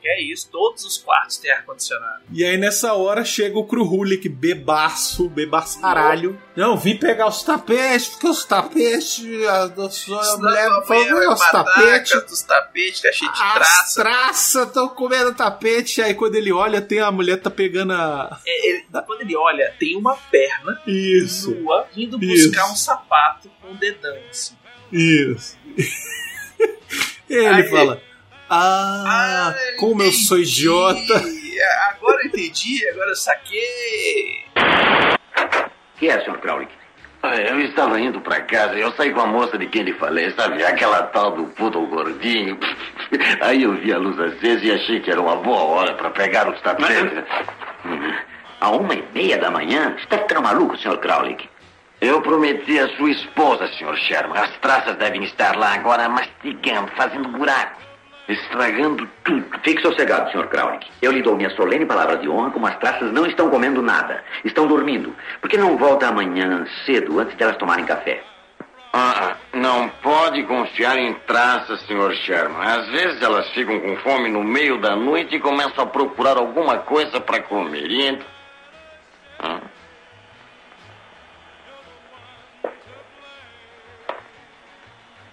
que 0.00 0.08
é 0.08 0.22
isso, 0.22 0.48
todos 0.50 0.84
os 0.84 0.96
quartos 0.98 1.36
têm 1.38 1.50
ar-condicionado. 1.50 2.22
E 2.32 2.44
aí 2.44 2.56
nessa 2.56 2.94
hora 2.94 3.24
chega 3.24 3.58
o 3.58 3.64
Kruhulik 3.66 4.28
bebaço, 4.28 5.28
bebaçaralho. 5.28 6.40
Não, 6.56 6.76
vim 6.76 6.96
pegar 6.96 7.26
os 7.28 7.42
tapetes, 7.42 8.08
porque 8.08 8.28
os 8.28 8.44
tapetes, 8.44 9.24
a, 9.46 9.64
a 9.64 9.90
sua 9.90 10.36
mulher 10.38 10.68
falou, 10.86 11.06
"Não, 11.06 11.32
os 11.32 11.40
tapetes. 11.50 12.12
Os 12.32 12.42
tapetes, 12.42 13.00
tá 13.00 13.12
cheio 13.12 13.32
de 13.32 13.42
As 13.42 13.54
traça. 13.54 14.02
traças 14.02 14.66
estão 14.68 14.88
comendo 14.88 15.34
tapete. 15.34 16.00
Aí 16.02 16.14
quando 16.14 16.34
ele 16.36 16.52
olha, 16.52 16.80
tem 16.80 17.00
a 17.00 17.10
mulher 17.10 17.36
tá 17.40 17.50
pegando 17.50 17.92
a. 17.92 18.40
É, 18.46 18.68
ele- 18.68 18.84
quando 19.06 19.20
ele 19.22 19.36
olha, 19.36 19.74
tem 19.78 19.96
uma 19.96 20.16
perna 20.16 20.80
Isso. 20.86 21.50
nua 21.54 21.86
indo 21.96 22.22
Isso. 22.22 22.48
buscar 22.50 22.70
um 22.70 22.76
sapato 22.76 23.50
com 23.60 23.74
dedão, 23.74 24.16
assim. 24.30 24.54
Isso. 24.92 25.56
ele 27.28 27.46
Aí- 27.46 27.68
fala. 27.68 28.02
Ah, 28.50 29.54
como 29.78 30.02
eu 30.02 30.10
sou 30.12 30.38
idiota. 30.38 31.14
Agora 31.90 32.22
eu 32.22 32.26
entendi, 32.26 32.86
agora 32.88 33.10
eu 33.10 33.14
saquei. 33.16 34.44
que 35.98 36.08
é, 36.08 36.20
Sr. 36.24 36.38
Crowley? 36.38 36.68
Ah, 37.22 37.36
Eu 37.36 37.60
estava 37.60 38.00
indo 38.00 38.20
pra 38.22 38.40
casa 38.40 38.74
e 38.76 38.80
eu 38.80 38.90
saí 38.92 39.12
com 39.12 39.20
a 39.20 39.26
moça 39.26 39.56
de 39.58 39.66
quem 39.66 39.82
lhe 39.82 39.92
falei, 39.94 40.30
sabe? 40.32 40.64
Aquela 40.64 41.02
tal 41.04 41.32
do 41.32 41.44
poodle 41.44 41.86
gordinho. 41.86 42.58
Aí 43.42 43.62
eu 43.62 43.74
vi 43.74 43.92
a 43.92 43.98
luz 43.98 44.18
acesa 44.18 44.64
e 44.64 44.72
achei 44.72 45.00
que 45.00 45.10
era 45.10 45.20
uma 45.20 45.36
boa 45.36 45.62
hora 45.62 45.94
pra 45.94 46.10
pegar 46.10 46.48
os 46.48 46.60
tapetes. 46.62 47.24
A 48.60 48.70
uma 48.70 48.94
e 48.94 49.04
meia 49.14 49.36
da 49.38 49.50
manhã? 49.50 49.94
Está 49.98 50.18
ficando 50.18 50.42
maluco, 50.42 50.76
Sr. 50.78 50.98
Crowley? 50.98 51.36
Eu 52.00 52.22
prometi 52.22 52.78
à 52.78 52.88
sua 52.96 53.10
esposa, 53.10 53.68
Sr. 53.74 53.96
Sherman. 53.98 54.38
As 54.42 54.50
traças 54.58 54.96
devem 54.96 55.22
estar 55.24 55.54
lá 55.56 55.74
agora 55.74 56.08
mastigando, 56.08 56.90
fazendo 56.96 57.28
buraco, 57.28 57.78
estragando 58.30 59.08
tudo. 59.24 59.44
Fique 59.62 59.82
sossegado, 59.82 60.30
Sr. 60.30 60.48
Crowley. 60.48 60.80
Eu 61.02 61.12
lhe 61.12 61.22
dou 61.22 61.36
minha 61.36 61.50
solene 61.50 61.84
palavra 61.86 62.16
de 62.16 62.28
honra 62.28 62.50
como 62.50 62.66
as 62.66 62.76
traças 62.78 63.12
não 63.12 63.26
estão 63.26 63.50
comendo 63.50 63.82
nada. 63.82 64.22
Estão 64.44 64.66
dormindo. 64.66 65.14
Por 65.40 65.48
que 65.50 65.56
não 65.56 65.76
volta 65.76 66.08
amanhã 66.08 66.64
cedo, 66.86 67.18
antes 67.20 67.36
delas 67.36 67.56
tomarem 67.56 67.84
café? 67.84 68.22
Ah, 68.92 69.36
não 69.52 69.88
pode 70.02 70.42
confiar 70.44 70.98
em 70.98 71.14
traças, 71.26 71.80
Sr. 71.82 72.12
Sherman. 72.24 72.60
Às 72.66 72.88
vezes 72.88 73.22
elas 73.22 73.48
ficam 73.50 73.78
com 73.78 73.96
fome 73.98 74.28
no 74.28 74.42
meio 74.42 74.80
da 74.80 74.96
noite 74.96 75.36
e 75.36 75.40
começam 75.40 75.84
a 75.84 75.86
procurar 75.86 76.36
alguma 76.36 76.78
coisa 76.78 77.20
para 77.20 77.40
comer. 77.42 77.86
E 77.88 78.06
ent- 78.08 78.22
Ah. 79.38 79.60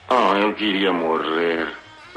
Ah, 0.10 0.38
eu 0.40 0.54
queria 0.54 0.94
morrer. 0.94 1.68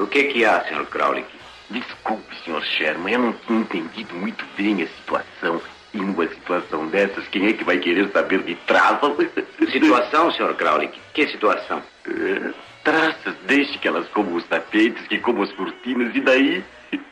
O 0.01 0.07
que 0.07 0.23
que 0.25 0.43
há, 0.43 0.63
Sr. 0.65 0.85
Crowley? 0.87 1.25
Desculpe, 1.69 2.35
Sr. 2.43 2.63
Sherman, 2.63 3.13
eu 3.13 3.19
não 3.19 3.33
tinha 3.33 3.59
entendido 3.59 4.15
muito 4.15 4.43
bem 4.57 4.81
a 4.81 4.87
situação. 4.87 5.61
E 5.93 5.97
numa 5.97 6.27
situação 6.27 6.87
dessas, 6.87 7.27
quem 7.27 7.47
é 7.47 7.53
que 7.53 7.63
vai 7.63 7.77
querer 7.77 8.09
saber 8.11 8.41
de 8.43 8.55
traças? 8.55 9.13
Situação, 9.71 10.31
Sr. 10.31 10.55
Crowley? 10.55 10.89
Que 11.13 11.27
situação? 11.27 11.83
Eh, 12.07 12.51
Traças, 12.83 13.35
deixe 13.45 13.77
que 13.77 13.87
elas 13.87 14.07
comam 14.09 14.35
os 14.35 14.43
tapetes, 14.45 15.05
que 15.07 15.19
comam 15.19 15.43
as 15.43 15.51
cortinas, 15.51 16.15
e 16.15 16.19
daí... 16.21 16.63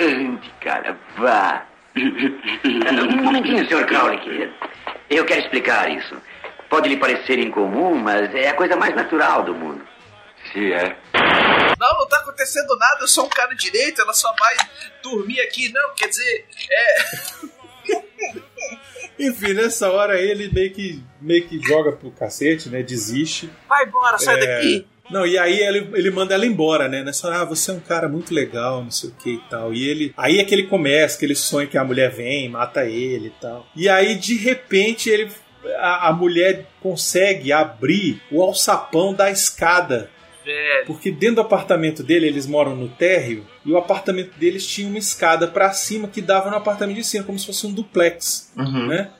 Ande, 0.00 0.50
cara, 0.60 0.96
vá. 1.18 1.66
Um 1.96 3.22
momentinho, 3.22 3.66
Sr. 3.68 3.84
Crowley. 3.86 4.50
Eu 5.10 5.24
quero 5.24 5.40
explicar 5.40 5.90
isso. 5.90 6.16
Pode 6.70 6.88
lhe 6.88 6.96
parecer 6.96 7.38
incomum, 7.38 7.96
mas 7.96 8.34
é 8.34 8.48
a 8.48 8.54
coisa 8.54 8.76
mais 8.76 8.94
natural 8.94 9.42
do 9.42 9.54
mundo. 9.54 9.82
Se 10.56 10.72
é. 10.72 10.96
Não, 11.78 11.98
não 11.98 12.08
tá 12.08 12.16
acontecendo 12.16 12.74
nada, 12.78 13.02
eu 13.02 13.08
sou 13.08 13.26
um 13.26 13.28
cara 13.28 13.54
direito, 13.54 14.00
ela 14.00 14.14
só 14.14 14.34
vai 14.38 14.56
dormir 15.02 15.38
aqui. 15.40 15.70
Não, 15.70 15.94
quer 15.94 16.08
dizer, 16.08 16.46
é. 16.70 16.96
Enfim, 19.28 19.52
nessa 19.52 19.90
hora 19.90 20.18
ele 20.18 20.50
meio 20.50 20.72
que, 20.72 21.04
meio 21.20 21.46
que 21.46 21.60
joga 21.60 21.92
pro 21.92 22.10
cacete, 22.10 22.70
né? 22.70 22.82
Desiste. 22.82 23.50
Vai 23.68 23.84
embora, 23.84 24.16
sai 24.16 24.42
É, 24.42 24.46
daqui. 24.46 24.86
Não, 25.10 25.26
e 25.26 25.36
aí 25.36 25.60
ele, 25.60 25.90
ele 25.92 26.10
manda 26.10 26.32
ela 26.32 26.46
embora, 26.46 26.88
né? 26.88 27.04
Nessa 27.04 27.28
hora, 27.28 27.42
ah, 27.42 27.44
você 27.44 27.70
é 27.70 27.74
um 27.74 27.80
cara 27.80 28.08
muito 28.08 28.32
legal, 28.32 28.82
não 28.82 28.90
sei 28.90 29.10
o 29.10 29.12
que 29.12 29.34
e 29.34 29.40
tal. 29.50 29.74
E 29.74 29.86
ele. 29.86 30.14
Aí 30.16 30.38
é 30.38 30.44
que 30.44 30.54
ele 30.54 30.68
começa, 30.68 31.18
que 31.18 31.24
ele 31.26 31.34
sonha 31.34 31.66
que 31.66 31.76
a 31.76 31.84
mulher 31.84 32.10
vem, 32.10 32.48
mata 32.48 32.86
ele 32.86 33.26
e 33.26 33.40
tal. 33.40 33.66
E 33.76 33.90
aí, 33.90 34.14
de 34.16 34.38
repente, 34.38 35.10
ele. 35.10 35.30
A, 35.78 36.08
a 36.08 36.12
mulher 36.12 36.66
consegue 36.80 37.52
abrir 37.52 38.22
o 38.30 38.42
alçapão 38.42 39.12
da 39.12 39.30
escada. 39.30 40.10
Velho. 40.46 40.86
Porque 40.86 41.10
dentro 41.10 41.36
do 41.36 41.40
apartamento 41.42 42.02
dele, 42.02 42.26
eles 42.28 42.46
moram 42.46 42.74
no 42.76 42.88
térreo, 42.88 43.44
e 43.64 43.72
o 43.72 43.76
apartamento 43.76 44.38
deles 44.38 44.66
tinha 44.66 44.88
uma 44.88 44.98
escada 44.98 45.48
pra 45.48 45.72
cima 45.72 46.06
que 46.08 46.20
dava 46.20 46.48
no 46.50 46.56
apartamento 46.56 46.96
de 46.96 47.04
cima, 47.04 47.24
como 47.24 47.38
se 47.38 47.46
fosse 47.46 47.66
um 47.66 47.72
duplex, 47.72 48.52
Uhum. 48.56 48.86
né? 48.86 49.10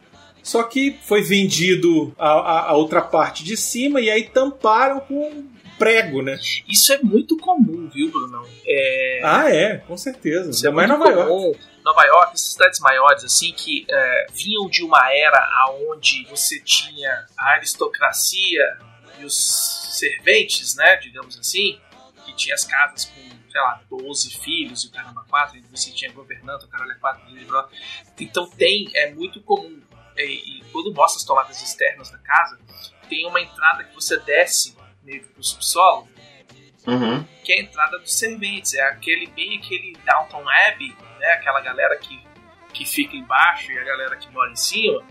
Só 0.43 0.63
que 0.63 0.97
foi 1.03 1.23
vendido 1.23 2.15
a, 2.17 2.29
a- 2.31 2.69
a 2.71 2.73
outra 2.75 3.03
parte 3.03 3.43
de 3.43 3.57
cima 3.57 4.01
e 4.01 4.09
aí 4.09 4.23
tamparam 4.29 5.01
com 5.01 5.29
um 5.29 5.49
prego, 5.77 6.23
né? 6.23 6.39
Isso 6.69 6.93
é 6.93 6.99
muito 7.03 7.37
comum, 7.37 7.91
viu, 7.93 8.09
Bruno? 8.13 8.47
É... 8.65 9.21
Ah, 9.25 9.51
é, 9.53 9.79
com 9.79 9.97
certeza. 9.97 10.51
Isso 10.51 10.65
é 10.65 10.71
Ainda 10.71 10.77
mais 10.77 10.89
Nova 10.89 11.11
York. 11.11 11.29
comum. 11.29 11.53
Nova 11.85 12.03
York, 12.05 12.31
essas 12.35 12.53
cidades 12.53 12.79
maiores, 12.81 13.25
assim, 13.25 13.53
que 13.53 13.85
é, 13.91 14.27
vinham 14.33 14.69
de 14.71 14.83
uma 14.85 15.13
era 15.13 15.67
onde 15.89 16.25
você 16.31 16.61
tinha 16.61 17.27
a 17.37 17.51
aristocracia 17.55 18.63
e 19.19 19.25
os 19.25 19.37
serventes, 19.99 20.75
né, 20.75 20.97
digamos 20.97 21.39
assim, 21.39 21.81
que 22.25 22.35
tinha 22.35 22.55
as 22.55 22.65
casas 22.65 23.07
com, 23.07 23.21
sei 23.51 23.61
lá, 23.61 23.83
12 23.89 24.31
filhos 24.39 24.85
e 24.85 24.89
o 24.89 24.91
caramba 24.91 25.25
4, 25.29 25.57
e 25.57 25.61
você 25.63 25.91
tinha 25.93 26.13
governante, 26.13 26.65
o 26.65 26.69
caralho 26.69 26.99
4, 26.99 27.23
então 28.19 28.49
tem, 28.51 28.91
é 28.95 29.13
muito 29.13 29.41
comum, 29.41 29.81
e, 30.17 30.59
e 30.59 30.65
quando 30.73 30.93
mostra 30.93 31.19
as 31.19 31.25
tomadas 31.25 31.63
externas 31.63 32.11
da 32.11 32.19
casa, 32.19 32.59
tem 33.09 33.27
uma 33.27 33.41
entrada 33.41 33.85
que 33.85 33.95
você 33.95 34.19
desce 34.21 34.77
meio 35.03 35.23
que 35.23 35.29
pro 35.29 35.43
subsolo, 35.43 36.09
Uhum. 36.87 37.25
que 37.43 37.53
é 37.53 37.57
a 37.57 37.63
entrada 37.63 37.99
dos 37.99 38.15
serventes. 38.17 38.75
É 38.75 38.83
aquele 38.83 39.27
bem 39.27 39.59
aquele 39.59 39.97
Downton 40.05 40.49
Abbey, 40.49 40.97
né? 41.19 41.33
Aquela 41.33 41.61
galera 41.61 41.97
que, 41.97 42.23
que 42.73 42.85
fica 42.85 43.17
embaixo 43.17 43.73
e 43.73 43.79
a 43.79 43.85
galera 43.85 44.17
que 44.17 44.31
mora 44.31 44.53
em 44.53 44.57
cima. 44.57 45.05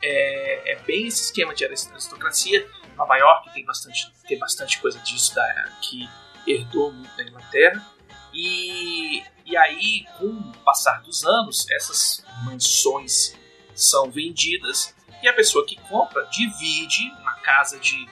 É, 0.00 0.72
é 0.72 0.76
bem 0.86 1.06
esse 1.06 1.24
esquema 1.24 1.54
de 1.54 1.64
aristocracia. 1.64 2.68
Nova 2.96 3.16
York 3.16 3.52
tem 3.52 3.64
bastante, 3.64 4.12
tem 4.26 4.38
bastante 4.38 4.80
coisa 4.80 4.98
disso 5.00 5.34
da, 5.34 5.70
que 5.82 6.08
herdou 6.46 6.92
muito 6.92 7.14
da 7.16 7.22
Inglaterra. 7.22 7.84
E, 8.32 9.22
e 9.44 9.56
aí, 9.56 10.06
com 10.18 10.26
o 10.26 10.52
passar 10.64 11.02
dos 11.02 11.24
anos, 11.24 11.68
essas 11.70 12.24
mansões 12.44 13.34
são 13.74 14.10
vendidas 14.10 14.94
e 15.22 15.28
a 15.28 15.32
pessoa 15.32 15.66
que 15.66 15.76
compra 15.82 16.26
divide 16.26 17.10
uma 17.20 17.34
casa 17.40 17.78
de 17.78 18.08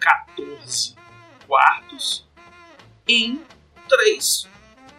14 0.00 0.94
quartos 1.46 2.26
em 3.08 3.44
três 3.88 4.48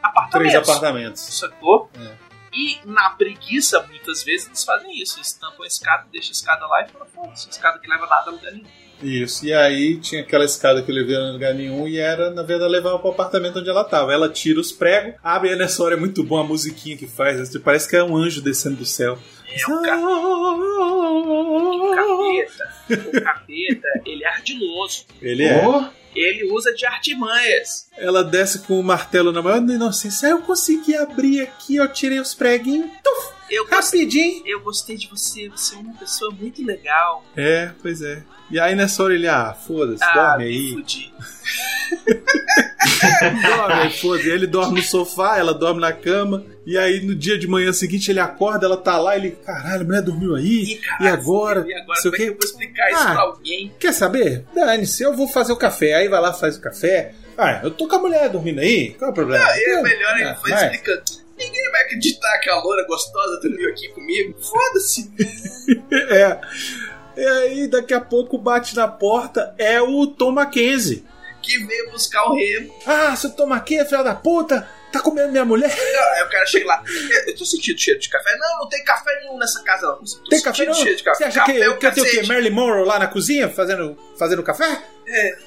apartamentos. 0.01 0.51
Três 0.51 0.69
apartamentos. 0.69 1.21
Sacou? 1.21 1.89
É. 1.95 2.31
E 2.53 2.81
na 2.83 3.11
preguiça, 3.11 3.81
muitas 3.87 4.23
vezes, 4.23 4.47
eles 4.47 4.63
fazem 4.63 5.01
isso. 5.01 5.17
Eles 5.17 5.33
tampam 5.33 5.63
a 5.63 5.67
escada, 5.67 6.07
deixam 6.11 6.31
a 6.31 6.33
escada 6.33 6.67
lá 6.67 6.81
e 6.81 6.89
falam, 6.89 7.07
foda-se, 7.07 7.47
a 7.47 7.49
escada 7.49 7.79
que 7.79 7.87
leva 7.87 8.05
nada 8.07 8.29
a 8.29 8.33
lugar 8.33 8.51
nenhum. 8.51 8.67
Isso, 9.01 9.45
e 9.45 9.53
aí 9.53 9.97
tinha 9.97 10.21
aquela 10.21 10.45
escada 10.45 10.81
que 10.81 10.91
levava 10.91 11.29
em 11.29 11.33
lugar 11.33 11.53
nenhum 11.53 11.87
e 11.87 11.97
era, 11.97 12.29
na 12.29 12.43
verdade, 12.43 12.71
levava 12.71 12.99
pro 12.99 13.09
apartamento 13.09 13.59
onde 13.59 13.69
ela 13.69 13.83
tava. 13.83 14.13
Ela 14.13 14.29
tira 14.29 14.59
os 14.59 14.71
pregos, 14.71 15.15
abre 15.23 15.51
e 15.51 15.55
nessa 15.55 15.83
hora 15.83 15.95
é 15.95 15.99
muito 15.99 16.23
bom 16.23 16.37
a 16.37 16.43
musiquinha 16.43 16.95
que 16.95 17.07
faz, 17.07 17.39
assim, 17.39 17.59
parece 17.59 17.89
que 17.89 17.95
é 17.95 18.03
um 18.03 18.15
anjo 18.15 18.41
descendo 18.41 18.77
do 18.77 18.85
céu. 18.85 19.17
É 19.49 19.65
o, 19.65 19.81
ca... 19.81 19.97
o 19.97 21.91
capeta. 21.95 22.69
O 22.89 23.21
capeta, 23.21 23.87
ele 24.05 24.23
é 24.23 24.27
ardiloso. 24.27 25.05
Ele 25.21 25.43
é. 25.43 25.89
Ele 26.13 26.51
usa 26.51 26.73
de 26.73 26.85
artimanhas. 26.85 27.87
Ela 27.97 28.23
desce 28.23 28.59
com 28.59 28.79
o 28.79 28.83
martelo 28.83 29.31
na 29.31 29.41
mão, 29.41 29.57
inocência, 29.57 30.27
eu 30.27 30.41
consegui 30.41 30.95
abrir 30.95 31.41
aqui, 31.41 31.77
eu 31.77 31.87
tirei 31.87 32.19
os 32.19 32.33
preguinhos, 32.33 32.89
tuf, 33.03 33.33
Eu 33.51 33.65
rapidinho. 33.67 34.43
Eu 34.45 34.61
gostei 34.61 34.95
de 34.97 35.07
você, 35.07 35.49
você 35.49 35.75
é 35.75 35.79
uma 35.79 35.93
pessoa 35.93 36.31
muito 36.31 36.65
legal. 36.65 37.23
É, 37.35 37.71
pois 37.81 38.01
é. 38.01 38.23
E 38.49 38.59
aí 38.59 38.75
nessa 38.75 39.03
hora 39.03 39.13
ele, 39.13 39.27
ah, 39.27 39.53
foda-se, 39.53 40.03
Ah, 40.03 40.13
dorme 40.13 40.43
me 40.45 40.49
aí. 40.49 40.71
fudi. 40.73 41.13
dorme 43.47 43.73
aí, 43.73 43.89
foda-se. 43.99 44.29
Ele 44.29 44.47
dorme 44.47 44.79
no 44.79 44.85
sofá, 44.85 45.37
ela 45.37 45.53
dorme 45.53 45.79
na 45.81 45.91
cama. 45.93 46.43
E 46.65 46.77
aí 46.77 47.01
no 47.01 47.15
dia 47.15 47.37
de 47.37 47.47
manhã 47.47 47.73
seguinte 47.73 48.09
ele 48.11 48.19
acorda, 48.19 48.65
ela 48.65 48.77
tá 48.77 48.97
lá, 48.97 49.15
ele, 49.15 49.31
caralho, 49.31 49.81
a 49.81 49.85
mulher 49.85 50.01
dormiu 50.01 50.35
aí. 50.35 50.79
e 50.99 51.07
agora? 51.07 51.65
E 51.67 51.73
agora, 51.73 51.99
Sei 52.01 52.11
como 52.11 52.21
é 52.21 52.25
que 52.25 52.31
eu 52.31 52.37
vou 52.37 52.43
explicar 52.45 52.89
isso 52.91 52.99
Ah. 53.01 53.11
pra 53.13 53.21
alguém? 53.21 53.71
Quer 53.79 53.93
saber? 53.93 54.45
Dane-se, 54.53 55.03
eu 55.03 55.13
vou 55.15 55.27
fazer 55.27 55.51
o 55.53 55.57
café. 55.57 55.93
Aí 55.95 56.07
vai 56.07 56.21
lá, 56.21 56.33
faz 56.33 56.57
o 56.57 56.61
café. 56.61 57.13
Ah, 57.37 57.61
eu 57.63 57.71
tô 57.71 57.87
com 57.87 57.95
a 57.95 57.99
mulher 57.99 58.29
dormindo 58.29 58.59
aí. 58.59 58.93
Qual 58.93 59.09
é 59.09 59.11
o 59.11 59.15
problema? 59.15 59.43
Ah, 59.43 59.53
é 59.57 59.81
melhor 59.81 60.15
ele 60.17 60.23
ah, 60.29 60.37
vai. 60.41 60.65
explicando. 60.65 61.20
Ninguém 61.61 61.71
vai 61.71 61.81
acreditar 61.83 62.39
que 62.39 62.49
a 62.49 62.55
loura 62.55 62.85
gostosa 62.87 63.39
dormiu 63.39 63.69
aqui 63.69 63.87
comigo. 63.89 64.39
Foda-se. 64.41 65.11
é. 66.09 66.41
E 67.15 67.25
aí, 67.25 67.67
daqui 67.67 67.93
a 67.93 68.01
pouco 68.01 68.37
bate 68.37 68.75
na 68.75 68.87
porta, 68.87 69.53
é 69.57 69.79
o 69.81 70.07
Tom 70.07 70.31
Mackenzie. 70.31 71.05
Que 71.41 71.57
veio 71.65 71.91
buscar 71.91 72.23
o 72.25 72.35
remo. 72.35 72.73
Ah, 72.85 73.15
seu 73.15 73.31
Tom 73.31 73.47
Mackenzie, 73.47 73.89
filho 73.89 74.03
da 74.03 74.15
puta, 74.15 74.67
tá 74.91 75.01
comendo 75.01 75.31
minha 75.31 75.45
mulher? 75.45 75.69
Não, 75.69 76.13
aí 76.13 76.23
o 76.23 76.29
cara 76.29 76.45
chega 76.45 76.65
lá. 76.65 76.83
Eu 77.27 77.35
tô 77.35 77.45
sentindo 77.45 77.79
cheiro 77.79 77.99
de 77.99 78.09
café. 78.09 78.35
Não, 78.37 78.59
não 78.59 78.69
tem 78.69 78.83
café 78.83 79.19
nenhum 79.21 79.37
nessa 79.37 79.61
casa, 79.63 79.87
não. 79.87 79.97
Tô 79.97 80.29
Tem 80.29 80.41
café 80.41 80.65
não? 80.65 80.73
cheiro 80.73 80.97
de 80.97 81.03
café. 81.03 81.17
Você 81.17 81.23
acha 81.25 81.39
Café 81.41 81.53
que 81.53 81.61
é 81.61 81.67
eu 81.67 81.71
o 81.73 81.77
quero 81.77 81.95
ter 81.95 82.01
o 82.01 82.05
quê? 82.09 82.23
Marilyn 82.23 82.51
Monroe 82.51 82.85
lá 82.85 82.97
na 82.99 83.07
cozinha 83.07 83.49
fazendo, 83.49 83.97
fazendo 84.17 84.41
café? 84.43 84.81
É. 85.07 85.37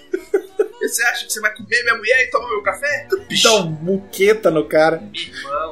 Você 0.82 1.02
acha 1.04 1.24
que 1.26 1.32
você 1.32 1.40
vai 1.40 1.54
comer 1.54 1.82
minha 1.82 1.96
mulher 1.96 2.24
e 2.24 2.30
tomar 2.30 2.48
meu 2.48 2.62
café? 2.62 3.08
Dá 3.42 3.54
um 3.54 3.70
muqueta 3.70 4.50
no 4.50 4.66
cara. 4.68 5.02
Irmão. 5.14 5.63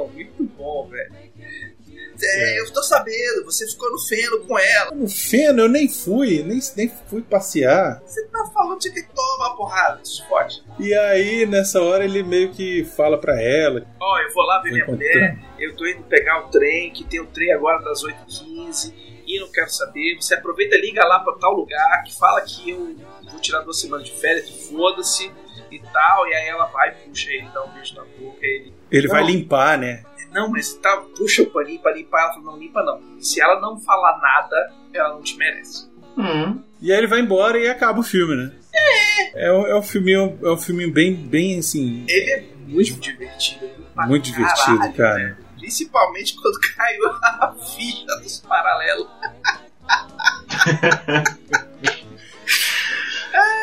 É, 2.24 2.60
eu 2.60 2.72
tô 2.72 2.82
sabendo, 2.82 3.44
você 3.44 3.66
ficou 3.66 3.90
no 3.90 3.98
feno 3.98 4.40
com 4.46 4.58
ela. 4.58 4.90
No 4.94 5.08
feno, 5.08 5.62
eu 5.62 5.68
nem 5.68 5.88
fui, 5.88 6.42
nem, 6.42 6.60
nem 6.76 6.92
fui 7.08 7.22
passear. 7.22 8.00
Você 8.06 8.24
tá 8.26 8.50
falando 8.54 8.78
de 8.80 8.92
que 8.92 9.02
toma 9.02 9.48
uma 9.48 9.56
porrada, 9.56 10.00
isso 10.02 10.24
pode. 10.28 10.62
E 10.78 10.94
aí, 10.94 11.46
nessa 11.46 11.82
hora, 11.82 12.04
ele 12.04 12.22
meio 12.22 12.50
que 12.52 12.84
fala 12.84 13.18
pra 13.18 13.40
ela. 13.40 13.84
Ó, 14.00 14.18
eu 14.20 14.32
vou 14.32 14.44
lá 14.44 14.60
ver 14.62 14.72
minha 14.72 14.86
mulher, 14.86 15.38
eu 15.58 15.76
tô 15.76 15.86
indo 15.86 16.02
pegar 16.04 16.46
o 16.46 16.48
trem, 16.48 16.92
que 16.92 17.04
tem 17.04 17.20
o 17.20 17.26
trem 17.26 17.52
agora 17.52 17.82
das 17.82 18.02
8h15, 18.04 18.92
e 19.26 19.40
não 19.40 19.50
quero 19.50 19.70
saber. 19.70 20.16
Você 20.16 20.34
aproveita 20.34 20.76
e 20.76 20.80
liga 20.80 21.04
lá 21.04 21.20
pra 21.20 21.34
tal 21.34 21.52
lugar, 21.54 22.02
que 22.04 22.16
fala 22.16 22.40
que 22.42 22.70
eu 22.70 22.96
vou 23.30 23.40
tirar 23.40 23.60
duas 23.60 23.80
semanas 23.80 24.06
de 24.06 24.12
férias, 24.12 24.48
foda-se 24.68 25.30
e 25.70 25.78
tal. 25.92 26.26
E 26.28 26.34
aí 26.34 26.48
ela 26.48 26.66
vai, 26.66 26.92
puxa 26.92 27.30
ele, 27.30 27.48
dá 27.52 27.64
um 27.64 27.68
beijo 27.70 27.94
na 27.94 28.04
boca, 28.04 28.38
ele. 28.42 28.72
Ele 28.90 29.08
vai 29.08 29.22
Não, 29.22 29.28
limpar, 29.28 29.78
né? 29.78 30.04
Não, 30.32 30.50
mas 30.50 30.72
tá, 30.74 30.96
puxa 31.16 31.42
o 31.42 31.50
paninho 31.50 31.80
pra 31.80 31.92
limpar. 31.92 32.22
Ela 32.22 32.32
fala, 32.34 32.44
não, 32.46 32.58
limpa 32.58 32.82
não. 32.82 33.00
Se 33.20 33.40
ela 33.40 33.60
não 33.60 33.78
falar 33.78 34.18
nada, 34.18 34.72
ela 34.94 35.10
não 35.10 35.22
te 35.22 35.36
merece. 35.36 35.90
E 36.80 36.92
aí 36.92 36.98
ele 36.98 37.06
vai 37.06 37.20
embora 37.20 37.58
e 37.58 37.68
acaba 37.68 38.00
o 38.00 38.02
filme, 38.02 38.36
né? 38.36 38.52
É. 38.74 39.46
É 39.46 39.52
um, 39.52 39.66
é 39.66 39.76
um 39.76 39.82
filminho, 39.82 40.38
é 40.42 40.50
um 40.50 40.56
filminho 40.56 40.92
bem, 40.92 41.14
bem 41.14 41.58
assim. 41.58 42.04
Ele 42.08 42.30
é 42.30 42.44
muito 42.66 42.98
divertido. 43.00 43.70
Muito 44.06 44.24
divertido, 44.24 44.78
caralho, 44.78 44.94
cara. 44.94 45.14
velho. 45.16 45.36
Principalmente 45.58 46.34
quando 46.34 46.58
caiu 46.76 47.06
a 47.08 47.54
ficha 47.76 48.06
dos 48.20 48.40
paralelos. 48.40 49.08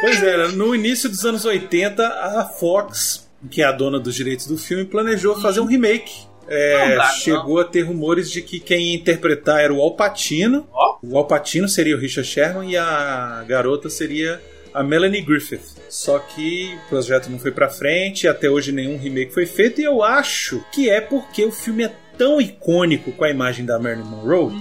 Pois 0.02 0.24
é, 0.24 0.48
no 0.50 0.74
início 0.74 1.10
dos 1.10 1.26
anos 1.26 1.46
80, 1.46 2.08
a 2.08 2.46
Fox, 2.46 3.30
que 3.52 3.62
é 3.62 3.66
a 3.66 3.72
dona 3.72 4.00
dos 4.00 4.16
direitos 4.16 4.48
do 4.48 4.58
filme, 4.58 4.86
planejou 4.86 5.40
fazer 5.40 5.60
um 5.60 5.66
remake. 5.66 6.26
É, 6.50 6.90
Não 6.90 6.98
dá, 6.98 7.10
chegou 7.12 7.60
a 7.60 7.64
ter 7.64 7.82
rumores 7.82 8.30
de 8.32 8.42
que 8.42 8.60
quem 8.60 8.88
ia 8.92 8.96
interpretar 8.96 9.60
era 9.62 9.74
o 9.74 9.82
Al 9.82 9.96
Pacino. 9.96 10.68
O 11.04 11.18
Al 11.18 11.28
Pacino 11.28 11.68
seria 11.70 11.96
o 11.96 12.00
Richard 12.00 12.28
Sherman 12.28 12.72
e 12.72 12.78
a 12.78 13.44
garota 13.48 13.90
seria 13.90 14.42
a 14.74 14.84
Melanie 14.84 15.22
Griffith. 15.22 15.76
Só 15.90 16.20
que 16.20 16.76
o 16.86 16.90
projeto 16.90 17.30
não 17.30 17.40
foi 17.40 17.52
pra 17.52 17.70
frente, 17.70 18.28
até 18.28 18.50
hoje 18.50 18.72
nenhum 18.72 18.98
remake 18.98 19.34
foi 19.34 19.46
feito, 19.46 19.82
e 19.82 19.84
eu 19.84 20.04
acho 20.04 20.64
que 20.72 20.90
é 20.90 21.02
porque 21.02 21.44
o 21.44 21.52
filme 21.52 21.84
é 21.86 21.92
tão 22.18 22.40
icônico 22.42 23.12
com 23.14 23.24
a 23.24 23.30
imagem 23.30 23.66
da 23.66 23.80
Marilyn 23.80 24.06
Monroe 24.06 24.54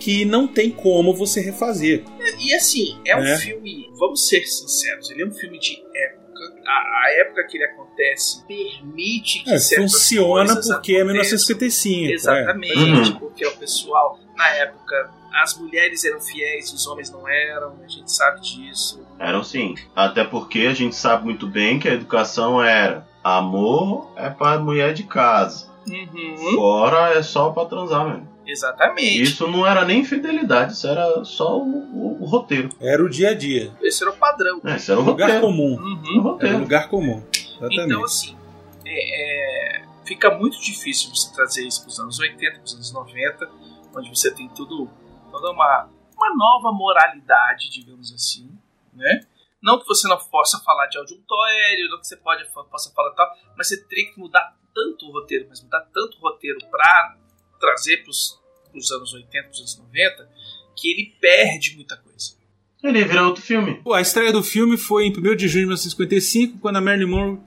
que 0.00 0.24
não 0.24 0.46
tem 0.46 0.70
como 0.70 1.14
você 1.14 1.40
refazer. 1.40 2.02
E 2.40 2.54
assim, 2.54 2.98
é 3.06 3.16
um 3.16 3.24
É. 3.24 3.38
filme, 3.38 3.88
vamos 3.98 4.28
ser 4.28 4.42
sinceros, 4.46 5.10
ele 5.10 5.22
é 5.22 5.26
um 5.26 5.30
filme 5.32 5.58
de 5.58 5.72
época. 5.94 6.23
A, 6.66 6.70
a 7.06 7.12
época 7.20 7.46
que 7.46 7.56
ele 7.56 7.64
acontece 7.64 8.44
permite 8.46 9.44
que 9.44 9.50
É, 9.50 9.58
funciona 9.58 10.54
porque 10.54 10.96
é 10.96 11.02
aconteçam. 11.02 11.12
1975. 11.12 12.12
Exatamente, 12.12 13.10
é. 13.10 13.18
porque 13.18 13.46
o 13.46 13.56
pessoal, 13.56 14.18
na 14.36 14.48
época, 14.50 15.10
as 15.42 15.58
mulheres 15.58 16.04
eram 16.04 16.20
fiéis, 16.20 16.72
os 16.72 16.86
homens 16.86 17.10
não 17.10 17.28
eram, 17.28 17.74
a 17.84 17.88
gente 17.88 18.10
sabe 18.10 18.40
disso. 18.40 19.04
Eram 19.18 19.42
sim. 19.44 19.74
Até 19.94 20.24
porque 20.24 20.60
a 20.60 20.74
gente 20.74 20.94
sabe 20.96 21.24
muito 21.24 21.46
bem 21.46 21.78
que 21.78 21.88
a 21.88 21.94
educação 21.94 22.62
era 22.62 23.06
amor 23.22 24.12
é 24.16 24.28
pra 24.30 24.58
mulher 24.58 24.92
de 24.94 25.04
casa. 25.04 25.72
Uhum. 25.86 26.36
Fora 26.54 27.10
é 27.18 27.22
só 27.22 27.50
pra 27.50 27.64
transar 27.66 28.06
mesmo. 28.06 28.33
Exatamente. 28.46 29.22
Isso 29.22 29.46
não 29.48 29.66
era 29.66 29.84
nem 29.84 30.04
fidelidade, 30.04 30.72
isso 30.72 30.86
era 30.86 31.24
só 31.24 31.58
o, 31.58 31.62
o- 31.62 32.22
o 32.22 32.26
roteiro. 32.26 32.68
Era 32.80 33.02
o 33.02 33.08
dia 33.08 33.30
a 33.30 33.34
dia. 33.34 33.72
Esse 33.82 34.02
era 34.02 34.12
o 34.12 34.16
padrão. 34.16 34.60
É, 34.64 34.76
isso 34.76 34.90
era 34.92 35.00
o 35.00 35.04
lugar 35.04 35.26
roteiro. 35.30 35.46
comum. 35.46 35.76
Uhum. 35.76 36.18
O 36.18 36.20
roteiro. 36.22 36.48
Era 36.54 36.56
um 36.58 36.60
lugar 36.62 36.88
comum. 36.88 37.22
Exatamente. 37.32 37.80
Então, 37.84 38.04
assim, 38.04 38.36
é- 38.84 39.78
é, 39.80 39.84
fica 40.04 40.30
muito 40.36 40.60
difícil 40.60 41.10
você 41.14 41.32
trazer 41.34 41.66
isso 41.66 41.80
para 41.82 41.88
os 41.88 41.98
anos 42.00 42.18
80, 42.18 42.52
para 42.58 42.64
os 42.64 42.74
anos 42.74 42.92
90, 42.92 43.50
onde 43.96 44.08
você 44.10 44.34
tem 44.34 44.48
tudo, 44.50 44.90
toda 45.30 45.50
uma, 45.50 45.88
uma 46.16 46.34
nova 46.36 46.70
moralidade, 46.72 47.70
digamos 47.70 48.12
assim, 48.12 48.50
né? 48.92 49.26
Não 49.62 49.78
que 49.80 49.86
você 49.86 50.06
não 50.06 50.18
possa 50.18 50.58
falar 50.62 50.86
de 50.88 50.98
auditório, 50.98 51.88
não 51.90 51.98
que 51.98 52.06
você 52.06 52.16
pode, 52.18 52.44
possa 52.70 52.92
falar 52.94 53.12
tal, 53.14 53.26
mas 53.56 53.68
você 53.68 53.82
teria 53.84 54.12
que 54.12 54.20
mudar 54.20 54.54
tanto 54.74 55.06
o 55.06 55.12
roteiro, 55.12 55.46
mas 55.48 55.62
mudar 55.62 55.80
tanto 55.92 56.18
o 56.18 56.20
roteiro 56.20 56.58
para 56.70 57.16
trazer 57.64 57.98
para 57.98 58.10
os 58.10 58.90
anos 58.92 59.14
80, 59.14 59.42
para 59.42 59.50
os 59.50 59.58
anos 59.60 59.78
90, 59.78 60.30
que 60.76 60.90
ele 60.90 61.14
perde 61.20 61.74
muita 61.76 61.96
coisa. 61.96 62.34
Ele 62.82 63.04
vira 63.04 63.26
outro 63.26 63.42
filme. 63.42 63.80
A 63.94 64.00
estreia 64.00 64.30
do 64.30 64.42
filme 64.42 64.76
foi 64.76 65.06
em 65.06 65.10
1 65.10 65.12
de 65.36 65.48
junho 65.48 65.62
de 65.62 65.66
1955, 65.66 66.58
quando 66.58 66.76
a 66.76 66.80
Marilyn 66.82 67.06
Monroe, 67.06 67.38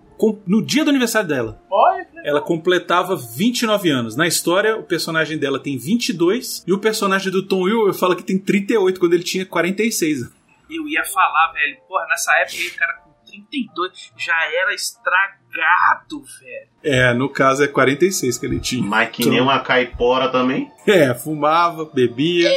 no 0.48 0.66
dia 0.66 0.84
do 0.84 0.90
aniversário 0.90 1.28
dela, 1.28 1.62
Olha, 1.70 2.08
ela 2.24 2.42
completava 2.42 3.16
29 3.16 3.90
anos. 3.90 4.16
Na 4.16 4.26
história, 4.26 4.76
o 4.76 4.84
personagem 4.84 5.38
dela 5.38 5.60
tem 5.60 5.78
22 5.78 6.64
e 6.66 6.74
o 6.74 6.80
personagem 6.80 7.32
do 7.32 7.46
Tom 7.46 7.64
Will 7.64 7.94
fala 7.94 8.16
que 8.16 8.24
tem 8.24 8.40
38 8.40 9.00
quando 9.00 9.14
ele 9.14 9.24
tinha 9.24 9.46
46. 9.46 10.22
Eu 10.70 10.88
ia 10.88 11.06
falar, 11.06 11.54
velho, 11.54 11.78
porra, 11.88 12.08
nessa 12.10 12.36
época 12.40 12.58
aí 12.58 12.68
o 12.68 12.76
cara 12.76 12.94
com 13.04 13.12
32 13.26 14.12
já 14.18 14.38
era 14.52 14.74
estragado, 14.74 15.37
velho. 16.42 16.68
É, 16.84 17.14
no 17.14 17.30
caso 17.30 17.64
é 17.64 17.68
46 17.68 18.38
que 18.38 18.46
ele 18.46 18.60
tinha. 18.60 18.84
Mas 18.84 19.10
que 19.10 19.28
nem 19.30 19.42
uma 19.42 19.60
caipora 19.60 20.30
também. 20.30 20.72
É, 20.88 21.14
fumava, 21.14 21.86
bebia. 21.86 22.50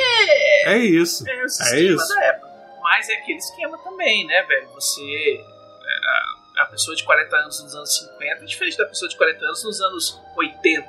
É, 0.66 0.76
isso. 0.78 1.28
É 1.28 1.34
o 1.36 1.40
É 1.42 1.44
esquema 1.46 1.80
isso. 1.94 2.08
da 2.14 2.24
época. 2.24 2.50
Mas 2.82 3.08
é 3.08 3.14
aquele 3.14 3.38
esquema 3.38 3.78
também, 3.78 4.26
né, 4.26 4.42
velho? 4.42 4.68
Você. 4.74 5.00
é, 5.02 6.60
A, 6.60 6.62
a 6.62 6.66
pessoa 6.66 6.94
de 6.96 7.04
40 7.04 7.36
anos 7.36 7.62
nos 7.62 7.74
anos 7.74 7.98
50 7.98 8.42
é 8.42 8.44
diferente 8.46 8.76
da 8.76 8.86
pessoa 8.86 9.08
de 9.08 9.16
40 9.16 9.44
anos 9.44 9.64
nos 9.64 9.80
anos 9.80 10.20
80. 10.36 10.86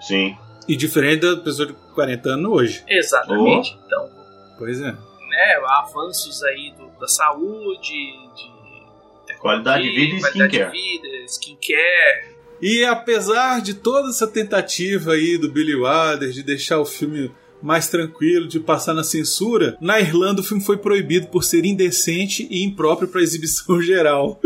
Sim. 0.00 0.36
E 0.68 0.76
diferente 0.76 1.20
da 1.20 1.36
pessoa 1.42 1.66
de 1.66 1.72
40 1.94 2.28
anos 2.30 2.50
hoje. 2.50 2.84
Exatamente. 2.88 3.78
Então, 3.86 4.10
Pois 4.58 4.80
é. 4.80 4.92
né, 4.92 5.56
avanços 5.66 6.42
aí 6.44 6.72
do- 6.76 6.90
da 7.00 7.08
saúde, 7.08 7.88
de. 7.92 8.52
Qualidade 9.42 9.82
de 9.82 9.90
vida 9.90 10.16
e 10.16 10.20
qualidade 10.20 10.50
de 10.52 10.56
skincare. 10.56 10.70
vida, 10.70 11.24
skincare. 11.26 12.32
E 12.62 12.84
apesar 12.84 13.60
de 13.60 13.74
toda 13.74 14.08
essa 14.08 14.28
tentativa 14.28 15.14
aí 15.14 15.36
do 15.36 15.50
Billy 15.50 15.74
Wilder 15.74 16.30
de 16.30 16.44
deixar 16.44 16.78
o 16.78 16.86
filme 16.86 17.28
mais 17.60 17.88
tranquilo, 17.88 18.46
de 18.46 18.60
passar 18.60 18.94
na 18.94 19.02
censura, 19.02 19.76
na 19.80 19.98
Irlanda 19.98 20.42
o 20.42 20.44
filme 20.44 20.62
foi 20.62 20.78
proibido 20.78 21.26
por 21.26 21.42
ser 21.42 21.64
indecente 21.64 22.46
e 22.48 22.62
impróprio 22.62 23.08
para 23.08 23.20
exibição 23.20 23.82
geral. 23.82 24.40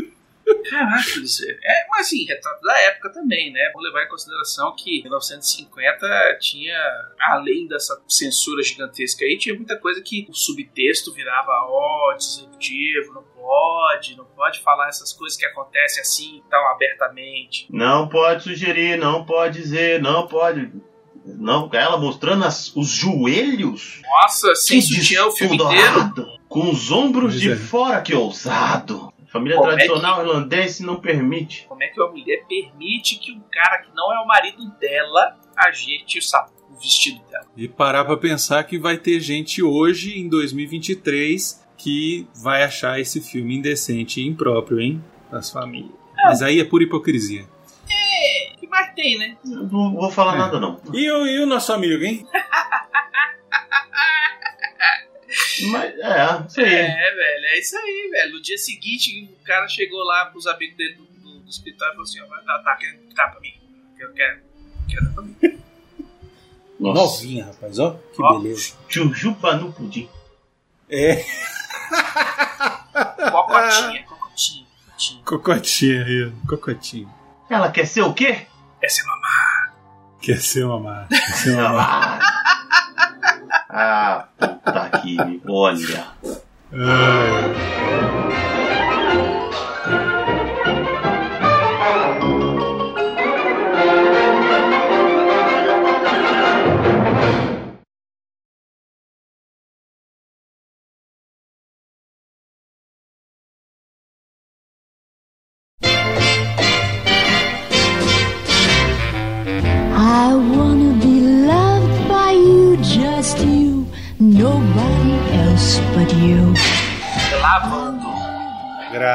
Caraca, 0.70 1.18
isso 1.23 1.44
é, 1.44 1.51
é, 1.51 1.86
mas 1.90 2.06
assim, 2.06 2.24
retrato 2.24 2.62
da 2.62 2.81
época 2.82 3.10
também, 3.10 3.52
né? 3.52 3.68
Vamos 3.74 3.89
levar 3.89 4.05
em 4.05 4.09
consideração 4.09 4.74
que 4.77 4.98
em 4.98 5.02
1950 5.02 6.39
tinha, 6.40 6.78
além 7.20 7.66
dessa 7.66 8.01
censura 8.09 8.62
gigantesca 8.62 9.24
aí, 9.24 9.36
tinha 9.36 9.55
muita 9.55 9.77
coisa 9.77 10.01
que 10.01 10.27
o 10.28 10.35
subtexto 10.35 11.12
virava 11.12 11.51
ó, 11.68 12.14
disruptivo, 12.16 13.12
não 13.12 13.23
pode, 13.47 14.16
não 14.16 14.24
pode 14.24 14.60
falar 14.62 14.89
essas 14.89 15.12
coisas 15.12 15.39
que 15.39 15.47
acontecem 15.47 16.01
assim 16.02 16.43
tão 16.51 16.60
abertamente. 16.70 17.66
Não 17.70 18.09
pode 18.09 18.43
sugerir, 18.43 18.98
não 18.98 19.24
pode 19.24 19.60
dizer, 19.62 20.02
não 20.02 20.27
pode. 20.27 20.73
Não, 21.24 21.68
ela 21.73 21.97
mostrando 21.98 22.44
as- 22.44 22.74
os 22.77 22.89
joelhos. 22.89 24.01
Nossa, 24.05 24.55
sem 24.55 24.81
Que 24.81 24.86
sutiã 24.86 25.27
o 25.27 25.32
filme 25.32 25.56
inteiro. 25.56 26.12
Com 26.48 26.70
os 26.70 26.90
ombros 26.90 27.32
Pois 27.35 27.40
de 27.40 27.52
é. 27.52 27.56
fora, 27.56 28.01
que 28.01 28.14
ousado. 28.14 29.12
Família 29.32 29.56
Como 29.59 29.70
é 29.70 29.74
tradicional 29.74 30.20
irlandesa 30.24 30.85
não 30.86 30.97
permite. 31.01 31.66
Como 31.68 31.82
é 31.82 31.89
que 31.89 32.01
uma 32.01 32.10
mulher 32.10 32.44
permite 32.48 33.16
que 33.18 33.32
um 33.32 33.43
cara 33.52 33.78
que 33.82 33.94
não 33.94 34.12
é 34.14 34.20
o 34.20 34.27
marido 34.27 34.64
dela 34.81 35.36
ajeite 35.56 36.18
o, 36.18 36.23
sa- 36.23 36.48
o 36.70 36.77
vestido 36.78 37.20
dela? 37.28 37.44
E 37.56 37.68
parar 37.68 38.05
pra 38.05 38.16
pensar 38.16 38.62
que 38.64 38.78
vai 38.78 38.97
ter 38.97 39.18
gente 39.20 39.62
hoje, 39.62 40.18
em 40.18 40.28
2023, 40.28 41.65
que 41.77 42.27
vai 42.35 42.62
achar 42.62 42.98
esse 43.01 43.20
filme 43.20 43.57
indecente 43.57 44.20
e 44.20 44.27
impróprio, 44.27 44.81
hein? 44.81 45.03
Das 45.31 45.51
famílias. 45.51 45.93
Mas 46.24 46.43
aí 46.43 46.61
é 46.61 46.65
pura 46.65 46.85
hipocrisia. 46.85 47.44
É, 47.90 48.57
que 48.59 48.66
mais 48.66 48.94
tem, 48.94 49.19
né? 49.19 49.36
Não 49.44 49.69
vou 49.94 50.11
falar 50.11 50.35
É. 50.35 50.39
nada, 50.39 50.59
não. 50.61 50.81
E 50.93 51.11
o, 51.11 51.27
e 51.27 51.40
o 51.40 51.47
nosso 51.47 51.73
amigo, 51.73 52.03
hein? 52.05 52.27
Mas, 55.70 55.94
é, 55.98 56.47
isso 56.47 56.61
aí. 56.61 56.66
É, 56.74 57.15
velho, 57.15 57.47
é 57.47 57.59
isso 57.59 57.77
aí, 57.77 58.09
velho. 58.12 58.32
No 58.35 58.43
dia 58.43 58.57
seguinte, 58.59 59.28
o 59.40 59.44
cara 59.44 59.66
chegou 59.69 60.03
lá 60.05 60.27
pros 60.27 60.47
amigos 60.47 60.77
dele 60.77 60.94
do, 60.94 61.05
do, 61.05 61.40
do 61.40 61.51
escritório 61.51 61.93
e 61.93 61.97
falou 61.97 62.03
assim: 62.05 62.20
ó, 62.20 62.27
vai 62.27 62.44
dar, 62.44 62.59
tá 62.62 62.77
querendo 62.77 63.15
dar 63.15 63.28
pra 63.28 63.40
mim. 63.40 63.53
Eu 63.98 64.12
quero, 64.12 64.40
quero 64.89 65.05
dar 65.07 65.12
pra 65.15 65.23
mim. 65.24 65.36
Novinha, 66.78 67.47
rapaz, 67.47 67.78
ó. 67.78 67.93
Que 68.15 68.23
Ó. 68.23 68.39
beleza. 68.39 68.74
Jujuba 68.89 69.57
no 69.57 69.73
pudim. 69.73 70.09
É, 70.89 71.24
Cocotinha, 73.31 74.03
cocotinha, 74.05 74.67
cocotinha. 74.85 75.23
cocotinha 75.25 76.05
aí, 76.05 76.33
cocotinha. 76.49 77.09
Ela 77.51 77.71
quer 77.71 77.87
ser 77.87 78.03
o 78.03 78.13
quê? 78.13 78.47
Essa 78.83 79.03
é 79.03 79.05
mamar. 79.07 79.73
Quer 80.21 80.41
ser 80.41 80.65
uma 80.65 80.81
marca. 80.81 81.09
Quer 81.09 81.33
ser 81.33 81.55
uma 81.55 81.69
marca. 81.73 82.27
Ah, 83.69 84.25
puta 84.39 84.91
que 85.01 85.17
me- 85.25 85.43
Olha. 85.49 86.07
I 86.73 86.77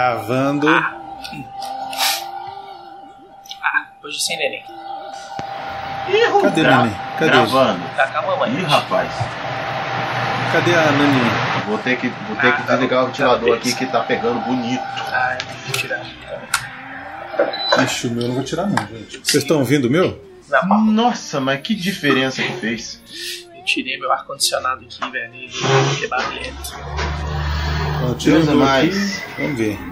Gravando. 0.02 0.68
Ah, 0.68 0.98
hoje 4.04 4.20
sem 4.20 4.36
neném. 4.36 4.64
Ih, 6.10 6.42
Cadê 6.42 6.62
gra- 6.64 6.78
neném? 6.78 6.96
Cadê? 7.20 7.26
Gravando. 7.32 7.84
Tá 7.96 8.08
com 8.08 8.18
a 8.18 8.22
mamãe. 8.24 8.52
Ih, 8.52 8.64
rapaz. 8.64 9.12
Cadê 10.54 10.74
a 10.74 10.92
Naninha? 10.92 11.32
Vou 11.68 11.78
ter 11.78 11.98
que, 11.98 12.08
vou 12.10 12.36
ter 12.36 12.52
que 12.56 12.64
desligar 12.64 13.04
o 13.04 13.08
ventilador 13.08 13.56
aqui 13.56 13.76
que 13.76 13.86
tá 13.86 14.00
pegando 14.02 14.40
bonito. 14.40 14.82
Ah, 14.82 15.38
eu 15.40 15.46
vou 15.68 15.74
tirar. 15.80 16.02
Ixi, 17.84 18.08
o 18.08 18.12
meu 18.12 18.22
eu 18.24 18.28
não 18.30 18.36
vou 18.36 18.44
tirar 18.44 18.66
não, 18.66 18.88
gente. 18.88 19.20
Vocês 19.20 19.44
estão 19.44 19.60
ouvindo 19.60 19.86
o 19.88 19.92
meu? 19.92 20.20
Não, 20.50 20.82
Nossa, 20.84 21.40
mas 21.40 21.62
que 21.62 21.76
diferença 21.76 22.42
que 22.42 22.54
fez. 22.54 23.00
eu 23.56 23.64
tirei 23.66 24.00
meu 24.00 24.12
ar-condicionado 24.12 24.84
aqui, 24.84 25.12
velho. 25.12 25.50
É 26.04 26.08
barulhento. 26.08 26.74
Ó, 28.04 28.16
tirei 28.16 28.40
o 28.40 28.42
é 28.42 28.46
meu 28.56 28.64
aqui. 28.68 28.90
Vamos 29.38 29.58
ver. 29.60 29.91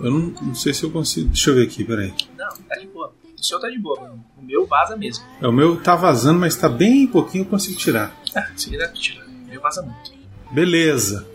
Eu 0.00 0.10
não, 0.10 0.20
não 0.42 0.54
sei 0.54 0.72
se 0.72 0.82
eu 0.82 0.90
consigo. 0.90 1.28
Deixa 1.28 1.50
eu 1.50 1.54
ver 1.54 1.64
aqui, 1.64 1.84
peraí. 1.84 2.12
Não, 2.36 2.48
tá 2.48 2.76
de 2.76 2.86
boa. 2.86 3.12
O 3.38 3.44
seu 3.44 3.60
tá 3.60 3.68
de 3.68 3.78
boa. 3.78 4.18
O 4.36 4.42
meu 4.42 4.66
vaza 4.66 4.96
mesmo. 4.96 5.24
É, 5.40 5.46
o 5.46 5.52
meu 5.52 5.76
tá 5.76 5.94
vazando, 5.94 6.40
mas 6.40 6.56
tá 6.56 6.68
bem 6.68 7.06
pouquinho, 7.06 7.42
eu 7.42 7.48
consigo 7.48 7.78
tirar. 7.78 8.14
Ah, 8.34 8.48
se 8.56 8.70
dá 8.76 8.88
pra 8.88 8.94
tirar. 8.94 9.26
O 9.26 9.48
meu 9.48 9.60
vaza 9.60 9.82
muito. 9.82 10.12
Beleza. 10.50 11.26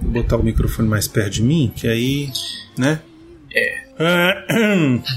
Vou 0.00 0.10
botar 0.22 0.36
o 0.36 0.42
microfone 0.42 0.88
mais 0.88 1.06
perto 1.06 1.34
de 1.34 1.42
mim, 1.42 1.72
que 1.74 1.86
aí, 1.86 2.30
né? 2.76 3.00
É. 3.52 3.84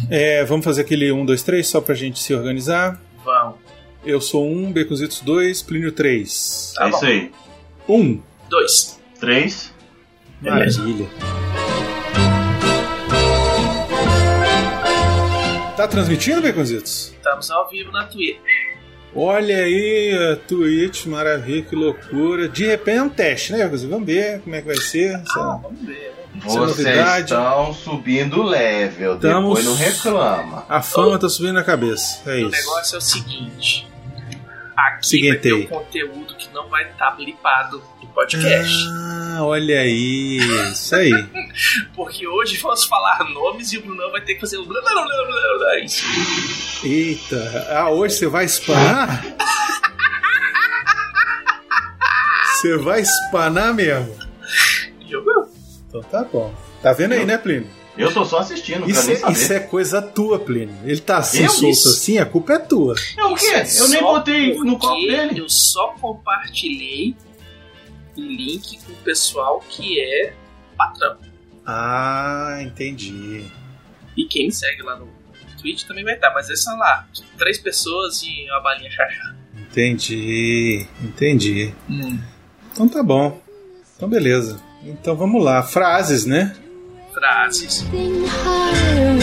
É, 0.10 0.44
vamos 0.46 0.64
fazer 0.64 0.82
aquele 0.82 1.12
1, 1.12 1.26
2, 1.26 1.44
3 1.44 1.68
só 1.68 1.82
pra 1.82 1.96
gente 1.96 2.20
se 2.20 2.34
organizar. 2.34 3.02
Vamos. 3.26 3.56
Eu 4.06 4.22
sou 4.22 4.48
1, 4.48 4.72
Beconzitos 4.72 5.22
2, 5.22 5.64
Plínio 5.64 5.92
3. 5.92 6.74
Tá 6.76 6.86
é 6.86 6.90
isso 6.90 7.06
aí. 7.06 7.32
1. 7.90 8.22
Dois. 8.50 9.00
Três. 9.20 9.74
Maravilha. 10.42 11.08
Tá 15.78 15.88
transmitindo, 15.88 16.42
Beconzitos? 16.42 17.14
Estamos 17.16 17.52
ao 17.52 17.70
vivo 17.70 17.92
na 17.92 18.06
Twitch. 18.06 18.40
Olha 19.16 19.58
aí 19.58 20.12
a 20.34 20.36
Twitch, 20.48 21.06
maravilha, 21.06 21.62
que 21.64 21.76
loucura. 21.76 22.50
De 22.50 22.66
repente 22.66 22.98
é 22.98 23.04
um 23.04 23.10
teste, 23.10 23.52
né, 23.52 23.60
Beconzitos? 23.60 23.90
Vamos 23.92 24.06
ver 24.08 24.42
como 24.42 24.56
é 24.56 24.62
que 24.62 24.68
vai 24.68 24.78
ser. 24.78 25.16
essa- 25.16 25.40
Vamos 25.62 25.82
ver. 25.86 26.14
Vocês 26.44 27.20
estão 27.22 27.74
subindo 27.74 28.42
o 28.42 28.44
level. 28.44 29.18
Tamo- 29.18 29.50
Depois 29.56 29.66
não 29.66 29.76
reclama. 29.76 30.66
A 30.70 30.82
fama 30.82 31.18
tá 31.18 31.28
subindo 31.30 31.54
na 31.54 31.64
cabeça. 31.64 32.22
É 32.30 32.36
O 32.36 32.50
isso. 32.50 32.52
negócio 32.52 32.96
é 32.96 32.98
o 32.98 33.02
seguinte. 33.02 33.88
Aqui 34.76 35.08
Seguinte 35.08 35.30
vai 35.32 35.40
ter 35.40 35.54
um 35.54 35.66
conteúdo 35.66 36.36
que 36.36 36.48
não 36.54 36.68
vai 36.70 36.88
estar 36.92 37.12
blipado 37.12 37.82
do 37.97 37.97
podcast. 38.22 38.74
Ah, 38.90 39.38
olha 39.44 39.80
aí. 39.82 40.38
Isso 40.72 40.96
aí. 40.96 41.12
Porque 41.96 42.28
hoje 42.28 42.58
vamos 42.58 42.84
falar 42.86 43.24
nomes 43.30 43.72
e 43.74 43.78
o 43.78 43.82
Brunão 43.84 44.12
vai 44.12 44.22
ter 44.22 44.34
que 44.34 44.42
fazer 44.42 44.58
o 44.58 44.66
blá 44.66 44.82
blá 44.82 44.92
blá 44.92 45.04
blá 45.06 45.26
blá 45.26 45.58
blá. 45.60 45.80
Isso. 45.86 46.04
Eita. 46.84 47.68
Ah, 47.70 47.92
hoje 47.92 48.16
você 48.16 48.26
vai 48.28 48.46
espanar? 48.46 49.24
Você 52.56 52.76
vai 52.78 53.02
espanar 53.02 53.72
mesmo? 53.76 54.16
Jogou? 55.08 55.48
Então 55.88 56.02
tá 56.02 56.24
bom. 56.24 56.52
Tá 56.82 56.92
vendo 56.94 57.12
aí, 57.14 57.24
né, 57.24 57.38
Plínio? 57.38 57.70
Eu 57.96 58.12
tô 58.14 58.26
só 58.26 58.40
assistindo, 58.40 58.88
Isso, 58.90 59.10
é- 59.12 59.32
isso 59.32 59.54
é 59.54 59.60
coisa 59.60 60.02
tua, 60.02 60.40
Plínio. 60.40 60.76
Ele 60.84 61.00
tá 61.00 61.18
assim, 61.18 61.44
Eu? 61.44 61.50
solto 61.50 61.70
Isso. 61.70 61.90
assim, 61.90 62.18
a 62.18 62.26
culpa 62.26 62.54
é 62.54 62.60
tua. 62.60 62.96
É 63.18 63.24
o 63.26 63.36
quê? 63.36 63.46
É 63.48 63.80
Eu 63.80 63.88
nem 63.90 64.02
botei 64.02 64.56
no 64.58 64.78
copo 64.78 64.96
dele. 64.96 65.40
Eu 65.40 65.50
só 65.50 65.90
compartilhei 66.02 67.16
link 68.22 68.78
com 68.84 68.92
o 68.92 68.96
pessoal 68.98 69.60
que 69.70 70.00
é 70.00 70.34
patrão. 70.78 71.18
Ah, 71.66 72.60
entendi. 72.62 73.46
E 74.16 74.26
quem 74.26 74.48
me 74.48 74.52
segue 74.52 74.82
lá 74.84 74.96
no 74.98 75.08
Twitch 75.62 75.84
também 75.84 76.04
vai 76.04 76.16
estar, 76.16 76.34
mas 76.34 76.50
esses 76.50 76.64
são 76.64 76.78
lá, 76.78 77.08
três 77.38 77.58
pessoas 77.58 78.22
e 78.24 78.46
uma 78.50 78.62
balinha 78.62 78.90
chachá. 78.90 79.36
Entendi. 79.56 80.88
Entendi. 81.02 81.74
Hum. 81.90 82.20
Então 82.72 82.88
tá 82.88 83.04
bom. 83.04 83.42
Então 83.96 84.08
beleza. 84.08 84.62
Então 84.84 85.16
vamos 85.16 85.44
lá. 85.44 85.62
Frases, 85.64 86.26
né? 86.26 86.56
Frases. 87.14 87.82
Higher 87.82 89.18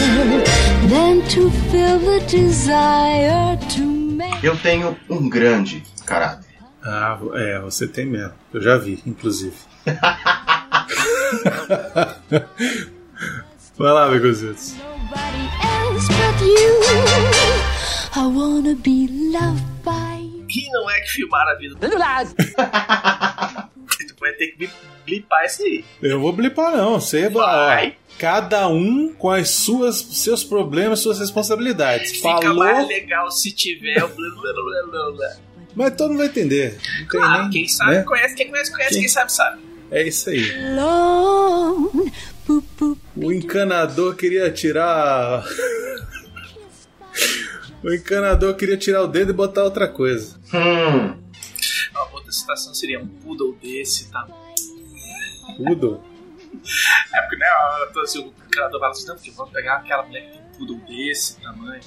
than 0.89 1.21
to 1.29 1.49
feel 1.71 1.99
the 1.99 2.19
desire 2.27 3.57
to 3.75 3.85
make. 3.85 4.45
Eu 4.45 4.57
tenho 4.57 4.97
um 5.09 5.29
grande 5.29 5.81
caráter. 6.05 6.44
Ah, 6.85 7.17
é, 7.33 7.59
você 7.59 7.87
tem 7.87 8.05
mesmo. 8.05 8.33
Eu 8.53 8.61
já 8.61 8.77
vi, 8.77 9.01
inclusive. 9.05 9.55
Vai 13.77 13.91
lá, 13.91 14.07
Begozitos. 14.09 14.75
else 14.75 16.07
but 16.07 16.41
you. 16.41 16.81
I 18.15 18.27
wanna 18.27 18.75
be 18.75 19.07
loved 19.33 19.63
by 19.83 20.21
you. 20.23 20.45
E 20.49 20.69
não 20.71 20.89
é 20.89 21.01
que 21.01 21.09
filmaram 21.09 21.51
a 21.51 21.55
vida 21.55 21.75
do 21.75 21.87
Tu 24.07 24.15
vai 24.19 24.31
ter 24.33 24.47
que 24.47 24.57
bli- 24.57 24.69
blipar 25.05 25.43
isso 25.45 25.61
aí. 25.63 25.83
Eu 26.01 26.19
vou 26.21 26.31
blipar 26.31 26.71
não, 26.75 26.99
você 26.99 27.29
Vai. 27.29 27.89
ó, 27.89 27.91
cada 28.17 28.67
um 28.69 29.13
com 29.13 29.29
as 29.29 29.49
suas 29.49 29.97
seus 29.97 30.43
problemas, 30.43 30.99
suas 31.01 31.19
responsabilidades. 31.19 32.11
Fica 32.13 32.41
Falou, 32.41 32.55
mais 32.55 32.87
legal 32.87 33.29
se 33.31 33.51
tiver 33.51 34.01
mas 35.75 35.95
todo 35.95 36.09
mundo 36.09 36.19
vai 36.19 36.27
entender. 36.27 36.77
Claro, 37.07 37.41
nem, 37.43 37.49
quem 37.51 37.67
sabe 37.67 37.91
né? 37.91 38.03
conhece, 38.03 38.35
quem 38.35 38.49
conhece 38.49 38.71
conhece, 38.71 38.89
Quem- 38.91 38.99
quem 39.01 39.09
sabe 39.09 39.31
sabe. 39.31 39.61
É 39.91 40.07
isso 40.07 40.29
aí. 40.29 40.41
O 43.15 43.31
encanador 43.31 44.15
queria 44.15 44.51
tirar. 44.51 45.43
o 47.83 47.93
encanador 47.93 48.55
queria 48.55 48.77
tirar 48.77 49.03
o 49.03 49.07
dedo 49.07 49.29
e 49.31 49.33
botar 49.33 49.63
outra 49.63 49.87
coisa. 49.87 50.37
Hum. 50.53 51.15
Uma 51.91 52.11
outra 52.13 52.31
citação 52.31 52.73
seria 52.73 52.99
um 52.99 53.07
poodle 53.07 53.55
desse, 53.61 54.09
tá? 54.11 54.27
Poodle? 55.57 56.03
É 57.13 57.21
porque, 57.21 57.35
né, 57.37 57.45
eu 57.81 57.93
tô 57.93 57.99
assim, 58.01 58.19
o 58.19 58.33
encanador 58.47 58.79
fala 58.79 58.91
assim, 58.91 59.07
não, 59.07 59.15
porque 59.15 59.31
vamos 59.31 59.51
pegar 59.53 59.75
aquela 59.75 60.03
mulher 60.03 60.21
que 60.21 60.31
tem 60.31 60.41
um 60.41 60.57
poodle 60.57 60.77
desse 60.87 61.39
tamanho. 61.39 61.81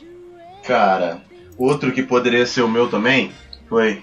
Cara, 0.64 1.20
outro 1.56 1.92
que 1.92 2.02
poderia 2.02 2.46
ser 2.46 2.62
o 2.62 2.68
meu 2.68 2.88
também 2.88 3.32
foi. 3.68 4.02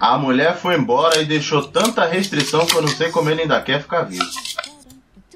A 0.00 0.18
mulher 0.18 0.56
foi 0.56 0.74
embora 0.76 1.20
e 1.20 1.24
deixou 1.24 1.62
tanta 1.68 2.04
restrição 2.04 2.66
que 2.66 2.74
eu 2.76 2.82
não 2.82 2.88
sei 2.88 3.10
como 3.10 3.30
ele 3.30 3.42
ainda 3.42 3.60
quer 3.62 3.80
ficar 3.82 4.02
vivo. 4.02 4.24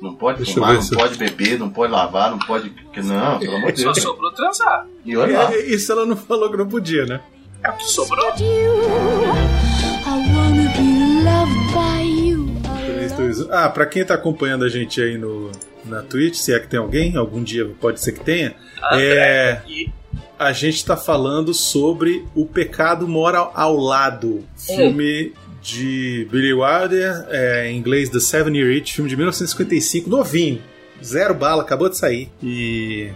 Não 0.02 0.14
pode 0.14 0.38
Deixa 0.38 0.54
fumar, 0.54 0.74
não 0.74 0.82
se- 0.82 0.94
pode 0.94 1.18
beber, 1.18 1.58
não 1.58 1.68
pode 1.70 1.92
lavar, 1.92 2.30
não 2.30 2.38
pode. 2.38 2.70
que 2.70 3.02
Não, 3.02 3.38
pelo 3.38 3.56
amor 3.56 3.72
de 3.72 3.82
Só 3.82 3.92
Deus. 3.92 4.02
sobrou 4.02 4.32
transar. 4.32 4.86
E 5.04 5.16
olha 5.16 5.38
lá. 5.38 5.52
É, 5.54 5.60
Isso 5.66 5.92
ela 5.92 6.06
não 6.06 6.16
falou 6.16 6.50
que 6.50 6.56
não 6.56 6.66
podia, 6.68 7.04
né? 7.06 7.20
É 7.62 7.68
o 7.70 7.72
que 7.76 7.84
sobrou. 7.84 8.26
I 8.38 10.34
wanna 10.34 10.70
be 10.76 11.22
loved 11.22 11.72
by 11.72 12.28
you. 12.28 12.48
3, 12.96 13.12
2, 13.12 13.40
1. 13.42 13.52
Ah, 13.52 13.68
pra 13.68 13.84
quem 13.86 14.04
tá 14.04 14.14
acompanhando 14.14 14.64
a 14.64 14.68
gente 14.68 15.00
aí 15.02 15.18
no, 15.18 15.50
na 15.84 16.02
Twitch, 16.02 16.36
se 16.36 16.52
é 16.54 16.58
que 16.60 16.66
tem 16.68 16.80
alguém, 16.80 17.16
algum 17.16 17.42
dia 17.42 17.70
pode 17.80 18.00
ser 18.00 18.12
que 18.12 18.20
tenha, 18.24 18.54
é, 18.92 19.60
E 19.68 19.90
a 20.38 20.52
gente 20.52 20.84
tá 20.84 20.96
falando 20.96 21.52
sobre 21.52 22.24
O 22.34 22.46
Pecado 22.46 23.06
Mora 23.06 23.50
ao 23.54 23.76
Lado, 23.76 24.44
filme 24.56 25.32
de 25.62 26.26
Billy 26.30 26.52
Wilder, 26.54 27.26
é, 27.28 27.70
em 27.70 27.76
inglês 27.76 28.08
The 28.08 28.20
Seven 28.20 28.56
Year 28.56 28.70
Itch, 28.70 28.94
filme 28.94 29.10
de 29.10 29.16
1955, 29.16 30.08
novinho, 30.08 30.62
zero 31.04 31.34
bala, 31.34 31.62
acabou 31.62 31.88
de 31.88 31.98
sair. 31.98 32.30
E, 32.42 33.10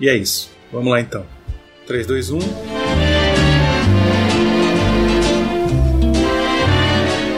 e 0.00 0.08
é 0.08 0.16
isso. 0.16 0.50
Vamos 0.72 0.90
lá 0.90 1.00
então. 1.00 1.26
3, 1.86 2.06
2, 2.06 2.30
1. 2.30 2.38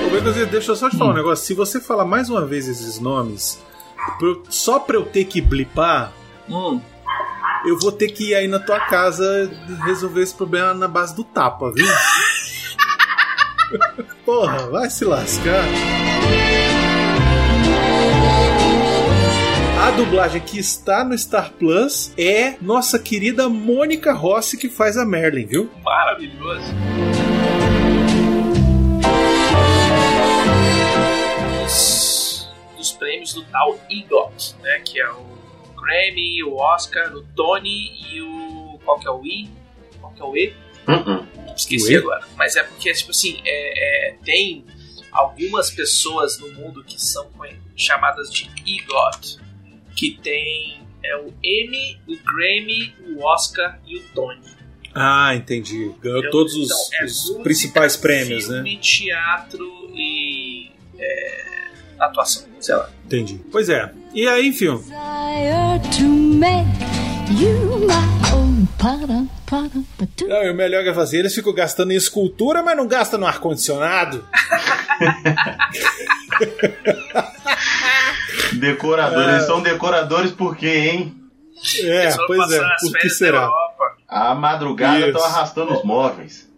Ô, 0.07 0.11
Beconzito, 0.11 0.47
deixa 0.47 0.71
eu 0.73 0.77
só 0.77 0.89
te 0.89 0.97
falar 0.97 1.11
um 1.11 1.15
negócio. 1.15 1.45
Se 1.45 1.55
você 1.55 1.81
falar 1.81 2.05
mais 2.05 2.31
uma 2.31 2.47
vez 2.47 2.69
esses 2.69 3.01
nomes, 3.01 3.59
só 4.49 4.79
pra 4.79 4.97
eu 4.97 5.05
ter 5.05 5.25
que 5.25 5.41
blipar, 5.41 6.13
Hum. 6.49 6.81
Eu 7.67 7.79
vou 7.79 7.91
ter 7.91 8.09
que 8.09 8.31
ir 8.31 8.35
aí 8.35 8.47
na 8.47 8.61
tua 8.61 8.79
casa 8.79 9.51
resolver 9.85 10.23
esse 10.23 10.35
problema 10.35 10.73
na 10.73 10.87
base 10.87 11.17
do 11.17 11.25
tapa, 11.25 11.73
viu? 11.73 11.87
Porra, 14.25 14.71
vai 14.71 14.89
se 14.89 15.05
lascar. 15.05 15.65
A 19.85 19.91
dublagem 19.91 20.41
que 20.41 20.59
está 20.59 21.05
no 21.05 21.17
Star 21.19 21.53
Plus 21.53 22.13
é 22.17 22.57
nossa 22.61 22.99
querida 22.99 23.49
Mônica 23.49 24.13
Rossi 24.13 24.57
que 24.57 24.69
faz 24.69 24.97
a 24.97 25.05
Merlin, 25.05 25.47
viu? 25.47 25.71
Maravilhoso. 25.83 26.73
Os, 31.65 32.49
os 32.79 32.93
prêmios 32.93 33.35
do 33.35 33.43
tal 33.45 33.79
EGOT, 33.91 34.55
né? 34.63 34.81
Que 34.85 35.01
é 35.01 35.11
o 35.11 35.36
Grammy, 35.87 36.43
o 36.43 36.57
Oscar, 36.57 37.15
o 37.15 37.23
Tony 37.35 37.93
e 38.13 38.21
o. 38.21 38.79
Qual 38.85 38.99
que 38.99 39.07
é 39.07 39.11
o 39.11 39.25
I? 39.25 39.49
Qual 40.01 40.13
que 40.13 40.23
é 40.23 40.25
o 40.25 40.37
E? 40.37 40.55
Uh-uh. 40.89 41.27
Esqueci 41.57 41.93
O 41.93 41.93
E? 41.93 41.97
agora. 41.97 42.27
Mas 42.37 42.57
é 42.57 42.63
porque, 42.63 42.93
tipo 42.93 43.11
assim, 43.11 43.41
é, 43.45 44.11
é, 44.11 44.17
tem 44.25 44.65
algumas 45.13 45.71
pessoas 45.71 46.39
no 46.39 46.53
mundo 46.53 46.85
que 46.85 47.01
são 47.01 47.29
chamadas 47.77 48.31
de 48.33 48.51
EGOT, 48.67 49.39
que 49.97 50.19
tem 50.23 50.81
é, 51.03 51.17
o 51.17 51.33
Emmy, 51.43 51.99
o 52.07 52.17
Grammy, 52.25 52.95
o 53.09 53.25
Oscar 53.25 53.81
e 53.87 53.97
o 53.99 54.03
Tony. 54.15 54.41
Ah, 54.95 55.35
entendi. 55.35 55.93
Ganhou 56.01 56.19
Entendeu? 56.19 56.31
todos 56.31 56.55
os, 56.55 56.71
Então, 56.71 56.79
é 57.01 57.05
os 57.05 57.13
música, 57.25 57.43
principais 57.43 57.97
prêmios, 57.97 58.49
né? 58.49 58.55
filme, 58.57 58.77
teatro 58.79 59.91
e 59.95 60.71
é, 60.99 61.45
atuação, 61.99 62.47
sei 62.61 62.75
lá. 62.75 62.91
Entendi. 63.05 63.41
Pois 63.53 63.69
é. 63.69 63.93
E 64.17 64.27
aí, 64.27 64.49
enfim. 64.49 64.69
Não, 70.27 70.43
e 70.43 70.51
o 70.51 70.55
melhor 70.55 70.83
que 70.83 70.89
é 70.89 70.95
fazer, 70.95 71.19
eles 71.19 71.35
ficam 71.35 71.53
gastando 71.53 71.93
em 71.93 71.97
escultura, 71.97 72.63
mas 72.63 72.75
não 72.79 72.89
gastam 72.89 73.21
no 73.21 73.27
ar-condicionado. 73.27 74.27
Decoradores, 78.55 79.29
É. 79.29 79.33
eles 79.35 79.47
são 79.47 79.61
decoradores 79.63 80.31
por 80.33 80.57
quê, 80.57 80.69
hein? 80.69 81.15
É, 81.83 82.15
pois 82.27 82.51
é, 82.53 82.61
por 82.81 82.93
que 82.99 83.11
será? 83.11 83.51
A 84.09 84.35
madrugada 84.35 85.07
estão 85.09 85.23
arrastando 85.25 85.75
os 85.75 85.85
móveis. 85.85 86.49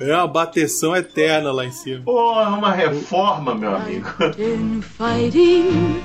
É 0.00 0.12
uma 0.14 0.26
bateção 0.26 0.94
eterna 0.96 1.52
lá 1.52 1.64
em 1.64 1.70
cima. 1.72 2.02
Porra, 2.04 2.48
uma 2.50 2.72
reforma, 2.72 3.54
meu 3.54 3.74
amigo. 3.74 4.08
In 4.38 4.82
fighting 4.82 6.02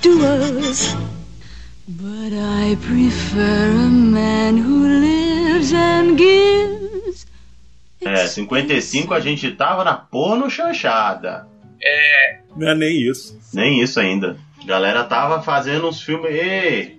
duels. 0.00 0.96
But 1.88 2.32
I 2.32 2.76
prefer 2.76 3.70
a 3.70 3.88
man 3.90 4.56
who 4.58 4.86
lives 4.86 5.72
and 5.74 6.16
gives. 6.16 7.26
É, 8.00 8.26
55 8.26 9.12
a 9.14 9.20
gente 9.20 9.50
tava 9.52 9.84
na 9.84 9.94
porno 9.94 10.48
chanchada. 10.50 11.46
É, 11.82 12.38
Não 12.56 12.68
é 12.68 12.74
nem 12.74 12.96
isso. 13.02 13.38
Nem 13.52 13.80
isso 13.82 14.00
ainda. 14.00 14.36
A 14.62 14.66
galera 14.66 15.04
tava 15.04 15.42
fazendo 15.42 15.88
uns 15.88 16.00
filmes. 16.00 16.32
Ê, 16.32 16.96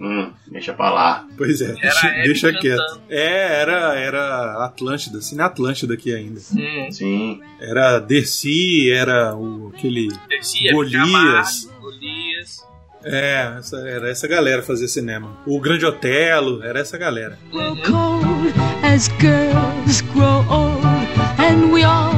hum, 0.00 0.32
deixa 0.50 0.72
pra 0.72 0.90
lá. 0.90 1.26
Pois 1.36 1.60
é, 1.60 1.70
Era 1.70 1.76
deixa, 1.80 2.10
deixa 2.22 2.52
quieto. 2.54 3.00
É, 3.08 3.60
era, 3.60 3.94
era 3.94 4.64
Atlântida, 4.64 5.18
assim, 5.18 5.36
na 5.36 5.46
Atlântida 5.46 5.94
aqui 5.94 6.14
ainda. 6.14 6.40
hum, 6.52 6.88
Sim. 6.90 7.40
Era 7.60 7.98
Dercy, 7.98 8.90
era 8.90 9.34
o, 9.36 9.72
aquele 9.76 10.08
Descia, 10.28 10.72
Golias. 10.72 11.02
Camargo, 11.02 11.80
Golias. 11.80 12.70
É, 13.02 13.54
essa, 13.58 13.78
era 13.88 14.10
essa 14.10 14.28
galera 14.28 14.62
fazia 14.62 14.86
cinema. 14.86 15.38
O 15.46 15.58
Grande 15.58 15.86
Otelo, 15.86 16.62
era 16.62 16.80
essa 16.80 16.98
galera. 16.98 17.38
Grow 17.50 17.74
cold 17.76 18.52
as 18.84 19.08
girls 19.18 20.02
grow 20.12 20.44
old. 20.50 20.84
And 21.38 21.72
we 21.72 21.82
all 21.82 22.09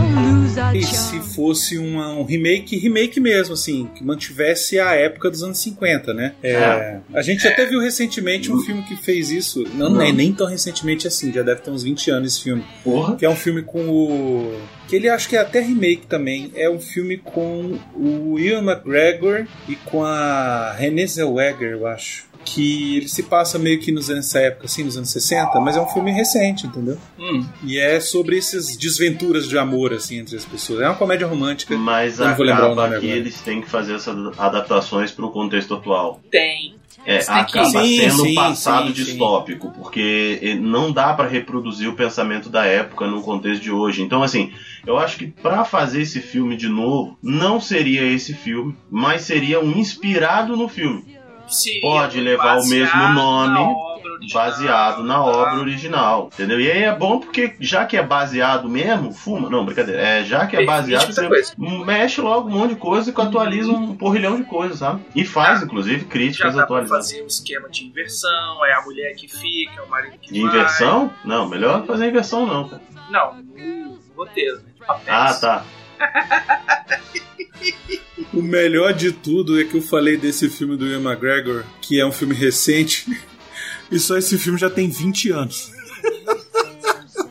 E 0.75 0.83
se 0.85 1.21
fosse 1.35 1.79
uma- 1.79 2.13
um 2.15 2.25
remake, 2.25 2.77
remake 2.77 3.19
mesmo, 3.21 3.55
assim, 3.55 3.89
que 3.95 4.03
mantivesse 4.05 4.79
a 4.79 4.95
época 4.95 5.31
dos 5.31 5.43
anos 5.43 5.59
50, 5.59 6.13
né? 6.13 6.35
É, 6.43 6.99
a 7.15 7.23
gente 7.23 7.47
até 7.47 7.65
viu 7.67 7.81
recentemente 7.81 8.51
um 8.53 8.61
filme 8.61 8.83
que 8.83 8.97
fez 8.97 9.31
isso. 9.31 9.65
Não, 9.75 9.91
Não. 9.91 9.99
nem, 9.99 10.13
nem 10.13 10.33
tão 10.33 10.47
recentemente 10.47 11.07
assim, 11.07 11.33
já 11.33 11.43
deve 11.43 11.61
ter 11.63 11.71
uns 11.71 11.83
20 11.83 12.11
anos 12.11 12.35
esse 12.35 12.43
filme. 12.43 12.65
Porra. 12.85 13.17
Que 13.17 13.25
é 13.25 13.31
um 13.31 13.37
filme 13.37 13.63
com 13.63 13.89
o. 13.89 14.61
Que 14.89 14.97
ele 14.97 15.09
acho 15.09 15.29
que 15.29 15.37
é 15.37 15.41
até 15.41 15.61
remake 15.61 16.07
também. 16.07 16.51
É 16.55 16.69
um 16.69 16.79
filme 16.81 17.17
com 17.17 17.79
o 17.95 18.39
Ian 18.39 18.63
McGregor 18.63 19.47
e 19.69 19.75
com 19.77 20.05
a 20.05 20.73
Renée 20.73 21.07
Zellweger, 21.07 21.73
eu 21.73 21.87
acho. 21.87 22.27
Que 22.45 22.97
ele 22.99 23.09
se 23.09 23.23
passa 23.23 23.59
meio 23.59 23.79
que 23.81 23.91
nos 23.93 24.09
anos- 24.11 24.23
nessa 24.27 24.39
época, 24.41 24.67
assim, 24.67 24.85
nos 24.85 24.97
anos 24.97 25.11
60, 25.11 25.59
mas 25.61 25.77
é 25.77 25.81
um 25.81 25.87
filme 25.87 26.11
recente, 26.13 26.67
entendeu? 26.67 26.99
Hum, 27.19 27.45
E 27.65 27.79
é 27.79 27.99
sobre 28.01 28.39
essas 28.39 28.77
desventuras 28.77 29.49
de 29.49 29.57
amor, 29.59 29.93
assim, 29.93 30.19
entre 30.19 30.37
as 30.37 30.45
pessoas. 30.45 30.81
É 30.81 30.87
uma 30.89 30.95
comédia 30.95 31.27
romântica. 31.27 31.77
Mas 31.77 32.19
não 32.19 32.35
vou 32.37 32.45
lembrar 32.45 32.69
o 32.69 32.73
acaba 32.73 32.89
nome 32.89 33.01
que 33.01 33.07
agora. 33.07 33.19
eles 33.19 33.41
têm 33.41 33.61
que 33.61 33.69
fazer 33.71 33.95
essas 33.95 34.17
adaptações 34.39 35.11
pro 35.11 35.31
contexto 35.31 35.75
atual. 35.75 36.21
tem. 36.31 36.75
É, 37.05 37.19
acaba 37.27 37.67
Sim, 37.83 37.97
sendo 37.99 38.23
sim, 38.23 38.31
um 38.31 38.35
passado 38.37 38.87
sim, 38.89 38.93
distópico, 38.93 39.73
porque 39.73 40.57
não 40.63 40.93
dá 40.93 41.13
pra 41.13 41.27
reproduzir 41.27 41.89
o 41.89 41.95
pensamento 41.97 42.49
da 42.49 42.65
época 42.65 43.09
no 43.09 43.21
contexto 43.23 43.61
de 43.61 43.73
hoje. 43.73 44.03
Então, 44.03 44.23
assim, 44.23 44.53
eu 44.87 44.97
acho 44.97 45.17
que 45.17 45.27
pra 45.27 45.65
fazer 45.65 46.03
esse 46.03 46.21
filme 46.21 46.57
de 46.57 46.69
novo, 46.69 47.19
não 47.21 47.61
seria 47.61 48.05
esse 48.05 48.33
filme, 48.35 48.77
mas 48.89 49.23
seria 49.23 49.59
um 49.59 49.77
inspirado 49.77 50.57
no 50.57 50.69
filme. 50.69 51.17
Seria 51.53 51.81
Pode 51.81 52.21
levar 52.21 52.59
o 52.59 52.67
mesmo 52.67 53.09
nome, 53.13 53.55
na 53.55 53.93
baseado 54.33 55.03
na 55.03 55.23
obra 55.23 55.57
original, 55.57 56.31
entendeu? 56.33 56.61
E 56.61 56.71
aí 56.71 56.85
é 56.85 56.95
bom 56.95 57.19
porque 57.19 57.55
já 57.61 57.85
que 57.85 57.97
é 57.97 58.03
baseado 58.03 58.69
mesmo, 58.69 59.13
fuma. 59.13 59.51
Não, 59.51 59.65
brincadeira. 59.65 60.01
É, 60.01 60.25
já 60.25 60.47
que 60.47 60.57
é 60.57 60.65
baseado, 60.65 61.13
você 61.13 61.29
mexe 61.59 62.21
logo 62.21 62.49
um 62.49 62.53
monte 62.53 62.71
de 62.71 62.77
coisa 62.77 63.11
e 63.11 63.21
atualiza 63.21 63.71
um 63.73 63.97
porrilhão 63.97 64.37
de 64.37 64.45
coisas, 64.45 64.79
sabe? 64.79 65.03
E 65.15 65.25
faz, 65.25 65.63
inclusive, 65.63 66.03
Já 66.03 66.09
críticas 66.09 66.55
pra 66.55 66.65
atualizadas. 66.65 67.11
fazer 67.11 67.23
um 67.23 67.27
esquema 67.27 67.69
de 67.69 67.85
inversão, 67.85 68.65
é 68.65 68.73
a 68.75 68.83
mulher 68.83 69.15
que 69.15 69.29
fica, 69.29 69.81
é 69.81 69.83
o 69.83 69.91
marido 69.91 70.17
que 70.21 70.33
De 70.33 70.41
vai. 70.41 70.49
inversão? 70.51 71.11
Não, 71.25 71.49
melhor 71.49 71.85
fazer 71.85 72.09
inversão 72.09 72.47
não, 72.47 72.69
cara. 72.69 72.83
Não, 73.11 73.35
no 73.35 73.99
roteiro, 74.17 74.59
né? 74.59 74.63
De 74.75 74.87
papéis. 74.87 75.09
Ah, 75.09 75.35
tá. 75.35 75.65
O 78.33 78.43
melhor 78.43 78.93
de 78.93 79.11
tudo 79.13 79.61
é 79.61 79.65
que 79.65 79.75
eu 79.77 79.83
falei 79.83 80.17
desse 80.17 80.49
filme 80.49 80.77
do 80.77 80.87
Ian 80.87 81.01
McGregor, 81.01 81.65
que 81.81 81.99
é 82.01 82.07
um 82.07 82.13
filme 82.13 82.35
recente, 82.35 83.07
e 83.91 83.99
só 83.99 84.17
esse 84.17 84.39
filme 84.39 84.59
já 84.59 84.69
tem 84.71 84.89
20 84.89 85.31
anos. 85.31 85.73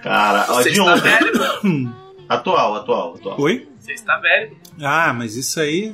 Cara, 0.02 0.48
ó, 0.50 0.62
de 0.62 0.70
está 0.70 0.84
ontem. 0.84 1.02
velho? 1.02 1.96
Atual, 2.28 2.76
atual, 2.76 3.16
atual. 3.16 3.42
Oi? 3.42 3.68
Você 3.78 3.92
está 3.92 4.18
velho. 4.18 4.56
Ah, 4.82 5.14
mas 5.14 5.36
isso 5.36 5.60
aí. 5.60 5.94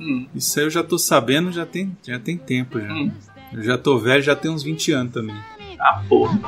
Hum. 0.00 0.26
Isso 0.34 0.58
aí 0.58 0.66
eu 0.66 0.70
já 0.70 0.82
tô 0.82 0.98
sabendo, 0.98 1.52
já 1.52 1.64
tem, 1.64 1.96
já 2.04 2.18
tem 2.18 2.36
tempo 2.36 2.80
já. 2.80 2.88
Eu 3.52 3.62
já 3.62 3.78
tô 3.78 3.96
velho, 3.98 4.20
já 4.20 4.34
tem 4.34 4.50
uns 4.50 4.64
20 4.64 4.90
anos 4.92 5.12
também. 5.12 5.36
Ah, 5.78 6.02
porra. 6.08 6.40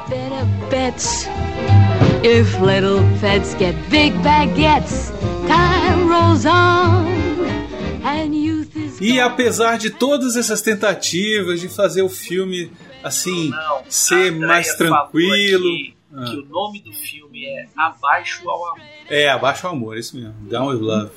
If 2.23 2.59
little 2.61 3.03
pets 3.21 3.55
get 3.55 3.75
big 3.91 4.13
baguettes, 4.23 5.11
time 5.47 6.09
rolls 6.09 6.45
on. 6.45 7.07
And 8.05 8.35
youth 8.35 8.75
is 8.77 9.01
E 9.01 9.21
apesar 9.21 9.79
de 9.79 9.91
todas 9.91 10.37
essas 10.37 10.61
tentativas 10.63 11.61
de 11.61 11.69
fazer 11.69 12.03
o 12.03 12.09
filme 12.09 12.71
assim 13.03 13.51
ser 13.89 14.33
Andréia 14.33 14.47
mais 14.47 14.69
falou 14.77 14.93
tranquilo, 15.11 15.69
aqui 15.69 15.97
Ah. 16.19 16.25
Que 16.25 16.37
o 16.39 16.47
nome 16.47 16.81
do 16.81 16.93
filme 16.93 17.45
é 17.45 17.67
Abaixo 17.77 18.49
ao 18.49 18.69
Amor. 18.69 18.81
é 19.11 19.29
abaixo 19.29 19.67
o 19.67 19.71
amor, 19.71 19.97
é 19.97 20.01
isso 20.01 20.17
mesmo. 20.17 20.33
Down 20.49 20.69
with 20.69 20.81
love. 20.81 21.11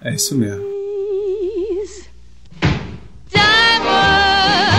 É 0.00 0.12
isso 0.14 0.34
mesmo. 0.34 0.64
diamonds. 3.30 4.71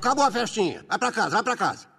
Acabou 0.00 0.24
a 0.24 0.30
festinha. 0.30 0.84
Vai 0.88 0.98
pra 0.98 1.12
casa, 1.12 1.30
vai 1.30 1.42
pra 1.42 1.56
casa. 1.56 1.90